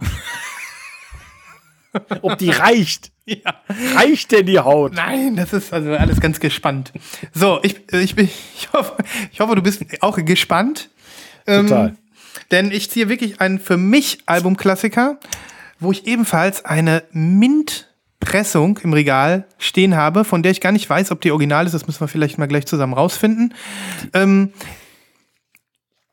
Ob 2.22 2.38
die 2.38 2.50
reicht. 2.50 3.12
Ja. 3.30 3.56
Reicht 3.98 4.32
denn 4.32 4.46
die 4.46 4.58
Haut? 4.58 4.94
Nein, 4.94 5.36
das 5.36 5.52
ist 5.52 5.74
also 5.74 5.92
alles 5.92 6.22
ganz 6.22 6.40
gespannt. 6.40 6.94
So, 7.34 7.60
ich, 7.62 7.76
ich, 7.92 8.16
bin, 8.16 8.30
ich, 8.30 8.70
hoffe, 8.72 8.96
ich 9.34 9.42
hoffe, 9.42 9.56
du 9.56 9.62
bist 9.62 9.84
auch 10.00 10.16
gespannt. 10.24 10.90
Total. 11.46 11.98
Denn 12.52 12.72
ich 12.72 12.90
ziehe 12.90 13.10
wirklich 13.10 13.42
einen 13.42 13.60
für 13.60 13.76
mich 13.76 14.20
Albumklassiker, 14.28 15.18
wo 15.80 15.92
ich 15.92 16.08
ebenfalls 16.08 16.66
eine 16.66 17.04
Mint-Pressung 17.12 18.80
im 18.80 18.94
Regal 18.94 19.48
stehen 19.58 19.96
habe, 19.96 20.24
von 20.24 20.44
der 20.44 20.52
ich 20.52 20.62
gar 20.62 20.72
nicht 20.72 20.90
weiß, 20.90 21.12
ob 21.12 21.22
die 21.22 21.32
original 21.32 21.66
ist. 21.66 21.74
Das 21.74 21.88
müssen 21.88 22.02
wir 22.02 22.08
vielleicht 22.08 22.38
mal 22.38 22.48
gleich 22.48 22.66
zusammen 22.66 22.94
rausfinden. 22.94 23.54
Ähm, 24.14 24.54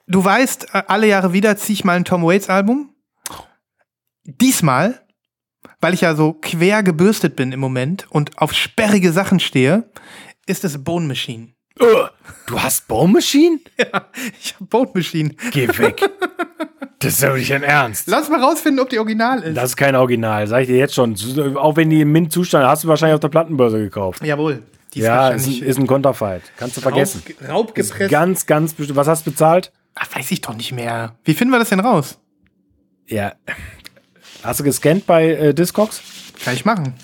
du 0.06 0.24
weißt, 0.24 0.74
äh, 0.74 0.82
alle 0.86 1.06
Jahre 1.06 1.32
wieder 1.32 1.56
ziehe 1.56 1.74
ich 1.74 1.84
mal 1.84 1.96
ein 1.96 2.04
Tom 2.04 2.22
Waits 2.22 2.50
Album. 2.50 2.90
Diesmal, 4.24 5.02
weil 5.80 5.94
ich 5.94 6.02
ja 6.02 6.14
so 6.14 6.32
quer 6.34 6.82
gebürstet 6.82 7.36
bin 7.36 7.52
im 7.52 7.60
Moment 7.60 8.10
und 8.10 8.38
auf 8.38 8.52
sperrige 8.52 9.12
Sachen 9.12 9.40
stehe, 9.40 9.90
ist 10.46 10.64
es 10.64 10.82
Bone 10.82 11.06
Machine. 11.06 11.53
Du 11.76 12.62
hast 12.62 12.86
Bone 12.88 13.12
Machine? 13.12 13.58
Ja, 13.78 14.06
ich 14.40 14.54
habe 14.54 14.66
Bone 14.66 14.90
Machine. 14.94 15.30
Geh 15.50 15.66
weg. 15.68 16.00
das 17.00 17.14
ist 17.14 17.22
doch 17.22 17.34
nicht 17.34 17.50
dein 17.50 17.62
Ernst. 17.64 18.06
Lass 18.06 18.28
mal 18.28 18.40
rausfinden, 18.40 18.80
ob 18.80 18.88
die 18.88 18.98
original 18.98 19.42
ist. 19.42 19.56
Das 19.56 19.70
ist 19.70 19.76
kein 19.76 19.96
Original, 19.96 20.46
sag 20.46 20.62
ich 20.62 20.68
dir 20.68 20.76
jetzt 20.76 20.94
schon. 20.94 21.16
Auch 21.56 21.76
wenn 21.76 21.90
die 21.90 22.02
im 22.02 22.12
Mint-Zustand 22.12 22.64
hast 22.66 22.84
du 22.84 22.88
wahrscheinlich 22.88 23.14
auf 23.14 23.20
der 23.20 23.28
Plattenbörse 23.28 23.78
gekauft. 23.78 24.24
Jawohl. 24.24 24.62
Die 24.92 25.00
ist 25.00 25.06
Ja, 25.06 25.30
ist 25.30 25.48
ist 25.48 25.78
ein 25.78 25.88
Konterfeit. 25.88 26.42
Kannst 26.56 26.76
du 26.76 26.80
vergessen. 26.80 27.22
Raub, 27.42 27.68
raubgepresst. 27.68 28.10
Ganz, 28.10 28.46
ganz 28.46 28.74
bestimmt. 28.74 28.96
Was 28.96 29.08
hast 29.08 29.26
du 29.26 29.32
bezahlt? 29.32 29.72
Ach, 29.96 30.14
weiß 30.14 30.30
ich 30.30 30.40
doch 30.40 30.54
nicht 30.54 30.72
mehr. 30.72 31.16
Wie 31.24 31.34
finden 31.34 31.52
wir 31.52 31.58
das 31.58 31.70
denn 31.70 31.80
raus? 31.80 32.18
Ja. 33.06 33.32
Hast 34.42 34.60
du 34.60 34.64
gescannt 34.64 35.06
bei 35.06 35.30
äh, 35.30 35.54
Discogs? 35.54 36.00
Kann 36.44 36.54
ich 36.54 36.64
machen. 36.64 36.94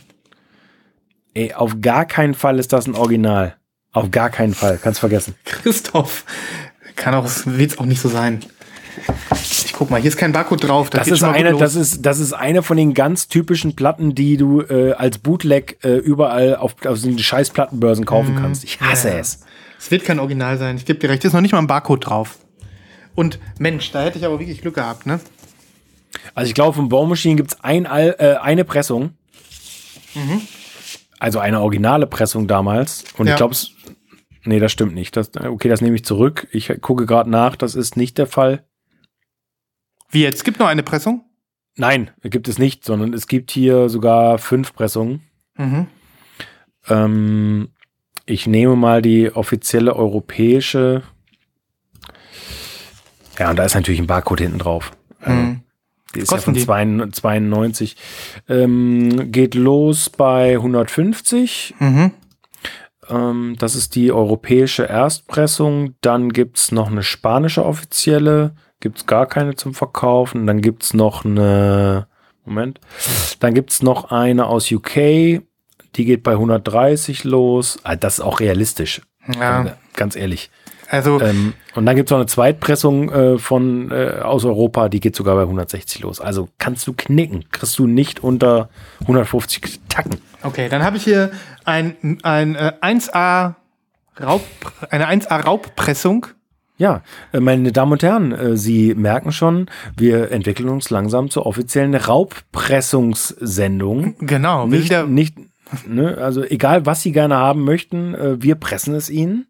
Ey, 1.34 1.54
auf 1.54 1.80
gar 1.80 2.04
keinen 2.04 2.34
Fall 2.34 2.58
ist 2.58 2.72
das 2.72 2.86
ein 2.86 2.94
Original. 2.94 3.56
Auf 3.92 4.10
gar 4.10 4.30
keinen 4.30 4.54
Fall. 4.54 4.78
Kannst 4.82 5.00
vergessen. 5.00 5.34
Christoph. 5.44 6.24
Kann 6.96 7.14
auch, 7.14 7.28
wird's 7.46 7.78
auch 7.78 7.86
nicht 7.86 8.00
so 8.00 8.08
sein. 8.08 8.40
Ich 9.40 9.72
guck 9.72 9.90
mal, 9.90 10.00
hier 10.00 10.08
ist 10.08 10.16
kein 10.16 10.32
Barcode 10.32 10.64
drauf. 10.68 10.90
Das 10.90 11.04
geht 11.06 11.14
ist, 11.14 11.22
eine, 11.22 11.56
das, 11.56 11.74
ist, 11.74 12.04
das 12.04 12.18
ist 12.18 12.32
eine 12.32 12.62
von 12.62 12.76
den 12.76 12.92
ganz 12.94 13.28
typischen 13.28 13.74
Platten, 13.74 14.14
die 14.14 14.36
du 14.36 14.60
äh, 14.62 14.92
als 14.92 15.18
Bootleg 15.18 15.78
äh, 15.84 15.96
überall 15.96 16.56
auf, 16.56 16.74
auf 16.84 17.00
den 17.00 17.18
scheiß 17.18 17.50
Plattenbörsen 17.50 18.04
kaufen 18.04 18.36
kannst. 18.36 18.64
Ich 18.64 18.80
hasse 18.80 19.08
Mhm. 19.08 19.14
Ja. 19.14 19.20
es. 19.20 19.40
Es 19.78 19.90
wird 19.90 20.04
kein 20.04 20.18
Original 20.18 20.58
sein. 20.58 20.76
Ich 20.76 20.84
gebe 20.84 20.98
dir 20.98 21.08
recht. 21.08 21.24
Ist 21.24 21.32
noch 21.32 21.40
nicht 21.40 21.52
mal 21.52 21.58
ein 21.58 21.66
Barcode 21.66 22.06
drauf. 22.06 22.38
Und 23.14 23.38
Mensch, 23.58 23.90
da 23.92 24.02
hätte 24.02 24.18
ich 24.18 24.24
aber 24.26 24.38
wirklich 24.38 24.60
Glück 24.60 24.74
gehabt, 24.74 25.06
ne? 25.06 25.20
Also 26.34 26.48
ich 26.48 26.54
glaube, 26.54 26.74
von 26.76 26.88
Bone 26.88 27.08
Machine 27.08 27.36
gibt 27.36 27.52
es 27.52 27.60
ein 27.64 27.86
äh, 27.86 28.36
eine 28.42 28.64
Pressung. 28.64 29.14
Also 31.18 31.38
eine 31.38 31.60
originale 31.60 32.06
Pressung 32.06 32.46
damals. 32.46 33.04
Und 33.16 33.26
Ja. 33.26 33.32
ich 33.32 33.36
glaube, 33.36 33.54
es. 33.54 33.70
Nee, 34.44 34.58
das 34.58 34.72
stimmt 34.72 34.94
nicht. 34.94 35.16
Das, 35.16 35.30
okay, 35.36 35.68
das 35.68 35.80
nehme 35.80 35.96
ich 35.96 36.04
zurück. 36.04 36.48
Ich 36.50 36.72
gucke 36.80 37.06
gerade 37.06 37.30
nach. 37.30 37.56
Das 37.56 37.74
ist 37.74 37.96
nicht 37.96 38.18
der 38.18 38.26
Fall. 38.26 38.64
Wie 40.10 40.22
jetzt? 40.22 40.44
Gibt 40.44 40.58
noch 40.58 40.66
eine 40.66 40.82
Pressung? 40.82 41.24
Nein, 41.76 42.10
gibt 42.22 42.48
es 42.48 42.58
nicht, 42.58 42.84
sondern 42.84 43.12
es 43.12 43.26
gibt 43.26 43.50
hier 43.50 43.88
sogar 43.88 44.38
fünf 44.38 44.74
Pressungen. 44.74 45.22
Mhm. 45.56 45.86
Ähm, 46.88 47.68
ich 48.26 48.46
nehme 48.46 48.76
mal 48.76 49.02
die 49.02 49.30
offizielle 49.30 49.94
europäische. 49.94 51.02
Ja, 53.38 53.50
und 53.50 53.56
da 53.56 53.64
ist 53.64 53.74
natürlich 53.74 54.00
ein 54.00 54.06
Barcode 54.06 54.40
hinten 54.40 54.58
drauf. 54.58 54.92
Mhm. 55.24 55.62
Die 56.14 56.20
ist 56.20 56.28
Kosten 56.28 56.54
ja 56.54 56.64
von 56.64 57.12
92. 57.12 57.96
Ähm, 58.48 59.30
geht 59.30 59.54
los 59.54 60.10
bei 60.10 60.54
150. 60.54 61.74
Mhm. 61.78 62.12
Ähm, 63.10 63.56
das 63.58 63.74
ist 63.74 63.94
die 63.94 64.12
europäische 64.12 64.84
Erstpressung. 64.84 65.94
Dann 66.00 66.30
gibt 66.32 66.58
es 66.58 66.72
noch 66.72 66.90
eine 66.90 67.02
spanische 67.02 67.64
offizielle. 67.64 68.54
Gibt 68.80 68.98
es 68.98 69.06
gar 69.06 69.26
keine 69.26 69.54
zum 69.54 69.74
Verkaufen. 69.74 70.46
Dann 70.46 70.60
gibt 70.60 70.84
es 70.84 70.94
noch 70.94 71.24
eine. 71.24 72.06
Moment. 72.44 72.80
Dann 73.40 73.54
gibt 73.54 73.70
es 73.70 73.82
noch 73.82 74.10
eine 74.10 74.46
aus 74.46 74.72
UK. 74.72 75.42
Die 75.96 76.04
geht 76.04 76.22
bei 76.22 76.32
130 76.32 77.24
los. 77.24 77.78
Ah, 77.82 77.96
das 77.96 78.14
ist 78.14 78.24
auch 78.24 78.40
realistisch. 78.40 79.02
Ja. 79.38 79.76
Ganz 79.94 80.16
ehrlich. 80.16 80.50
Also, 80.90 81.20
Ähm, 81.20 81.54
und 81.76 81.86
dann 81.86 81.94
gibt 81.94 82.08
es 82.08 82.10
noch 82.10 82.18
eine 82.18 82.26
Zweitpressung 82.26 83.10
äh, 83.10 83.38
von 83.38 83.92
äh, 83.92 84.20
aus 84.22 84.44
Europa, 84.44 84.88
die 84.88 84.98
geht 84.98 85.14
sogar 85.14 85.36
bei 85.36 85.42
160 85.42 86.00
los. 86.00 86.20
Also 86.20 86.48
kannst 86.58 86.84
du 86.88 86.94
knicken, 86.96 87.44
kriegst 87.52 87.78
du 87.78 87.86
nicht 87.86 88.24
unter 88.24 88.70
150 89.02 89.80
Tacken. 89.88 90.16
Okay, 90.42 90.68
dann 90.68 90.82
habe 90.84 90.96
ich 90.96 91.04
hier 91.04 91.30
ein, 91.64 92.18
ein 92.22 92.54
äh, 92.56 92.72
1A 92.80 93.54
Raub, 94.22 94.42
eine 94.90 95.08
1A 95.08 95.40
Raubpressung. 95.44 96.26
Ja, 96.76 97.02
äh, 97.32 97.40
meine 97.40 97.72
Damen 97.72 97.92
und 97.92 98.02
Herren, 98.02 98.32
äh, 98.32 98.56
Sie 98.56 98.94
merken 98.94 99.32
schon, 99.32 99.66
wir 99.96 100.30
entwickeln 100.32 100.68
uns 100.68 100.90
langsam 100.90 101.30
zur 101.30 101.46
offiziellen 101.46 101.94
Raubpressungssendung. 101.94 104.16
Genau, 104.20 104.66
Nicht, 104.66 104.90
nicht 105.08 105.36
ne, 105.86 106.18
also 106.18 106.42
egal, 106.42 106.84
was 106.86 107.02
Sie 107.02 107.12
gerne 107.12 107.36
haben 107.36 107.64
möchten, 107.64 108.14
äh, 108.14 108.42
wir 108.42 108.54
pressen 108.56 108.94
es 108.94 109.10
Ihnen. 109.10 109.46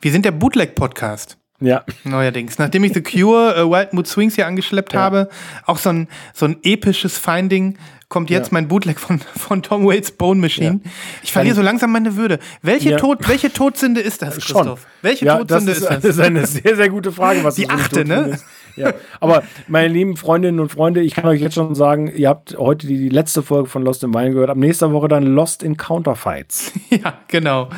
wir 0.00 0.10
sind 0.12 0.24
der 0.24 0.32
Bootleg-Podcast. 0.32 1.38
Ja, 1.60 1.84
Neuerdings. 2.02 2.58
Nachdem 2.58 2.82
ich 2.82 2.92
The 2.92 3.02
Cure, 3.02 3.54
äh, 3.56 3.62
Wild 3.70 3.92
Mood 3.92 4.08
Swings 4.08 4.34
hier 4.34 4.48
angeschleppt 4.48 4.94
Ja. 4.94 5.00
habe, 5.00 5.28
auch 5.64 5.78
so 5.78 5.90
ein, 5.90 6.08
so 6.34 6.46
ein 6.46 6.56
episches 6.64 7.18
Finding, 7.18 7.78
kommt 8.12 8.28
jetzt 8.30 8.48
Ja. 8.48 8.52
mein 8.52 8.68
Bootleg 8.68 9.00
von, 9.00 9.20
von 9.36 9.62
Tom 9.62 9.86
Waits 9.86 10.12
Bone 10.12 10.38
Machine. 10.38 10.80
Ich 11.22 11.32
verliere 11.32 11.56
so 11.56 11.62
langsam 11.62 11.90
meine 11.92 12.14
Würde. 12.16 12.38
Welche, 12.60 12.90
Ja. 12.90 12.96
Tod, 12.98 13.26
welche 13.26 13.50
Todsünde 13.52 14.02
ist 14.02 14.20
das, 14.20 14.34
schon. 14.44 14.56
Christoph? 14.58 14.86
Welche 15.00 15.24
ja 15.24 15.38
das, 15.42 15.48
Todsünde 15.64 15.72
ist, 15.72 15.78
ist, 15.78 15.88
das 15.90 16.02
das? 16.02 16.10
ist 16.16 16.20
eine 16.20 16.46
sehr, 16.46 16.76
sehr 16.76 16.88
gute 16.90 17.10
Frage. 17.10 17.42
Was 17.42 17.54
Die 17.54 17.70
achte, 17.70 18.04
ne? 18.04 18.14
Todsünde. 18.16 18.38
Ja, 18.76 18.92
aber 19.20 19.42
meine 19.66 19.88
lieben 19.88 20.16
Freundinnen 20.16 20.60
und 20.60 20.70
Freunde, 20.70 21.00
ich 21.02 21.14
kann 21.14 21.24
euch 21.26 21.40
jetzt 21.40 21.54
schon 21.54 21.74
sagen, 21.74 22.10
ihr 22.14 22.28
habt 22.28 22.56
heute 22.58 22.86
die, 22.86 22.96
die 22.98 23.08
letzte 23.08 23.42
Folge 23.42 23.68
von 23.68 23.82
Lost 23.82 24.02
in 24.04 24.14
Wine 24.14 24.30
gehört. 24.32 24.50
Ab 24.50 24.56
nächster 24.56 24.92
Woche 24.92 25.08
dann 25.08 25.24
Lost 25.24 25.62
in 25.62 25.76
Counterfights. 25.76 26.72
Ja, 26.90 27.14
genau. 27.28 27.70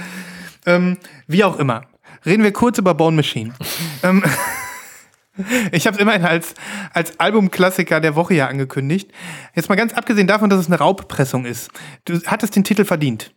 Ähm, 0.66 0.99
wie 1.28 1.45
auch 1.45 1.59
immer. 1.59 1.82
Reden 2.26 2.43
wir 2.43 2.53
kurz 2.53 2.78
über 2.78 2.95
Bone 2.95 3.16
Machine. 3.16 3.53
ähm, 4.03 4.22
ich 5.72 5.87
habe 5.87 5.97
es 5.97 6.03
immerhin 6.03 6.24
als, 6.24 6.55
als 6.93 7.18
Albumklassiker 7.18 8.01
der 8.01 8.14
Woche 8.14 8.35
ja 8.35 8.47
angekündigt. 8.47 9.11
Jetzt 9.55 9.68
mal 9.68 9.74
ganz 9.74 9.93
abgesehen 9.93 10.26
davon, 10.26 10.51
dass 10.51 10.61
es 10.61 10.66
eine 10.66 10.78
Raubpressung 10.78 11.45
ist. 11.45 11.70
Du 12.05 12.20
hattest 12.26 12.57
den 12.57 12.64
Titel 12.64 12.85
verdient. 12.85 13.32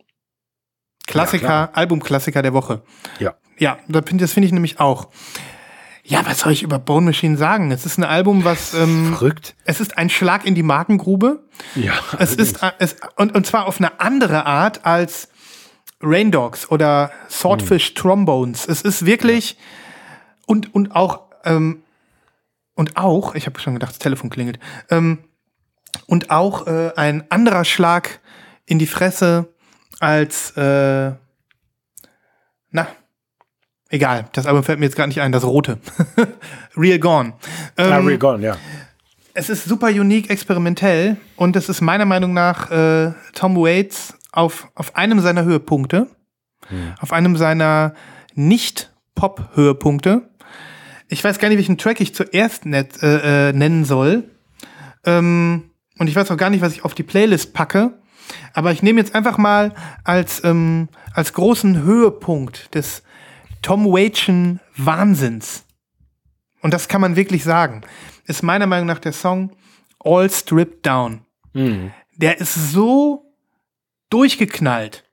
Klassiker, 1.07 1.47
Ja, 1.47 1.69
Albumklassiker 1.73 2.41
der 2.41 2.53
Woche. 2.53 2.83
Ja. 3.19 3.35
Ja, 3.57 3.79
das 3.87 4.03
finde 4.05 4.27
find 4.27 4.45
ich 4.45 4.51
nämlich 4.51 4.79
auch. 4.79 5.07
Ja, 6.03 6.25
was 6.25 6.39
soll 6.39 6.53
ich 6.53 6.63
über 6.63 6.79
Bone 6.79 7.07
Machine 7.07 7.37
sagen? 7.37 7.71
Es 7.71 7.85
ist 7.85 7.97
ein 7.97 8.03
Album, 8.03 8.43
was 8.43 8.73
ähm, 8.75 9.15
Verrückt. 9.15 9.55
es 9.65 9.81
ist 9.81 9.97
ein 9.97 10.09
Schlag 10.09 10.45
in 10.45 10.53
die 10.55 10.63
Magengrube. 10.63 11.43
Ja. 11.75 11.93
Es 12.19 12.35
ist 12.35 12.61
äh, 12.61 12.71
es, 12.79 12.95
und, 13.15 13.35
und 13.35 13.45
zwar 13.47 13.65
auf 13.65 13.79
eine 13.79 13.99
andere 13.99 14.45
Art 14.45 14.85
als 14.85 15.29
Rain 16.01 16.31
Dogs 16.31 16.69
oder 16.69 17.11
Swordfish 17.29 17.93
Trombones. 17.95 18.67
Es 18.67 18.83
ist 18.83 19.05
wirklich 19.05 19.57
und 20.45 20.73
und 20.75 20.95
auch 20.95 21.21
ähm, 21.43 21.83
und 22.77 22.95
auch, 22.95 23.35
ich 23.35 23.45
habe 23.45 23.59
schon 23.59 23.73
gedacht, 23.73 23.91
das 23.91 23.99
Telefon 23.99 24.29
klingelt. 24.29 24.59
Ähm, 24.89 25.19
und 26.05 26.29
auch 26.29 26.67
äh, 26.67 26.91
ein 26.95 27.29
anderer 27.29 27.65
Schlag 27.65 28.21
in 28.65 28.79
die 28.79 28.87
Fresse 28.87 29.53
als 29.99 30.51
äh, 30.51 31.11
na 32.71 32.87
egal, 33.89 34.27
das 34.33 34.45
Album 34.45 34.63
fällt 34.63 34.79
mir 34.79 34.85
jetzt 34.85 34.95
gar 34.95 35.07
nicht 35.07 35.21
ein, 35.21 35.31
das 35.31 35.43
rote. 35.43 35.79
Real 36.77 36.99
Gone. 36.99 37.33
Ähm, 37.77 37.91
Ah, 37.91 37.97
Real 37.97 38.17
Gone, 38.17 38.45
ja. 38.45 38.57
es 39.33 39.49
ist 39.49 39.65
super 39.65 39.87
unique, 39.87 40.29
experimentell 40.29 41.17
und 41.35 41.55
es 41.55 41.69
ist 41.69 41.81
meiner 41.81 42.05
Meinung 42.05 42.33
nach 42.33 42.69
äh, 42.69 43.13
Tom 43.33 43.55
Waits 43.55 44.13
auf, 44.31 44.67
auf 44.75 44.95
einem 44.95 45.19
seiner 45.19 45.43
Höhepunkte, 45.45 46.07
auf 46.99 47.13
einem 47.13 47.37
seiner 47.37 47.93
Nicht-Pop-Höhepunkte. 48.35 50.29
Ich 51.09 51.23
weiß 51.23 51.39
gar 51.39 51.49
nicht, 51.49 51.57
welchen 51.57 51.77
Track 51.77 52.01
ich 52.01 52.13
zuerst 52.13 52.65
net, 52.65 53.01
äh, 53.01 53.49
äh, 53.49 53.53
nennen 53.53 53.85
soll. 53.85 54.29
Ähm, 55.05 55.71
und 55.97 56.07
ich 56.07 56.15
weiß 56.15 56.29
auch 56.31 56.37
gar 56.37 56.49
nicht, 56.49 56.61
was 56.61 56.73
ich 56.73 56.83
auf 56.83 56.93
die 56.93 57.03
Playlist 57.03 57.53
packe. 57.53 57.99
Aber 58.53 58.71
ich 58.71 58.83
nehme 58.83 58.99
jetzt 58.99 59.15
einfach 59.15 59.37
mal 59.37 59.73
als, 60.03 60.43
ähm, 60.43 60.89
als 61.13 61.33
großen 61.33 61.81
Höhepunkt 61.81 62.75
des 62.75 63.03
Tom 63.61 63.85
Waitschen 63.85 64.59
Wahnsinns 64.75 65.63
und 66.67 66.73
das 66.73 66.87
kann 66.87 67.01
man 67.01 67.15
wirklich 67.15 67.43
sagen, 67.43 67.81
ist 68.25 68.43
meiner 68.43 68.67
Meinung 68.67 68.87
nach 68.87 68.99
der 68.99 69.13
Song 69.13 69.55
All 70.03 70.29
Stripped 70.29 70.85
Down. 70.85 71.21
Mhm. 71.53 71.91
Der 72.15 72.39
ist 72.39 72.71
so 72.71 73.33
durchgeknallt. 74.09 75.05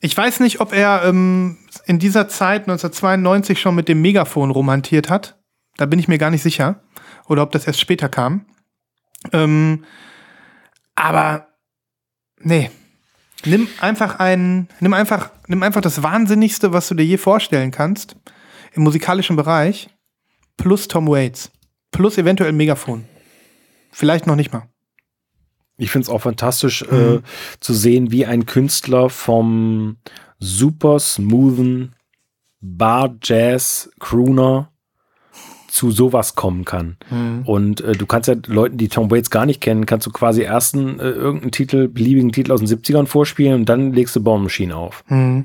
Ich 0.00 0.16
weiß 0.16 0.40
nicht, 0.40 0.60
ob 0.60 0.72
er 0.72 1.02
ähm, 1.04 1.58
in 1.86 1.98
dieser 1.98 2.28
Zeit 2.28 2.62
1992 2.62 3.60
schon 3.60 3.74
mit 3.74 3.88
dem 3.88 4.00
Megafon 4.00 4.50
romantiert 4.50 5.10
hat. 5.10 5.38
Da 5.76 5.86
bin 5.86 5.98
ich 5.98 6.08
mir 6.08 6.18
gar 6.18 6.30
nicht 6.30 6.42
sicher. 6.42 6.80
Oder 7.26 7.42
ob 7.42 7.50
das 7.50 7.66
erst 7.66 7.80
später 7.80 8.08
kam. 8.08 8.46
Ähm, 9.32 9.84
aber 10.94 11.48
nee. 12.40 12.70
Nimm 13.44 13.68
einfach 13.80 14.18
ein, 14.18 14.68
nimm 14.80 14.94
einfach, 14.94 15.30
nimm 15.46 15.62
einfach 15.62 15.80
das 15.80 16.02
Wahnsinnigste, 16.02 16.72
was 16.72 16.88
du 16.88 16.94
dir 16.94 17.04
je 17.04 17.18
vorstellen 17.18 17.70
kannst 17.70 18.16
im 18.72 18.82
musikalischen 18.82 19.36
Bereich, 19.36 19.88
plus 20.56 20.88
Tom 20.88 21.06
Waits, 21.08 21.50
plus 21.92 22.18
eventuell 22.18 22.52
Megafon. 22.52 23.04
Vielleicht 23.92 24.26
noch 24.26 24.36
nicht 24.36 24.52
mal. 24.52 24.68
Ich 25.78 25.90
finde 25.90 26.04
es 26.04 26.10
auch 26.10 26.20
fantastisch 26.22 26.84
Mhm. 26.90 26.96
äh, 26.96 27.18
zu 27.60 27.72
sehen, 27.72 28.10
wie 28.10 28.26
ein 28.26 28.46
Künstler 28.46 29.08
vom 29.10 29.96
super 30.38 30.98
smoothen 30.98 31.94
Bar 32.60 33.14
Jazz 33.22 33.90
Crooner 34.00 34.70
zu 35.68 35.90
sowas 35.90 36.34
kommen 36.34 36.64
kann. 36.64 36.96
Mhm. 37.10 37.42
Und 37.44 37.80
äh, 37.82 37.92
du 37.92 38.06
kannst 38.06 38.28
ja 38.28 38.34
Leuten, 38.46 38.78
die 38.78 38.88
Tom 38.88 39.10
Waits 39.10 39.30
gar 39.30 39.46
nicht 39.46 39.60
kennen, 39.60 39.86
kannst 39.86 40.06
du 40.06 40.10
quasi 40.10 40.42
ersten 40.42 40.98
äh, 40.98 41.10
irgendeinen 41.10 41.52
Titel, 41.52 41.88
beliebigen 41.88 42.32
Titel 42.32 42.52
aus 42.52 42.60
den 42.60 42.68
70ern 42.68 43.06
vorspielen 43.06 43.54
und 43.54 43.68
dann 43.68 43.92
legst 43.92 44.16
du 44.16 44.22
Bone 44.22 44.42
Machine 44.42 44.74
auf. 44.74 45.04
Mhm. 45.08 45.44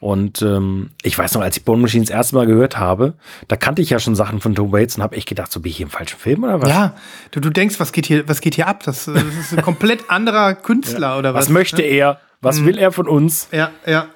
Und 0.00 0.40
ähm, 0.40 0.90
ich 1.02 1.16
weiß 1.18 1.34
noch, 1.34 1.42
als 1.42 1.58
ich 1.58 1.64
Bone 1.64 1.82
Machine 1.82 2.02
das 2.04 2.10
erste 2.10 2.34
Mal 2.34 2.46
gehört 2.46 2.78
habe, 2.78 3.12
da 3.48 3.56
kannte 3.56 3.82
ich 3.82 3.90
ja 3.90 3.98
schon 4.00 4.14
Sachen 4.16 4.40
von 4.40 4.54
Tom 4.54 4.72
Waits 4.72 4.96
und 4.96 5.02
habe 5.02 5.14
echt 5.14 5.28
gedacht, 5.28 5.52
so 5.52 5.60
bin 5.60 5.68
ich 5.70 5.76
hier 5.76 5.84
im 5.86 5.90
falschen 5.90 6.18
Film 6.18 6.42
oder 6.42 6.62
was? 6.62 6.70
Ja, 6.70 6.94
du, 7.32 7.40
du 7.40 7.50
denkst, 7.50 7.78
was 7.78 7.92
geht 7.92 8.06
hier, 8.06 8.26
was 8.26 8.40
geht 8.40 8.54
hier 8.54 8.66
ab? 8.66 8.82
Das, 8.84 9.06
äh, 9.08 9.12
das 9.12 9.24
ist 9.24 9.52
ein 9.58 9.62
komplett 9.62 10.08
anderer 10.08 10.54
Künstler 10.68 11.18
oder 11.18 11.34
was? 11.34 11.46
Was 11.46 11.48
möchte 11.50 11.82
er? 11.82 12.18
Was 12.40 12.64
will 12.64 12.78
er 12.78 12.92
von 12.92 13.06
uns? 13.08 13.48
Ja, 13.52 13.70
ja. 13.86 14.06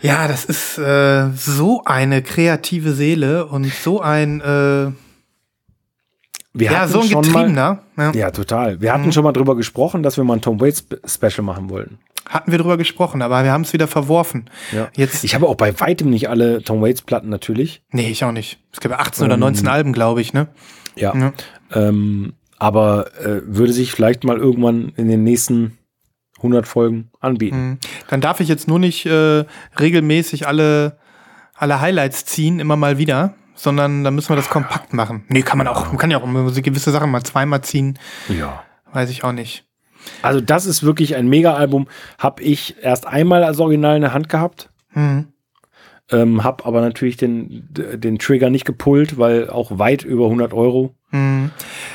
Ja, 0.00 0.26
das 0.26 0.46
ist 0.46 0.78
äh, 0.78 1.28
so 1.36 1.82
eine 1.84 2.22
kreative 2.22 2.92
Seele 2.94 3.44
und 3.44 3.66
so 3.66 4.00
ein, 4.00 4.40
äh, 4.40 4.90
Wir 6.54 6.72
ja, 6.72 6.88
so 6.88 7.02
ein 7.02 7.08
schon 7.08 7.20
mal, 7.30 7.42
Getriebener. 7.44 7.82
Ja. 7.98 8.12
Ja, 8.12 8.30
total. 8.30 8.80
Wir 8.80 8.94
hatten 8.94 9.04
Mhm. 9.06 9.12
schon 9.12 9.24
mal 9.24 9.32
drüber 9.32 9.56
gesprochen, 9.56 10.02
dass 10.02 10.16
wir 10.16 10.24
mal 10.24 10.34
ein 10.38 10.40
Tom 10.40 10.58
Waits 10.58 10.78
Spe- 10.78 11.00
Special 11.06 11.44
machen 11.44 11.68
wollten. 11.68 11.98
Hatten 12.28 12.52
wir 12.52 12.58
drüber 12.58 12.76
gesprochen, 12.76 13.22
aber 13.22 13.42
wir 13.44 13.50
haben 13.52 13.62
es 13.62 13.72
wieder 13.72 13.88
verworfen. 13.88 14.48
Ja. 14.72 14.88
Jetzt, 14.94 15.24
Ich 15.24 15.34
habe 15.34 15.48
auch 15.48 15.56
bei 15.56 15.78
weitem 15.80 16.10
nicht 16.10 16.28
alle 16.28 16.62
Tom 16.62 16.80
Waits 16.82 17.02
Platten 17.02 17.28
natürlich. 17.28 17.82
nee, 17.90 18.08
ich 18.08 18.24
auch 18.24 18.32
nicht. 18.32 18.58
Es 18.72 18.80
gibt 18.80 18.92
ja 18.92 19.00
18 19.00 19.24
oder 19.24 19.36
19 19.36 19.66
Alben, 19.68 19.92
glaube 19.92 20.20
ich, 20.20 20.32
ne? 20.32 20.48
Ja. 20.96 21.14
Ja. 21.16 21.32
Ähm, 21.72 22.34
aber 22.58 23.10
äh, 23.20 23.40
würde 23.46 23.72
sich 23.72 23.92
vielleicht 23.92 24.22
mal 24.24 24.36
irgendwann 24.36 24.92
in 24.96 25.08
den 25.08 25.24
nächsten 25.24 25.78
100 26.36 26.68
Folgen 26.68 27.10
anbieten. 27.20 27.56
Mhm. 27.70 27.78
Dann 28.08 28.20
darf 28.20 28.40
ich 28.40 28.48
jetzt 28.48 28.68
nur 28.68 28.78
nicht 28.78 29.06
äh, 29.06 29.44
regelmäßig 29.78 30.46
alle, 30.46 30.98
alle 31.54 31.80
Highlights 31.80 32.26
ziehen, 32.26 32.60
immer 32.60 32.76
mal 32.76 32.98
wieder, 32.98 33.34
sondern 33.54 34.04
dann 34.04 34.14
müssen 34.14 34.28
wir 34.30 34.36
das 34.36 34.48
kompakt 34.50 34.92
machen. 34.94 35.24
Nee, 35.28 35.42
kann 35.42 35.58
man 35.58 35.66
auch, 35.68 35.86
man 35.88 35.98
kann 35.98 36.10
ja 36.10 36.18
auch 36.18 36.26
gewisse 36.26 36.90
Sachen 36.92 37.10
mal 37.10 37.22
zweimal 37.24 37.62
ziehen, 37.62 37.98
Ja. 38.28 38.62
weiß 38.92 39.10
ich 39.10 39.24
auch 39.24 39.32
nicht. 39.32 39.64
Also 40.22 40.40
das 40.40 40.66
ist 40.66 40.82
wirklich 40.82 41.16
ein 41.16 41.28
Mega-Album. 41.28 41.88
Habe 42.18 42.42
ich 42.42 42.76
erst 42.82 43.06
einmal 43.06 43.44
als 43.44 43.58
Original 43.58 43.96
in 43.96 44.02
der 44.02 44.12
Hand 44.12 44.28
gehabt. 44.28 44.70
Mhm. 44.94 45.28
Ähm, 46.12 46.42
hab 46.42 46.66
aber 46.66 46.80
natürlich 46.80 47.16
den, 47.16 47.68
den 47.70 48.18
Trigger 48.18 48.50
nicht 48.50 48.64
gepullt, 48.64 49.16
weil 49.18 49.48
auch 49.48 49.78
weit 49.78 50.02
über 50.04 50.24
100 50.24 50.52
Euro. 50.52 50.94
Mhm. 51.12 51.50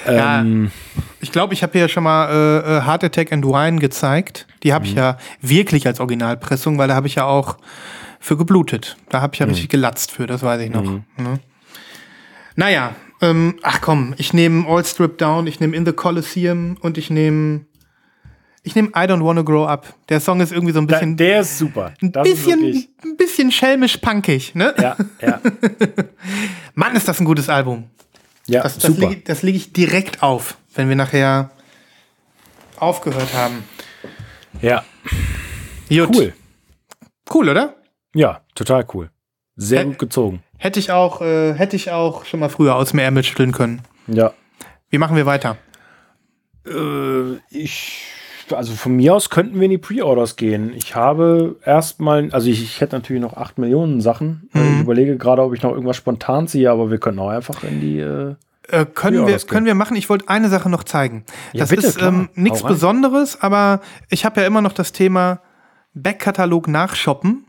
Ja. 0.05 0.39
Ähm, 0.41 0.71
Ich 1.19 1.31
glaube, 1.31 1.53
ich 1.53 1.63
habe 1.63 1.77
hier 1.77 1.87
schon 1.89 2.03
mal 2.03 2.29
äh, 2.29 2.77
äh, 2.77 2.81
Heart 2.85 3.03
Attack 3.05 3.33
and 3.33 3.45
Wine 3.45 3.79
gezeigt. 3.79 4.47
Die 4.63 4.73
habe 4.73 4.85
ich 4.85 4.93
ja 4.93 5.17
wirklich 5.41 5.87
als 5.87 5.99
Originalpressung, 5.99 6.77
weil 6.77 6.87
da 6.87 6.95
habe 6.95 7.07
ich 7.07 7.15
ja 7.15 7.25
auch 7.25 7.57
für 8.19 8.37
geblutet. 8.37 8.95
Da 9.09 9.21
habe 9.21 9.33
ich 9.33 9.39
ja 9.39 9.45
richtig 9.45 9.69
gelatzt 9.69 10.11
für, 10.11 10.27
das 10.27 10.43
weiß 10.43 10.61
ich 10.61 10.69
noch. 10.69 10.83
Ne? 10.83 11.39
Naja, 12.55 12.95
ähm, 13.21 13.55
ach 13.63 13.81
komm, 13.81 14.13
ich 14.17 14.33
nehme 14.33 14.67
All 14.67 14.85
Stripped 14.85 15.21
Down, 15.21 15.47
ich 15.47 15.59
nehme 15.59 15.75
In 15.75 15.85
the 15.85 15.93
Coliseum 15.93 16.77
und 16.81 16.97
ich 16.97 17.09
nehme 17.09 17.61
ich 18.65 18.75
nehme 18.75 18.89
I 18.89 19.07
Don't 19.07 19.23
Wanna 19.23 19.41
Grow 19.43 19.67
Up. 19.67 19.93
Der 20.09 20.19
Song 20.19 20.41
ist 20.41 20.51
irgendwie 20.51 20.73
so 20.73 20.79
ein 20.79 20.87
da, 20.87 20.95
bisschen, 20.95 21.15
der 21.17 21.39
ist 21.41 21.57
super. 21.57 21.93
ein 22.01 22.11
Das 22.11 22.23
bisschen, 22.23 22.61
wirklich- 22.61 22.89
ein 23.03 23.15
bisschen 23.17 23.51
schelmisch 23.51 23.97
punkig, 23.97 24.53
ne? 24.55 24.73
ja, 24.77 24.95
ja, 25.21 25.39
Mann, 26.73 26.95
ist 26.95 27.07
das 27.07 27.19
ein 27.19 27.25
gutes 27.25 27.47
Album. 27.49 27.89
ja 28.47 28.61
Das, 28.63 28.75
das 28.77 28.83
super. 28.93 29.09
lege 29.09 29.21
das 29.21 29.41
leg 29.43 29.55
ich 29.55 29.71
direkt 29.73 30.21
auf, 30.23 30.57
wenn 30.75 30.89
wir 30.89 30.95
nachher 30.95 31.51
aufgehört 32.77 33.33
haben. 33.33 33.63
Ja, 34.61 34.83
Gut. 35.89 36.15
cool. 36.15 36.33
Cool, 37.33 37.49
oder? 37.49 37.75
Ja, 38.13 38.41
total 38.55 38.85
cool. 38.93 39.09
Sehr 39.55 39.81
Hä- 39.81 39.85
gut 39.85 39.99
gezogen. 39.99 40.43
Hätte 40.57 40.79
ich 40.79 40.91
auch, 40.91 41.21
äh, 41.21 41.53
hätte 41.53 41.75
ich 41.75 41.91
auch 41.91 42.25
schon 42.25 42.39
mal 42.39 42.49
früher 42.49 42.75
aus 42.75 42.89
dem 42.91 42.99
Ärmel 42.99 43.23
schütteln 43.23 43.51
können. 43.51 43.81
Ja. 44.07 44.33
Wie 44.89 44.97
machen 44.97 45.15
wir 45.15 45.25
weiter? 45.25 45.57
Äh, 46.65 47.35
ich, 47.49 48.03
also 48.51 48.73
von 48.73 48.95
mir 48.95 49.13
aus 49.15 49.29
könnten 49.29 49.55
wir 49.55 49.63
in 49.65 49.71
die 49.71 49.77
Pre-Orders 49.77 50.35
gehen. 50.35 50.73
Ich 50.75 50.95
habe 50.95 51.55
erstmal, 51.65 52.29
also 52.31 52.49
ich, 52.49 52.61
ich 52.61 52.81
hätte 52.81 52.95
natürlich 52.95 53.21
noch 53.21 53.37
8 53.37 53.57
Millionen 53.57 54.01
Sachen. 54.01 54.49
Äh, 54.53 54.59
Mhm. 54.59 54.75
Ich 54.75 54.81
überlege 54.81 55.17
gerade, 55.17 55.41
ob 55.41 55.53
ich 55.53 55.61
noch 55.63 55.71
irgendwas 55.71 55.97
spontan 55.97 56.47
ziehe, 56.47 56.69
aber 56.69 56.91
wir 56.91 56.97
können 56.99 57.19
auch 57.19 57.29
einfach 57.29 57.63
in 57.63 57.81
die. 57.81 57.99
Äh, 57.99 58.35
Äh, 58.67 58.85
können, 58.85 59.27
wir, 59.27 59.37
können 59.39 59.67
wir 59.67 59.75
machen. 59.75 59.95
Ich 59.95 60.09
wollte 60.09 60.27
eine 60.27 60.49
Sache 60.49 60.69
noch 60.71 60.83
zeigen. 60.83 61.23
Ja, 61.53 61.59
Das 61.61 61.69
bitte, 61.69 61.85
ist 61.85 62.01
ähm, 62.01 62.29
nichts. 62.33 62.63
Besonderes, 62.63 63.39
aber 63.41 63.81
ich 64.09 64.25
habe 64.25 64.41
ja 64.41 64.47
immer 64.47 64.61
noch 64.63 64.73
das 64.73 64.91
Thema 64.91 65.41
Backkatalog 65.93 66.67
nachshoppen. 66.67 67.45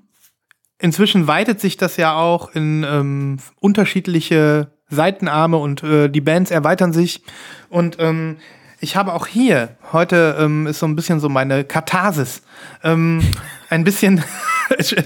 Inzwischen 0.79 1.27
weitet 1.27 1.59
sich 1.59 1.79
das 1.79 1.97
ja 1.97 2.15
auch 2.17 2.55
in 2.55 2.85
ähm, 2.87 3.39
unterschiedliche 3.61 4.69
Seitenarme 4.91 5.57
und 5.57 5.83
äh, 5.83 6.09
die 6.09 6.21
Bands 6.21 6.51
erweitern 6.51 6.93
sich. 6.93 7.23
Und 7.71 7.97
ähm, 7.99 8.37
ich 8.81 8.97
habe 8.97 9.15
auch 9.15 9.27
hier, 9.27 9.77
heute 9.93 10.37
ähm, 10.39 10.67
ist 10.67 10.81
so 10.81 10.87
ein 10.87 10.97
bisschen 10.97 11.21
so 11.21 11.29
meine 11.29 11.65
Katharsis, 11.65 12.43
ähm, 12.83 13.23
ein 13.71 13.85
bisschen 13.85 14.23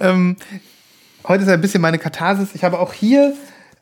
ähm, 0.00 0.36
heute 1.26 1.44
ist 1.44 1.48
ein 1.48 1.60
bisschen 1.60 1.80
meine 1.80 1.98
Katharsis. 1.98 2.54
Ich 2.54 2.64
habe 2.64 2.78
auch 2.78 2.92
hier 2.92 3.34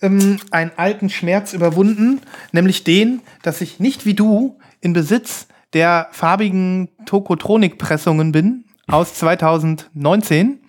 ähm, 0.02 0.38
einen 0.50 0.70
alten 0.76 1.10
Schmerz 1.10 1.52
überwunden, 1.52 2.20
nämlich 2.52 2.84
den, 2.84 3.22
dass 3.42 3.60
ich 3.60 3.80
nicht 3.80 4.06
wie 4.06 4.14
du 4.14 4.58
in 4.80 4.92
Besitz 4.92 5.48
der 5.72 6.08
farbigen 6.12 6.88
Tokotronik-Pressungen 7.06 8.30
bin 8.32 8.64
aus 8.86 9.14
2019 9.14 10.60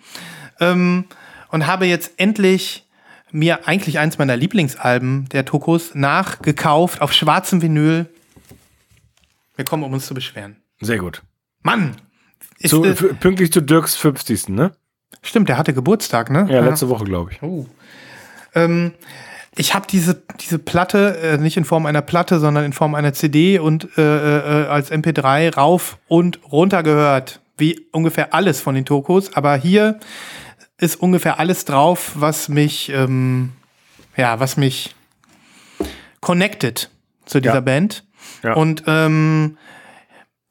ähm, 0.60 1.04
und 1.50 1.66
habe 1.66 1.86
jetzt 1.86 2.12
endlich 2.16 2.87
mir 3.32 3.66
eigentlich 3.66 3.98
eins 3.98 4.18
meiner 4.18 4.36
Lieblingsalben 4.36 5.28
der 5.30 5.44
Tokos 5.44 5.94
nachgekauft 5.94 7.00
auf 7.00 7.12
schwarzem 7.12 7.62
Vinyl. 7.62 8.06
Wir 9.56 9.64
kommen, 9.64 9.82
um 9.82 9.92
uns 9.92 10.06
zu 10.06 10.14
beschweren. 10.14 10.56
sehr 10.80 10.98
gut. 10.98 11.22
Mann! 11.62 11.96
Zu, 12.64 12.84
äh, 12.84 12.94
pünktlich 12.94 13.52
zu 13.52 13.60
Dirks 13.60 13.96
50. 13.96 14.48
ne? 14.48 14.72
stimmt, 15.22 15.48
der 15.48 15.58
hatte 15.58 15.74
Geburtstag, 15.74 16.30
ne? 16.30 16.46
Ja, 16.50 16.60
letzte 16.60 16.88
Woche, 16.88 17.04
glaube 17.04 17.32
ich. 17.32 17.42
Oh. 17.42 17.66
Ähm, 18.54 18.92
ich 19.56 19.74
habe 19.74 19.86
diese, 19.90 20.22
diese 20.40 20.58
Platte 20.58 21.18
äh, 21.18 21.38
nicht 21.38 21.56
in 21.56 21.64
Form 21.64 21.86
einer 21.86 22.02
Platte, 22.02 22.38
sondern 22.38 22.64
in 22.64 22.72
Form 22.72 22.94
einer 22.94 23.12
CD 23.12 23.58
und 23.58 23.88
äh, 23.98 24.02
äh, 24.02 24.66
als 24.66 24.92
MP3 24.92 25.54
rauf 25.54 25.98
und 26.06 26.40
runter 26.50 26.82
gehört. 26.82 27.40
Wie 27.56 27.86
ungefähr 27.90 28.34
alles 28.34 28.60
von 28.60 28.76
den 28.76 28.84
Tokos. 28.84 29.34
Aber 29.34 29.56
hier 29.56 29.98
ist 30.78 30.96
ungefähr 30.96 31.38
alles 31.38 31.64
drauf, 31.64 32.12
was 32.14 32.48
mich, 32.48 32.90
ähm, 32.90 33.52
ja, 34.16 34.40
was 34.40 34.56
mich 34.56 34.94
connected 36.20 36.90
zu 37.26 37.40
dieser 37.40 37.54
Ja. 37.56 37.60
Band. 37.60 38.04
Ja. 38.42 38.54
Und 38.54 38.84
ähm, 38.86 39.58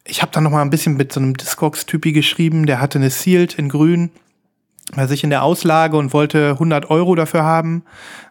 ich 0.03 0.21
habe 0.21 0.31
dann 0.31 0.43
noch 0.43 0.51
mal 0.51 0.61
ein 0.61 0.69
bisschen 0.69 0.95
mit 0.97 1.11
so 1.11 1.19
einem 1.19 1.35
Discogs-Typi 1.35 2.11
geschrieben, 2.11 2.65
der 2.65 2.79
hatte 2.79 2.97
eine 2.99 3.09
Sealed 3.09 3.55
in 3.55 3.69
grün 3.69 4.11
bei 4.95 5.05
sich 5.05 5.23
in 5.23 5.29
der 5.29 5.43
Auslage 5.43 5.97
und 5.97 6.13
wollte 6.13 6.51
100 6.51 6.89
Euro 6.89 7.15
dafür 7.15 7.43
haben. 7.43 7.83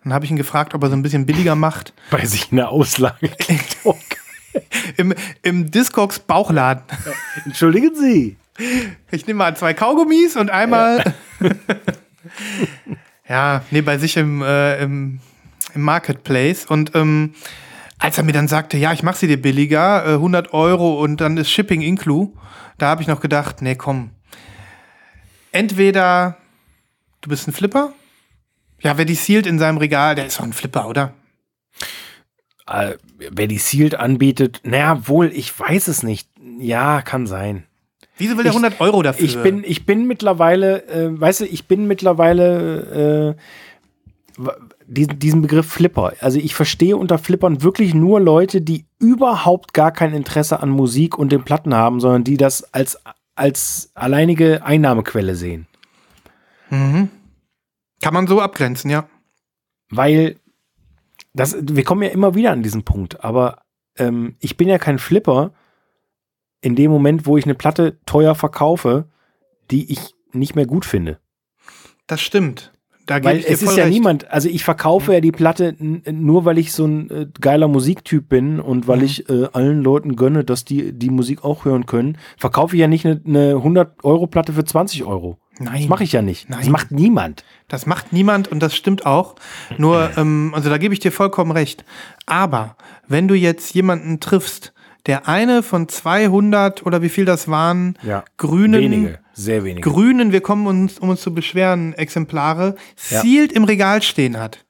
Dann 0.02 0.14
habe 0.14 0.24
ich 0.24 0.30
ihn 0.30 0.38
gefragt, 0.38 0.72
ob 0.74 0.82
er 0.82 0.88
so 0.88 0.96
ein 0.96 1.02
bisschen 1.02 1.26
billiger 1.26 1.54
macht. 1.54 1.92
Bei 2.10 2.24
sich 2.24 2.50
in 2.50 2.56
der 2.56 2.70
Auslage. 2.70 3.30
Im, 4.96 5.12
im 5.42 5.70
Discogs 5.70 6.18
Bauchladen. 6.18 6.82
Entschuldigen 7.44 7.94
Sie. 7.94 8.36
Ich 9.10 9.26
nehme 9.26 9.38
mal 9.38 9.56
zwei 9.56 9.74
Kaugummis 9.74 10.36
und 10.36 10.50
einmal. 10.50 11.14
Ja, 13.28 13.64
nee, 13.70 13.80
bei 13.80 13.98
sich 13.98 14.16
im, 14.16 14.42
äh, 14.42 14.80
im, 14.82 15.20
im 15.74 15.82
Marketplace. 15.82 16.66
Und 16.66 16.94
ähm, 16.94 17.34
als 17.98 18.18
er 18.18 18.24
mir 18.24 18.32
dann 18.32 18.48
sagte, 18.48 18.76
ja, 18.76 18.92
ich 18.92 19.02
mache 19.02 19.16
sie 19.18 19.26
dir 19.26 19.40
billiger, 19.40 20.06
äh, 20.06 20.12
100 20.14 20.52
Euro 20.52 21.02
und 21.02 21.20
dann 21.20 21.36
ist 21.36 21.50
Shipping 21.50 21.82
inclu, 21.82 22.34
da 22.78 22.86
habe 22.86 23.02
ich 23.02 23.08
noch 23.08 23.20
gedacht, 23.20 23.62
nee, 23.62 23.74
komm. 23.74 24.10
Entweder 25.50 26.36
du 27.20 27.30
bist 27.30 27.48
ein 27.48 27.52
Flipper. 27.52 27.92
Ja, 28.80 28.98
wer 28.98 29.06
die 29.06 29.14
sealed 29.14 29.46
in 29.46 29.58
seinem 29.58 29.78
Regal, 29.78 30.14
der 30.14 30.26
ist 30.26 30.38
doch 30.38 30.44
ein 30.44 30.52
Flipper, 30.52 30.86
oder? 30.86 31.14
Äh, 32.68 32.94
wer 33.18 33.46
die 33.46 33.58
Sealed 33.58 33.94
anbietet, 33.94 34.60
naja, 34.64 35.08
wohl, 35.08 35.32
ich 35.32 35.58
weiß 35.58 35.88
es 35.88 36.02
nicht. 36.02 36.28
Ja, 36.58 37.00
kann 37.00 37.26
sein. 37.26 37.64
Wieso 38.18 38.36
will 38.36 38.44
der 38.44 38.52
Ich- 38.52 38.56
100 38.58 38.80
Euro 38.80 39.02
dafür? 39.02 39.24
Ich 39.24 39.40
bin, 39.42 39.62
ich 39.64 39.84
bin 39.86 40.06
mittlerweile, 40.06 40.84
äh, 40.88 41.20
weißt 41.20 41.40
du, 41.40 41.44
ich 41.46 41.66
bin 41.66 41.86
mittlerweile 41.86 43.36
äh, 44.38 44.44
diesen, 44.86 45.18
diesen 45.18 45.42
Begriff 45.42 45.66
Flipper. 45.70 46.12
Also 46.20 46.38
ich 46.38 46.54
verstehe 46.54 46.96
unter 46.96 47.18
Flippern 47.18 47.62
wirklich 47.62 47.94
nur 47.94 48.20
Leute, 48.20 48.60
die 48.60 48.86
überhaupt 48.98 49.72
gar 49.74 49.92
kein 49.92 50.14
Interesse 50.14 50.60
an 50.60 50.68
Musik 50.70 51.18
und 51.18 51.32
den 51.32 51.42
Platten 51.44 51.74
haben, 51.74 52.00
sondern 52.00 52.24
die 52.24 52.36
das 52.36 52.72
als, 52.74 52.98
als 53.34 53.90
alleinige 53.94 54.64
Einnahmequelle 54.64 55.34
sehen. 55.34 55.66
Mhm. 56.70 57.08
Kann 58.02 58.14
man 58.14 58.26
so 58.26 58.40
abgrenzen, 58.40 58.90
ja. 58.90 59.08
Weil 59.90 60.36
das, 61.32 61.56
wir 61.60 61.84
kommen 61.84 62.02
ja 62.02 62.08
immer 62.10 62.34
wieder 62.34 62.52
an 62.52 62.62
diesen 62.62 62.82
Punkt, 62.82 63.22
aber 63.24 63.62
ähm, 63.98 64.36
ich 64.40 64.56
bin 64.56 64.68
ja 64.68 64.78
kein 64.78 64.98
Flipper 64.98 65.52
in 66.60 66.74
dem 66.76 66.90
Moment, 66.90 67.26
wo 67.26 67.36
ich 67.36 67.44
eine 67.44 67.54
Platte 67.54 67.98
teuer 68.06 68.34
verkaufe, 68.34 69.06
die 69.70 69.90
ich 69.92 70.14
nicht 70.32 70.54
mehr 70.56 70.66
gut 70.66 70.84
finde. 70.84 71.18
Das 72.06 72.20
stimmt. 72.20 72.72
Da 73.06 73.20
gebe 73.20 73.26
Weil 73.30 73.38
ich 73.38 73.46
dir 73.46 73.52
es 73.52 73.62
ist 73.62 73.76
ja 73.76 73.84
recht. 73.84 73.94
niemand, 73.94 74.30
also 74.32 74.48
ich 74.48 74.64
verkaufe 74.64 75.12
ja 75.14 75.20
die 75.20 75.30
Platte 75.30 75.76
nur, 75.78 76.44
weil 76.44 76.58
ich 76.58 76.72
so 76.72 76.86
ein 76.86 77.08
äh, 77.10 77.26
geiler 77.40 77.68
Musiktyp 77.68 78.28
bin 78.28 78.58
und 78.58 78.88
weil 78.88 78.98
Mhm. 78.98 79.04
ich 79.04 79.28
äh, 79.28 79.46
allen 79.52 79.80
Leuten 79.82 80.16
gönne, 80.16 80.42
dass 80.42 80.64
die 80.64 80.92
die 80.92 81.10
Musik 81.10 81.44
auch 81.44 81.64
hören 81.64 81.86
können, 81.86 82.18
verkaufe 82.36 82.74
ich 82.74 82.80
ja 82.80 82.88
nicht 82.88 83.06
eine, 83.06 83.20
eine 83.24 83.54
100-Euro-Platte 83.54 84.52
für 84.52 84.64
20 84.64 85.04
Euro. 85.04 85.38
Nein. 85.60 85.82
Das 85.82 85.88
mache 85.88 86.02
ich 86.04 86.12
ja 86.12 86.20
nicht. 86.20 86.50
Das 86.50 86.62
Nein. 86.62 86.72
macht 86.72 86.90
niemand. 86.90 87.44
Das 87.68 87.86
macht 87.86 88.12
niemand 88.12 88.48
und 88.48 88.60
das 88.60 88.74
stimmt 88.74 89.06
auch. 89.06 89.36
Nur, 89.78 90.10
ähm, 90.16 90.50
also 90.52 90.68
da 90.68 90.76
gebe 90.76 90.92
ich 90.92 90.98
dir 91.00 91.12
vollkommen 91.12 91.52
recht. 91.52 91.84
Aber 92.26 92.76
wenn 93.06 93.28
du 93.28 93.34
jetzt 93.36 93.72
jemanden 93.72 94.18
triffst, 94.18 94.72
der 95.06 95.28
eine 95.28 95.62
von 95.62 95.88
200 95.88 96.84
oder 96.84 97.02
wie 97.02 97.08
viel 97.08 97.24
das 97.24 97.48
waren, 97.48 97.96
Ja. 98.02 98.24
grünen, 98.36 98.80
Wenige, 98.82 99.18
sehr 99.34 99.64
wenige. 99.64 99.88
grünen, 99.88 100.32
wir 100.32 100.40
kommen 100.40 100.66
uns, 100.66 100.98
um 100.98 101.08
uns 101.10 101.20
zu 101.20 101.32
beschweren, 101.34 101.92
Exemplare, 101.94 102.74
Ja. 103.10 103.20
sealed 103.20 103.52
im 103.52 103.64
Regal 103.64 104.02
stehen 104.02 104.38
hat. 104.38 104.64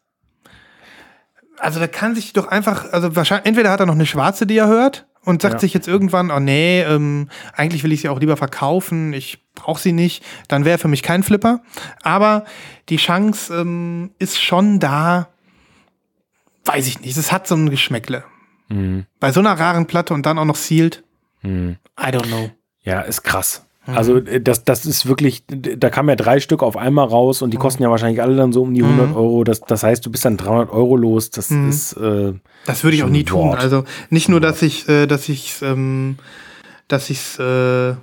Also 1.59 1.81
da 1.81 1.87
kann 1.87 2.15
sich 2.15 2.33
doch 2.33 2.49
einfach, 2.49 2.93
also 2.93 3.17
wahrscheinlich, 3.17 3.47
entweder 3.47 3.71
hat 3.71 3.81
er 3.81 3.87
noch 3.87 3.95
eine 3.95 4.05
schwarze, 4.07 4.47
die 4.47 4.59
er 4.59 4.67
hört 4.69 5.07
und 5.25 5.41
sagt 5.41 5.55
Ja. 5.55 5.61
sich 5.61 5.73
jetzt 5.73 5.89
irgendwann, 5.89 6.31
oh 6.31 6.39
nee, 6.39 6.83
ähm, 6.83 7.31
eigentlich 7.55 7.83
will 7.83 7.93
ich 7.93 8.03
sie 8.03 8.11
auch 8.11 8.21
lieber 8.21 8.37
verkaufen, 8.37 9.15
ich 9.15 9.43
brauche 9.55 9.81
sie 9.81 9.93
nicht, 9.93 10.23
dann 10.49 10.67
wäre 10.67 10.77
für 10.79 10.89
mich 10.89 11.03
kein 11.03 11.23
Flipper. 11.23 11.63
Aber 12.03 12.45
die 12.91 12.99
Chance 12.99 13.55
ähm, 13.55 14.11
ist 14.19 14.41
schon 14.41 14.81
da, 14.81 15.29
weiß 16.67 16.87
ich 16.89 17.01
nicht, 17.01 17.17
es 17.17 17.33
hat 17.33 17.49
so 17.49 17.55
ein 17.55 17.71
Geschmäckle. 17.71 18.23
Mhm. 18.69 19.07
Bei 19.21 19.33
so 19.33 19.41
einer 19.41 19.53
raren 19.59 19.87
Platte 19.87 20.15
und 20.15 20.25
dann 20.27 20.39
auch 20.39 20.45
noch 20.45 20.57
sealed, 20.57 21.03
Mhm. 21.43 21.77
I 22.01 22.07
don't 22.07 22.27
know. 22.27 22.51
Ja, 22.83 23.01
ist 23.03 23.23
krass. 23.23 23.65
Mhm. 23.87 23.97
Also 23.97 24.17
äh, 24.17 24.41
das, 24.41 24.65
das 24.65 24.85
ist 24.87 25.07
wirklich, 25.07 25.45
da 25.47 25.91
kamen 25.91 26.09
ja 26.09 26.17
drei 26.17 26.41
Stück 26.41 26.63
auf 26.63 26.77
einmal 26.77 27.07
raus 27.07 27.41
Mhm. 27.41 27.45
und 27.45 27.51
die 27.53 27.57
kosten 27.59 27.83
ja 27.85 27.91
wahrscheinlich 27.91 28.21
alle 28.23 28.35
dann 28.37 28.53
so 28.53 28.63
um 28.63 28.75
die 28.75 28.83
100 28.83 29.15
Euro. 29.15 29.45
Das, 29.45 29.61
das 29.61 29.83
heißt, 29.85 30.05
du 30.05 30.11
bist 30.11 30.25
dann 30.25 30.37
300 30.37 30.71
Euro 30.71 30.97
los. 30.97 31.31
Das 31.31 31.51
Mhm. 31.51 31.69
ist, 31.69 31.93
äh, 31.95 32.33
Das 32.65 32.83
würde 32.83 32.97
ich 32.97 33.05
auch 33.05 33.09
nie 33.09 33.23
tun. 33.25 33.51
Wort. 33.51 33.61
Also 33.61 33.85
nicht 34.11 34.29
nur, 34.29 34.41
dass 34.41 34.63
ich, 34.63 34.89
äh, 34.89 35.07
dass 35.07 35.29
ich, 35.29 35.61
ähm, 35.63 36.17
dass 36.89 37.11
ich 37.11 37.39
äh, 37.39 37.95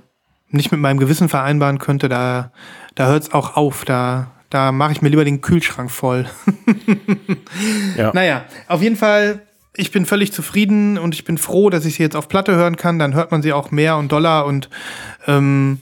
nicht 0.48 0.70
mit 0.72 0.80
meinem 0.80 0.98
Gewissen 0.98 1.28
vereinbaren 1.28 1.78
könnte. 1.78 2.08
Da, 2.08 2.52
da 2.94 3.08
hört 3.08 3.24
es 3.24 3.32
auch 3.34 3.56
auf. 3.56 3.84
Da, 3.84 4.30
da 4.50 4.72
mache 4.72 4.92
ich 4.92 5.02
mir 5.02 5.08
lieber 5.10 5.24
den 5.24 5.40
Kühlschrank 5.40 5.90
voll. 5.90 6.26
ja. 7.96 8.10
Naja, 8.14 8.44
auf 8.68 8.82
jeden 8.82 8.96
Fall. 8.96 9.42
Ich 9.76 9.90
bin 9.90 10.06
völlig 10.06 10.32
zufrieden 10.32 10.98
und 10.98 11.14
ich 11.14 11.24
bin 11.24 11.36
froh, 11.36 11.68
dass 11.68 11.84
ich 11.84 11.96
sie 11.96 12.02
jetzt 12.02 12.16
auf 12.16 12.28
Platte 12.28 12.54
hören 12.54 12.76
kann. 12.76 12.98
Dann 12.98 13.14
hört 13.14 13.32
man 13.32 13.42
sie 13.42 13.52
auch 13.52 13.70
mehr 13.70 13.96
und 13.96 14.12
doller 14.12 14.46
und 14.46 14.68
ähm, 15.26 15.80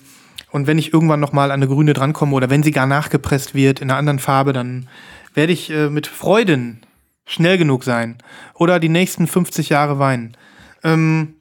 und 0.51 0.66
wenn 0.66 0.78
ich 0.78 0.93
irgendwann 0.93 1.20
noch 1.20 1.32
mal 1.32 1.51
an 1.51 1.62
eine 1.62 1.66
grüne 1.66 1.94
drankomme 1.94 2.35
oder 2.35 2.51
wenn 2.51 2.62
sie 2.62 2.73
gar 2.73 2.86
nachgepresst 2.86 3.55
wird 3.55 3.81
in 3.81 3.90
einer 3.90 3.98
anderen 3.98 4.19
Farbe, 4.19 4.52
dann 4.52 4.86
werde 5.35 5.52
ich 5.52 5.70
äh, 5.70 5.89
mit 5.89 6.06
Freuden 6.06 6.82
schnell 7.24 7.56
genug 7.56 7.85
sein 7.85 8.19
oder 8.55 8.78
die 8.78 8.90
nächsten 8.90 9.27
50 9.27 9.70
Jahre 9.70 9.98
weinen. 9.98 10.36
Ähm, 10.85 11.36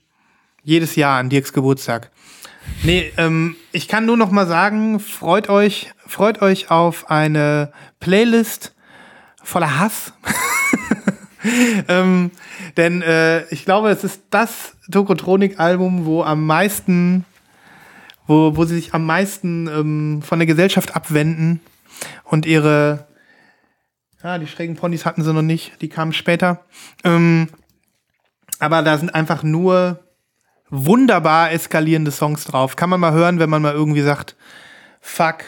jedes 0.64 0.95
Jahr 0.95 1.19
an 1.19 1.30
Dirks 1.30 1.52
Geburtstag. 1.52 2.10
Nee, 2.84 3.11
ähm, 3.18 3.56
ich 3.72 3.88
kann 3.88 4.06
nur 4.06 4.18
noch 4.18 4.32
mal 4.32 4.48
sagen, 4.48 4.99
freut 4.99 5.49
euch, 5.49 5.91
freut 6.07 6.41
euch 6.41 6.72
auf 6.72 7.10
eine 7.10 7.73
Playlist 7.99 8.73
voller 9.44 9.80
Hass. 9.80 10.14
ähm, 11.88 12.32
denn 12.78 13.02
äh, 13.02 13.45
ich 13.49 13.65
glaube, 13.65 13.90
es 13.90 14.03
ist 14.03 14.23
das 14.30 14.76
Tokotronik-Album, 14.91 16.06
wo 16.06 16.23
am 16.23 16.45
meisten 16.45 17.26
wo, 18.32 18.56
wo 18.56 18.65
sie 18.65 18.76
sich 18.76 18.94
am 18.94 19.06
meisten 19.06 19.68
ähm, 19.68 20.22
von 20.22 20.40
der 20.40 20.45
Gesellschaft 20.45 20.95
abwenden 20.95 21.60
und 22.23 22.45
ihre, 22.45 23.07
ja, 24.23 24.38
die 24.38 24.48
schrägen 24.48 24.76
Ponys 24.76 25.06
hatten 25.06 25.23
sie 25.23 25.34
noch 25.34 25.41
nicht, 25.41 25.82
die 25.82 25.90
kamen 25.90 26.14
später. 26.14 26.64
Ähm, 27.03 27.49
aber 28.60 28.84
da 28.84 28.98
sind 28.98 29.14
einfach 29.14 29.44
nur 29.44 29.99
wunderbar 30.69 31.52
eskalierende 31.52 32.11
Songs 32.11 32.45
drauf. 32.45 32.76
Kann 32.76 32.90
man 32.90 32.99
mal 32.99 33.11
hören, 33.11 33.40
wenn 33.40 33.49
man 33.49 33.61
mal 33.61 33.73
irgendwie 33.73 34.02
sagt, 34.02 34.36
fuck, 35.02 35.44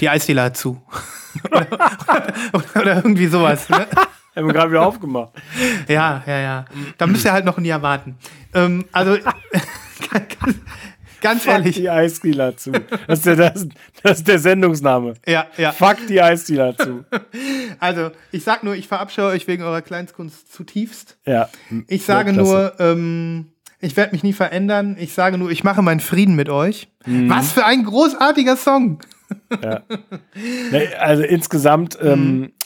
die 0.00 0.08
Eisdealer 0.08 0.44
hat 0.44 0.56
zu. 0.56 0.82
oder, 1.50 1.66
oder, 2.52 2.76
oder, 2.76 2.96
irgendwie 2.96 3.26
sowas. 3.26 3.68
Ne? 3.68 3.86
Haben 4.36 4.46
wir 4.46 4.54
gerade 4.54 4.70
wieder 4.70 4.86
aufgemacht. 4.86 5.32
Ja, 5.88 6.22
ja, 6.26 6.38
ja. 6.40 6.64
Da 6.98 7.06
müsst 7.06 7.24
ihr 7.24 7.32
halt 7.32 7.44
noch 7.44 7.58
ein 7.58 7.64
Jahr 7.64 7.82
warten. 7.82 8.16
Ähm, 8.54 8.84
also, 8.92 9.16
ganz 11.20 11.44
Fuck 11.44 11.52
ehrlich. 11.52 11.76
die 11.76 11.90
Eisdealer 11.90 12.56
zu. 12.56 12.72
Das 13.06 13.18
ist, 13.18 13.26
der, 13.26 13.36
das, 13.36 13.68
das 14.02 14.18
ist 14.18 14.28
der 14.28 14.38
Sendungsname. 14.38 15.14
Ja, 15.26 15.46
ja. 15.56 15.72
Fuck 15.72 16.06
die 16.08 16.20
Eisdealer 16.20 16.76
zu. 16.76 17.04
Also, 17.80 18.10
ich 18.30 18.44
sag 18.44 18.62
nur, 18.62 18.74
ich 18.74 18.88
verabscheue 18.88 19.26
euch 19.26 19.46
wegen 19.46 19.62
eurer 19.62 19.82
Kleinstkunst 19.82 20.52
zutiefst. 20.52 21.18
Ja. 21.26 21.48
Ich 21.88 22.04
sage 22.04 22.32
nur, 22.32 22.72
ähm, 22.78 23.52
ich 23.80 23.96
werde 23.96 24.12
mich 24.12 24.22
nie 24.22 24.32
verändern. 24.32 24.96
Ich 24.98 25.12
sage 25.12 25.36
nur, 25.36 25.50
ich 25.50 25.64
mache 25.64 25.82
meinen 25.82 26.00
Frieden 26.00 26.34
mit 26.36 26.48
euch. 26.48 26.88
Was 27.04 27.52
für 27.52 27.66
ein 27.66 27.84
großartiger 27.84 28.56
Song. 28.56 29.00
Ja. 29.62 29.82
Also 30.98 31.22
insgesamt 31.24 31.98
ähm, 32.00 32.44
äh, 32.44 32.63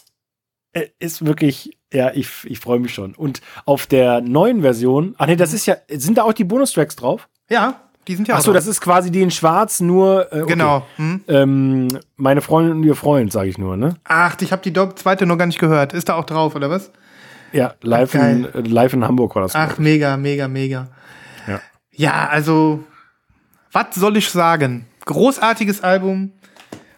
ist 0.98 1.24
wirklich, 1.24 1.78
ja, 1.92 2.10
ich, 2.12 2.28
ich 2.44 2.60
freue 2.60 2.78
mich 2.78 2.92
schon. 2.92 3.14
Und 3.14 3.40
auf 3.64 3.86
der 3.86 4.20
neuen 4.20 4.62
Version, 4.62 5.14
ach 5.18 5.26
nee, 5.26 5.36
das 5.36 5.52
ist 5.52 5.66
ja, 5.66 5.76
sind 5.88 6.18
da 6.18 6.24
auch 6.24 6.32
die 6.32 6.44
Bonustracks 6.44 6.96
drauf? 6.96 7.28
Ja, 7.48 7.80
die 8.06 8.14
sind 8.14 8.28
ja 8.28 8.36
Ach 8.36 8.40
so, 8.40 8.50
auch 8.50 8.54
das 8.54 8.66
ist 8.66 8.80
quasi 8.80 9.10
die 9.10 9.22
in 9.22 9.30
Schwarz, 9.30 9.80
nur 9.80 10.32
äh, 10.32 10.42
okay. 10.42 10.52
Genau. 10.52 10.86
Hm. 10.96 11.20
Ähm, 11.28 11.88
meine 12.16 12.40
Freundin 12.40 12.76
und 12.76 12.84
ihr 12.84 12.94
Freund, 12.94 13.32
sage 13.32 13.48
ich 13.48 13.58
nur, 13.58 13.76
ne? 13.76 13.96
Ach, 14.04 14.36
ich 14.40 14.52
habe 14.52 14.62
die 14.62 14.72
zweite 14.94 15.26
noch 15.26 15.36
gar 15.36 15.46
nicht 15.46 15.58
gehört. 15.58 15.92
Ist 15.92 16.08
da 16.08 16.14
auch 16.14 16.24
drauf, 16.24 16.54
oder 16.54 16.70
was? 16.70 16.90
Ja, 17.52 17.74
live, 17.82 18.14
in, 18.14 18.44
äh, 18.44 18.60
live 18.60 18.92
in 18.92 19.04
Hamburg 19.04 19.34
war 19.34 19.42
das. 19.42 19.54
Ach, 19.54 19.78
mega, 19.78 20.16
mega, 20.16 20.48
mega. 20.48 20.88
Ja. 21.46 21.60
Ja, 21.92 22.28
also, 22.28 22.84
was 23.72 23.94
soll 23.94 24.16
ich 24.16 24.30
sagen? 24.30 24.86
Großartiges 25.04 25.82
Album 25.82 26.32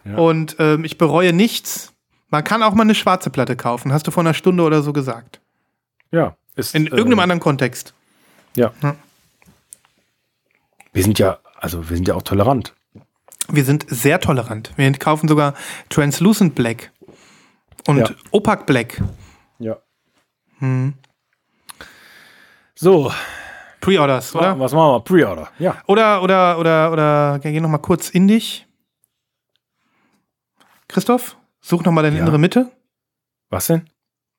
und 0.03 0.55
ähm, 0.59 0.83
ich 0.83 0.97
bereue 0.97 1.33
nichts. 1.33 1.90
Man 2.31 2.43
kann 2.43 2.63
auch 2.63 2.73
mal 2.73 2.83
eine 2.83 2.95
schwarze 2.95 3.29
Platte 3.29 3.55
kaufen, 3.55 3.93
hast 3.93 4.07
du 4.07 4.11
vor 4.11 4.23
einer 4.23 4.33
Stunde 4.33 4.63
oder 4.63 4.81
so 4.81 4.93
gesagt. 4.93 5.41
Ja. 6.11 6.35
Ist, 6.55 6.73
In 6.73 6.87
äh, 6.87 6.89
irgendeinem 6.89 7.19
anderen 7.19 7.39
Kontext. 7.41 7.93
Ja. 8.55 8.71
Ja. 8.81 8.95
Wir 10.93 11.03
sind 11.03 11.19
ja, 11.19 11.39
also 11.59 11.89
wir 11.89 11.95
sind 11.95 12.07
ja 12.07 12.15
auch 12.15 12.23
tolerant. 12.23 12.73
Wir 13.49 13.65
sind 13.65 13.85
sehr 13.89 14.19
tolerant. 14.19 14.71
Wir 14.77 14.91
kaufen 14.93 15.27
sogar 15.27 15.53
Translucent 15.89 16.55
Black 16.55 16.91
und 17.87 17.97
Ja. 17.97 18.09
Opaque 18.31 18.65
Black. 18.65 19.01
Ja. 19.59 19.77
So, 22.75 23.11
Pre-Orders, 23.81 24.35
oder? 24.35 24.59
was 24.59 24.73
machen 24.73 24.93
wir? 24.93 24.99
Pre-Order. 25.01 25.49
Ja. 25.59 25.81
Oder, 25.87 26.21
oder, 26.21 26.59
oder, 26.59 26.91
oder, 26.91 27.39
geh 27.41 27.59
noch 27.59 27.69
mal 27.69 27.79
kurz 27.79 28.09
in 28.09 28.27
dich. 28.27 28.67
Christoph, 30.87 31.35
such 31.61 31.83
noch 31.85 31.91
mal 31.91 32.01
deine 32.01 32.17
Ja. 32.17 32.23
innere 32.23 32.39
Mitte. 32.39 32.71
Was 33.49 33.67
denn? 33.67 33.83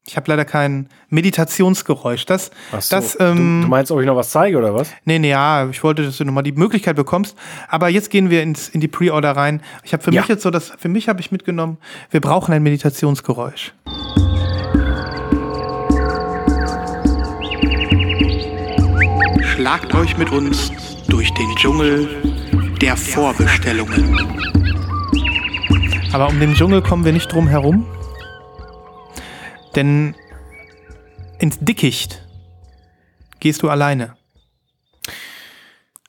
Ich 0.04 0.16
habe 0.16 0.28
leider 0.30 0.44
kein 0.44 0.88
Meditationsgeräusch. 1.10 2.26
Das, 2.26 2.50
so. 2.72 2.96
das, 2.96 3.16
ähm, 3.20 3.60
du, 3.60 3.66
du 3.66 3.68
meinst, 3.70 3.92
ob 3.92 4.00
ich 4.00 4.06
noch 4.06 4.16
was 4.16 4.30
zeige 4.30 4.58
oder 4.58 4.74
was? 4.74 4.90
nee, 5.04 5.20
nee, 5.20 5.30
ja, 5.30 5.68
ich 5.68 5.82
wollte, 5.84 6.02
dass 6.02 6.16
du 6.16 6.24
noch 6.24 6.32
mal 6.32 6.42
die 6.42 6.50
Möglichkeit 6.50 6.96
bekommst. 6.96 7.36
Aber 7.68 7.88
jetzt 7.88 8.10
gehen 8.10 8.28
wir 8.28 8.42
ins, 8.42 8.68
in 8.68 8.80
die 8.80 8.88
Pre-Order 8.88 9.36
rein. 9.36 9.62
Ich 9.84 9.92
habe 9.92 10.02
für 10.02 10.10
Ja. 10.12 10.22
mich 10.22 10.28
jetzt 10.28 10.42
so, 10.42 10.50
das, 10.50 10.70
für 10.76 10.88
mich 10.88 11.08
habe 11.08 11.20
ich 11.20 11.30
mitgenommen, 11.30 11.78
wir 12.10 12.20
brauchen 12.20 12.52
ein 12.52 12.64
Meditationsgeräusch. 12.64 13.74
Schlagt 19.42 19.94
euch 19.94 20.16
mit 20.16 20.30
uns 20.30 20.72
durch 21.08 21.32
den 21.34 21.54
Dschungel 21.56 22.08
der 22.80 22.96
Vorbestellungen. 22.96 24.16
Aber 26.12 26.28
um 26.28 26.38
den 26.38 26.52
Dschungel 26.52 26.82
kommen 26.82 27.06
wir 27.06 27.12
nicht 27.12 27.32
drum 27.32 27.48
herum. 27.48 27.86
Denn 29.74 30.14
ins 31.38 31.58
Dickicht 31.58 32.22
gehst 33.40 33.62
du 33.62 33.70
alleine. 33.70 34.14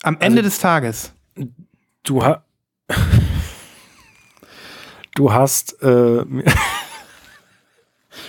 Am 0.01 0.17
Ende 0.19 0.41
des 0.41 0.59
Tages. 0.59 1.13
Du, 2.03 2.21
ha 2.21 2.43
du 5.15 5.31
hast. 5.31 5.81
Äh, 5.81 6.25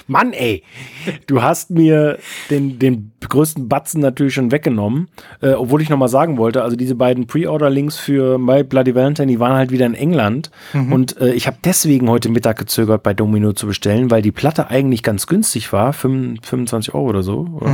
Mann, 0.07 0.33
ey! 0.33 0.63
Du 1.27 1.43
hast 1.43 1.71
mir 1.71 2.19
den, 2.51 2.79
den 2.79 3.13
größten 3.21 3.69
Batzen 3.69 4.01
natürlich 4.01 4.35
schon 4.35 4.53
weggenommen. 4.53 5.09
Äh, 5.41 5.53
obwohl 5.53 5.83
ich 5.83 5.91
nochmal 5.91 6.09
sagen 6.09 6.37
wollte, 6.37 6.63
also 6.63 6.77
diese 6.77 6.95
beiden 6.95 7.27
Pre-Order-Links 7.27 7.99
für 7.99 8.39
My 8.39 8.63
Bloody 8.63 8.95
Valentine, 8.95 9.29
die 9.29 9.41
waren 9.41 9.57
halt 9.57 9.71
wieder 9.71 9.87
in 9.87 9.95
England. 9.95 10.51
Und 10.93 11.21
äh, 11.21 11.33
ich 11.33 11.47
habe 11.47 11.57
deswegen 11.65 12.09
heute 12.11 12.29
Mittag 12.29 12.59
gezögert, 12.59 13.03
bei 13.03 13.15
Domino 13.15 13.53
zu 13.53 13.67
bestellen, 13.67 14.11
weil 14.11 14.23
die 14.23 14.33
Platte 14.33 14.69
eigentlich 14.69 15.03
ganz 15.03 15.27
günstig 15.27 15.73
war, 15.73 15.93
25 15.93 16.45
25 16.49 16.95
Euro 16.95 17.09
oder 17.09 17.23
so. 17.23 17.49
Oder? 17.61 17.71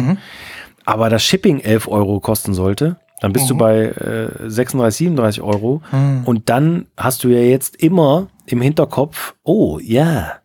aber 0.84 1.08
das 1.10 1.22
Shipping 1.22 1.60
11 1.60 1.88
Euro 1.88 2.20
kosten 2.20 2.54
sollte, 2.54 2.96
dann 3.20 3.32
bist 3.32 3.50
du 3.50 3.56
bei 3.56 3.84
äh, 3.84 4.48
36, 4.48 5.08
37 5.08 5.42
Euro. 5.42 5.82
Und 6.24 6.48
dann 6.48 6.86
hast 6.96 7.22
du 7.22 7.28
ja 7.28 7.40
jetzt 7.40 7.76
immer 7.76 8.28
im 8.46 8.60
Hinterkopf, 8.62 9.34
oh 9.42 9.78
ja, 9.80 10.38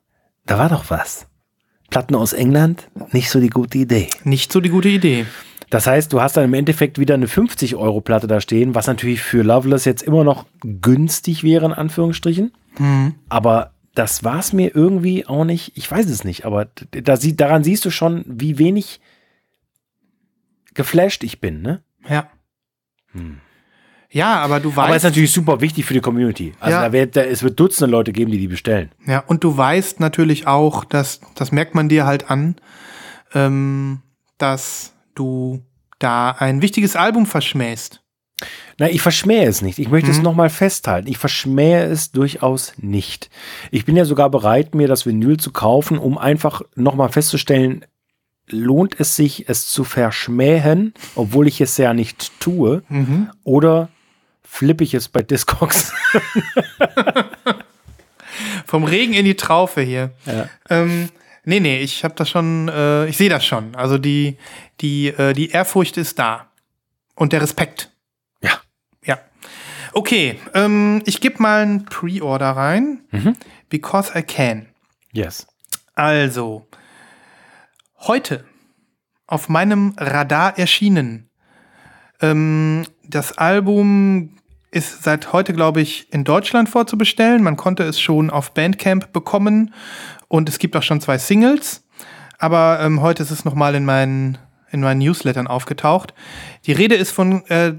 da 0.46 0.60
war 0.60 0.70
doch 0.70 0.90
was. 0.90 1.28
Platten 1.90 2.16
aus 2.16 2.34
England, 2.34 2.90
nicht 3.12 3.30
so 3.30 3.40
die 3.40 3.50
gute 3.50 3.78
Idee. 3.78 4.10
Nicht 4.24 4.52
so 4.52 4.60
die 4.60 4.70
gute 4.70 4.90
Idee. 4.90 5.26
Das 5.70 5.88
heißt, 5.88 6.14
du 6.14 6.22
hast 6.22 6.38
dann 6.38 6.46
im 6.46 6.54
Endeffekt 6.54 7.00
wieder 7.00 7.16
eine 7.16 7.28
50 7.28 7.76
Euro 7.76 8.00
Platte 8.02 8.28
da 8.28 8.40
stehen, 8.42 8.76
was 8.76 8.88
natürlich 8.88 9.22
für 9.22 9.42
Loveless 9.44 9.86
jetzt 9.86 10.04
immer 10.04 10.24
noch 10.24 10.46
günstig 10.62 11.44
wäre, 11.44 11.66
in 11.66 11.74
Anführungsstrichen. 11.74 12.52
Aber 13.30 13.72
das 13.94 14.24
war 14.24 14.40
es 14.40 14.52
mir 14.54 14.76
irgendwie 14.76 15.26
auch 15.26 15.46
nicht. 15.46 15.72
Ich 15.76 15.90
weiß 15.90 16.08
es 16.10 16.24
nicht, 16.24 16.46
aber 16.46 16.68
da, 16.92 17.18
sie- 17.18 17.36
daran 17.36 17.64
siehst 17.64 17.86
du 17.86 17.90
schon, 17.92 18.24
wie 18.28 18.58
wenig 18.60 19.00
geflasht 20.74 21.24
ich 21.24 21.40
bin, 21.40 21.62
ne? 21.62 21.82
Ja. 22.08 22.30
Ja, 24.16 24.36
aber 24.38 24.62
du 24.62 24.70
Aber 24.72 24.84
es 24.86 24.90
weißt. 24.92 24.96
ist 24.98 25.04
natürlich 25.12 25.32
super 25.34 25.60
wichtig 25.60 25.84
für 25.84 25.94
die 25.94 26.00
Community. 26.00 26.54
Also 26.62 26.78
Ja. 26.78 26.84
da 26.84 26.94
wird, 26.94 27.18
da, 27.18 27.22
es 27.22 27.44
wird 27.44 27.60
Dutzende 27.60 27.92
Leute 27.92 28.14
geben, 28.14 28.32
die 28.32 28.38
die 28.38 28.48
bestellen. 28.48 28.92
Ja, 29.06 29.20
und 29.28 29.44
du 29.44 29.58
weißt 29.58 30.00
natürlich 30.00 30.48
auch, 30.48 30.86
dass, 30.86 31.20
das 31.36 31.52
merkt 31.52 31.76
man 31.76 31.90
dir 31.90 32.06
halt 32.06 32.30
an, 32.32 32.56
ähm, 33.34 34.02
dass 34.38 34.94
du 35.16 35.62
da 36.00 36.32
ein 36.32 36.62
wichtiges 36.62 36.96
Album 36.96 37.26
verschmähst. 37.26 38.02
Na, 38.78 38.90
ich 38.90 39.02
verschmähe 39.02 39.48
es 39.48 39.62
nicht. 39.62 39.80
Ich 39.80 39.90
möchte 39.90 40.12
es 40.12 40.22
nochmal 40.22 40.50
festhalten. 40.50 41.10
Ich 41.10 41.18
verschmähe 41.18 41.84
es 41.84 42.12
durchaus 42.12 42.74
nicht. 42.78 43.30
Ich 43.72 43.84
bin 43.86 43.98
ja 43.98 44.06
sogar 44.06 44.30
bereit, 44.30 44.76
mir 44.76 44.88
das 44.88 45.06
Vinyl 45.06 45.38
zu 45.38 45.52
kaufen, 45.52 45.98
um 45.98 46.18
einfach 46.18 46.62
nochmal 46.76 47.10
festzustellen, 47.10 47.84
lohnt 48.50 48.98
es 49.00 49.16
sich, 49.18 49.50
es 49.50 49.68
zu 49.68 49.84
verschmähen, 49.84 50.94
obwohl 51.16 51.48
ich 51.48 51.60
es 51.62 51.76
ja 51.78 51.94
nicht 51.94 52.32
tue, 52.40 52.84
oder 53.44 53.90
flippe 54.56 54.86
ich 54.86 54.94
es 54.94 55.10
bei 55.10 55.22
Discogs? 55.22 55.92
Vom 58.66 58.86
Regen 58.86 59.14
in 59.14 59.26
die 59.26 59.36
Traufe 59.36 59.82
hier. 59.82 60.12
Ja. 60.26 60.50
Ähm, 60.70 61.10
nee, 61.44 61.60
nee, 61.60 61.82
ich 61.82 62.06
habe 62.06 62.16
das 62.16 62.30
schon, 62.30 62.70
äh, 62.70 63.06
ich 63.08 63.18
sehe 63.18 63.30
das 63.30 63.46
schon. 63.46 63.76
Also 63.76 63.98
die, 63.98 64.38
die, 64.80 65.08
äh, 65.08 65.34
die 65.34 65.50
Ehrfurcht 65.50 65.98
ist 65.98 66.20
da. 66.20 66.52
Und 67.16 67.34
der 67.34 67.42
Respekt. 67.42 67.92
Ja. 68.42 68.62
Ja. 69.04 69.20
Okay, 69.94 70.40
ähm, 70.54 71.04
ich 71.06 71.20
gebe 71.20 71.42
mal 71.42 71.62
ein 71.62 71.86
Pre-Order 71.86 72.52
rein. 72.52 73.02
Because 73.70 74.18
I 74.18 74.22
can. 74.22 74.68
Yes. 75.12 75.48
Also, 75.96 76.68
heute 78.00 78.46
auf 79.28 79.50
meinem 79.50 79.96
Radar 79.98 80.58
erschienen. 80.58 81.30
Ähm, 82.22 82.86
das 83.04 83.38
Album 83.38 84.36
ist 84.76 85.04
seit 85.04 85.32
heute, 85.32 85.54
glaube 85.54 85.80
ich, 85.80 86.12
in 86.12 86.26
Deutschland 86.26 86.68
vorzubestellen. 86.68 87.42
Man 87.42 87.56
konnte 87.56 87.84
es 87.84 87.98
schon 88.00 88.30
auf 88.30 88.54
Bandcamp 88.54 89.14
bekommen 89.14 89.74
und 90.28 90.50
es 90.50 90.60
gibt 90.60 90.76
auch 90.76 90.84
schon 90.84 91.00
zwei 91.00 91.18
Singles. 91.18 91.86
Aber 92.40 92.80
ähm, 92.82 93.02
heute 93.02 93.24
ist 93.24 93.32
es 93.32 93.46
nochmal 93.46 93.74
in 93.76 93.86
meinen, 93.86 94.38
in 94.72 94.82
meinen 94.82 95.00
Newslettern 95.00 95.48
aufgetaucht. 95.48 96.14
Die 96.66 96.74
Rede 96.74 96.96
ist 96.96 97.12
von 97.12 97.46
äh, 97.46 97.76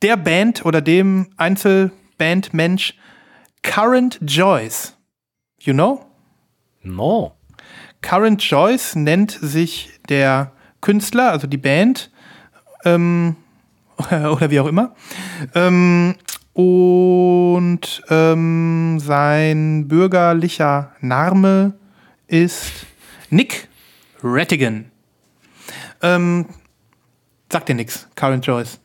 der 0.00 0.16
Band 0.16 0.64
oder 0.64 0.80
dem 0.80 1.28
Einzelbandmensch 1.36 2.94
Current 3.62 4.18
Joyce. 4.22 4.96
You 5.60 5.74
know? 5.74 6.06
No. 6.82 7.32
Current 8.00 8.42
Joyce 8.42 8.96
nennt 8.96 9.30
sich 9.30 9.90
der 10.08 10.52
Künstler, 10.80 11.30
also 11.30 11.46
die 11.46 11.58
Band, 11.58 12.10
ähm, 12.86 13.36
oder 14.10 14.50
wie 14.50 14.60
auch 14.60 14.66
immer. 14.66 14.94
Ähm, 15.54 16.14
und 16.52 18.02
ähm, 18.10 18.98
sein 19.00 19.88
bürgerlicher 19.88 20.92
Name 21.00 21.74
ist 22.28 22.86
Nick 23.30 23.68
Rattigan. 24.22 24.86
Ähm, 26.02 26.46
sagt 27.50 27.68
dir 27.68 27.74
nix, 27.74 28.08
Karen 28.14 28.40
Joyce. 28.40 28.80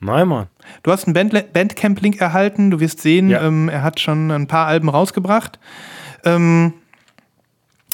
Nein, 0.00 0.28
Mann. 0.28 0.46
Du 0.82 0.90
hast 0.92 1.04
einen 1.06 1.14
Band 1.14 1.52
Bandcamp-Link 1.52 2.20
erhalten. 2.20 2.70
Du 2.70 2.80
wirst 2.80 3.00
sehen, 3.00 3.28
Ja. 3.28 3.42
ähm, 3.42 3.68
er 3.68 3.82
hat 3.82 4.00
schon 4.00 4.30
ein 4.30 4.46
paar 4.46 4.66
Alben 4.66 4.88
rausgebracht. 4.88 5.58
Ähm, 6.24 6.72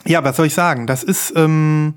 ja, 0.05 0.23
was 0.23 0.37
soll 0.37 0.47
ich 0.47 0.55
sagen? 0.55 0.87
Das 0.87 1.03
ist 1.03 1.33
ähm, 1.37 1.95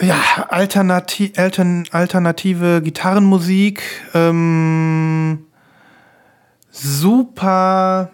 ja 0.00 0.46
alternati 0.48 1.32
altern 1.36 1.84
alternative 1.90 2.82
Gitarrenmusik. 2.82 3.82
Ähm, 4.14 5.46
super. 6.70 8.10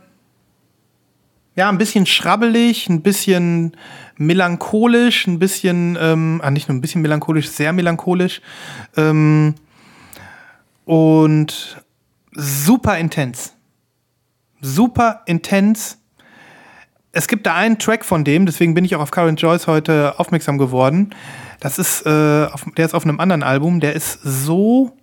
Ja, 1.56 1.68
ein 1.68 1.78
bisschen 1.78 2.06
schrabbelig, 2.06 2.88
ein 2.88 3.02
bisschen 3.02 3.76
melancholisch, 4.16 5.26
ein 5.26 5.38
bisschen, 5.38 5.96
ähm, 6.00 6.40
ah, 6.42 6.50
nicht 6.50 6.68
nur 6.68 6.76
ein 6.76 6.80
bisschen 6.80 7.02
melancholisch, 7.02 7.48
sehr 7.48 7.72
melancholisch. 7.72 8.40
Ähm, 8.96 9.54
und 10.84 11.82
super 12.32 12.98
intens. 12.98 13.54
Super 14.60 15.22
intens. 15.26 15.98
Es 17.16 17.28
gibt 17.28 17.46
da 17.46 17.54
einen 17.54 17.78
Track 17.78 18.04
von 18.04 18.24
dem, 18.24 18.44
deswegen 18.44 18.74
bin 18.74 18.84
ich 18.84 18.96
auch 18.96 19.00
auf 19.00 19.12
Karen 19.12 19.36
Joyce 19.36 19.68
heute 19.68 20.18
aufmerksam 20.18 20.58
geworden. 20.58 21.10
Das 21.60 21.78
ist, 21.78 22.04
äh, 22.04 22.46
auf, 22.50 22.66
der 22.76 22.84
ist 22.84 22.92
auf 22.94 23.04
einem 23.04 23.20
anderen 23.20 23.44
Album, 23.44 23.78
der 23.78 23.94
ist 23.94 24.18
so 24.24 24.96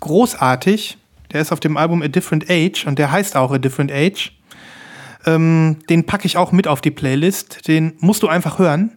großartig. 0.00 0.98
Der 1.32 1.40
ist 1.40 1.52
auf 1.52 1.60
dem 1.60 1.78
Album 1.78 2.02
A 2.02 2.08
Different 2.08 2.50
Age 2.50 2.86
und 2.86 2.98
der 2.98 3.10
heißt 3.10 3.36
auch 3.36 3.52
A 3.52 3.58
Different 3.58 3.90
Age. 3.90 4.32
Ähm, 5.24 5.78
den 5.88 6.04
packe 6.04 6.26
ich 6.26 6.36
auch 6.36 6.52
mit 6.52 6.68
auf 6.68 6.82
die 6.82 6.90
Playlist. 6.90 7.66
Den 7.66 7.94
musst 8.00 8.22
du 8.22 8.28
einfach 8.28 8.58
hören. 8.58 8.92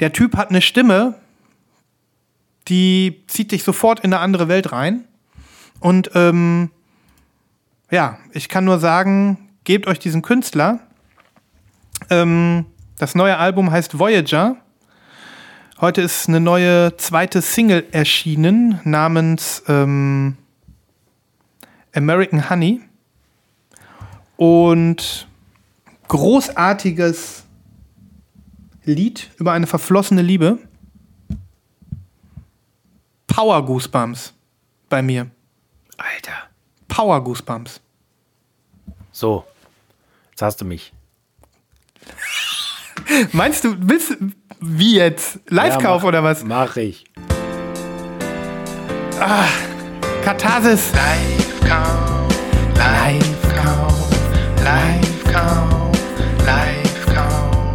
Der 0.00 0.12
Typ 0.12 0.36
hat 0.36 0.50
eine 0.50 0.60
Stimme, 0.60 1.14
die 2.66 3.22
zieht 3.28 3.52
dich 3.52 3.62
sofort 3.62 4.00
in 4.00 4.12
eine 4.12 4.20
andere 4.20 4.48
Welt 4.48 4.72
rein. 4.72 5.04
Und 5.78 6.10
ähm, 6.14 6.70
ja, 7.92 8.18
ich 8.32 8.48
kann 8.48 8.64
nur 8.64 8.80
sagen, 8.80 9.50
gebt 9.62 9.86
euch 9.86 10.00
diesen 10.00 10.22
Künstler. 10.22 10.80
Ähm, 12.10 12.66
das 12.98 13.14
neue 13.14 13.36
Album 13.36 13.70
heißt 13.70 13.98
Voyager. 13.98 14.56
Heute 15.80 16.02
ist 16.02 16.28
eine 16.28 16.40
neue 16.40 16.96
zweite 16.96 17.42
Single 17.42 17.84
erschienen 17.90 18.80
namens 18.84 19.62
ähm, 19.68 20.36
American 21.94 22.48
Honey. 22.48 22.80
Und 24.36 25.28
großartiges 26.08 27.44
Lied 28.84 29.30
über 29.36 29.52
eine 29.52 29.66
verflossene 29.66 30.22
Liebe. 30.22 30.58
Power 33.26 33.64
Goosebumps 33.64 34.32
bei 34.88 35.02
mir. 35.02 35.30
Alter. 35.96 36.50
Power 36.88 37.22
Goosebumps. 37.22 37.80
So. 39.10 39.44
Jetzt 40.30 40.42
hast 40.42 40.60
du 40.60 40.64
mich. 40.64 40.92
Meinst 43.32 43.64
du, 43.64 43.74
willst 43.80 44.16
wie 44.60 44.96
jetzt? 44.96 45.38
Live-Kauf 45.48 46.02
Ja, 46.02 46.08
oder 46.08 46.22
was? 46.24 46.44
Mach 46.44 46.76
ich. 46.76 47.04
Katharsis. 50.24 50.90
Live-Kauf, 50.92 52.28
Live-Kauf, 52.76 54.10
Live-Kauf, 54.64 55.92
Live-Kauf, 56.46 57.72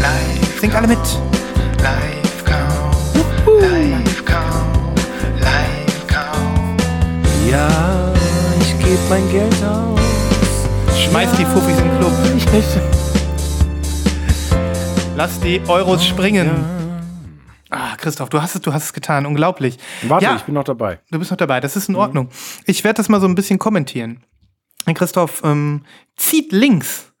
Live- 0.00 0.60
Singt 0.60 0.74
alle 0.74 0.88
mit. 0.88 0.98
Live-Kauf, 1.82 3.14
Live-Kauf, 3.60 4.94
Live-Kauf. 5.40 6.40
Ja, 7.50 7.68
ich 8.60 8.78
gebe 8.78 8.98
mein 9.08 9.30
Geld 9.30 9.54
aus. 9.64 10.00
Schmeiß 10.98 11.30
die 11.38 11.44
Fuffis 11.44 11.76
in 11.78 11.84
den 11.84 11.98
Club. 11.98 12.12
Lass 15.16 15.40
die 15.40 15.60
Euros 15.68 16.04
springen. 16.04 16.50
Ah, 17.70 17.96
Christoph, 17.96 18.28
du 18.30 18.40
hast 18.40 18.54
es, 18.54 18.60
du 18.60 18.72
hast 18.72 18.84
es 18.84 18.92
getan. 18.92 19.26
Unglaublich. 19.26 19.78
Warte, 20.02 20.24
ja, 20.24 20.36
ich 20.36 20.42
bin 20.42 20.54
noch 20.54 20.64
dabei. 20.64 21.00
du 21.10 21.18
bist 21.18 21.30
noch 21.30 21.38
dabei. 21.38 21.60
Das 21.60 21.76
ist 21.76 21.88
in 21.88 21.96
Ordnung. 21.96 22.30
Ich 22.66 22.84
werde 22.84 22.96
das 22.96 23.08
mal 23.08 23.20
so 23.20 23.26
ein 23.26 23.34
bisschen 23.34 23.58
kommentieren. 23.58 24.24
Christoph 24.94 25.42
ähm, 25.44 25.84
zieht 26.16 26.52
links 26.52 27.12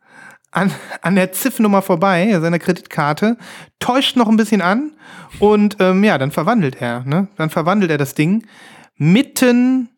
an, 0.50 0.72
an 1.02 1.14
der 1.14 1.32
Ziffnummer 1.32 1.82
vorbei, 1.82 2.36
seiner 2.40 2.58
Kreditkarte, 2.58 3.36
täuscht 3.78 4.16
noch 4.16 4.28
ein 4.28 4.36
bisschen 4.36 4.62
an 4.62 4.92
und 5.38 5.76
ähm, 5.78 6.02
ja, 6.02 6.18
dann 6.18 6.32
verwandelt 6.32 6.80
er. 6.80 7.04
Ne? 7.04 7.28
Dann 7.36 7.50
verwandelt 7.50 7.90
er 7.90 7.98
das 7.98 8.14
Ding 8.14 8.46
mitten 8.96 9.88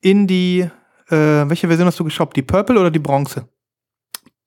in 0.00 0.26
die, 0.26 0.60
äh, 1.08 1.16
welche 1.16 1.66
Version 1.66 1.86
hast 1.86 1.98
du 1.98 2.04
geshoppt? 2.04 2.36
Die 2.36 2.42
Purple 2.42 2.78
oder 2.78 2.90
die 2.90 2.98
Bronze? 2.98 3.48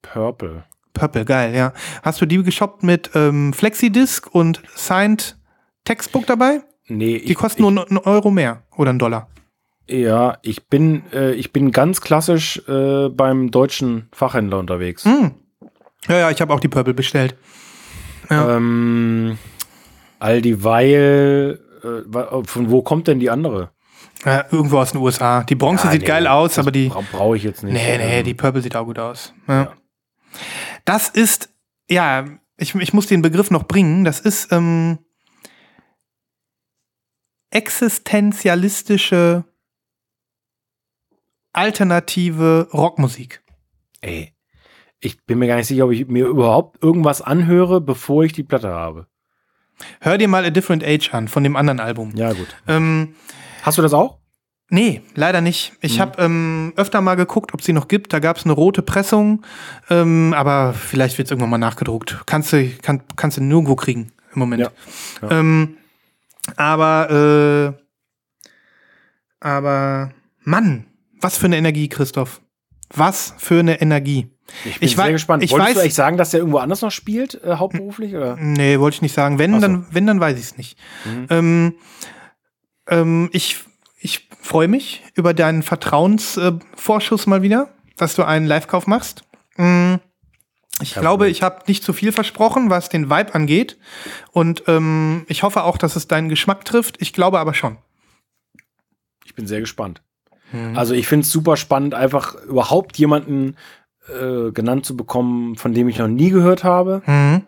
Purple. 0.02 0.64
Purple, 0.94 1.26
geil, 1.26 1.56
ja. 1.56 1.74
Hast 2.04 2.22
du 2.22 2.26
die 2.26 2.42
geshoppt 2.44 2.84
mit 2.84 3.12
ähm, 3.16 3.54
Flexidisc 3.54 4.28
und 4.34 4.62
Signed 4.76 5.38
Textbook 5.86 6.26
dabei? 6.28 6.62
Nee, 6.88 7.20
Die 7.20 7.34
kosten 7.34 7.62
nur 7.64 7.72
einen 7.72 7.98
Euro 7.98 8.30
mehr 8.32 8.64
oder 8.76 8.92
einen 8.92 9.00
Dollar. 9.00 9.28
Ja, 9.88 10.38
ich 10.44 10.68
bin, 10.68 11.04
äh, 11.12 11.32
ich 11.34 11.52
bin 11.52 11.72
ganz 11.72 12.00
klassisch 12.02 12.62
äh, 12.68 13.10
beim 13.10 13.52
deutschen 13.52 14.08
Fachhändler 14.14 14.60
unterwegs. 14.60 15.04
Hm. 15.04 15.32
Ja, 16.08 16.18
ja, 16.20 16.32
ich 16.32 16.42
habe 16.42 16.54
auch 16.54 16.60
die 16.60 16.68
Purple 16.70 16.94
bestellt. 16.94 17.36
Ja. 18.30 18.56
Ähm, 18.58 19.38
all 20.20 20.42
dieweil, 20.42 21.60
äh, 21.84 21.88
wa- 22.06 22.44
von 22.46 22.70
wo 22.72 22.82
kommt 22.82 23.08
denn 23.08 23.20
die 23.20 23.30
andere? 23.30 23.72
Äh, 24.24 24.44
irgendwo 24.52 24.78
aus 24.80 24.92
den 24.94 25.02
USA. 25.02 25.44
Die 25.44 25.56
Bronze 25.56 25.88
Ah, 25.88 25.92
sieht 25.92 26.02
nee, 26.02 26.08
geil 26.08 26.28
aus, 26.28 26.58
aber 26.58 26.72
die. 26.72 26.88
bra 26.88 27.02
Brauche 27.12 27.36
ich 27.36 27.44
jetzt 27.44 27.64
nicht. 27.64 27.74
Nee, 27.74 27.98
nee, 27.98 28.20
Ähm, 28.20 28.24
die 28.26 28.34
Purple 28.34 28.62
sieht 28.62 28.76
auch 28.76 28.86
gut 28.86 29.00
aus. 29.00 29.34
Ja. 29.50 29.74
Das 30.86 31.10
ist, 31.10 31.50
ja, 31.90 32.26
ich, 32.58 32.76
ich 32.76 32.94
muss 32.94 33.08
den 33.08 33.22
Begriff 33.22 33.52
noch 33.52 33.64
bringen. 33.64 34.04
Das 34.04 34.20
ist 34.20 34.52
ähm, 34.52 35.00
existenzialistische 37.50 39.46
alternative 41.54 42.68
Rockmusik. 42.74 43.44
Ey, 44.02 44.34
ich 45.00 45.24
bin 45.26 45.40
mir 45.40 45.48
gar 45.48 45.58
nicht 45.58 45.68
sicher, 45.68 45.86
ob 45.86 45.92
ich 45.92 46.08
mir 46.08 46.26
überhaupt 46.26 46.82
irgendwas 46.84 47.22
anhöre, 47.22 47.80
bevor 47.80 48.24
ich 48.24 48.34
die 48.34 48.44
Platte 48.44 48.70
habe. 48.70 49.08
Hör 50.02 50.18
dir 50.18 50.28
mal 50.28 50.46
A 50.46 50.50
Different 50.50 50.84
Age 50.84 51.14
an 51.14 51.28
von 51.28 51.44
dem 51.44 51.56
anderen 51.56 51.80
Album. 51.80 52.16
Ja, 52.16 52.34
gut. 52.34 52.56
Ähm, 52.68 53.16
Hast 53.62 53.78
du 53.78 53.82
das 53.82 53.94
auch? 53.94 54.20
Nee, 54.74 55.02
leider 55.14 55.40
nicht. 55.40 55.74
Ich 55.82 56.00
habe 56.00 56.20
ähm, 56.20 56.74
öfter 56.78 57.00
mal 57.00 57.14
geguckt, 57.14 57.54
ob 57.54 57.62
sie 57.62 57.74
noch 57.74 57.88
gibt. 57.88 58.12
Da 58.12 58.18
gab 58.18 58.38
es 58.38 58.44
eine 58.44 58.54
rote 58.54 58.82
Pressung, 58.82 59.46
ähm, 59.92 60.34
aber 60.36 60.74
vielleicht 60.74 61.20
wird 61.20 61.28
es 61.28 61.32
irgendwann 61.32 61.52
mal 61.52 61.60
nachgedruckt. 61.60 62.24
Kannst 62.26 62.54
du, 62.54 62.68
kann, 62.82 63.04
kannst 63.16 63.38
du 63.38 63.44
nirgendwo 63.44 63.76
kriegen 63.76 64.12
im 64.34 64.40
Moment. 64.40 64.64
Ja, 64.64 64.72
ja. 65.22 65.40
Ähm, 65.40 65.78
aber, 66.56 67.76
äh, 67.78 68.48
aber, 69.42 70.12
Mann, 70.44 70.88
was 71.22 71.38
für 71.38 71.46
eine 71.46 71.58
Energie, 71.58 71.88
Christoph. 71.88 72.42
Was 72.96 73.36
für 73.38 73.60
eine 73.60 73.80
Energie. 73.80 74.28
Ich 74.66 74.80
bin 74.80 74.88
Ich 74.90 74.96
sehr 74.96 75.12
gespannt. 75.12 75.44
ich 75.44 75.52
Wolltest 75.52 75.76
du 75.76 75.78
weiß- 75.78 75.82
eigentlich 75.84 75.94
sagen, 75.94 76.18
dass 76.18 76.32
der 76.32 76.40
irgendwo 76.40 76.58
anders 76.58 76.82
noch 76.82 76.92
spielt, 76.92 77.40
äh, 77.44 77.58
hauptberuflich? 77.58 78.16
Oder? 78.16 78.38
Nee, 78.38 78.80
wollte 78.80 78.96
ich 78.96 79.02
nicht 79.04 79.14
sagen. 79.14 79.38
Wenn, 79.38 79.54
so. 79.54 79.60
dann, 79.60 79.86
wenn, 79.92 80.08
dann 80.08 80.20
weiß 80.20 80.36
ich 80.40 80.46
es 80.46 80.58
nicht. 80.58 80.80
Ähm, 81.30 81.76
ähm, 82.88 83.30
ich 83.34 83.56
ich 83.56 83.58
freue 84.44 84.68
mich 84.68 85.04
über 85.16 85.34
deinen 85.34 85.64
Vertrauensvorschuss 85.64 87.26
äh, 87.26 87.30
mal 87.30 87.42
wieder, 87.42 87.70
dass 87.98 88.16
du 88.16 88.24
einen 88.24 88.46
Live-Kauf 88.46 88.88
machst. 88.88 89.24
Mm, 89.58 89.96
Ich 90.82 90.94
Kein 90.94 91.02
glaube, 91.02 91.26
Problem. 91.26 91.32
ich 91.32 91.42
habe 91.44 91.64
nicht 91.68 91.84
zu 91.84 91.94
viel 91.94 92.12
versprochen, 92.12 92.70
was 92.70 92.90
den 92.90 93.10
Vibe 93.10 93.34
angeht. 93.36 93.78
Und 94.32 94.64
ähm, 94.68 95.26
ich 95.28 95.44
hoffe 95.44 95.64
auch, 95.64 95.78
dass 95.78 95.96
es 95.96 96.08
deinen 96.08 96.30
Geschmack 96.30 96.66
trifft. 96.66 97.02
Ich 97.02 97.14
glaube 97.14 97.40
aber 97.40 97.54
schon. 97.54 97.78
Ich 99.26 99.34
bin 99.36 99.48
sehr 99.48 99.62
gespannt. 99.62 100.02
Also 100.76 100.94
ich 100.94 101.08
finde 101.08 101.24
es 101.26 101.32
super 101.32 101.58
spannend, 101.58 101.96
einfach 101.96 102.36
überhaupt 102.44 103.00
jemanden 103.00 103.56
äh, 104.08 104.52
genannt 104.52 104.86
zu 104.86 104.96
bekommen, 104.96 105.56
von 105.56 105.74
dem 105.74 105.90
ich 105.90 105.98
noch 105.98 106.08
nie 106.08 106.30
gehört 106.30 106.64
habe. 106.64 107.02
Mhm. 107.08 107.42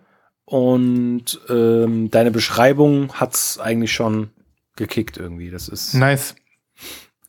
Und 0.46 1.40
ähm, 1.50 2.10
deine 2.10 2.32
Beschreibung 2.32 3.14
hat's 3.14 3.60
eigentlich 3.60 3.94
schon 3.94 4.32
gekickt 4.76 5.18
irgendwie. 5.18 5.52
Das 5.52 5.68
ist 5.68 5.94
Nice. 5.94 6.36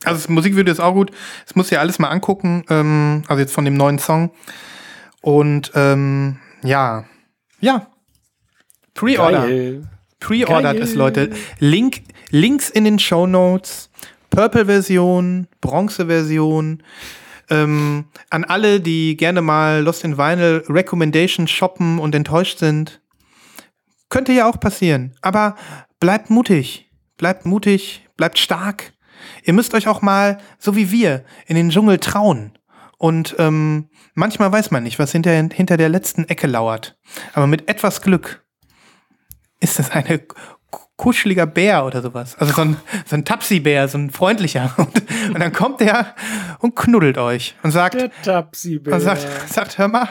Also 0.06 0.20
das 0.20 0.28
Musikvideo 0.28 0.72
ist 0.72 0.80
auch 0.80 0.94
gut. 0.94 1.10
Das 1.44 1.56
muss 1.56 1.70
ja 1.70 1.80
alles 1.80 1.98
mal 1.98 2.08
angucken. 2.08 2.64
Ähm, 2.70 3.22
also 3.26 3.40
jetzt 3.40 3.52
von 3.52 3.64
dem 3.64 3.74
neuen 3.74 3.98
Song. 3.98 4.30
Und 5.20 5.72
ähm, 5.74 6.38
ja, 6.62 7.04
ja. 7.60 7.88
Pre-Order. 8.94 9.48
Pre-ordert 10.20 10.74
Geil. 10.74 10.82
es, 10.82 10.94
Leute. 10.94 11.30
Link, 11.58 12.02
Links 12.30 12.70
in 12.70 12.84
den 12.84 12.98
Show 12.98 13.26
Notes. 13.26 13.90
Purple-Version, 14.30 15.48
Bronze-Version. 15.60 16.82
Ähm, 17.48 18.04
an 18.30 18.44
alle, 18.44 18.80
die 18.80 19.16
gerne 19.16 19.42
mal 19.42 19.82
Lost 19.82 20.04
in 20.04 20.18
Vinyl 20.18 20.64
Recommendations 20.68 21.50
shoppen 21.50 21.98
und 21.98 22.14
enttäuscht 22.14 22.58
sind. 22.58 23.00
Könnte 24.08 24.32
ja 24.32 24.48
auch 24.48 24.60
passieren. 24.60 25.16
Aber 25.20 25.56
bleibt 25.98 26.30
mutig. 26.30 26.90
Bleibt 27.16 27.44
mutig. 27.46 28.06
Bleibt 28.16 28.38
stark. 28.38 28.92
Ihr 29.46 29.52
müsst 29.52 29.74
euch 29.74 29.86
auch 29.86 30.02
mal, 30.02 30.38
so 30.58 30.74
wie 30.74 30.90
wir, 30.90 31.24
in 31.46 31.54
den 31.54 31.70
Dschungel 31.70 31.98
trauen. 31.98 32.58
Und 32.98 33.36
ähm, 33.38 33.88
manchmal 34.14 34.50
weiß 34.50 34.72
man 34.72 34.82
nicht, 34.82 34.98
was 34.98 35.12
hinter, 35.12 35.30
hinter 35.30 35.76
der 35.76 35.88
letzten 35.88 36.24
Ecke 36.24 36.48
lauert. 36.48 36.98
Aber 37.32 37.46
mit 37.46 37.68
etwas 37.70 38.02
Glück 38.02 38.44
ist 39.60 39.78
es 39.78 39.90
eine 39.90 40.20
kuscheliger 40.96 41.46
Bär 41.46 41.86
oder 41.86 42.02
sowas. 42.02 42.34
Also 42.38 42.54
so 42.54 42.62
ein, 42.62 42.76
so 43.04 43.14
ein 43.14 43.24
Tapsi-Bär, 43.24 43.86
so 43.86 43.98
ein 43.98 44.10
freundlicher. 44.10 44.74
Und, 44.78 45.02
und 45.28 45.38
dann 45.38 45.52
kommt 45.52 45.80
der 45.80 46.14
und 46.58 46.74
knuddelt 46.74 47.18
euch 47.18 47.54
und 47.62 47.70
sagt, 47.70 47.96
Tapsi-Bär. 48.24 48.94
und 48.94 49.00
sagt, 49.00 49.26
sagt, 49.48 49.78
hör 49.78 49.88
mal, 49.88 50.08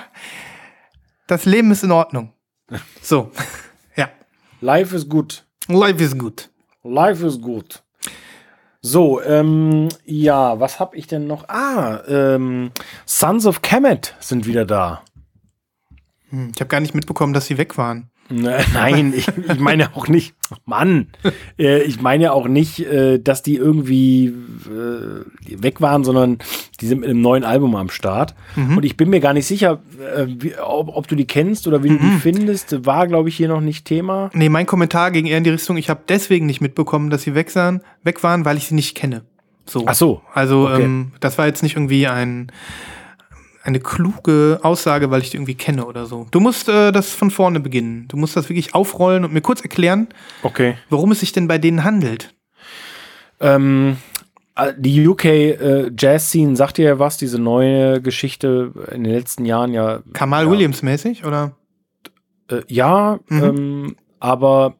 das 1.27 1.45
Leben 1.45 1.71
ist 1.71 1.83
in 1.83 1.91
Ordnung. 1.91 2.31
So, 3.01 3.31
ja. 3.95 4.09
Life 4.61 4.95
is 4.95 5.09
good. 5.09 5.45
Life 5.67 6.01
is 6.01 6.17
good. 6.17 6.49
Life 6.83 7.25
is 7.25 7.41
good. 7.41 7.83
So, 8.87 9.19
ähm, 9.23 9.89
ja, 10.05 10.59
was 10.59 10.79
hab 10.79 10.93
ich 10.93 11.07
denn 11.07 11.25
noch? 11.25 11.49
Ah, 11.49 12.03
ähm, 12.07 12.69
Sons 13.07 13.47
of 13.47 13.63
Kemet 13.63 14.13
sind 14.19 14.45
wieder 14.45 14.63
da. 14.63 15.01
Hm, 16.29 16.51
Ich 16.53 16.61
habe 16.61 16.67
gar 16.67 16.79
nicht 16.81 16.93
mitbekommen, 16.93 17.33
dass 17.33 17.47
sie 17.47 17.57
weg 17.57 17.79
waren. 17.79 18.11
Ne, 18.27 18.57
Nein, 18.73 19.13
ich, 19.15 19.27
ich 19.27 19.59
meine 19.59 19.95
auch 19.95 20.07
nicht, 20.07 20.33
Mann, 20.65 21.07
äh, 21.59 21.83
ich 21.83 22.01
meine 22.01 22.33
auch 22.33 22.47
nicht, 22.47 22.79
äh, 22.79 23.19
dass 23.19 23.43
die 23.43 23.55
irgendwie 23.55 24.33
äh, 24.65 25.61
weg 25.61 25.79
waren, 25.79 26.03
sondern 26.03 26.39
die 26.81 26.87
sind 26.87 27.01
mit 27.01 27.09
einem 27.09 27.21
neuen 27.21 27.43
Album 27.43 27.75
am 27.75 27.89
Start. 27.89 28.33
Und 28.55 28.83
ich 28.83 28.97
bin 28.97 29.09
mir 29.09 29.19
gar 29.19 29.33
nicht 29.33 29.45
sicher, 29.45 29.79
wie, 30.25 30.55
ob, 30.57 30.89
ob 30.89 31.07
du 31.07 31.15
die 31.15 31.27
kennst 31.27 31.67
oder 31.67 31.83
wie 31.83 31.89
du 31.89 31.97
die 31.97 32.19
findest. 32.19 32.85
War, 32.85 33.07
glaube 33.07 33.29
ich, 33.29 33.37
hier 33.37 33.47
noch 33.47 33.61
nicht 33.61 33.85
Thema. 33.85 34.29
Nee, 34.33 34.49
mein 34.49 34.65
Kommentar 34.65 35.11
ging 35.11 35.25
eher 35.27 35.37
in 35.37 35.43
die 35.43 35.51
Richtung, 35.51 35.77
ich 35.77 35.89
habe 35.89 36.01
deswegen 36.09 36.47
nicht 36.47 36.61
mitbekommen, 36.61 37.09
dass 37.09 37.21
sie 37.21 37.35
weg 37.35 37.55
waren, 37.55 37.81
weg 38.03 38.23
waren, 38.23 38.43
weil 38.43 38.57
ich 38.57 38.67
sie 38.67 38.75
nicht 38.75 38.95
kenne. 38.95 39.21
So. 39.67 39.83
Ach 39.87 39.95
so, 39.95 40.21
Also, 40.33 40.67
okay. 40.67 40.83
ähm, 40.83 41.11
das 41.19 41.37
war 41.37 41.47
jetzt 41.47 41.63
nicht 41.63 41.75
irgendwie 41.75 42.07
ein, 42.07 42.51
eine 43.65 43.79
kluge 43.79 44.59
Aussage, 44.61 45.09
weil 45.11 45.21
ich 45.21 45.31
die 45.31 45.37
irgendwie 45.37 45.55
kenne 45.55 45.85
oder 45.85 46.05
so. 46.05 46.27
Du 46.31 46.39
musst 46.39 46.69
äh, 46.69 46.91
das 46.91 47.09
von 47.13 47.31
vorne 47.31 47.59
beginnen. 47.59 48.07
Du 48.07 48.15
musst 48.17 48.35
das 48.37 48.47
wirklich 48.49 48.73
aufrollen 48.75 49.25
und 49.25 49.33
mir 49.33 49.41
kurz 49.41 49.61
erklären, 49.61 50.07
Okay. 50.43 50.77
worum 50.89 51.11
es 51.11 51.19
sich 51.19 51.31
denn 51.31 51.47
bei 51.47 51.57
denen 51.57 51.83
handelt. 51.83 52.33
Ähm, 53.39 53.97
äh, 54.55 54.73
die 54.77 55.07
UK 55.07 55.25
äh, 55.25 55.91
Jazz 55.97 56.29
Scene 56.31 56.55
sagt 56.55 56.77
dir 56.77 56.85
ja 56.85 56.99
was, 56.99 57.17
diese 57.17 57.39
neue 57.39 58.01
Geschichte 58.01 58.71
in 58.91 59.03
den 59.03 59.13
letzten 59.13 59.45
Jahren 59.45 59.73
ja. 59.73 59.99
Kamal 60.13 60.45
Ja. 60.45 60.51
Williams 60.51 60.81
mäßig, 60.83 61.25
oder? 61.25 61.51
Äh, 62.49 62.61
ja, 62.67 63.19
Mhm. 63.27 63.43
ähm, 63.43 63.95
aber 64.19 64.75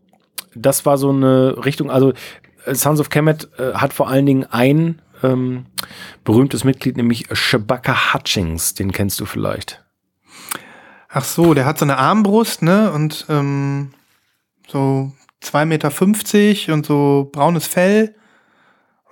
das 0.54 0.86
war 0.86 0.98
so 0.98 1.10
eine 1.10 1.66
Richtung, 1.66 1.90
also 1.92 2.14
äh, 2.66 2.74
Sons 2.76 3.00
of 3.00 3.10
Kemet 3.10 3.50
äh, 3.60 3.74
hat 3.74 3.94
vor 3.94 4.08
allen 4.08 4.26
Dingen 4.26 4.46
ein 4.50 5.02
ähm, 5.32 5.66
berühmtes 6.24 6.64
Mitglied, 6.64 6.98
nämlich 6.98 7.28
Shabaka 7.32 8.14
Hutchings, 8.14 8.74
den 8.74 8.92
kennst 8.92 9.20
du 9.20 9.26
vielleicht. 9.26 9.84
Ach 11.10 11.24
so, 11.24 11.54
der 11.54 11.66
hat 11.66 11.78
so 11.80 11.86
eine 11.86 11.98
Armbrust, 11.98 12.62
ne? 12.62 12.92
Und 12.92 13.26
ähm, 13.30 13.94
so 14.68 15.12
2,50 15.44 15.66
Meter 15.66 16.74
und 16.74 16.86
so 16.86 17.30
braunes 17.32 17.68
Fell 17.68 18.16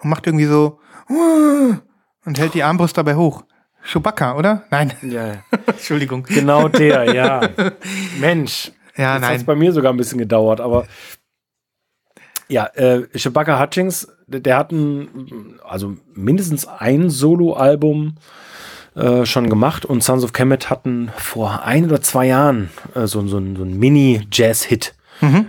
und 0.01 0.09
macht 0.09 0.27
irgendwie 0.27 0.45
so 0.45 0.79
und 1.07 2.39
hält 2.39 2.53
die 2.53 2.63
Armbrust 2.63 2.97
dabei 2.97 3.15
hoch. 3.15 3.43
Chewbacca, 3.85 4.35
oder? 4.37 4.63
Nein, 4.71 4.93
Ja, 5.01 5.43
Entschuldigung. 5.67 6.23
genau 6.23 6.69
der, 6.69 7.13
ja. 7.13 7.41
Mensch. 8.19 8.71
Ja, 8.95 9.13
hat 9.15 9.21
nein. 9.21 9.45
bei 9.45 9.55
mir 9.55 9.71
sogar 9.73 9.91
ein 9.91 9.97
bisschen 9.97 10.19
gedauert, 10.19 10.61
aber 10.61 10.85
ja, 12.49 12.65
äh, 12.75 13.07
Shabaka 13.17 13.59
Hutchings, 13.59 14.07
der, 14.27 14.57
hat 14.57 14.71
ein, 14.71 15.59
also 15.63 15.95
mindestens 16.13 16.65
ein 16.67 17.09
Solo-Album 17.09 18.15
äh, 18.95 19.25
schon 19.25 19.49
gemacht 19.49 19.85
und 19.85 20.03
Sons 20.03 20.23
of 20.23 20.33
Kemet 20.33 20.69
hatten 20.69 21.11
vor 21.17 21.63
ein 21.63 21.85
oder 21.85 22.01
zwei 22.01 22.27
Jahren 22.27 22.69
äh, 22.95 23.07
so, 23.07 23.25
so, 23.27 23.37
ein- 23.37 23.55
so 23.55 23.63
ein 23.63 23.77
Mini-Jazz-Hit. 23.79 24.93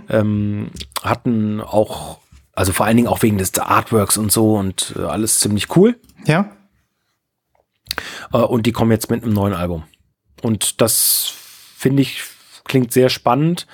Ähm, 0.09 0.71
hatten 1.03 1.59
auch, 1.61 2.19
also 2.53 2.71
vor 2.71 2.85
allen 2.85 2.95
Dingen 2.95 3.09
auch 3.09 3.21
wegen 3.23 3.37
des 3.37 3.57
Artworks 3.59 4.17
und 4.17 4.31
so 4.31 4.55
und 4.55 4.93
äh, 4.97 5.01
alles 5.03 5.39
ziemlich 5.39 5.75
cool. 5.75 5.97
Ja? 6.25 6.49
Äh, 8.33 8.37
und 8.37 8.65
die 8.65 8.71
kommen 8.71 8.91
jetzt 8.91 9.09
mit 9.11 9.23
einem 9.23 9.33
neuen 9.33 9.53
Album. 9.53 9.83
Und 10.41 10.79
das 10.81 11.33
finde 11.77 12.01
ich 12.03 12.23
klingt 12.65 12.91
sehr 12.91 13.09
spannend, 13.09 13.67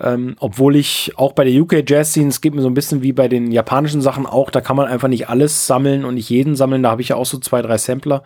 ähm, 0.00 0.36
obwohl 0.38 0.76
ich 0.76 1.12
auch 1.16 1.32
bei 1.32 1.44
der 1.44 1.60
UK 1.60 1.84
Jazz 1.86 2.12
Scene, 2.12 2.28
es 2.28 2.40
geht 2.40 2.54
mir 2.54 2.62
so 2.62 2.68
ein 2.68 2.74
bisschen 2.74 3.02
wie 3.02 3.12
bei 3.12 3.28
den 3.28 3.52
japanischen 3.52 4.00
Sachen 4.00 4.26
auch, 4.26 4.50
da 4.50 4.60
kann 4.60 4.76
man 4.76 4.86
einfach 4.86 5.08
nicht 5.08 5.28
alles 5.28 5.66
sammeln 5.66 6.04
und 6.04 6.14
nicht 6.14 6.30
jeden 6.30 6.56
sammeln, 6.56 6.82
da 6.82 6.90
habe 6.90 7.02
ich 7.02 7.08
ja 7.08 7.16
auch 7.16 7.26
so 7.26 7.38
zwei, 7.38 7.62
drei 7.62 7.78
Sampler 7.78 8.22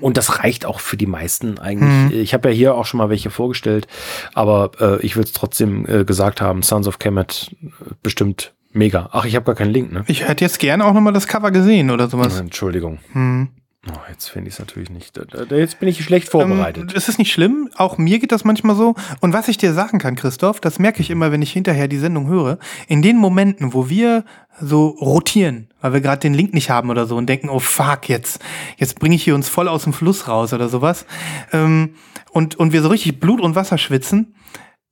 und 0.00 0.16
das 0.16 0.40
reicht 0.40 0.66
auch 0.66 0.80
für 0.80 0.96
die 0.96 1.06
meisten 1.06 1.58
eigentlich. 1.58 2.20
Ich 2.20 2.34
habe 2.34 2.50
ja 2.50 2.54
hier 2.54 2.74
auch 2.74 2.84
schon 2.84 2.98
mal 2.98 3.10
welche 3.10 3.30
vorgestellt, 3.30 3.86
aber 4.34 4.72
äh, 4.80 5.00
ich 5.04 5.16
will 5.16 5.24
es 5.24 5.32
trotzdem 5.32 5.86
äh, 5.86 6.04
gesagt 6.04 6.40
haben, 6.40 6.62
Sons 6.62 6.86
of 6.86 6.98
Kemet 6.98 7.54
äh, 7.62 7.68
bestimmt 8.02 8.52
mega. 8.72 9.08
Ach, 9.12 9.24
ich 9.24 9.36
habe 9.36 9.44
gar 9.44 9.54
keinen 9.54 9.72
Link, 9.72 9.92
ne? 9.92 10.04
Ich 10.06 10.26
hätte 10.26 10.44
jetzt 10.44 10.58
gerne 10.58 10.84
auch 10.84 10.92
nochmal 10.92 11.12
das 11.12 11.26
Cover 11.26 11.50
gesehen 11.50 11.90
oder 11.90 12.08
sowas. 12.08 12.38
Entschuldigung. 12.38 12.98
Hm. 13.12 13.48
Oh, 13.88 13.98
jetzt 14.10 14.28
finde 14.28 14.48
ich 14.48 14.54
es 14.54 14.58
natürlich 14.58 14.90
nicht. 14.90 15.18
Jetzt 15.50 15.78
bin 15.80 15.88
ich 15.88 16.04
schlecht 16.04 16.28
vorbereitet. 16.28 16.90
Ähm, 16.90 16.96
es 16.96 17.08
ist 17.08 17.18
nicht 17.18 17.32
schlimm, 17.32 17.70
auch 17.76 17.96
mir 17.96 18.18
geht 18.18 18.30
das 18.30 18.44
manchmal 18.44 18.76
so. 18.76 18.94
Und 19.20 19.32
was 19.32 19.48
ich 19.48 19.56
dir 19.56 19.72
sagen 19.72 19.98
kann, 19.98 20.16
Christoph, 20.16 20.60
das 20.60 20.78
merke 20.78 21.00
ich 21.00 21.08
immer, 21.08 21.32
wenn 21.32 21.40
ich 21.40 21.50
hinterher 21.50 21.88
die 21.88 21.96
Sendung 21.96 22.28
höre, 22.28 22.58
in 22.88 23.00
den 23.00 23.16
Momenten, 23.16 23.72
wo 23.72 23.88
wir 23.88 24.24
so 24.60 24.88
rotieren, 24.88 25.70
weil 25.80 25.94
wir 25.94 26.02
gerade 26.02 26.20
den 26.20 26.34
Link 26.34 26.52
nicht 26.52 26.68
haben 26.68 26.90
oder 26.90 27.06
so 27.06 27.16
und 27.16 27.26
denken, 27.26 27.48
oh 27.48 27.58
fuck, 27.58 28.10
jetzt, 28.10 28.42
jetzt 28.76 28.98
bringe 28.98 29.14
ich 29.14 29.24
hier 29.24 29.34
uns 29.34 29.48
voll 29.48 29.66
aus 29.66 29.84
dem 29.84 29.94
Fluss 29.94 30.28
raus 30.28 30.52
oder 30.52 30.68
sowas. 30.68 31.06
Ähm, 31.52 31.94
und, 32.32 32.56
und 32.56 32.74
wir 32.74 32.82
so 32.82 32.88
richtig 32.88 33.18
Blut 33.18 33.40
und 33.40 33.54
Wasser 33.54 33.78
schwitzen, 33.78 34.34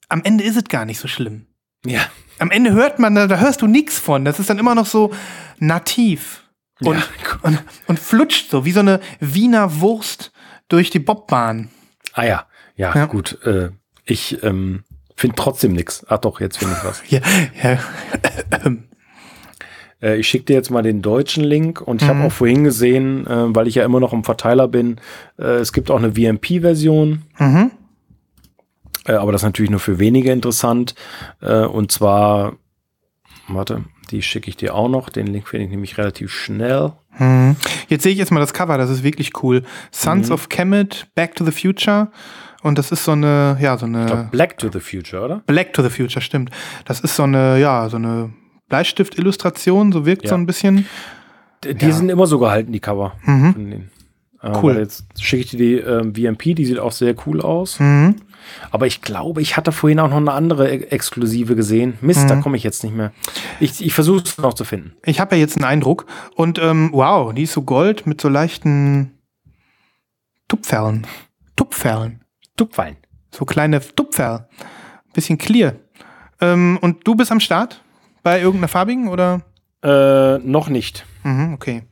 am 0.09 0.23
Ende 0.25 0.45
ist 0.45 0.57
es 0.57 0.65
gar 0.65 0.87
nicht 0.87 0.99
so 0.99 1.09
schlimm. 1.09 1.47
ja. 1.85 2.01
Am 2.41 2.53
Ende 2.53 2.73
hört 2.73 3.01
man, 3.01 3.17
da, 3.17 3.27
da 3.27 3.39
hörst 3.39 3.63
du 3.63 3.67
nichts 3.67 3.99
von. 3.99 4.25
Das 4.25 4.39
ist 4.39 4.49
dann 4.49 4.61
immer 4.61 4.77
noch 4.77 4.87
so 4.87 5.13
nativ. 5.59 6.48
Und, 6.81 6.97
Ja. 6.97 7.03
und, 7.43 7.63
und 7.87 7.99
flutscht 7.99 8.51
so, 8.51 8.65
wie 8.65 8.73
so 8.73 8.81
eine 8.81 9.01
Wiener 9.21 9.81
Wurst 9.81 10.33
durch 10.69 10.91
die 10.91 10.99
Bobbahn. 11.01 11.71
Ah 12.13 12.25
ja, 12.25 12.47
ja, 12.77 12.95
Ja. 12.95 13.07
gut. 13.07 13.39
Äh, 13.45 13.71
ich 14.05 14.43
ähm, 14.43 14.85
finde 15.17 15.37
trotzdem 15.37 15.73
nichts. 15.73 16.05
Ach 16.09 16.19
doch, 16.19 16.41
jetzt 16.41 16.59
finde 16.59 16.77
ich 16.79 16.85
was. 16.85 17.03
Ja, 17.11 17.21
ja. 17.63 17.79
Äh, 20.01 20.19
ich 20.19 20.29
schicke 20.29 20.45
dir 20.45 20.55
jetzt 20.55 20.71
mal 20.71 20.83
den 20.83 21.03
deutschen 21.03 21.43
Link 21.43 21.81
und 21.81 22.01
ich 22.03 22.07
Mhm. 22.09 22.13
habe 22.15 22.25
auch 22.29 22.33
vorhin 22.33 22.63
gesehen, 22.63 23.27
äh, 23.27 23.55
weil 23.55 23.67
ich 23.67 23.75
ja 23.75 23.85
immer 23.85 23.99
noch 23.99 24.13
im 24.13 24.23
Verteiler 24.23 24.69
bin, 24.69 25.01
äh, 25.41 25.57
es 25.57 25.73
gibt 25.73 25.91
auch 25.91 25.99
eine 25.99 26.13
VMP-Version. 26.15 27.23
Mhm. 27.39 27.71
Äh, 29.07 29.15
aber 29.15 29.33
das 29.33 29.41
ist 29.43 29.47
natürlich 29.47 29.73
nur 29.73 29.81
für 29.81 29.99
wenige 29.99 30.31
interessant. 30.31 30.95
Und 31.41 31.91
zwar, 31.91 32.55
warte, 33.49 33.85
die 34.11 34.23
schicke 34.23 34.49
ich 34.49 34.57
dir 34.57 34.75
auch 34.75 34.89
noch. 34.89 35.09
Den 35.11 35.27
Link 35.29 35.49
finde 35.49 35.65
ich 35.65 35.71
nämlich 35.71 35.99
relativ 35.99 36.33
schnell. 36.33 36.93
Mhm. 37.19 37.57
Jetzt 37.89 38.03
sehe 38.03 38.13
ich 38.13 38.19
jetzt 38.19 38.31
mal 38.33 38.41
das 38.41 38.53
Cover, 38.53 38.79
das 38.79 38.91
ist 38.91 39.03
wirklich 39.03 39.43
cool. 39.43 39.63
Sons 39.91 40.31
of 40.31 40.49
Kemet, 40.49 41.07
Back 41.15 41.35
to 41.37 41.45
the 41.45 41.53
Future. 41.53 42.09
Und 42.63 42.77
das 42.79 42.91
ist 42.91 43.05
so 43.05 43.13
eine, 43.13 43.57
ja, 43.61 43.77
so 43.79 43.87
Ich 43.87 43.93
glaub, 43.93 44.11
eine 44.11 44.29
Black 44.33 44.59
to 44.59 44.69
the 44.73 44.81
Future, 44.81 45.25
oder? 45.25 45.43
Black 45.47 45.73
to 45.75 45.83
the 45.83 45.91
Future, 45.91 46.21
stimmt. 46.21 46.51
Das 46.85 47.01
ist 47.01 47.15
so 47.15 47.23
eine, 47.23 47.59
ja, 47.61 47.89
so 47.89 47.97
eine 47.97 48.31
Bleistift-Illustration, 48.69 49.93
so 49.93 50.05
wirkt 50.07 50.25
Ja. 50.25 50.31
so 50.31 50.35
ein 50.35 50.47
bisschen. 50.47 50.87
Die 51.65 51.85
Ja. 51.87 51.93
sind 51.93 52.09
immer 52.09 52.27
so 52.27 52.39
gehalten, 52.39 52.73
die 52.73 52.81
Cover. 52.81 53.15
Mhm. 53.25 53.89
Äh, 54.43 54.51
Cool. 54.63 54.75
weil 54.75 54.83
Jetzt 54.83 55.05
schicke 55.21 55.43
ich 55.45 55.51
dir 55.51 55.59
die 55.59 55.75
ähm, 55.77 56.15
VMP, 56.15 56.55
die 56.55 56.65
sieht 56.65 56.79
auch 56.79 56.93
sehr 56.93 57.15
cool 57.27 57.41
aus. 57.41 57.81
Mhm. 57.81 58.17
Aber 58.71 58.87
ich 58.87 59.03
glaube, 59.03 59.43
ich 59.43 59.57
hatte 59.57 59.73
vorhin 59.73 60.01
auch 60.01 60.09
noch 60.09 60.17
eine 60.17 60.33
andere 60.33 60.71
e- 60.71 60.85
Exklusive 60.91 61.55
gesehen. 61.57 61.99
Mist, 62.01 62.23
Mhm. 62.25 62.29
da 62.29 62.37
komme 62.37 62.57
ich 62.57 62.63
jetzt 62.63 62.83
nicht 62.85 62.95
mehr. 62.97 63.13
Ich, 63.61 63.85
ich 63.85 63.93
versuche 63.93 64.23
es 64.23 64.39
noch 64.39 64.55
zu 64.55 64.65
finden. 64.65 64.93
Ich 65.05 65.21
habe 65.21 65.35
ja 65.37 65.41
jetzt 65.41 65.57
einen 65.57 65.65
Eindruck. 65.65 66.07
Und 66.37 66.59
ähm, 66.59 66.91
wow, 66.93 67.35
die 67.35 67.43
ist 67.43 67.53
so 67.53 67.63
gold 67.63 68.07
mit 68.07 68.21
so 68.21 68.29
leichten 68.29 69.13
Tupferlen. 70.49 71.07
Tupferlen. 71.57 72.21
Tupfwein. 72.57 72.97
So 73.35 73.45
kleine 73.45 73.81
Tupferl. 73.81 74.49
Bisschen 75.13 75.37
clear. 75.39 75.75
Ähm, 76.41 76.79
und 76.81 77.07
du 77.07 77.15
bist 77.15 77.31
am 77.33 77.41
Start? 77.41 77.83
Bei 78.23 78.39
irgendeiner 78.41 78.69
farbigen 78.69 79.09
oder? 79.09 79.43
Äh, 79.83 80.39
noch 80.39 80.69
nicht. 80.69 81.05
Mhm, 81.25 81.55
okay. 81.55 81.83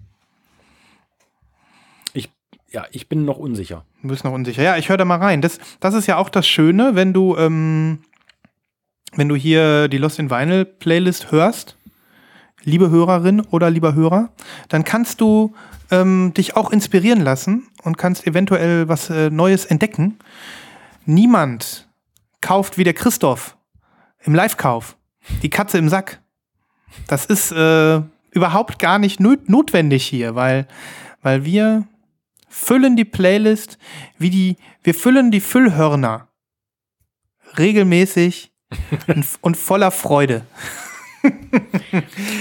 Ja, 2.77 2.85
ich 2.93 3.09
bin 3.09 3.25
noch 3.25 3.39
unsicher. 3.39 3.87
Du 4.03 4.09
bist 4.09 4.23
noch 4.23 4.35
unsicher. 4.35 4.63
Ja, 4.63 4.77
ich 4.77 4.91
höre 4.91 4.99
da 4.99 5.07
mal 5.07 5.17
rein. 5.17 5.41
Das, 5.41 5.59
das 5.81 5.95
ist 5.95 6.07
ja 6.07 6.19
auch 6.19 6.29
das 6.29 6.47
Schöne, 6.47 6.95
wenn 6.95 7.15
du, 7.15 7.35
ähm, 7.39 8.01
wenn 9.15 9.31
du 9.31 9.35
hier 9.35 9.89
die 9.89 9.97
Lost 9.97 10.19
in 10.19 10.29
Vinyl 10.31 10.67
Playlist 10.67 11.33
hörst. 11.33 11.79
liebe 12.65 12.91
Hörerin 12.91 13.41
oder 13.41 13.71
lieber 13.71 13.95
Hörer, 13.95 14.29
dann 14.69 14.85
kannst 14.85 15.23
du 15.23 15.55
ähm, 15.91 16.35
dich 16.37 16.55
auch 16.55 16.71
inspirieren 16.71 17.23
lassen 17.23 17.67
und 17.83 17.97
kannst 17.97 18.27
eventuell 18.27 18.87
was 18.91 19.09
äh, 19.09 19.31
Neues 19.31 19.65
entdecken. 19.65 20.19
Niemand 21.07 21.89
kauft 22.43 22.77
wie 22.77 22.85
der 22.85 22.93
Christoph 22.93 23.57
im 24.23 24.35
Live-Kauf 24.35 24.99
die 25.41 25.49
Katze 25.49 25.79
im 25.79 25.89
Sack. 25.89 26.21
Das 27.07 27.25
ist 27.25 27.53
äh, 27.53 28.03
überhaupt 28.33 28.79
gar 28.79 28.99
nicht 28.99 29.19
not 29.19 29.49
notwendig 29.49 30.05
hier, 30.05 30.35
weil, 30.35 30.69
weil 31.23 31.47
wir 31.47 31.87
füllen 32.57 32.97
die 32.97 33.05
Playlist 33.05 33.79
wie 34.19 34.31
die, 34.31 34.57
wir 34.83 34.95
füllen 34.95 35.31
die 35.31 35.41
Füllhörner 35.41 36.29
regelmäßig 37.59 38.51
und, 39.07 39.27
und 39.43 39.57
voller 39.57 39.91
Freude. 39.91 40.47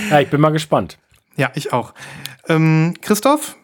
Ja, 0.09 0.21
ich 0.21 0.29
bin 0.29 0.39
mal 0.39 0.51
gespannt. 0.51 0.99
Ja, 1.35 1.51
ich 1.55 1.73
auch. 1.73 1.93
Ähm, 2.47 2.93
Christoph, 3.01 3.57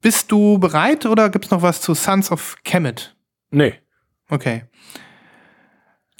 bist 0.00 0.32
du 0.32 0.58
bereit 0.58 1.06
oder 1.06 1.28
gibt 1.28 1.46
es 1.46 1.50
noch 1.50 1.62
was 1.62 1.80
zu 1.80 1.94
Sons 1.94 2.30
of 2.30 2.56
Kemet? 2.64 3.14
Nee. 3.50 3.74
Okay. 4.30 4.64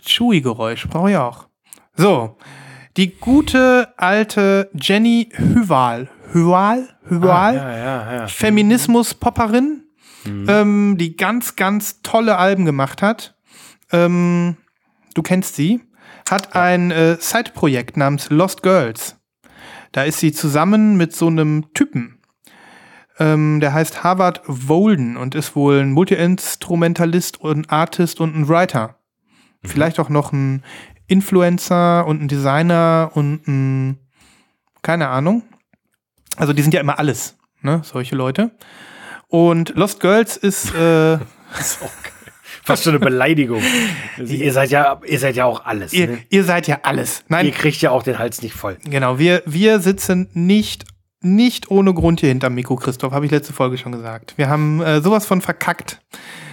Chewy-Geräusch 0.03 0.89
brauche 0.89 1.11
ich 1.11 1.16
auch. 1.16 1.49
So, 1.97 2.36
die 2.97 3.16
gute 3.16 3.95
alte 3.97 4.70
Jenny 4.74 5.31
Hüval. 5.32 6.11
Hüval? 6.32 6.88
Hüval? 7.09 7.59
Ah, 7.59 7.76
ja, 7.76 8.12
ja. 8.14 8.26
Feminismus-Popperin, 8.28 9.82
ähm, 10.26 10.96
die 10.98 11.16
ganz, 11.16 11.56
ganz 11.56 12.02
tolle 12.02 12.38
Alben 12.38 12.64
gemacht 12.64 13.02
hat. 13.02 13.36
Ähm, 13.92 14.56
du 15.14 15.22
kennst 15.22 15.56
sie. 15.56 15.80
Hat 16.28 16.56
ein 16.56 16.90
äh, 16.90 17.16
Side-Projekt 17.20 17.96
namens 17.96 18.30
Lost 18.30 18.62
Girls. 18.62 19.16
Da 19.92 20.05
ist 20.05 20.18
sie 20.18 20.32
zusammen 20.32 20.96
mit 20.96 21.14
so 21.14 21.26
einem 21.26 21.72
Typen. 21.74 22.18
Ähm, 23.18 23.60
der 23.60 23.72
heißt 23.72 24.02
Harvard 24.02 24.40
Volden 24.44 25.16
und 25.16 25.34
ist 25.34 25.55
wohl 25.55 25.80
ein 25.80 25.92
Multi-Instrumentalist 25.92 27.40
und 27.40 27.70
Artist 27.70 28.20
und 28.20 28.34
ein 28.34 28.48
Writer. 28.48 28.98
Vielleicht 29.62 30.01
auch 30.01 30.09
noch 30.09 30.32
ein 30.32 30.64
Influencer 31.06 32.06
und 32.06 32.22
ein 32.22 32.28
Designer 32.28 33.10
und 33.14 33.46
ein, 33.46 33.98
keine 34.82 35.09
Ahnung. 35.09 35.42
Also 36.36 36.52
die 36.52 36.62
sind 36.62 36.74
ja 36.74 36.81
immer 36.81 36.98
alles, 36.98 37.36
ne, 37.62 37.81
solche 37.85 38.16
Leute. 38.16 38.51
Und 39.28 39.74
Lost 39.77 40.01
Girls 40.01 40.36
ist, 40.36 40.74
äh, 40.74 41.19
Fast 42.66 42.85
schon 42.85 42.94
eine 42.94 42.98
Beleidigung. 43.05 43.62
Also, 44.19 44.32
ihr, 44.32 44.52
seid 44.52 44.70
ja, 44.70 44.98
ihr 45.06 45.19
seid 45.19 45.36
ja 45.36 45.44
auch 45.44 45.66
alles. 45.66 45.93
ihr, 45.93 46.06
ne? 46.06 46.19
ihr 46.31 46.44
seid 46.44 46.66
ja 46.66 46.78
alles. 46.82 47.23
Nein, 47.28 47.44
Ihr 47.44 47.52
kriegt 47.52 47.81
ja 47.82 47.90
auch 47.90 48.02
den 48.02 48.19
Hals 48.19 48.40
nicht 48.40 48.55
voll. 48.55 48.78
Genau, 48.85 49.19
wir, 49.19 49.43
wir 49.44 49.81
sitzen 49.81 50.31
nicht, 50.32 50.86
nicht 51.20 51.70
ohne 51.70 51.93
Grund 51.93 52.20
hier 52.20 52.31
hinterm 52.31 52.55
Mikro, 52.55 52.77
Christoph, 52.77 53.12
habe 53.12 53.27
ich 53.27 53.32
letzte 53.32 53.52
Folge 53.52 53.77
schon 53.77 53.93
gesagt. 53.93 54.32
Wir 54.39 54.48
haben 54.48 54.81
äh, 54.81 55.02
sowas 55.02 55.27
von 55.27 55.43
verkackt. 55.43 56.01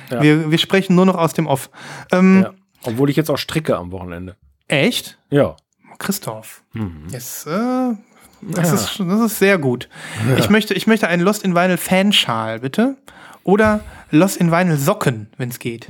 Ja. 0.10 0.22
Wir, 0.22 0.52
wir 0.52 0.58
sprechen 0.58 0.96
nur 0.98 1.06
noch 1.06 1.16
aus 1.16 1.34
dem 1.34 1.48
Off. 1.48 1.70
Ähm, 2.12 2.42
Ja. 2.44 2.54
Obwohl 2.84 3.10
ich 3.10 3.16
jetzt 3.16 3.30
auch 3.30 3.38
stricke 3.38 3.78
am 3.78 3.92
Wochenende. 3.94 4.36
Echt? 4.68 5.18
Ja. 5.30 5.56
Christoph. 5.98 6.64
Mhm. 6.74 7.08
Yes, 7.10 7.46
äh, 7.46 7.94
das, 8.42 8.70
Ja. 8.70 8.74
ist, 8.76 9.00
das 9.00 9.20
ist 9.32 9.40
sehr 9.40 9.58
gut. 9.58 9.90
Ich, 10.38 10.50
möchte, 10.50 10.74
ich 10.74 10.88
möchte 10.88 11.08
einen 11.08 11.22
Lost 11.22 11.44
in 11.44 11.56
Vinyl 11.56 11.78
Fanschal, 11.78 12.60
bitte. 12.60 12.98
Oder 13.44 13.82
Lost 14.12 14.38
in 14.38 14.52
Vinyl 14.52 14.78
Socken, 14.78 15.28
wenn 15.38 15.50
es 15.50 15.58
geht. 15.60 15.88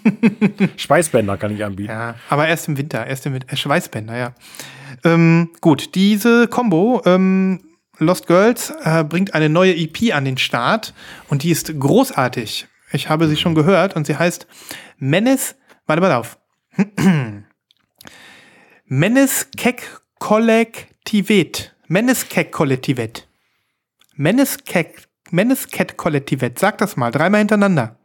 Schweißbänder 0.76 1.36
kann 1.36 1.54
ich 1.54 1.62
anbieten. 1.64 1.90
Ja, 1.90 2.14
aber 2.30 2.48
erst 2.48 2.68
im 2.68 2.76
Winter, 2.78 3.06
erst 3.06 3.26
im 3.26 3.34
Winter. 3.34 3.52
Äh, 3.52 3.56
Schweißbänder, 3.56 4.16
ja. 4.16 4.32
Ähm, 5.04 5.50
gut, 5.60 5.94
diese 5.94 6.48
Combo, 6.48 7.02
ähm, 7.04 7.60
Lost 7.98 8.26
Girls, 8.26 8.72
äh, 8.82 9.04
bringt 9.04 9.34
eine 9.34 9.48
neue 9.50 9.74
EP 9.76 10.14
an 10.14 10.24
den 10.24 10.38
Start 10.38 10.94
und 11.28 11.42
die 11.42 11.50
ist 11.50 11.78
großartig. 11.78 12.66
Ich 12.92 13.08
habe 13.10 13.28
sie 13.28 13.36
schon 13.36 13.54
gehört 13.54 13.94
und 13.94 14.06
sie 14.06 14.16
heißt 14.16 14.46
Menes, 14.98 15.54
warte 15.86 16.00
mal 16.00 16.12
auf. 16.14 16.38
Menes 18.86 19.48
Kek 19.56 20.00
Kollektivet. 20.18 20.89
Kollektivet. 22.52 23.26
Menes 24.14 24.58
Kek, 24.64 25.08
Menes 25.30 25.68
Ket 25.68 25.96
Kollektivet. 25.96 26.58
Sag 26.58 26.78
das 26.78 26.96
mal, 26.96 27.10
dreimal 27.10 27.40
hintereinander. 27.40 27.96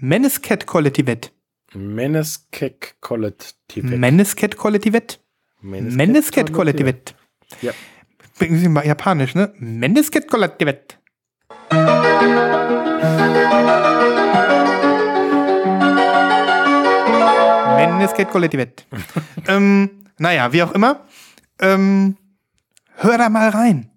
Menes 0.00 0.42
Ket 0.42 0.66
Kollektivet. 0.66 1.32
Meneskek 1.74 2.96
Kollektiv. 3.00 3.84
Menesket 3.84 4.56
Kollektivet. 4.56 5.18
Menesket 5.60 6.52
Kollektivet. 6.52 7.14
Ja. 7.62 7.72
Irgendwie 8.38 8.68
mal 8.68 8.86
Japanisch, 8.86 9.34
ne? 9.34 9.52
Menesket 9.58 10.28
Kollektivet. 10.28 10.98
Menesket 17.76 18.30
Kollektivet. 18.30 18.86
ähm, 19.48 19.90
naja, 20.18 20.52
wie 20.52 20.62
auch 20.62 20.72
immer. 20.72 21.00
Ähm, 21.60 22.16
hör 22.96 23.18
da 23.18 23.28
mal 23.28 23.48
rein. 23.50 23.90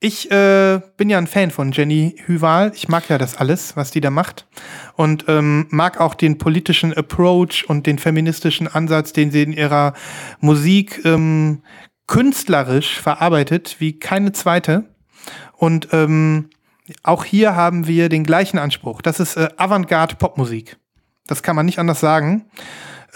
Ich 0.00 0.30
äh, 0.30 0.80
bin 0.96 1.10
ja 1.10 1.18
ein 1.18 1.26
Fan 1.26 1.50
von 1.50 1.72
Jenny 1.72 2.14
Hüval. 2.24 2.70
Ich 2.74 2.88
mag 2.88 3.08
ja 3.08 3.18
das 3.18 3.36
alles, 3.36 3.76
was 3.76 3.90
die 3.90 4.00
da 4.00 4.10
macht. 4.10 4.46
Und 4.94 5.24
ähm, 5.26 5.66
mag 5.70 6.00
auch 6.00 6.14
den 6.14 6.38
politischen 6.38 6.92
Approach 6.94 7.64
und 7.68 7.86
den 7.86 7.98
feministischen 7.98 8.68
Ansatz, 8.68 9.12
den 9.12 9.32
sie 9.32 9.42
in 9.42 9.52
ihrer 9.52 9.94
Musik 10.40 11.04
ähm, 11.04 11.62
künstlerisch 12.06 13.00
verarbeitet, 13.00 13.76
wie 13.80 13.98
keine 13.98 14.30
zweite. 14.30 14.84
Und 15.54 15.88
ähm, 15.92 16.50
auch 17.02 17.24
hier 17.24 17.56
haben 17.56 17.88
wir 17.88 18.08
den 18.08 18.22
gleichen 18.22 18.58
Anspruch. 18.58 19.02
Das 19.02 19.18
ist 19.18 19.36
äh, 19.36 19.48
Avantgarde-Popmusik. 19.56 20.76
Das 21.26 21.42
kann 21.42 21.56
man 21.56 21.66
nicht 21.66 21.80
anders 21.80 21.98
sagen. 21.98 22.46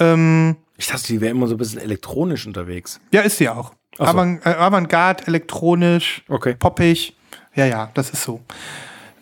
Ähm, 0.00 0.56
Ich 0.82 0.88
dachte, 0.88 1.06
die 1.06 1.20
wäre 1.20 1.30
immer 1.30 1.46
so 1.46 1.54
ein 1.54 1.58
bisschen 1.58 1.80
elektronisch 1.80 2.44
unterwegs. 2.46 3.00
ja, 3.12 3.20
ist 3.22 3.38
sie 3.38 3.48
auch. 3.48 3.72
So. 3.96 4.04
Avant, 4.04 4.44
äh, 4.44 4.48
Avantgarde, 4.50 5.26
elektronisch, 5.28 6.22
Okay. 6.28 6.54
poppig. 6.58 7.14
Ja, 7.54 7.66
ja, 7.66 7.90
das 7.94 8.10
ist 8.10 8.22
so. 8.24 8.40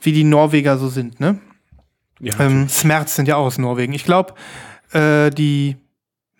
Wie 0.01 0.12
die 0.12 0.24
Norweger 0.24 0.78
so 0.78 0.89
sind, 0.89 1.20
ne? 1.20 1.39
Ja, 2.20 2.39
Ähm, 2.41 2.69
Smerz 2.69 3.15
sind 3.16 3.28
ja 3.28 3.37
auch 3.37 3.45
aus 3.47 3.59
Norwegen. 3.59 3.93
Ich 3.93 4.05
glaube, 4.05 4.35
äh, 4.93 5.28
die. 5.31 5.77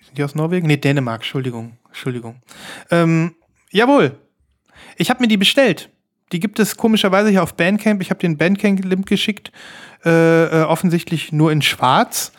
Sind 0.02 0.16
die 0.16 0.24
aus 0.24 0.34
Norwegen? 0.34 0.66
Nee, 0.66 0.76
Dänemark, 0.78 1.20
Entschuldigung. 1.20 1.76
Entschuldigung. 1.88 2.36
Ähm, 2.90 3.34
jawohl. 3.70 4.16
Ich 4.97 5.10
habe 5.10 5.20
mir 5.20 5.28
die 5.28 5.36
bestellt. 5.36 5.90
Die 6.32 6.40
gibt 6.40 6.60
es 6.60 6.76
komischerweise 6.76 7.28
hier 7.30 7.42
auf 7.42 7.55
Bandcamp. 7.55 8.01
Ich 8.01 8.10
habe 8.10 8.20
den 8.20 8.38
Bandcamp-Link 8.38 9.06
geschickt. 9.06 9.51
Äh, 10.05 10.44
äh, 10.44 10.62
offensichtlich 10.62 11.32
nur 11.32 11.51
in 11.52 11.60
schwarz. 11.60 12.32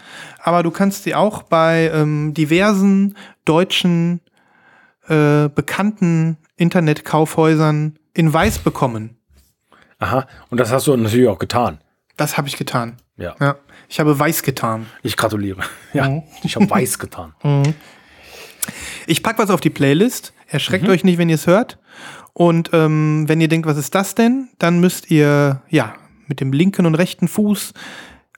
Aber 0.44 0.64
du 0.64 0.72
kannst 0.72 1.04
sie 1.04 1.16
auch 1.16 1.44
bei 1.44 1.92
ähm, 1.94 2.34
diversen 2.34 3.16
deutschen 3.46 4.22
äh, 5.08 5.50
bekannten 5.50 6.38
Internetkaufhäusern 6.58 7.98
in 8.14 8.34
weiß 8.34 8.60
bekommen. 8.60 9.18
Aha. 10.00 10.28
Und 10.50 10.60
das 10.60 10.72
hast 10.72 10.88
du 10.88 10.96
natürlich 10.96 11.28
auch 11.28 11.40
getan. 11.40 11.80
Das 12.18 12.38
habe 12.38 12.48
ich 12.48 12.58
getan. 12.58 12.98
Ja. 13.18 13.36
Ja, 13.40 13.56
ich 13.88 14.00
habe 14.00 14.18
weiß 14.18 14.44
getan. 14.44 14.88
Ich 15.04 15.16
gratuliere. 15.18 15.62
Ja. 15.94 16.10
Mhm. 16.10 16.24
Ich 16.44 16.56
habe 16.56 16.70
weiß 16.70 17.00
getan. 17.00 17.34
Ich 19.08 19.24
pack 19.24 19.40
was 19.40 19.50
auf 19.50 19.60
die 19.60 19.72
Playlist. 19.72 20.34
Erschreckt 20.48 20.88
euch 20.88 21.04
nicht, 21.04 21.18
wenn 21.18 21.28
ihr 21.28 21.36
es 21.36 21.48
hört. 21.48 21.80
Und 22.34 22.70
ähm, 22.74 23.28
wenn 23.28 23.42
ihr 23.42 23.48
denkt, 23.48 23.68
was 23.68 23.76
ist 23.76 23.96
das 23.96 24.14
denn, 24.14 24.50
dann 24.60 24.80
müsst 24.80 25.10
ihr 25.10 25.64
ja 25.70 25.96
mit 26.28 26.40
dem 26.40 26.54
linken 26.54 26.86
und 26.86 26.94
rechten 26.94 27.28
Fuß 27.28 27.74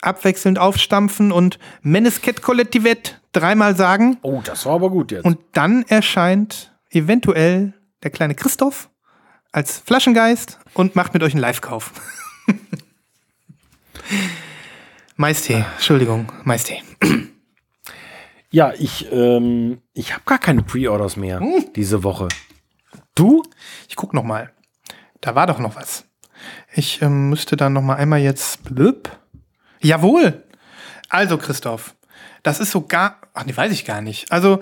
abwechselnd 0.04 0.60
aufstampfen 0.60 1.32
und 1.32 1.60
Menesket 1.82 2.42
Kollektivet 2.42 3.22
dreimal 3.32 3.76
sagen. 3.76 4.18
Oh, 4.22 4.42
das 4.44 4.66
war 4.66 4.74
aber 4.74 4.90
gut 4.90 5.12
jetzt. 5.12 5.26
Und 5.26 5.40
dann 5.54 5.84
erscheint 5.88 6.74
eventuell 6.90 7.74
der 8.04 8.12
kleine 8.12 8.36
Christoph 8.36 8.90
als 9.52 9.80
Flaschengeist 9.80 10.60
und 10.74 10.96
macht 10.96 11.14
mit 11.14 11.24
euch 11.24 11.34
einen 11.34 11.42
Live-Kauf. 11.42 11.92
Maistee, 15.16 15.64
Entschuldigung, 15.76 16.32
Maistee. 16.44 16.82
ja, 18.52 18.74
ich, 18.78 19.12
ähm, 19.12 19.82
ich 19.94 20.14
habe 20.14 20.24
gar 20.26 20.40
keine 20.40 20.64
Pre-Orders 20.64 21.18
mehr 21.18 21.40
Hm. 21.40 21.66
diese 21.76 22.04
Woche. 22.04 22.28
Du? 23.16 23.44
Ich 23.88 23.96
guck 23.96 24.14
noch 24.14 24.24
mal. 24.24 24.52
Da 25.22 25.36
war 25.36 25.48
doch 25.48 25.60
noch 25.60 25.76
was. 25.76 26.06
Ich 26.74 27.02
ähm, 27.02 27.30
müsste 27.30 27.56
dann 27.56 27.74
noch 27.74 27.82
mal 27.82 27.96
einmal 27.96 28.20
jetzt. 28.20 28.64
Blöp. 28.64 29.10
Jawohl. 29.84 30.43
Also 31.10 31.38
Christoph, 31.38 31.95
das 32.41 32.60
ist 32.60 32.72
so 32.72 32.81
gar. 32.81 33.18
Ach 33.34 33.45
nee, 33.45 33.55
weiß 33.55 33.72
ich 33.72 33.85
gar 33.85 34.01
nicht. 34.01 34.31
Also 34.31 34.60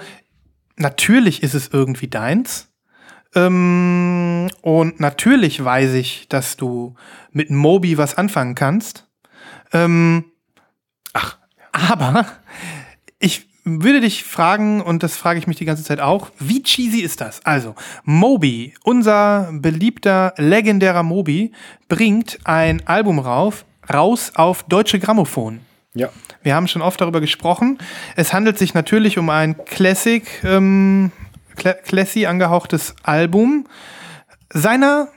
natürlich 0.75 1.43
ist 1.43 1.53
es 1.53 1.69
irgendwie 1.69 2.07
deins. 2.07 2.67
Ähm, 3.33 4.49
und 4.61 4.99
natürlich 4.99 5.63
weiß 5.63 5.93
ich, 5.93 6.27
dass 6.27 6.57
du 6.57 6.95
mit 7.31 7.49
Mobi 7.49 7.97
was 7.97 8.15
anfangen 8.15 8.55
kannst. 8.55 9.07
Ähm, 9.71 10.25
ach, 11.13 11.37
aber 11.71 12.25
ich 13.19 13.47
würde 13.63 14.01
dich 14.01 14.23
fragen, 14.23 14.81
und 14.81 15.03
das 15.03 15.15
frage 15.15 15.39
ich 15.39 15.47
mich 15.47 15.57
die 15.57 15.65
ganze 15.65 15.83
Zeit 15.83 16.01
auch, 16.01 16.31
wie 16.39 16.63
cheesy 16.63 16.99
ist 16.99 17.21
das? 17.21 17.45
Also, 17.45 17.75
Moby, 18.03 18.73
unser 18.83 19.49
beliebter, 19.53 20.33
legendärer 20.37 21.03
Moby, 21.03 21.51
bringt 21.87 22.39
ein 22.43 22.85
Album 22.87 23.19
rauf, 23.19 23.65
raus 23.91 24.31
auf 24.35 24.63
Deutsche 24.63 24.99
Grammophon. 24.99 25.61
Ja. 25.93 26.09
Wir 26.41 26.55
haben 26.55 26.67
schon 26.67 26.81
oft 26.81 27.01
darüber 27.01 27.19
gesprochen. 27.19 27.77
Es 28.15 28.33
handelt 28.33 28.57
sich 28.57 28.73
natürlich 28.73 29.17
um 29.17 29.29
ein 29.29 29.57
Classic, 29.65 30.23
ähm, 30.43 31.11
Cla 31.55 31.73
Classy 31.73 32.25
angehauchtes 32.25 32.95
Album 33.03 33.67
seiner 34.49 35.09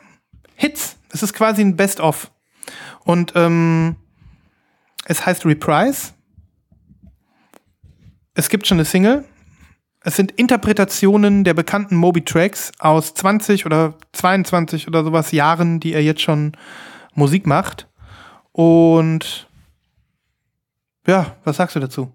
Hits. 0.56 0.96
Es 1.10 1.22
ist 1.22 1.32
quasi 1.32 1.62
ein 1.62 1.76
Best-of. 1.76 2.30
Und 3.04 3.32
ähm, 3.36 3.96
es 5.04 5.24
heißt 5.24 5.46
Reprise. 5.46 6.12
Es 8.34 8.48
gibt 8.48 8.66
schon 8.66 8.78
eine 8.78 8.84
Single. 8.84 9.24
Es 10.00 10.16
sind 10.16 10.32
Interpretationen 10.32 11.44
der 11.44 11.54
bekannten 11.54 11.96
Moby-Tracks 11.96 12.72
aus 12.78 13.14
20 13.14 13.64
oder 13.64 13.94
22 14.12 14.88
oder 14.88 15.04
sowas 15.04 15.32
Jahren, 15.32 15.80
die 15.80 15.94
er 15.94 16.02
jetzt 16.02 16.20
schon 16.20 16.52
Musik 17.14 17.46
macht. 17.46 17.88
Und 18.56 19.48
ja, 21.08 21.34
was 21.42 21.56
sagst 21.56 21.74
du 21.74 21.80
dazu? 21.80 22.12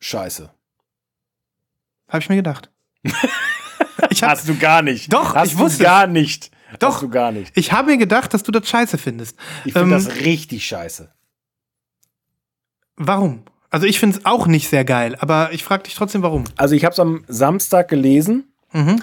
Scheiße. 0.00 0.50
Habe 2.08 2.18
ich 2.20 2.28
mir 2.30 2.36
gedacht. 2.36 2.70
ich 4.10 4.22
Hast 4.22 4.48
du 4.48 4.56
gar 4.56 4.80
nicht. 4.80 5.12
Doch, 5.12 5.34
Hast 5.34 5.52
ich 5.52 5.58
wusste 5.58 5.78
du 5.78 5.84
gar 5.84 6.06
nicht. 6.06 6.50
Doch. 6.78 6.94
Hast 6.94 7.02
du 7.02 7.10
gar 7.10 7.30
nicht. 7.30 7.54
ich 7.56 7.72
habe 7.72 7.90
mir 7.90 7.98
gedacht, 7.98 8.32
dass 8.32 8.42
du 8.42 8.50
das 8.52 8.66
scheiße 8.68 8.96
findest. 8.96 9.36
Ich 9.66 9.74
finde 9.74 9.94
Ähm, 9.96 10.04
das 10.04 10.16
richtig 10.16 10.66
scheiße. 10.66 11.12
Warum? 12.96 13.42
Also 13.68 13.86
ich 13.86 14.00
finde 14.00 14.16
es 14.18 14.24
auch 14.24 14.46
nicht 14.46 14.68
sehr 14.68 14.86
geil, 14.86 15.14
aber 15.18 15.52
ich 15.52 15.62
frage 15.62 15.82
dich 15.82 15.94
trotzdem, 15.94 16.22
warum. 16.22 16.44
Also 16.56 16.74
ich 16.74 16.84
habe 16.86 16.94
es 16.94 16.98
am 17.00 17.22
Samstag 17.28 17.88
gelesen. 17.88 18.50
Mhm. 18.72 19.02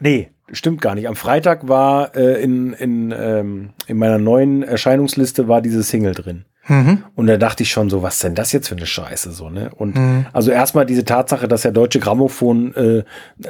Nee, 0.00 0.30
stimmt 0.52 0.80
gar 0.80 0.94
nicht. 0.94 1.08
Am 1.08 1.16
Freitag 1.16 1.68
war 1.68 2.14
äh, 2.14 2.42
in, 2.42 2.72
in, 2.72 3.14
ähm, 3.16 3.70
in 3.86 3.98
meiner 3.98 4.18
neuen 4.18 4.62
Erscheinungsliste 4.62 5.48
war 5.48 5.60
diese 5.60 5.82
Single 5.82 6.14
drin. 6.14 6.44
Mhm. 6.70 7.02
Und 7.16 7.26
da 7.26 7.36
dachte 7.36 7.64
ich 7.64 7.70
schon 7.70 7.90
so, 7.90 8.04
was 8.04 8.20
denn 8.20 8.36
das 8.36 8.52
jetzt 8.52 8.68
für 8.68 8.76
eine 8.76 8.86
Scheiße 8.86 9.32
so, 9.32 9.50
ne? 9.50 9.72
Und 9.74 9.98
also 10.32 10.52
erstmal 10.52 10.86
diese 10.86 11.04
Tatsache, 11.04 11.48
dass 11.48 11.62
der 11.62 11.72
deutsche 11.72 11.98
Grammophon 11.98 12.72
äh, 12.76 13.02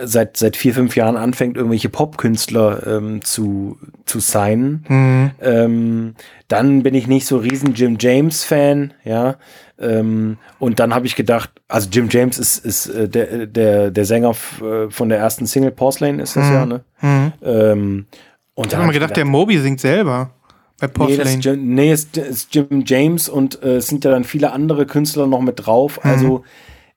seit 0.03 0.39
seit 0.39 0.57
vier 0.57 0.73
fünf 0.73 0.97
Jahren 0.97 1.19
anfängt, 1.19 1.59
irgendwelche 1.59 1.91
Popkünstler 1.91 2.87
ähm, 2.87 3.23
zu 3.23 3.79
zu 4.07 4.21
signen. 4.21 4.85
Ähm, 5.43 6.15
dann 6.49 6.83
bin 6.83 6.95
ich 6.95 7.07
nicht 7.07 7.27
so 7.27 7.37
riesen 7.37 7.75
Jim 7.75 7.99
James 8.01 8.43
Fan, 8.43 8.95
ja. 9.05 9.37
Ähm, 9.79 10.39
und 10.59 10.81
dann 10.81 10.95
habe 10.95 11.07
ich 11.07 11.15
gedacht, 11.15 11.51
also 11.69 11.91
Jim 11.93 12.09
James 12.11 12.39
ist 12.39 12.65
ist 12.65 12.87
äh, 12.87 13.07
der 13.07 13.47
der 13.47 13.91
der 13.91 14.05
Sänger 14.07 14.31
äh, 14.63 14.89
von 14.89 15.11
der 15.11 15.19
ersten 15.19 15.47
Single 15.47 15.73
Porcelain 15.73 16.21
ist 16.21 16.37
das 16.37 16.49
ja, 16.49 16.65
ne? 16.65 16.81
Ähm, 17.03 18.07
und 18.55 18.67
Ich 18.67 18.71
dann 18.71 18.79
habe 18.81 18.89
hab 18.89 18.95
mir 18.95 18.99
gedacht, 18.99 19.17
der 19.17 19.27
Moby 19.27 19.59
singt 19.59 19.81
selber 19.81 20.31
bei 20.81 20.87
Nee, 20.87 20.93
Porcelain. 20.93 21.39
ist, 21.39 21.45
Jim, 21.45 21.75
nee, 21.75 21.93
es 21.93 22.05
ist 22.15 22.55
Jim 22.55 22.85
James 22.87 23.29
und 23.29 23.63
äh, 23.63 23.77
es 23.77 23.87
sind 23.87 24.05
ja 24.05 24.11
dann 24.11 24.25
viele 24.25 24.53
andere 24.53 24.87
Künstler 24.87 25.27
noch 25.27 25.41
mit 25.41 25.67
drauf. 25.67 26.05
Also, 26.05 26.45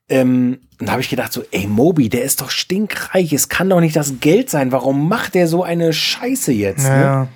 ähm, 0.08 0.58
da 0.78 0.92
habe 0.92 1.00
ich 1.00 1.08
gedacht, 1.08 1.32
so, 1.32 1.42
ey, 1.50 1.66
Moby, 1.66 2.08
der 2.08 2.24
ist 2.24 2.40
doch 2.40 2.50
stinkreich. 2.50 3.32
Es 3.32 3.48
kann 3.48 3.70
doch 3.70 3.80
nicht 3.80 3.96
das 3.96 4.20
Geld 4.20 4.50
sein. 4.50 4.72
Warum 4.72 5.08
macht 5.08 5.34
der 5.34 5.46
so 5.48 5.62
eine 5.62 5.92
Scheiße 5.92 6.52
jetzt? 6.52 6.84
Ne? 6.84 7.00
ja. 7.00 7.28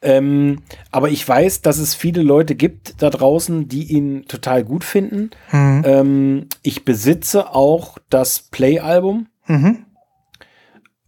Ähm, 0.00 0.62
aber 0.92 1.10
ich 1.10 1.26
weiß, 1.28 1.60
dass 1.62 1.78
es 1.78 1.94
viele 1.94 2.22
Leute 2.22 2.54
gibt 2.54 3.02
da 3.02 3.10
draußen, 3.10 3.66
die 3.68 3.82
ihn 3.92 4.26
total 4.28 4.62
gut 4.62 4.84
finden. 4.84 5.30
Ähm, 5.84 6.46
ich 6.62 6.84
besitze 6.84 7.52
auch 7.52 7.98
das 8.08 8.40
Play-Album 8.42 9.26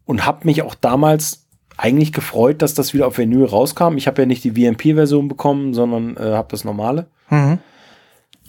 und 0.06 0.26
habe 0.26 0.44
mich 0.46 0.62
auch 0.62 0.74
damals 0.74 1.46
eigentlich 1.80 2.12
gefreut, 2.12 2.62
dass 2.62 2.74
das 2.74 2.92
wieder 2.92 3.06
auf 3.06 3.18
Vinyl 3.18 3.44
rauskam. 3.44 3.96
Ich 3.96 4.06
habe 4.06 4.22
ja 4.22 4.26
nicht 4.26 4.44
die 4.44 4.52
VMP-Version 4.52 5.28
bekommen, 5.28 5.72
sondern 5.72 6.16
äh, 6.16 6.34
habe 6.34 6.48
das 6.50 6.64
normale. 6.64 7.06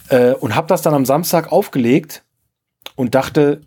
Äh, 0.09 0.33
und 0.33 0.55
habe 0.55 0.67
das 0.67 0.81
dann 0.81 0.93
am 0.93 1.05
Samstag 1.05 1.51
aufgelegt 1.51 2.23
und 2.95 3.15
dachte, 3.15 3.61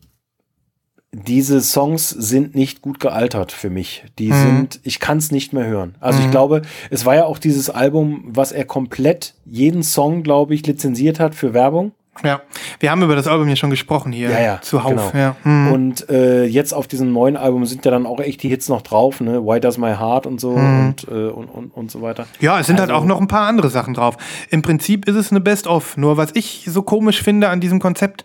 diese 1.12 1.60
Songs 1.60 2.10
sind 2.10 2.54
nicht 2.54 2.82
gut 2.82 2.98
gealtert 2.98 3.52
für 3.52 3.70
mich. 3.70 4.04
Die 4.18 4.32
sind, 4.32 4.80
ich 4.82 4.98
kann 4.98 5.18
es 5.18 5.30
nicht 5.30 5.52
mehr 5.52 5.64
hören. 5.64 5.94
Also 6.00 6.18
ich 6.20 6.30
glaube, 6.30 6.62
es 6.90 7.06
war 7.06 7.14
ja 7.14 7.24
auch 7.24 7.38
dieses 7.38 7.70
Album, 7.70 8.24
was 8.26 8.50
er 8.50 8.64
komplett 8.64 9.34
jeden 9.44 9.84
Song, 9.84 10.24
glaube 10.24 10.54
ich, 10.54 10.66
lizenziert 10.66 11.20
hat 11.20 11.36
für 11.36 11.54
Werbung. 11.54 11.92
Ja. 12.22 12.40
Wir 12.80 12.90
haben 12.90 13.02
über 13.02 13.16
das 13.16 13.26
Album 13.26 13.48
ja 13.48 13.56
schon 13.56 13.70
gesprochen 13.70 14.12
hier 14.12 14.30
Ja, 14.30 14.40
ja. 14.40 14.60
zuhauf. 14.62 14.90
genau. 14.90 15.10
Ja. 15.14 15.36
Mhm. 15.44 15.72
Und 15.72 16.08
äh, 16.10 16.44
jetzt 16.44 16.72
auf 16.72 16.86
diesem 16.86 17.12
neuen 17.12 17.36
Album 17.36 17.64
sind 17.66 17.84
ja 17.84 17.90
dann 17.90 18.06
auch 18.06 18.20
echt 18.20 18.42
die 18.42 18.48
Hits 18.48 18.68
noch 18.68 18.82
drauf, 18.82 19.20
ne? 19.20 19.42
Why 19.44 19.60
Does 19.60 19.78
My 19.78 19.94
Heart 19.94 20.26
und 20.26 20.40
so 20.40 20.50
und, 20.50 20.96
äh, 21.10 21.28
und, 21.28 21.46
und, 21.46 21.70
und 21.74 21.90
so 21.90 22.02
weiter. 22.02 22.26
Ja, 22.40 22.60
es 22.60 22.66
sind 22.66 22.78
halt 22.80 22.90
Also- 22.90 23.02
auch 23.02 23.06
noch 23.06 23.20
ein 23.20 23.28
paar 23.28 23.46
andere 23.48 23.70
Sachen 23.70 23.94
drauf. 23.94 24.16
Im 24.50 24.62
Prinzip 24.62 25.06
ist 25.08 25.16
es 25.16 25.30
eine 25.30 25.40
Best-of. 25.40 25.96
Nur 25.96 26.16
was 26.16 26.30
ich 26.34 26.66
so 26.68 26.82
komisch 26.82 27.22
finde 27.22 27.48
an 27.48 27.60
diesem 27.60 27.80
Konzept, 27.80 28.24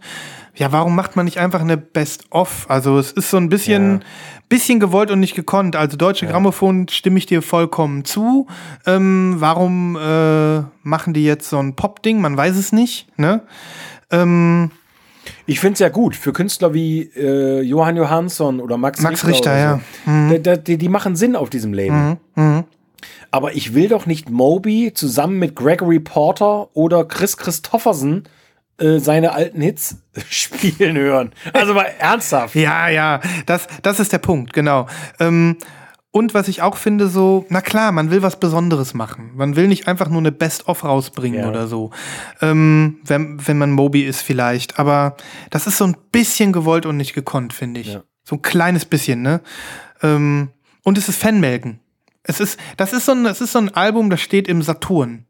ja, 0.60 0.72
warum 0.72 0.95
macht 0.95 1.15
man 1.15 1.26
nicht 1.26 1.38
einfach 1.40 1.61
eine 1.61 1.77
Best-of? 1.77 2.65
Also 2.69 2.99
es 2.99 3.11
ist 3.11 3.30
so 3.31 3.38
ein 3.38 3.49
bisschen, 3.49 4.03
bisschen 4.49 4.80
gewollt 4.80 5.10
und 5.10 5.19
nicht 5.19 5.34
gekonnt. 5.36 5.76
Also 5.76 5.95
Deutsche 5.98 6.27
Grammophon 6.27 6.88
stimme 6.90 7.18
ich 7.18 7.26
dir 7.26 7.41
vollkommen 7.41 8.03
zu. 8.06 8.45
Ähm, 8.86 9.36
warum 9.38 9.95
äh, 9.95 10.60
machen 10.84 11.14
die 11.14 11.23
jetzt 11.23 11.49
so 11.49 11.57
ein 11.60 11.76
Pop-Ding? 11.76 12.19
Man 12.22 12.36
weiß 12.38 12.57
es 12.57 12.72
nicht. 12.73 13.07
Ne? 13.18 13.41
Ähm, 14.11 14.72
Ich 15.45 15.60
finde 15.60 15.73
es 15.73 15.80
ja 15.80 15.90
gut 15.90 16.15
für 16.15 16.34
Künstler 16.34 16.73
wie 16.73 17.03
äh, 17.15 17.61
Johann 17.61 17.95
Johansson 17.95 18.60
oder 18.60 18.77
Max, 18.77 19.02
Max 19.02 19.26
Richter. 19.26 19.53
Richter, 19.53 19.80
so. 20.06 20.34
Da- 20.34 20.56
da- 20.56 20.56
Die, 20.57 20.90
machen 20.90 21.15
Sinn 21.15 21.36
auf 21.36 21.49
diesem 21.49 21.73
Label. 21.73 22.18
Aber 23.31 23.56
ich 23.56 23.73
will 23.73 23.88
doch 23.88 24.06
nicht 24.07 24.30
Moby 24.30 24.91
zusammen 24.94 25.40
mit 25.40 25.56
Gregory 25.56 25.99
Porter 25.99 26.68
oder 26.76 27.06
Chris 27.06 27.38
Christofferson 27.38 28.23
seine 29.00 29.34
alten 29.34 29.62
Hits 29.62 29.98
spielen 30.30 30.98
hören. 30.98 31.32
Also 31.54 31.74
mal 31.74 31.88
ernsthaft. 32.00 32.56
Ja, 32.56 32.90
ja, 32.90 33.20
das, 33.46 33.68
das 33.82 34.00
ist 34.00 34.14
der 34.14 34.18
Punkt, 34.20 34.54
genau. 34.54 34.88
Ähm, 35.20 35.58
und 36.12 36.34
was 36.34 36.48
ich 36.48 36.64
auch 36.64 36.76
finde, 36.78 37.08
so, 37.08 37.46
na 37.50 37.62
klar, 37.62 37.92
man 37.92 38.10
will 38.10 38.24
was 38.24 38.40
Besonderes 38.40 38.96
machen. 38.96 39.32
Man 39.36 39.56
will 39.56 39.68
nicht 39.68 39.88
einfach 39.88 40.10
nur 40.10 40.18
eine 40.22 40.32
Best-of 40.32 40.84
rausbringen 40.84 41.42
Ja. 41.42 41.50
oder 41.50 41.68
so. 41.68 41.92
Ähm, 42.42 42.98
wenn, 43.06 43.46
wenn 43.48 43.60
man 43.60 43.72
Moby 43.72 44.02
ist 44.04 44.22
vielleicht. 44.24 44.80
Aber 44.80 45.16
das 45.52 45.68
ist 45.68 45.78
so 45.78 45.86
ein 45.86 45.96
bisschen 46.12 46.52
gewollt 46.52 46.88
und 46.88 46.98
nicht 46.98 47.14
gekonnt, 47.14 47.54
finde 47.54 47.82
ich. 47.82 47.94
Ja. 47.94 48.02
So 48.24 48.38
ein 48.38 48.42
kleines 48.42 48.86
bisschen, 48.86 49.22
ne? 49.22 49.42
Ähm, 50.02 50.50
und 50.84 50.98
es 50.98 51.10
ist 51.10 51.22
Fanmelken. 51.22 51.80
Es 52.24 52.40
ist, 52.40 52.60
das 52.78 52.92
ist 52.94 53.06
so 53.06 53.12
ein, 53.12 53.24
das 53.24 53.40
ist 53.42 53.52
so 53.52 53.60
ein 53.60 53.74
Album, 53.76 54.10
das 54.10 54.22
steht 54.22 54.48
im 54.48 54.64
Saturn. 54.64 55.26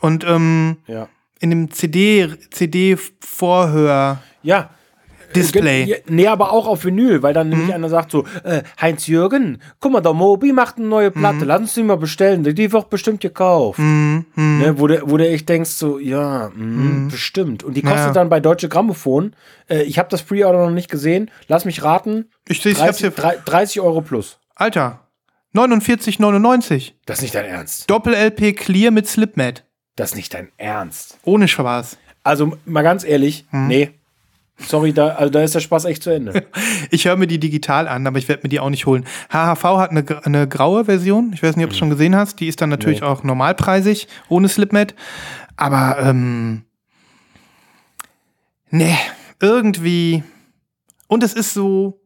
Und 0.00 0.24
ähm, 0.24 0.76
Ja. 0.86 1.08
In 1.42 1.50
dem 1.50 1.70
CD, 1.70 2.28
CD-Vorhör. 2.50 4.22
Ja. 4.42 4.70
Display. 5.34 5.84
Ja, 5.84 5.96
Nee, 6.08 6.26
aber 6.26 6.52
auch 6.52 6.66
auf 6.66 6.84
Vinyl, 6.84 7.22
weil 7.22 7.32
dann 7.32 7.48
Mhm. 7.48 7.54
nämlich 7.56 7.74
einer 7.74 7.88
sagt 7.88 8.10
so, 8.10 8.26
äh, 8.44 8.62
Heinz-Jürgen, 8.78 9.62
guck 9.80 9.90
mal, 9.92 10.02
der 10.02 10.12
Moby 10.12 10.52
macht 10.52 10.76
eine 10.76 10.86
neue 10.86 11.08
Mhm. 11.08 11.14
Platte, 11.14 11.44
lass 11.46 11.60
uns 11.62 11.72
die 11.74 11.82
mal 11.82 11.96
bestellen, 11.96 12.44
die 12.44 12.70
wird 12.70 12.90
bestimmt 12.90 13.20
gekauft. 13.22 13.78
Mhm. 13.78 14.26
Ne, 14.36 14.78
wo, 14.78 14.86
du, 14.88 15.00
wo 15.08 15.16
du 15.16 15.26
echt 15.26 15.48
denkst 15.48 15.70
so, 15.70 15.98
ja, 15.98 16.50
mh, 16.54 17.10
bestimmt. 17.10 17.64
Und 17.64 17.74
die 17.78 17.80
kostet 17.82 18.08
Ja. 18.08 18.12
dann 18.12 18.28
bei 18.28 18.40
Deutsche 18.40 18.68
Grammophon, 18.68 19.34
äh, 19.70 19.82
ich 19.84 19.98
habe 19.98 20.10
das 20.10 20.22
Pre-Order 20.22 20.66
noch 20.66 20.70
nicht 20.70 20.90
gesehen, 20.90 21.30
lass 21.48 21.64
mich 21.64 21.82
raten, 21.82 22.26
Ich 22.46 22.60
sehe, 22.60 22.72
ich 22.72 22.78
hab's 22.82 22.98
30, 22.98 23.00
hier. 23.00 23.10
drei- 23.12 23.38
30 23.42 23.80
Euro 23.80 24.02
plus. 24.02 24.38
Alter, 24.54 25.00
49,99. 25.54 26.94
Das 27.06 27.18
ist 27.18 27.22
nicht 27.22 27.34
dein 27.34 27.46
Ernst. 27.46 27.88
Doppel-LP 27.88 28.52
Clear 28.52 28.90
mit 28.90 29.08
Slipmat. 29.08 29.64
Das 29.96 30.10
ist 30.10 30.16
nicht 30.16 30.32
dein 30.34 30.48
Ernst. 30.56 31.18
Ohne 31.24 31.48
Spaß. 31.48 31.98
Also 32.24 32.56
mal 32.64 32.82
ganz 32.82 33.04
ehrlich, 33.04 33.44
Hm. 33.50 33.66
nee. 33.68 33.90
Sorry, 34.58 34.92
da, 34.92 35.08
also 35.08 35.30
da 35.30 35.42
ist 35.42 35.54
der 35.54 35.60
Spaß 35.60 35.86
echt 35.86 36.02
zu 36.02 36.10
Ende. 36.10 36.46
Ich 36.90 37.06
höre 37.06 37.16
mir 37.16 37.26
die 37.26 37.38
digital 37.40 37.88
an, 37.88 38.06
aber 38.06 38.18
ich 38.18 38.28
werde 38.28 38.42
mir 38.42 38.48
die 38.50 38.60
auch 38.60 38.68
nicht 38.68 38.86
holen. 38.86 39.06
HHV 39.32 39.62
hat 39.64 39.90
eine, 39.90 40.04
eine 40.24 40.46
graue 40.46 40.84
Version. 40.84 41.32
Ich 41.32 41.42
weiß 41.42 41.56
nicht, 41.56 41.64
ob 41.64 41.70
du 41.70 41.74
es 41.74 41.78
schon 41.78 41.90
gesehen 41.90 42.14
hast. 42.14 42.38
Die 42.40 42.48
ist 42.48 42.60
dann 42.60 42.68
natürlich 42.68 43.00
Nee. 43.00 43.06
auch 43.06 43.22
normalpreisig, 43.24 44.08
ohne 44.28 44.48
Slipmat. 44.48 44.94
Aber, 45.56 45.96
ähm, 46.00 46.64
nee, 48.70 48.96
irgendwie. 49.40 50.22
Und 51.08 51.22
es 51.22 51.32
ist 51.34 51.54
so, 51.54 52.00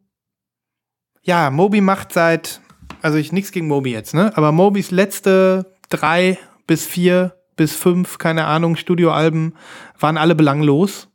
ja, 1.23 1.51
Moby 1.51 1.81
macht 1.81 2.13
seit, 2.13 2.61
also 3.03 3.19
ich 3.19 3.33
nichts 3.33 3.51
gegen 3.53 3.67
Moby 3.69 3.93
jetzt, 3.93 4.15
ne? 4.15 4.33
Aber 4.37 4.53
Mobys 4.53 4.91
letzte 4.91 5.75
drei 5.89 6.39
bis 6.67 6.87
vier 6.87 7.35
bis 7.57 7.75
fünf, 7.75 8.19
keine 8.19 8.47
Ahnung, 8.47 8.77
Studioalben 8.77 9.55
waren 9.99 10.19
alle 10.19 10.35
belanglos. 10.35 11.09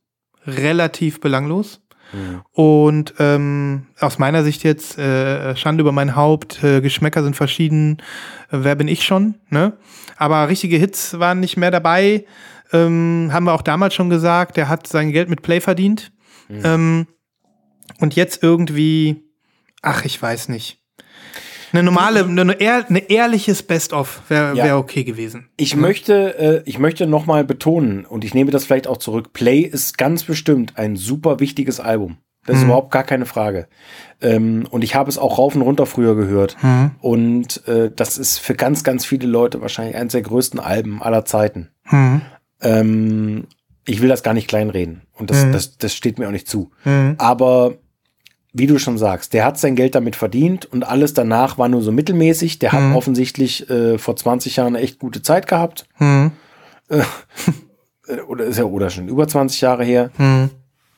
Relativ 0.45 1.19
belanglos. 1.21 1.81
Und 2.51 3.13
ähm, 3.19 3.87
aus 3.99 4.19
meiner 4.19 4.43
Sicht 4.43 4.63
jetzt, 4.63 4.97
äh, 4.97 5.55
Schande 5.55 5.81
über 5.81 5.91
mein 5.91 6.15
Haupt, 6.15 6.63
äh, 6.63 6.81
Geschmäcker 6.81 7.23
sind 7.23 7.35
verschieden, 7.35 7.97
äh, 8.51 8.57
wer 8.61 8.75
bin 8.75 8.89
ich 8.89 9.03
schon, 9.03 9.35
ne? 9.49 9.77
Aber 10.17 10.49
richtige 10.49 10.77
Hits 10.77 11.19
waren 11.19 11.39
nicht 11.39 11.55
mehr 11.55 11.71
dabei. 11.71 12.25
Ähm, 12.73 13.29
haben 13.31 13.45
wir 13.45 13.53
auch 13.53 13.61
damals 13.61 13.93
schon 13.93 14.09
gesagt, 14.09 14.57
der 14.57 14.67
hat 14.67 14.87
sein 14.87 15.11
Geld 15.11 15.29
mit 15.29 15.41
Play 15.41 15.61
verdient. 15.61 16.11
Ähm, 16.49 17.07
und 17.99 18.15
jetzt 18.15 18.43
irgendwie, 18.43 19.23
ach, 19.81 20.03
ich 20.03 20.21
weiß 20.21 20.49
nicht. 20.49 20.80
Eine 21.73 21.83
normale, 21.83 22.25
eine, 22.25 22.59
ehr, 22.59 22.85
eine 22.89 23.09
ehrliches 23.09 23.63
Best-of 23.63 24.21
wäre 24.29 24.55
Ja. 24.55 24.63
wär 24.65 24.77
okay 24.77 25.03
gewesen. 25.03 25.47
Ich 25.57 25.75
möchte, 25.75 26.37
äh, 26.37 26.61
ich 26.69 26.79
möchte 26.79 27.07
nochmal 27.07 27.43
betonen, 27.43 28.05
und 28.05 28.23
ich 28.23 28.33
nehme 28.33 28.51
das 28.51 28.65
vielleicht 28.65 28.87
auch 28.87 28.97
zurück, 28.97 29.33
Play 29.33 29.59
ist 29.61 29.97
ganz 29.97 30.23
bestimmt 30.23 30.77
ein 30.77 30.95
super 30.95 31.39
wichtiges 31.39 31.79
Album. 31.79 32.17
Das 32.47 32.57
ist 32.57 32.63
überhaupt 32.63 32.89
gar 32.91 33.03
keine 33.03 33.27
Frage. 33.27 33.67
Ähm, 34.19 34.65
und 34.71 34.83
ich 34.83 34.95
habe 34.95 35.09
es 35.09 35.19
auch 35.19 35.37
rauf 35.37 35.53
und 35.55 35.61
runter 35.61 35.85
früher 35.85 36.15
gehört. 36.15 36.57
Und 36.99 37.67
äh, 37.67 37.91
das 37.95 38.17
ist 38.17 38.39
für 38.39 38.55
ganz, 38.55 38.83
ganz 38.83 39.05
viele 39.05 39.27
Leute 39.27 39.61
wahrscheinlich 39.61 39.95
eines 39.95 40.13
der 40.13 40.23
größten 40.23 40.59
Alben 40.59 41.03
aller 41.03 41.23
Zeiten. 41.23 41.69
Ähm, 42.61 43.45
ich 43.87 44.01
will 44.01 44.09
das 44.09 44.23
gar 44.23 44.33
nicht 44.33 44.47
kleinreden. 44.47 45.03
Und 45.13 45.29
das, 45.29 45.45
das, 45.51 45.77
das 45.77 45.93
steht 45.95 46.17
mir 46.17 46.27
auch 46.27 46.31
nicht 46.31 46.47
zu. 46.47 46.71
Aber 47.19 47.75
wie 48.53 48.67
du 48.67 48.77
schon 48.79 48.97
sagst, 48.97 49.33
der 49.33 49.45
hat 49.45 49.57
sein 49.57 49.75
Geld 49.75 49.95
damit 49.95 50.15
verdient 50.15 50.65
und 50.65 50.83
alles 50.83 51.13
danach 51.13 51.57
war 51.57 51.69
nur 51.69 51.81
so 51.81 51.91
mittelmäßig. 51.91 52.59
Der 52.59 52.73
hat 52.73 52.81
offensichtlich 52.95 53.69
äh, 53.69 53.97
vor 53.97 54.15
20 54.15 54.57
Jahren 54.57 54.75
eine 54.75 54.83
echt 54.83 54.99
gute 54.99 55.21
Zeit 55.21 55.47
gehabt. 55.47 55.87
Äh, 56.89 57.03
oder 58.27 58.45
ist 58.45 58.57
ja 58.57 58.65
oder 58.65 58.89
schon 58.89 59.07
über 59.07 59.27
20 59.27 59.61
Jahre 59.61 59.85
her. 59.85 60.11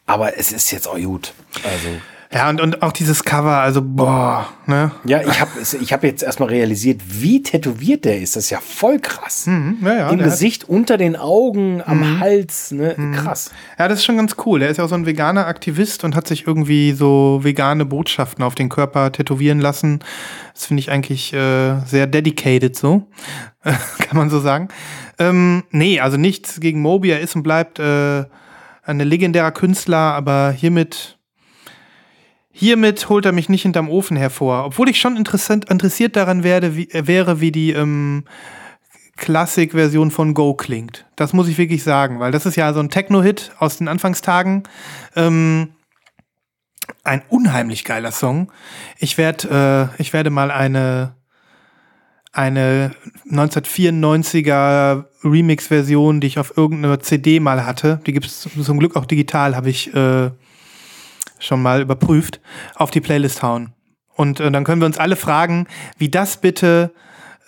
Aber 0.06 0.38
es 0.38 0.52
ist 0.52 0.72
jetzt 0.72 0.88
auch 0.88 0.98
gut. 0.98 1.34
Also, 1.64 1.90
Ja, 2.34 2.50
und, 2.50 2.60
und 2.62 2.82
auch 2.82 2.92
dieses 2.92 3.24
Cover, 3.24 3.58
also, 3.60 3.82
boah, 3.84 4.48
ne? 4.66 4.92
ja, 5.06 5.22
ich 5.22 5.40
habe 5.40 5.52
ich 5.82 5.94
hab 5.94 6.04
jetzt 6.04 6.24
erstmal 6.24 6.50
realisiert, 6.50 7.02
wie 7.08 7.44
tätowiert 7.44 8.06
der 8.06 8.20
ist. 8.20 8.36
Das 8.36 8.46
ist 8.46 8.50
ja 8.50 8.60
voll 8.60 8.98
krass. 9.00 9.46
Ja, 9.46 9.54
ja, 9.54 10.10
Im 10.10 10.18
der 10.18 10.26
hat- 10.26 10.34
Gesicht, 10.34 10.68
unter 10.68 10.98
den 10.98 11.16
Augen, 11.16 11.84
am 11.86 12.20
Hals, 12.20 12.72
ne? 12.72 12.96
Krass. 13.16 13.52
Ja, 13.78 13.88
das 13.88 14.00
ist 14.00 14.06
schon 14.06 14.18
ganz 14.18 14.36
cool. 14.46 14.64
Er 14.64 14.70
ist 14.70 14.78
ja 14.78 14.84
auch 14.86 14.90
so 14.90 14.96
ein 14.96 15.06
veganer 15.06 15.46
Aktivist 15.46 16.04
und 16.04 16.16
hat 16.16 16.28
sich 16.28 16.48
irgendwie 16.48 16.94
so 16.94 17.40
vegane 17.44 17.86
Botschaften 17.86 18.44
auf 18.44 18.56
den 18.56 18.70
Körper 18.70 19.12
tätowieren 19.12 19.60
lassen. 19.60 20.00
Das 20.56 20.66
finde 20.66 20.80
ich 20.82 20.90
eigentlich 20.90 21.34
äh, 21.34 21.80
sehr 21.86 22.08
dedicated 22.08 22.76
so, 22.76 23.08
kann 23.64 24.18
man 24.18 24.32
so 24.32 24.40
sagen. 24.40 24.70
Ähm, 25.20 25.64
nee, 25.70 26.00
also 26.00 26.18
nichts 26.18 26.60
gegen 26.60 26.82
Moby. 26.82 27.12
Er 27.12 27.20
ist 27.20 27.36
und 27.36 27.44
bleibt 27.44 27.78
äh, 27.78 28.24
ein 28.86 29.00
legendärer 29.00 29.52
Künstler, 29.52 29.98
aber 30.16 30.52
hiermit 30.52 31.20
Hiermit 32.56 33.10
holt 33.10 33.26
er 33.26 33.32
mich 33.32 33.50
nicht 33.50 33.64
hinterm 33.64 33.90
Ofen 33.90 34.16
hervor, 34.16 34.66
obwohl 34.66 34.88
ich 34.88 35.00
schon 35.00 35.18
interessiert 35.18 36.16
daran 36.16 36.44
werde, 36.44 36.76
wie, 36.76 36.90
äh, 36.92 37.08
wäre, 37.08 37.42
wie 37.42 37.52
die 37.52 37.72
ähm, 37.72 38.26
Classic-Version 39.18 40.12
von 40.12 40.36
Go 40.36 40.54
klingt. 40.54 41.06
Das 41.16 41.34
muss 41.34 41.48
ich 41.48 41.58
wirklich 41.58 41.84
sagen, 41.84 42.20
weil 42.20 42.32
das 42.32 42.46
ist 42.46 42.56
ja 42.56 42.72
so 42.72 42.80
ein 42.80 42.90
Techno-Hit 42.90 43.54
aus 43.58 43.78
den 43.78 43.88
Anfangstagen. 43.88 44.64
Ähm, 45.16 45.70
ein 47.04 47.24
unheimlich 47.28 47.86
geiler 47.86 48.12
Song. 48.12 48.52
Ich 49.00 49.18
werde, 49.18 49.90
äh, 49.98 50.02
ich 50.02 50.14
werde 50.14 50.30
mal 50.30 50.52
eine 50.52 51.16
eine 52.34 52.96
1994er 53.30 55.06
Remix-Version, 55.24 56.20
die 56.20 56.28
ich 56.28 56.40
auf 56.40 56.58
irgendeiner 56.58 57.00
CD 57.00 57.40
mal 57.40 57.66
hatte. 57.66 58.02
Die 58.08 58.14
gibt 58.14 58.26
es 58.26 58.42
zum 58.42 58.80
Glück 58.80 58.96
auch 58.96 59.06
digital, 59.06 59.56
habe 59.56 59.70
ich 59.70 59.94
äh, 59.94 60.32
schon 61.46 61.62
mal 61.62 61.82
überprüft, 61.82 62.40
auf 62.76 62.92
die 62.92 63.02
Playlist 63.02 63.44
hauen. 63.44 63.74
Und 64.16 64.40
äh, 64.40 64.52
dann 64.52 64.64
können 64.64 64.82
wir 64.82 64.86
uns 64.86 64.98
alle 64.98 65.16
fragen, 65.16 65.68
wie 65.98 66.10
das 66.10 66.38
bitte 66.38 66.94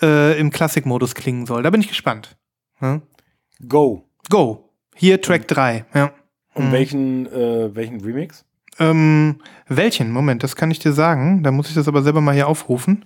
äh, 0.02 0.40
im 0.40 0.52
Classic-Modus 0.52 1.16
klingen 1.16 1.46
soll. 1.46 1.64
Da 1.64 1.70
bin 1.70 1.82
ich 1.82 1.88
gespannt. 1.88 2.38
Ja? 2.82 3.02
Go. 3.68 4.10
Go. 4.30 4.70
Hier 4.96 5.22
Track 5.22 5.48
3. 5.48 5.86
Ja. 5.94 6.12
Und 6.54 6.72
welchen, 6.72 7.28
äh, 7.28 7.76
welchen 7.76 8.02
Remix? 8.02 8.46
Ähm, 8.80 9.42
welchen? 9.68 10.12
Moment, 10.12 10.44
das 10.44 10.56
kann 10.56 10.72
ich 10.72 10.80
dir 10.80 10.94
sagen. 10.94 11.44
Da 11.44 11.52
muss 11.52 11.70
ich 11.70 11.76
das 11.76 11.88
aber 11.88 12.02
selber 12.02 12.22
mal 12.22 12.34
hier 12.34 12.48
aufrufen. 12.48 13.06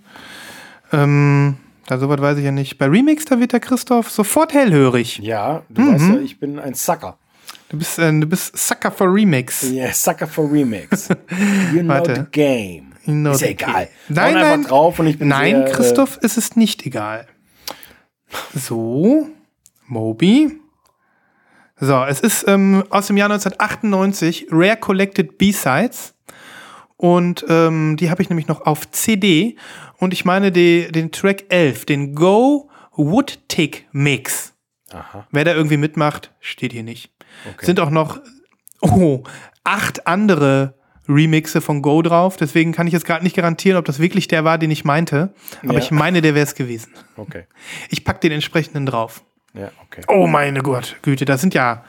Ähm, 0.92 1.56
da 1.86 1.98
soweit 1.98 2.20
weiß 2.20 2.38
ich 2.38 2.44
ja 2.44 2.52
nicht. 2.52 2.78
Bei 2.78 2.86
Remix, 2.86 3.24
da 3.24 3.40
wird 3.40 3.52
der 3.52 3.60
Christoph 3.60 4.10
sofort 4.10 4.54
hellhörig. 4.54 5.18
Ja, 5.18 5.62
du 5.68 5.92
weißt 5.92 6.08
ja, 6.08 6.20
ich 6.20 6.38
bin 6.38 6.58
ein 6.58 6.74
Sucker. 6.74 7.18
Du 7.70 7.78
bist, 7.78 8.00
äh, 8.00 8.12
du 8.12 8.26
bist 8.26 8.58
Sucker 8.58 8.90
for 8.90 9.14
Remix. 9.14 9.62
Yeah, 9.62 9.92
Sucker 9.92 10.26
for 10.26 10.50
Remix. 10.50 11.08
You 11.72 11.82
know 11.82 12.04
the 12.04 12.24
game. 12.32 12.92
You 13.06 13.14
know 13.14 13.30
ist 13.30 13.42
ja 13.42 13.48
egal. 13.48 13.88
Nein, 14.08 14.34
nein. 14.34 14.62
drauf 14.64 14.98
und 14.98 15.06
ich 15.06 15.18
bin 15.18 15.28
Nein, 15.28 15.54
sehr, 15.54 15.68
äh, 15.68 15.72
Christoph, 15.72 16.16
ist 16.18 16.36
es 16.36 16.56
nicht 16.56 16.84
egal. 16.84 17.28
So, 18.54 19.28
Moby. 19.86 20.60
So, 21.78 22.04
es 22.04 22.20
ist 22.20 22.44
ähm, 22.48 22.84
aus 22.90 23.06
dem 23.06 23.16
Jahr 23.16 23.30
1998 23.30 24.48
Rare 24.50 24.76
Collected 24.76 25.38
B-Sides. 25.38 26.14
Und 26.96 27.46
ähm, 27.48 27.96
die 27.96 28.10
habe 28.10 28.20
ich 28.20 28.28
nämlich 28.28 28.48
noch 28.48 28.66
auf 28.66 28.90
CD. 28.90 29.56
Und 29.98 30.12
ich 30.12 30.24
meine 30.24 30.50
die, 30.50 30.90
den 30.90 31.12
Track 31.12 31.44
11, 31.48 31.86
den 31.86 32.14
Go 32.16 32.68
Woodtick 32.96 33.86
Mix. 33.92 34.54
Aha. 34.92 35.26
Wer 35.30 35.44
da 35.44 35.54
irgendwie 35.54 35.76
mitmacht, 35.76 36.32
steht 36.40 36.72
hier 36.72 36.82
nicht. 36.82 37.12
Sind 37.60 37.80
auch 37.80 37.90
noch 37.90 38.20
oh, 38.80 39.22
acht 39.64 40.06
andere 40.06 40.74
Remixe 41.08 41.60
von 41.60 41.82
Go 41.82 42.02
drauf. 42.02 42.36
Deswegen 42.36 42.72
kann 42.72 42.86
ich 42.86 42.92
jetzt 42.92 43.04
gerade 43.04 43.24
nicht 43.24 43.36
garantieren, 43.36 43.78
ob 43.78 43.84
das 43.84 43.98
wirklich 43.98 44.28
der 44.28 44.44
war, 44.44 44.58
den 44.58 44.70
ich 44.70 44.84
meinte. 44.84 45.34
Aber 45.62 45.74
Ja. 45.74 45.78
ich 45.80 45.90
meine, 45.90 46.22
der 46.22 46.34
wäre 46.34 46.44
es 46.46 46.54
gewesen. 46.54 46.92
Okay. 47.16 47.44
Ich 47.88 48.04
pack 48.04 48.20
den 48.20 48.32
entsprechenden 48.32 48.86
drauf. 48.86 49.22
Ja, 49.54 49.70
okay. 49.84 50.02
Oh 50.06 50.26
meine 50.28 50.60
Gott, 50.60 50.96
Güte, 51.02 51.24
da 51.24 51.36
sind 51.36 51.54
ja 51.54 51.84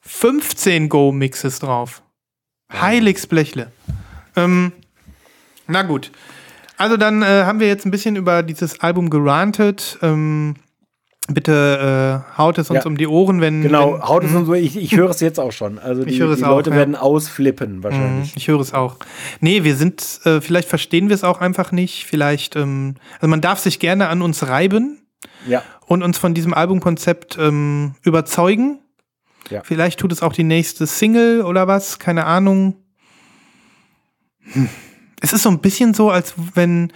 15 0.00 0.88
Go-Mixes 0.88 1.58
drauf. 1.58 2.02
Heiligs 2.72 3.26
Blechle. 3.26 3.70
Ähm, 4.34 4.72
na 5.66 5.82
gut. 5.82 6.10
Also 6.78 6.96
dann 6.96 7.22
äh, 7.22 7.44
haben 7.44 7.60
wir 7.60 7.66
jetzt 7.68 7.84
ein 7.86 7.90
bisschen 7.90 8.16
über 8.16 8.42
dieses 8.42 8.80
Album 8.80 9.10
gerantet. 9.10 9.98
Ähm, 10.02 10.54
bitte 11.28 12.22
äh, 12.34 12.38
haut 12.38 12.58
es 12.58 12.70
uns 12.70 12.84
Ja. 12.84 12.86
um 12.86 12.96
die 12.96 13.06
Ohren, 13.06 13.40
wenn. 13.40 13.62
Genau, 13.62 13.94
wenn, 13.94 14.02
haut 14.02 14.24
es 14.24 14.32
uns 14.34 14.46
so, 14.46 14.54
ich, 14.54 14.76
ich 14.76 14.96
höre 14.96 15.10
es 15.10 15.20
jetzt 15.20 15.38
auch 15.40 15.52
schon. 15.52 15.78
Also 15.78 16.04
die, 16.04 16.12
Ich 16.12 16.20
höre 16.20 16.30
es 16.30 16.38
die 16.38 16.44
auch, 16.44 16.50
Leute 16.50 16.70
ja. 16.70 16.76
werden 16.76 16.94
ausflippen 16.96 17.82
wahrscheinlich. 17.82 18.32
Ich 18.36 18.48
höre 18.48 18.60
es 18.60 18.72
auch. 18.74 18.96
Nee, 19.40 19.64
wir 19.64 19.76
sind, 19.76 20.20
äh, 20.24 20.40
vielleicht 20.40 20.68
verstehen 20.68 21.08
wir 21.08 21.14
es 21.14 21.24
auch 21.24 21.40
einfach 21.40 21.72
nicht. 21.72 22.06
Vielleicht, 22.06 22.56
ähm, 22.56 22.94
also 23.16 23.28
man 23.28 23.40
darf 23.40 23.58
sich 23.58 23.78
gerne 23.78 24.08
an 24.08 24.22
uns 24.22 24.46
reiben 24.46 24.98
Ja. 25.46 25.62
und 25.86 26.02
uns 26.02 26.18
von 26.18 26.34
diesem 26.34 26.54
Albumkonzept 26.54 27.36
ähm, 27.40 27.94
überzeugen. 28.02 28.78
Ja. 29.50 29.62
Vielleicht 29.64 30.00
tut 30.00 30.12
es 30.12 30.22
auch 30.22 30.32
die 30.32 30.44
nächste 30.44 30.86
Single 30.86 31.42
oder 31.42 31.66
was, 31.68 31.98
keine 31.98 32.24
Ahnung. 32.26 32.74
Hm. 34.52 34.68
Es 35.20 35.32
ist 35.32 35.42
so 35.42 35.48
ein 35.50 35.60
bisschen 35.60 35.94
so, 35.94 36.10
als 36.10 36.34
wenn, 36.54 36.92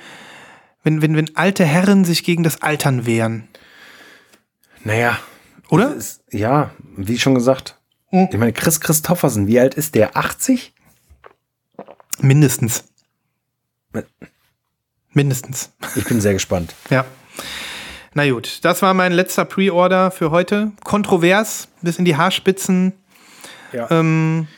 wenn, 0.82 1.00
wenn, 1.02 1.16
wenn 1.16 1.36
alte 1.36 1.64
Herren 1.64 2.04
sich 2.04 2.22
gegen 2.24 2.42
das 2.42 2.60
Altern 2.62 3.06
wehren. 3.06 3.48
Naja. 4.84 5.18
Oder? 5.68 5.94
Ist, 5.94 6.22
ja, 6.30 6.70
wie 6.96 7.18
schon 7.18 7.34
gesagt. 7.34 7.76
Hm. 8.08 8.28
Ich 8.32 8.38
meine, 8.38 8.52
Chris 8.52 8.80
Christoffersen, 8.80 9.46
wie 9.46 9.60
alt 9.60 9.74
ist 9.74 9.94
der? 9.94 10.16
80? 10.16 10.72
Mindestens. 12.20 12.84
Mindestens. 15.12 15.72
Ich 15.96 16.04
bin 16.04 16.20
sehr 16.20 16.32
gespannt. 16.32 16.74
Ja. 16.90 17.04
Na 18.12 18.28
gut, 18.28 18.58
das 18.64 18.82
war 18.82 18.92
mein 18.92 19.12
letzter 19.12 19.44
Pre-Order 19.44 20.10
für 20.10 20.32
heute. 20.32 20.72
Kontrovers, 20.82 21.68
bis 21.80 21.96
in 21.96 22.04
die 22.04 22.16
Haarspitzen. 22.16 22.92
Ja. 23.72 23.88
Ähm, 23.92 24.48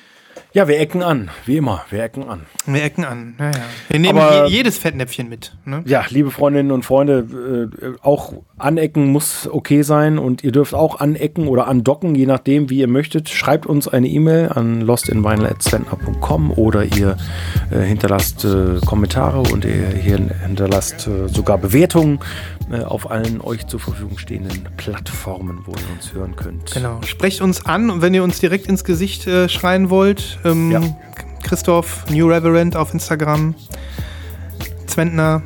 Ja, 0.54 0.68
wir 0.68 0.80
ecken 0.80 1.02
an, 1.02 1.30
wie 1.44 1.58
immer, 1.58 1.84
wir 1.90 2.02
ecken 2.02 2.26
an. 2.30 2.46
wir 2.64 2.82
ecken 2.82 3.04
an. 3.04 3.34
Ja, 3.38 3.46
ja. 3.50 3.52
Wir 3.88 3.98
nehmen 4.00 4.18
Aber- 4.18 4.46
je, 4.46 4.56
jedes 4.56 4.78
Fettnäpfchen 4.78 5.28
mit. 5.28 5.54
Ne? 5.66 5.82
Ja, 5.84 6.04
liebe 6.08 6.30
Freundinnen 6.30 6.70
und 6.72 6.82
Freunde, 6.86 7.68
äh, 7.82 7.98
auch 8.02 8.32
anecken 8.62 9.06
muss 9.06 9.48
okay 9.50 9.82
sein 9.82 10.18
und 10.18 10.44
ihr 10.44 10.52
dürft 10.52 10.74
auch 10.74 11.00
anecken 11.00 11.48
oder 11.48 11.66
andocken, 11.68 12.14
je 12.14 12.26
nachdem, 12.26 12.70
wie 12.70 12.78
ihr 12.78 12.88
möchtet. 12.88 13.28
Schreibt 13.28 13.66
uns 13.66 13.88
eine 13.88 14.08
E-Mail 14.08 14.48
an 14.50 14.80
lostinvinyl.com 14.80 16.50
oder 16.52 16.84
ihr 16.84 17.16
äh, 17.70 17.80
hinterlasst 17.80 18.44
äh, 18.44 18.78
Kommentare 18.84 19.40
und 19.40 19.64
ihr 19.64 19.88
hier 19.88 20.18
hinterlasst 20.46 21.06
äh, 21.06 21.28
sogar 21.28 21.58
Bewertungen 21.58 22.20
äh, 22.70 22.82
auf 22.82 23.10
allen 23.10 23.40
euch 23.40 23.66
zur 23.66 23.80
Verfügung 23.80 24.18
stehenden 24.18 24.66
Plattformen, 24.76 25.60
wo 25.66 25.72
ihr 25.72 25.94
uns 25.94 26.12
hören 26.12 26.36
könnt. 26.36 26.72
Genau. 26.72 27.00
Sprecht 27.06 27.40
uns 27.40 27.64
an 27.66 27.90
und 27.90 28.02
wenn 28.02 28.14
ihr 28.14 28.22
uns 28.22 28.38
direkt 28.40 28.66
ins 28.66 28.84
Gesicht 28.84 29.26
äh, 29.26 29.48
schreien 29.48 29.90
wollt, 29.90 30.38
ähm, 30.44 30.70
Ja. 30.70 30.80
Christoph, 31.42 32.04
New 32.10 32.28
Reverend 32.28 32.76
auf 32.76 32.94
Instagram, 32.94 33.54
Zwentner 34.86 35.42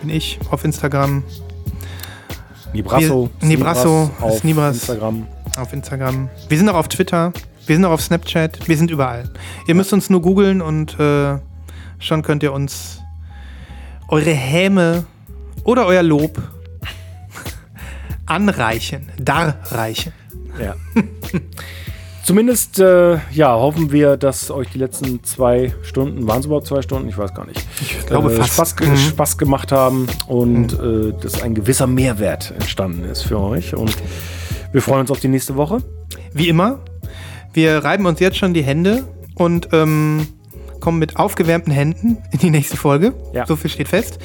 bin 0.00 0.10
ich 0.10 0.38
auf 0.50 0.64
Instagram, 0.64 1.22
Nibrasso, 2.72 3.30
Wir- 3.40 3.48
Nibrasso, 3.48 4.04
Nibras 4.04 4.22
auf 4.22 4.44
Nibras. 4.44 4.76
Instagram. 4.76 5.26
auf 5.56 5.72
Instagram. 5.72 6.28
Wir 6.48 6.58
sind 6.58 6.68
auch 6.68 6.74
auf 6.76 6.88
Twitter, 6.88 7.32
wir 7.66 7.76
sind 7.76 7.84
auch 7.84 7.90
auf 7.92 8.00
Snapchat, 8.02 8.66
wir 8.68 8.76
sind 8.76 8.90
überall. 8.90 9.24
Ihr 9.66 9.74
müsst 9.74 9.92
uns 9.92 10.08
nur 10.10 10.22
googeln 10.22 10.62
und 10.62 10.98
äh, 10.98 11.38
schon 11.98 12.22
könnt 12.22 12.42
ihr 12.42 12.52
uns 12.52 13.00
eure 14.08 14.30
Häme 14.32 15.04
oder 15.64 15.86
euer 15.86 16.02
Lob 16.02 16.40
anreichen, 18.26 19.10
darreichen. 19.18 20.12
Ja. 20.60 20.74
Zumindest, 22.24 22.78
äh, 22.78 23.18
ja, 23.32 23.52
hoffen 23.54 23.90
wir, 23.90 24.16
dass 24.16 24.50
euch 24.52 24.68
die 24.70 24.78
letzten 24.78 25.24
zwei 25.24 25.74
Stunden, 25.82 26.28
waren 26.28 26.38
es 26.38 26.46
überhaupt 26.46 26.68
zwei 26.68 26.80
Stunden? 26.80 27.08
Ich 27.08 27.18
weiß 27.18 27.34
gar 27.34 27.46
nicht. 27.46 27.60
Ich 27.80 28.06
glaube 28.06 28.32
äh, 28.32 28.36
fast. 28.36 28.54
Spaß, 28.54 28.76
Mhm. 28.88 28.96
Spaß 28.96 29.38
gemacht 29.38 29.72
haben 29.72 30.06
und 30.28 30.72
äh, 30.74 31.12
dass 31.20 31.42
ein 31.42 31.54
gewisser 31.54 31.86
Mehrwert 31.88 32.52
entstanden 32.52 33.04
ist 33.04 33.22
für 33.22 33.40
euch. 33.40 33.74
Und 33.74 33.96
wir 34.72 34.82
freuen 34.82 35.00
uns 35.00 35.10
auf 35.10 35.18
die 35.18 35.28
nächste 35.28 35.56
Woche. 35.56 35.78
Wie 36.32 36.48
immer, 36.48 36.78
wir 37.52 37.78
reiben 37.78 38.06
uns 38.06 38.20
jetzt 38.20 38.36
schon 38.38 38.54
die 38.54 38.62
Hände 38.62 39.04
und 39.34 39.68
ähm, 39.72 40.28
kommen 40.78 40.98
mit 41.00 41.16
aufgewärmten 41.16 41.72
Händen 41.72 42.18
in 42.30 42.38
die 42.38 42.50
nächste 42.50 42.76
Folge. 42.76 43.14
Ja. 43.32 43.46
So 43.46 43.56
viel 43.56 43.70
steht 43.70 43.88
fest. 43.88 44.18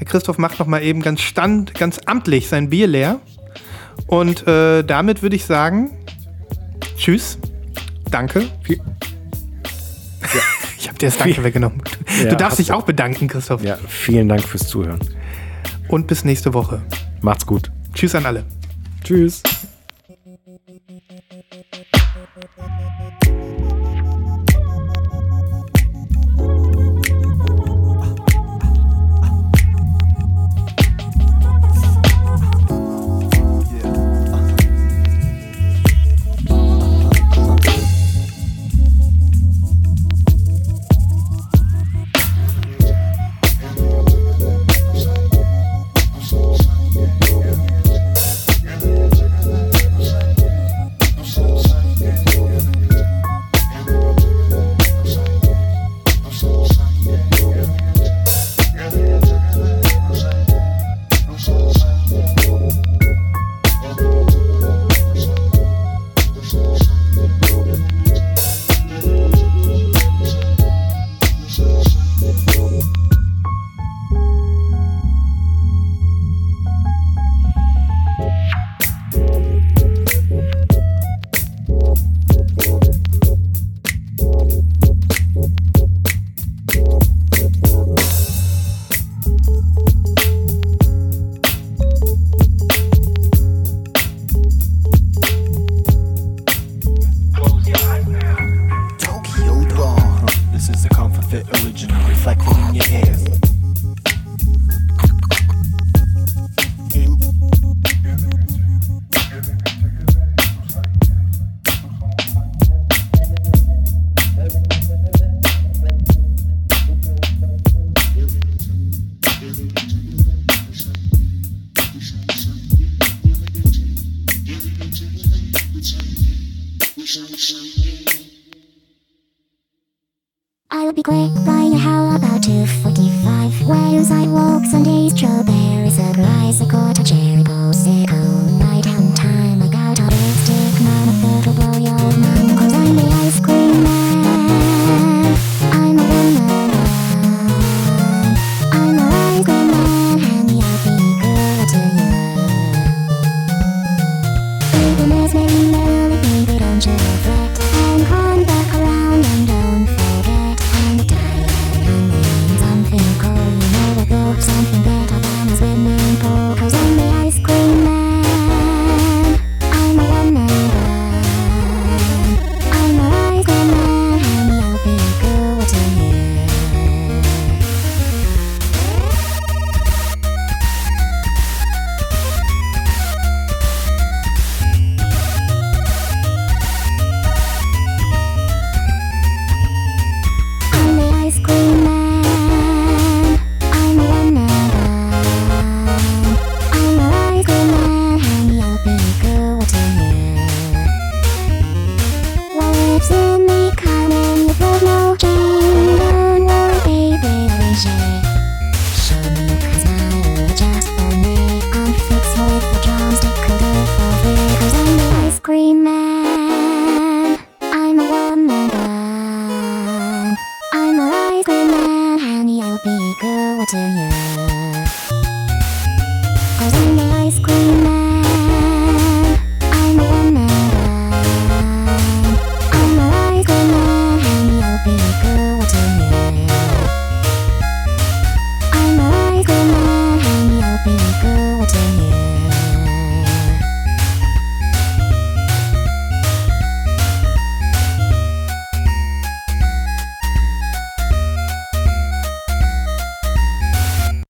Der 0.00 0.06
Christoph 0.06 0.36
macht 0.38 0.58
noch 0.58 0.66
mal 0.66 0.82
eben 0.82 1.00
ganz 1.00 1.20
stand, 1.20 1.74
ganz 1.74 2.00
amtlich 2.06 2.48
sein 2.48 2.70
Bier 2.70 2.86
leer. 2.88 3.20
Und 4.08 4.46
äh, 4.46 4.82
damit 4.82 5.22
würde 5.22 5.36
ich 5.36 5.44
sagen, 5.46 5.90
tschüss, 6.96 7.38
danke. 8.10 8.44
Viel- 8.62 8.80
ich 10.78 10.88
habe 10.88 10.98
dir 10.98 11.06
das 11.08 11.18
Danke 11.18 11.42
weggenommen. 11.44 11.82
Ja, 12.22 12.30
du 12.30 12.36
darfst 12.36 12.58
dich 12.58 12.72
auch 12.72 12.82
bedanken, 12.82 13.28
Christoph. 13.28 13.62
Ja, 13.62 13.78
vielen 13.88 14.28
Dank 14.28 14.42
fürs 14.42 14.66
Zuhören. 14.68 15.00
Und 15.88 16.06
bis 16.06 16.24
nächste 16.24 16.52
Woche. 16.54 16.82
Macht's 17.20 17.46
gut. 17.46 17.70
Tschüss 17.94 18.14
an 18.14 18.26
alle. 18.26 18.44
Tschüss. 19.04 19.42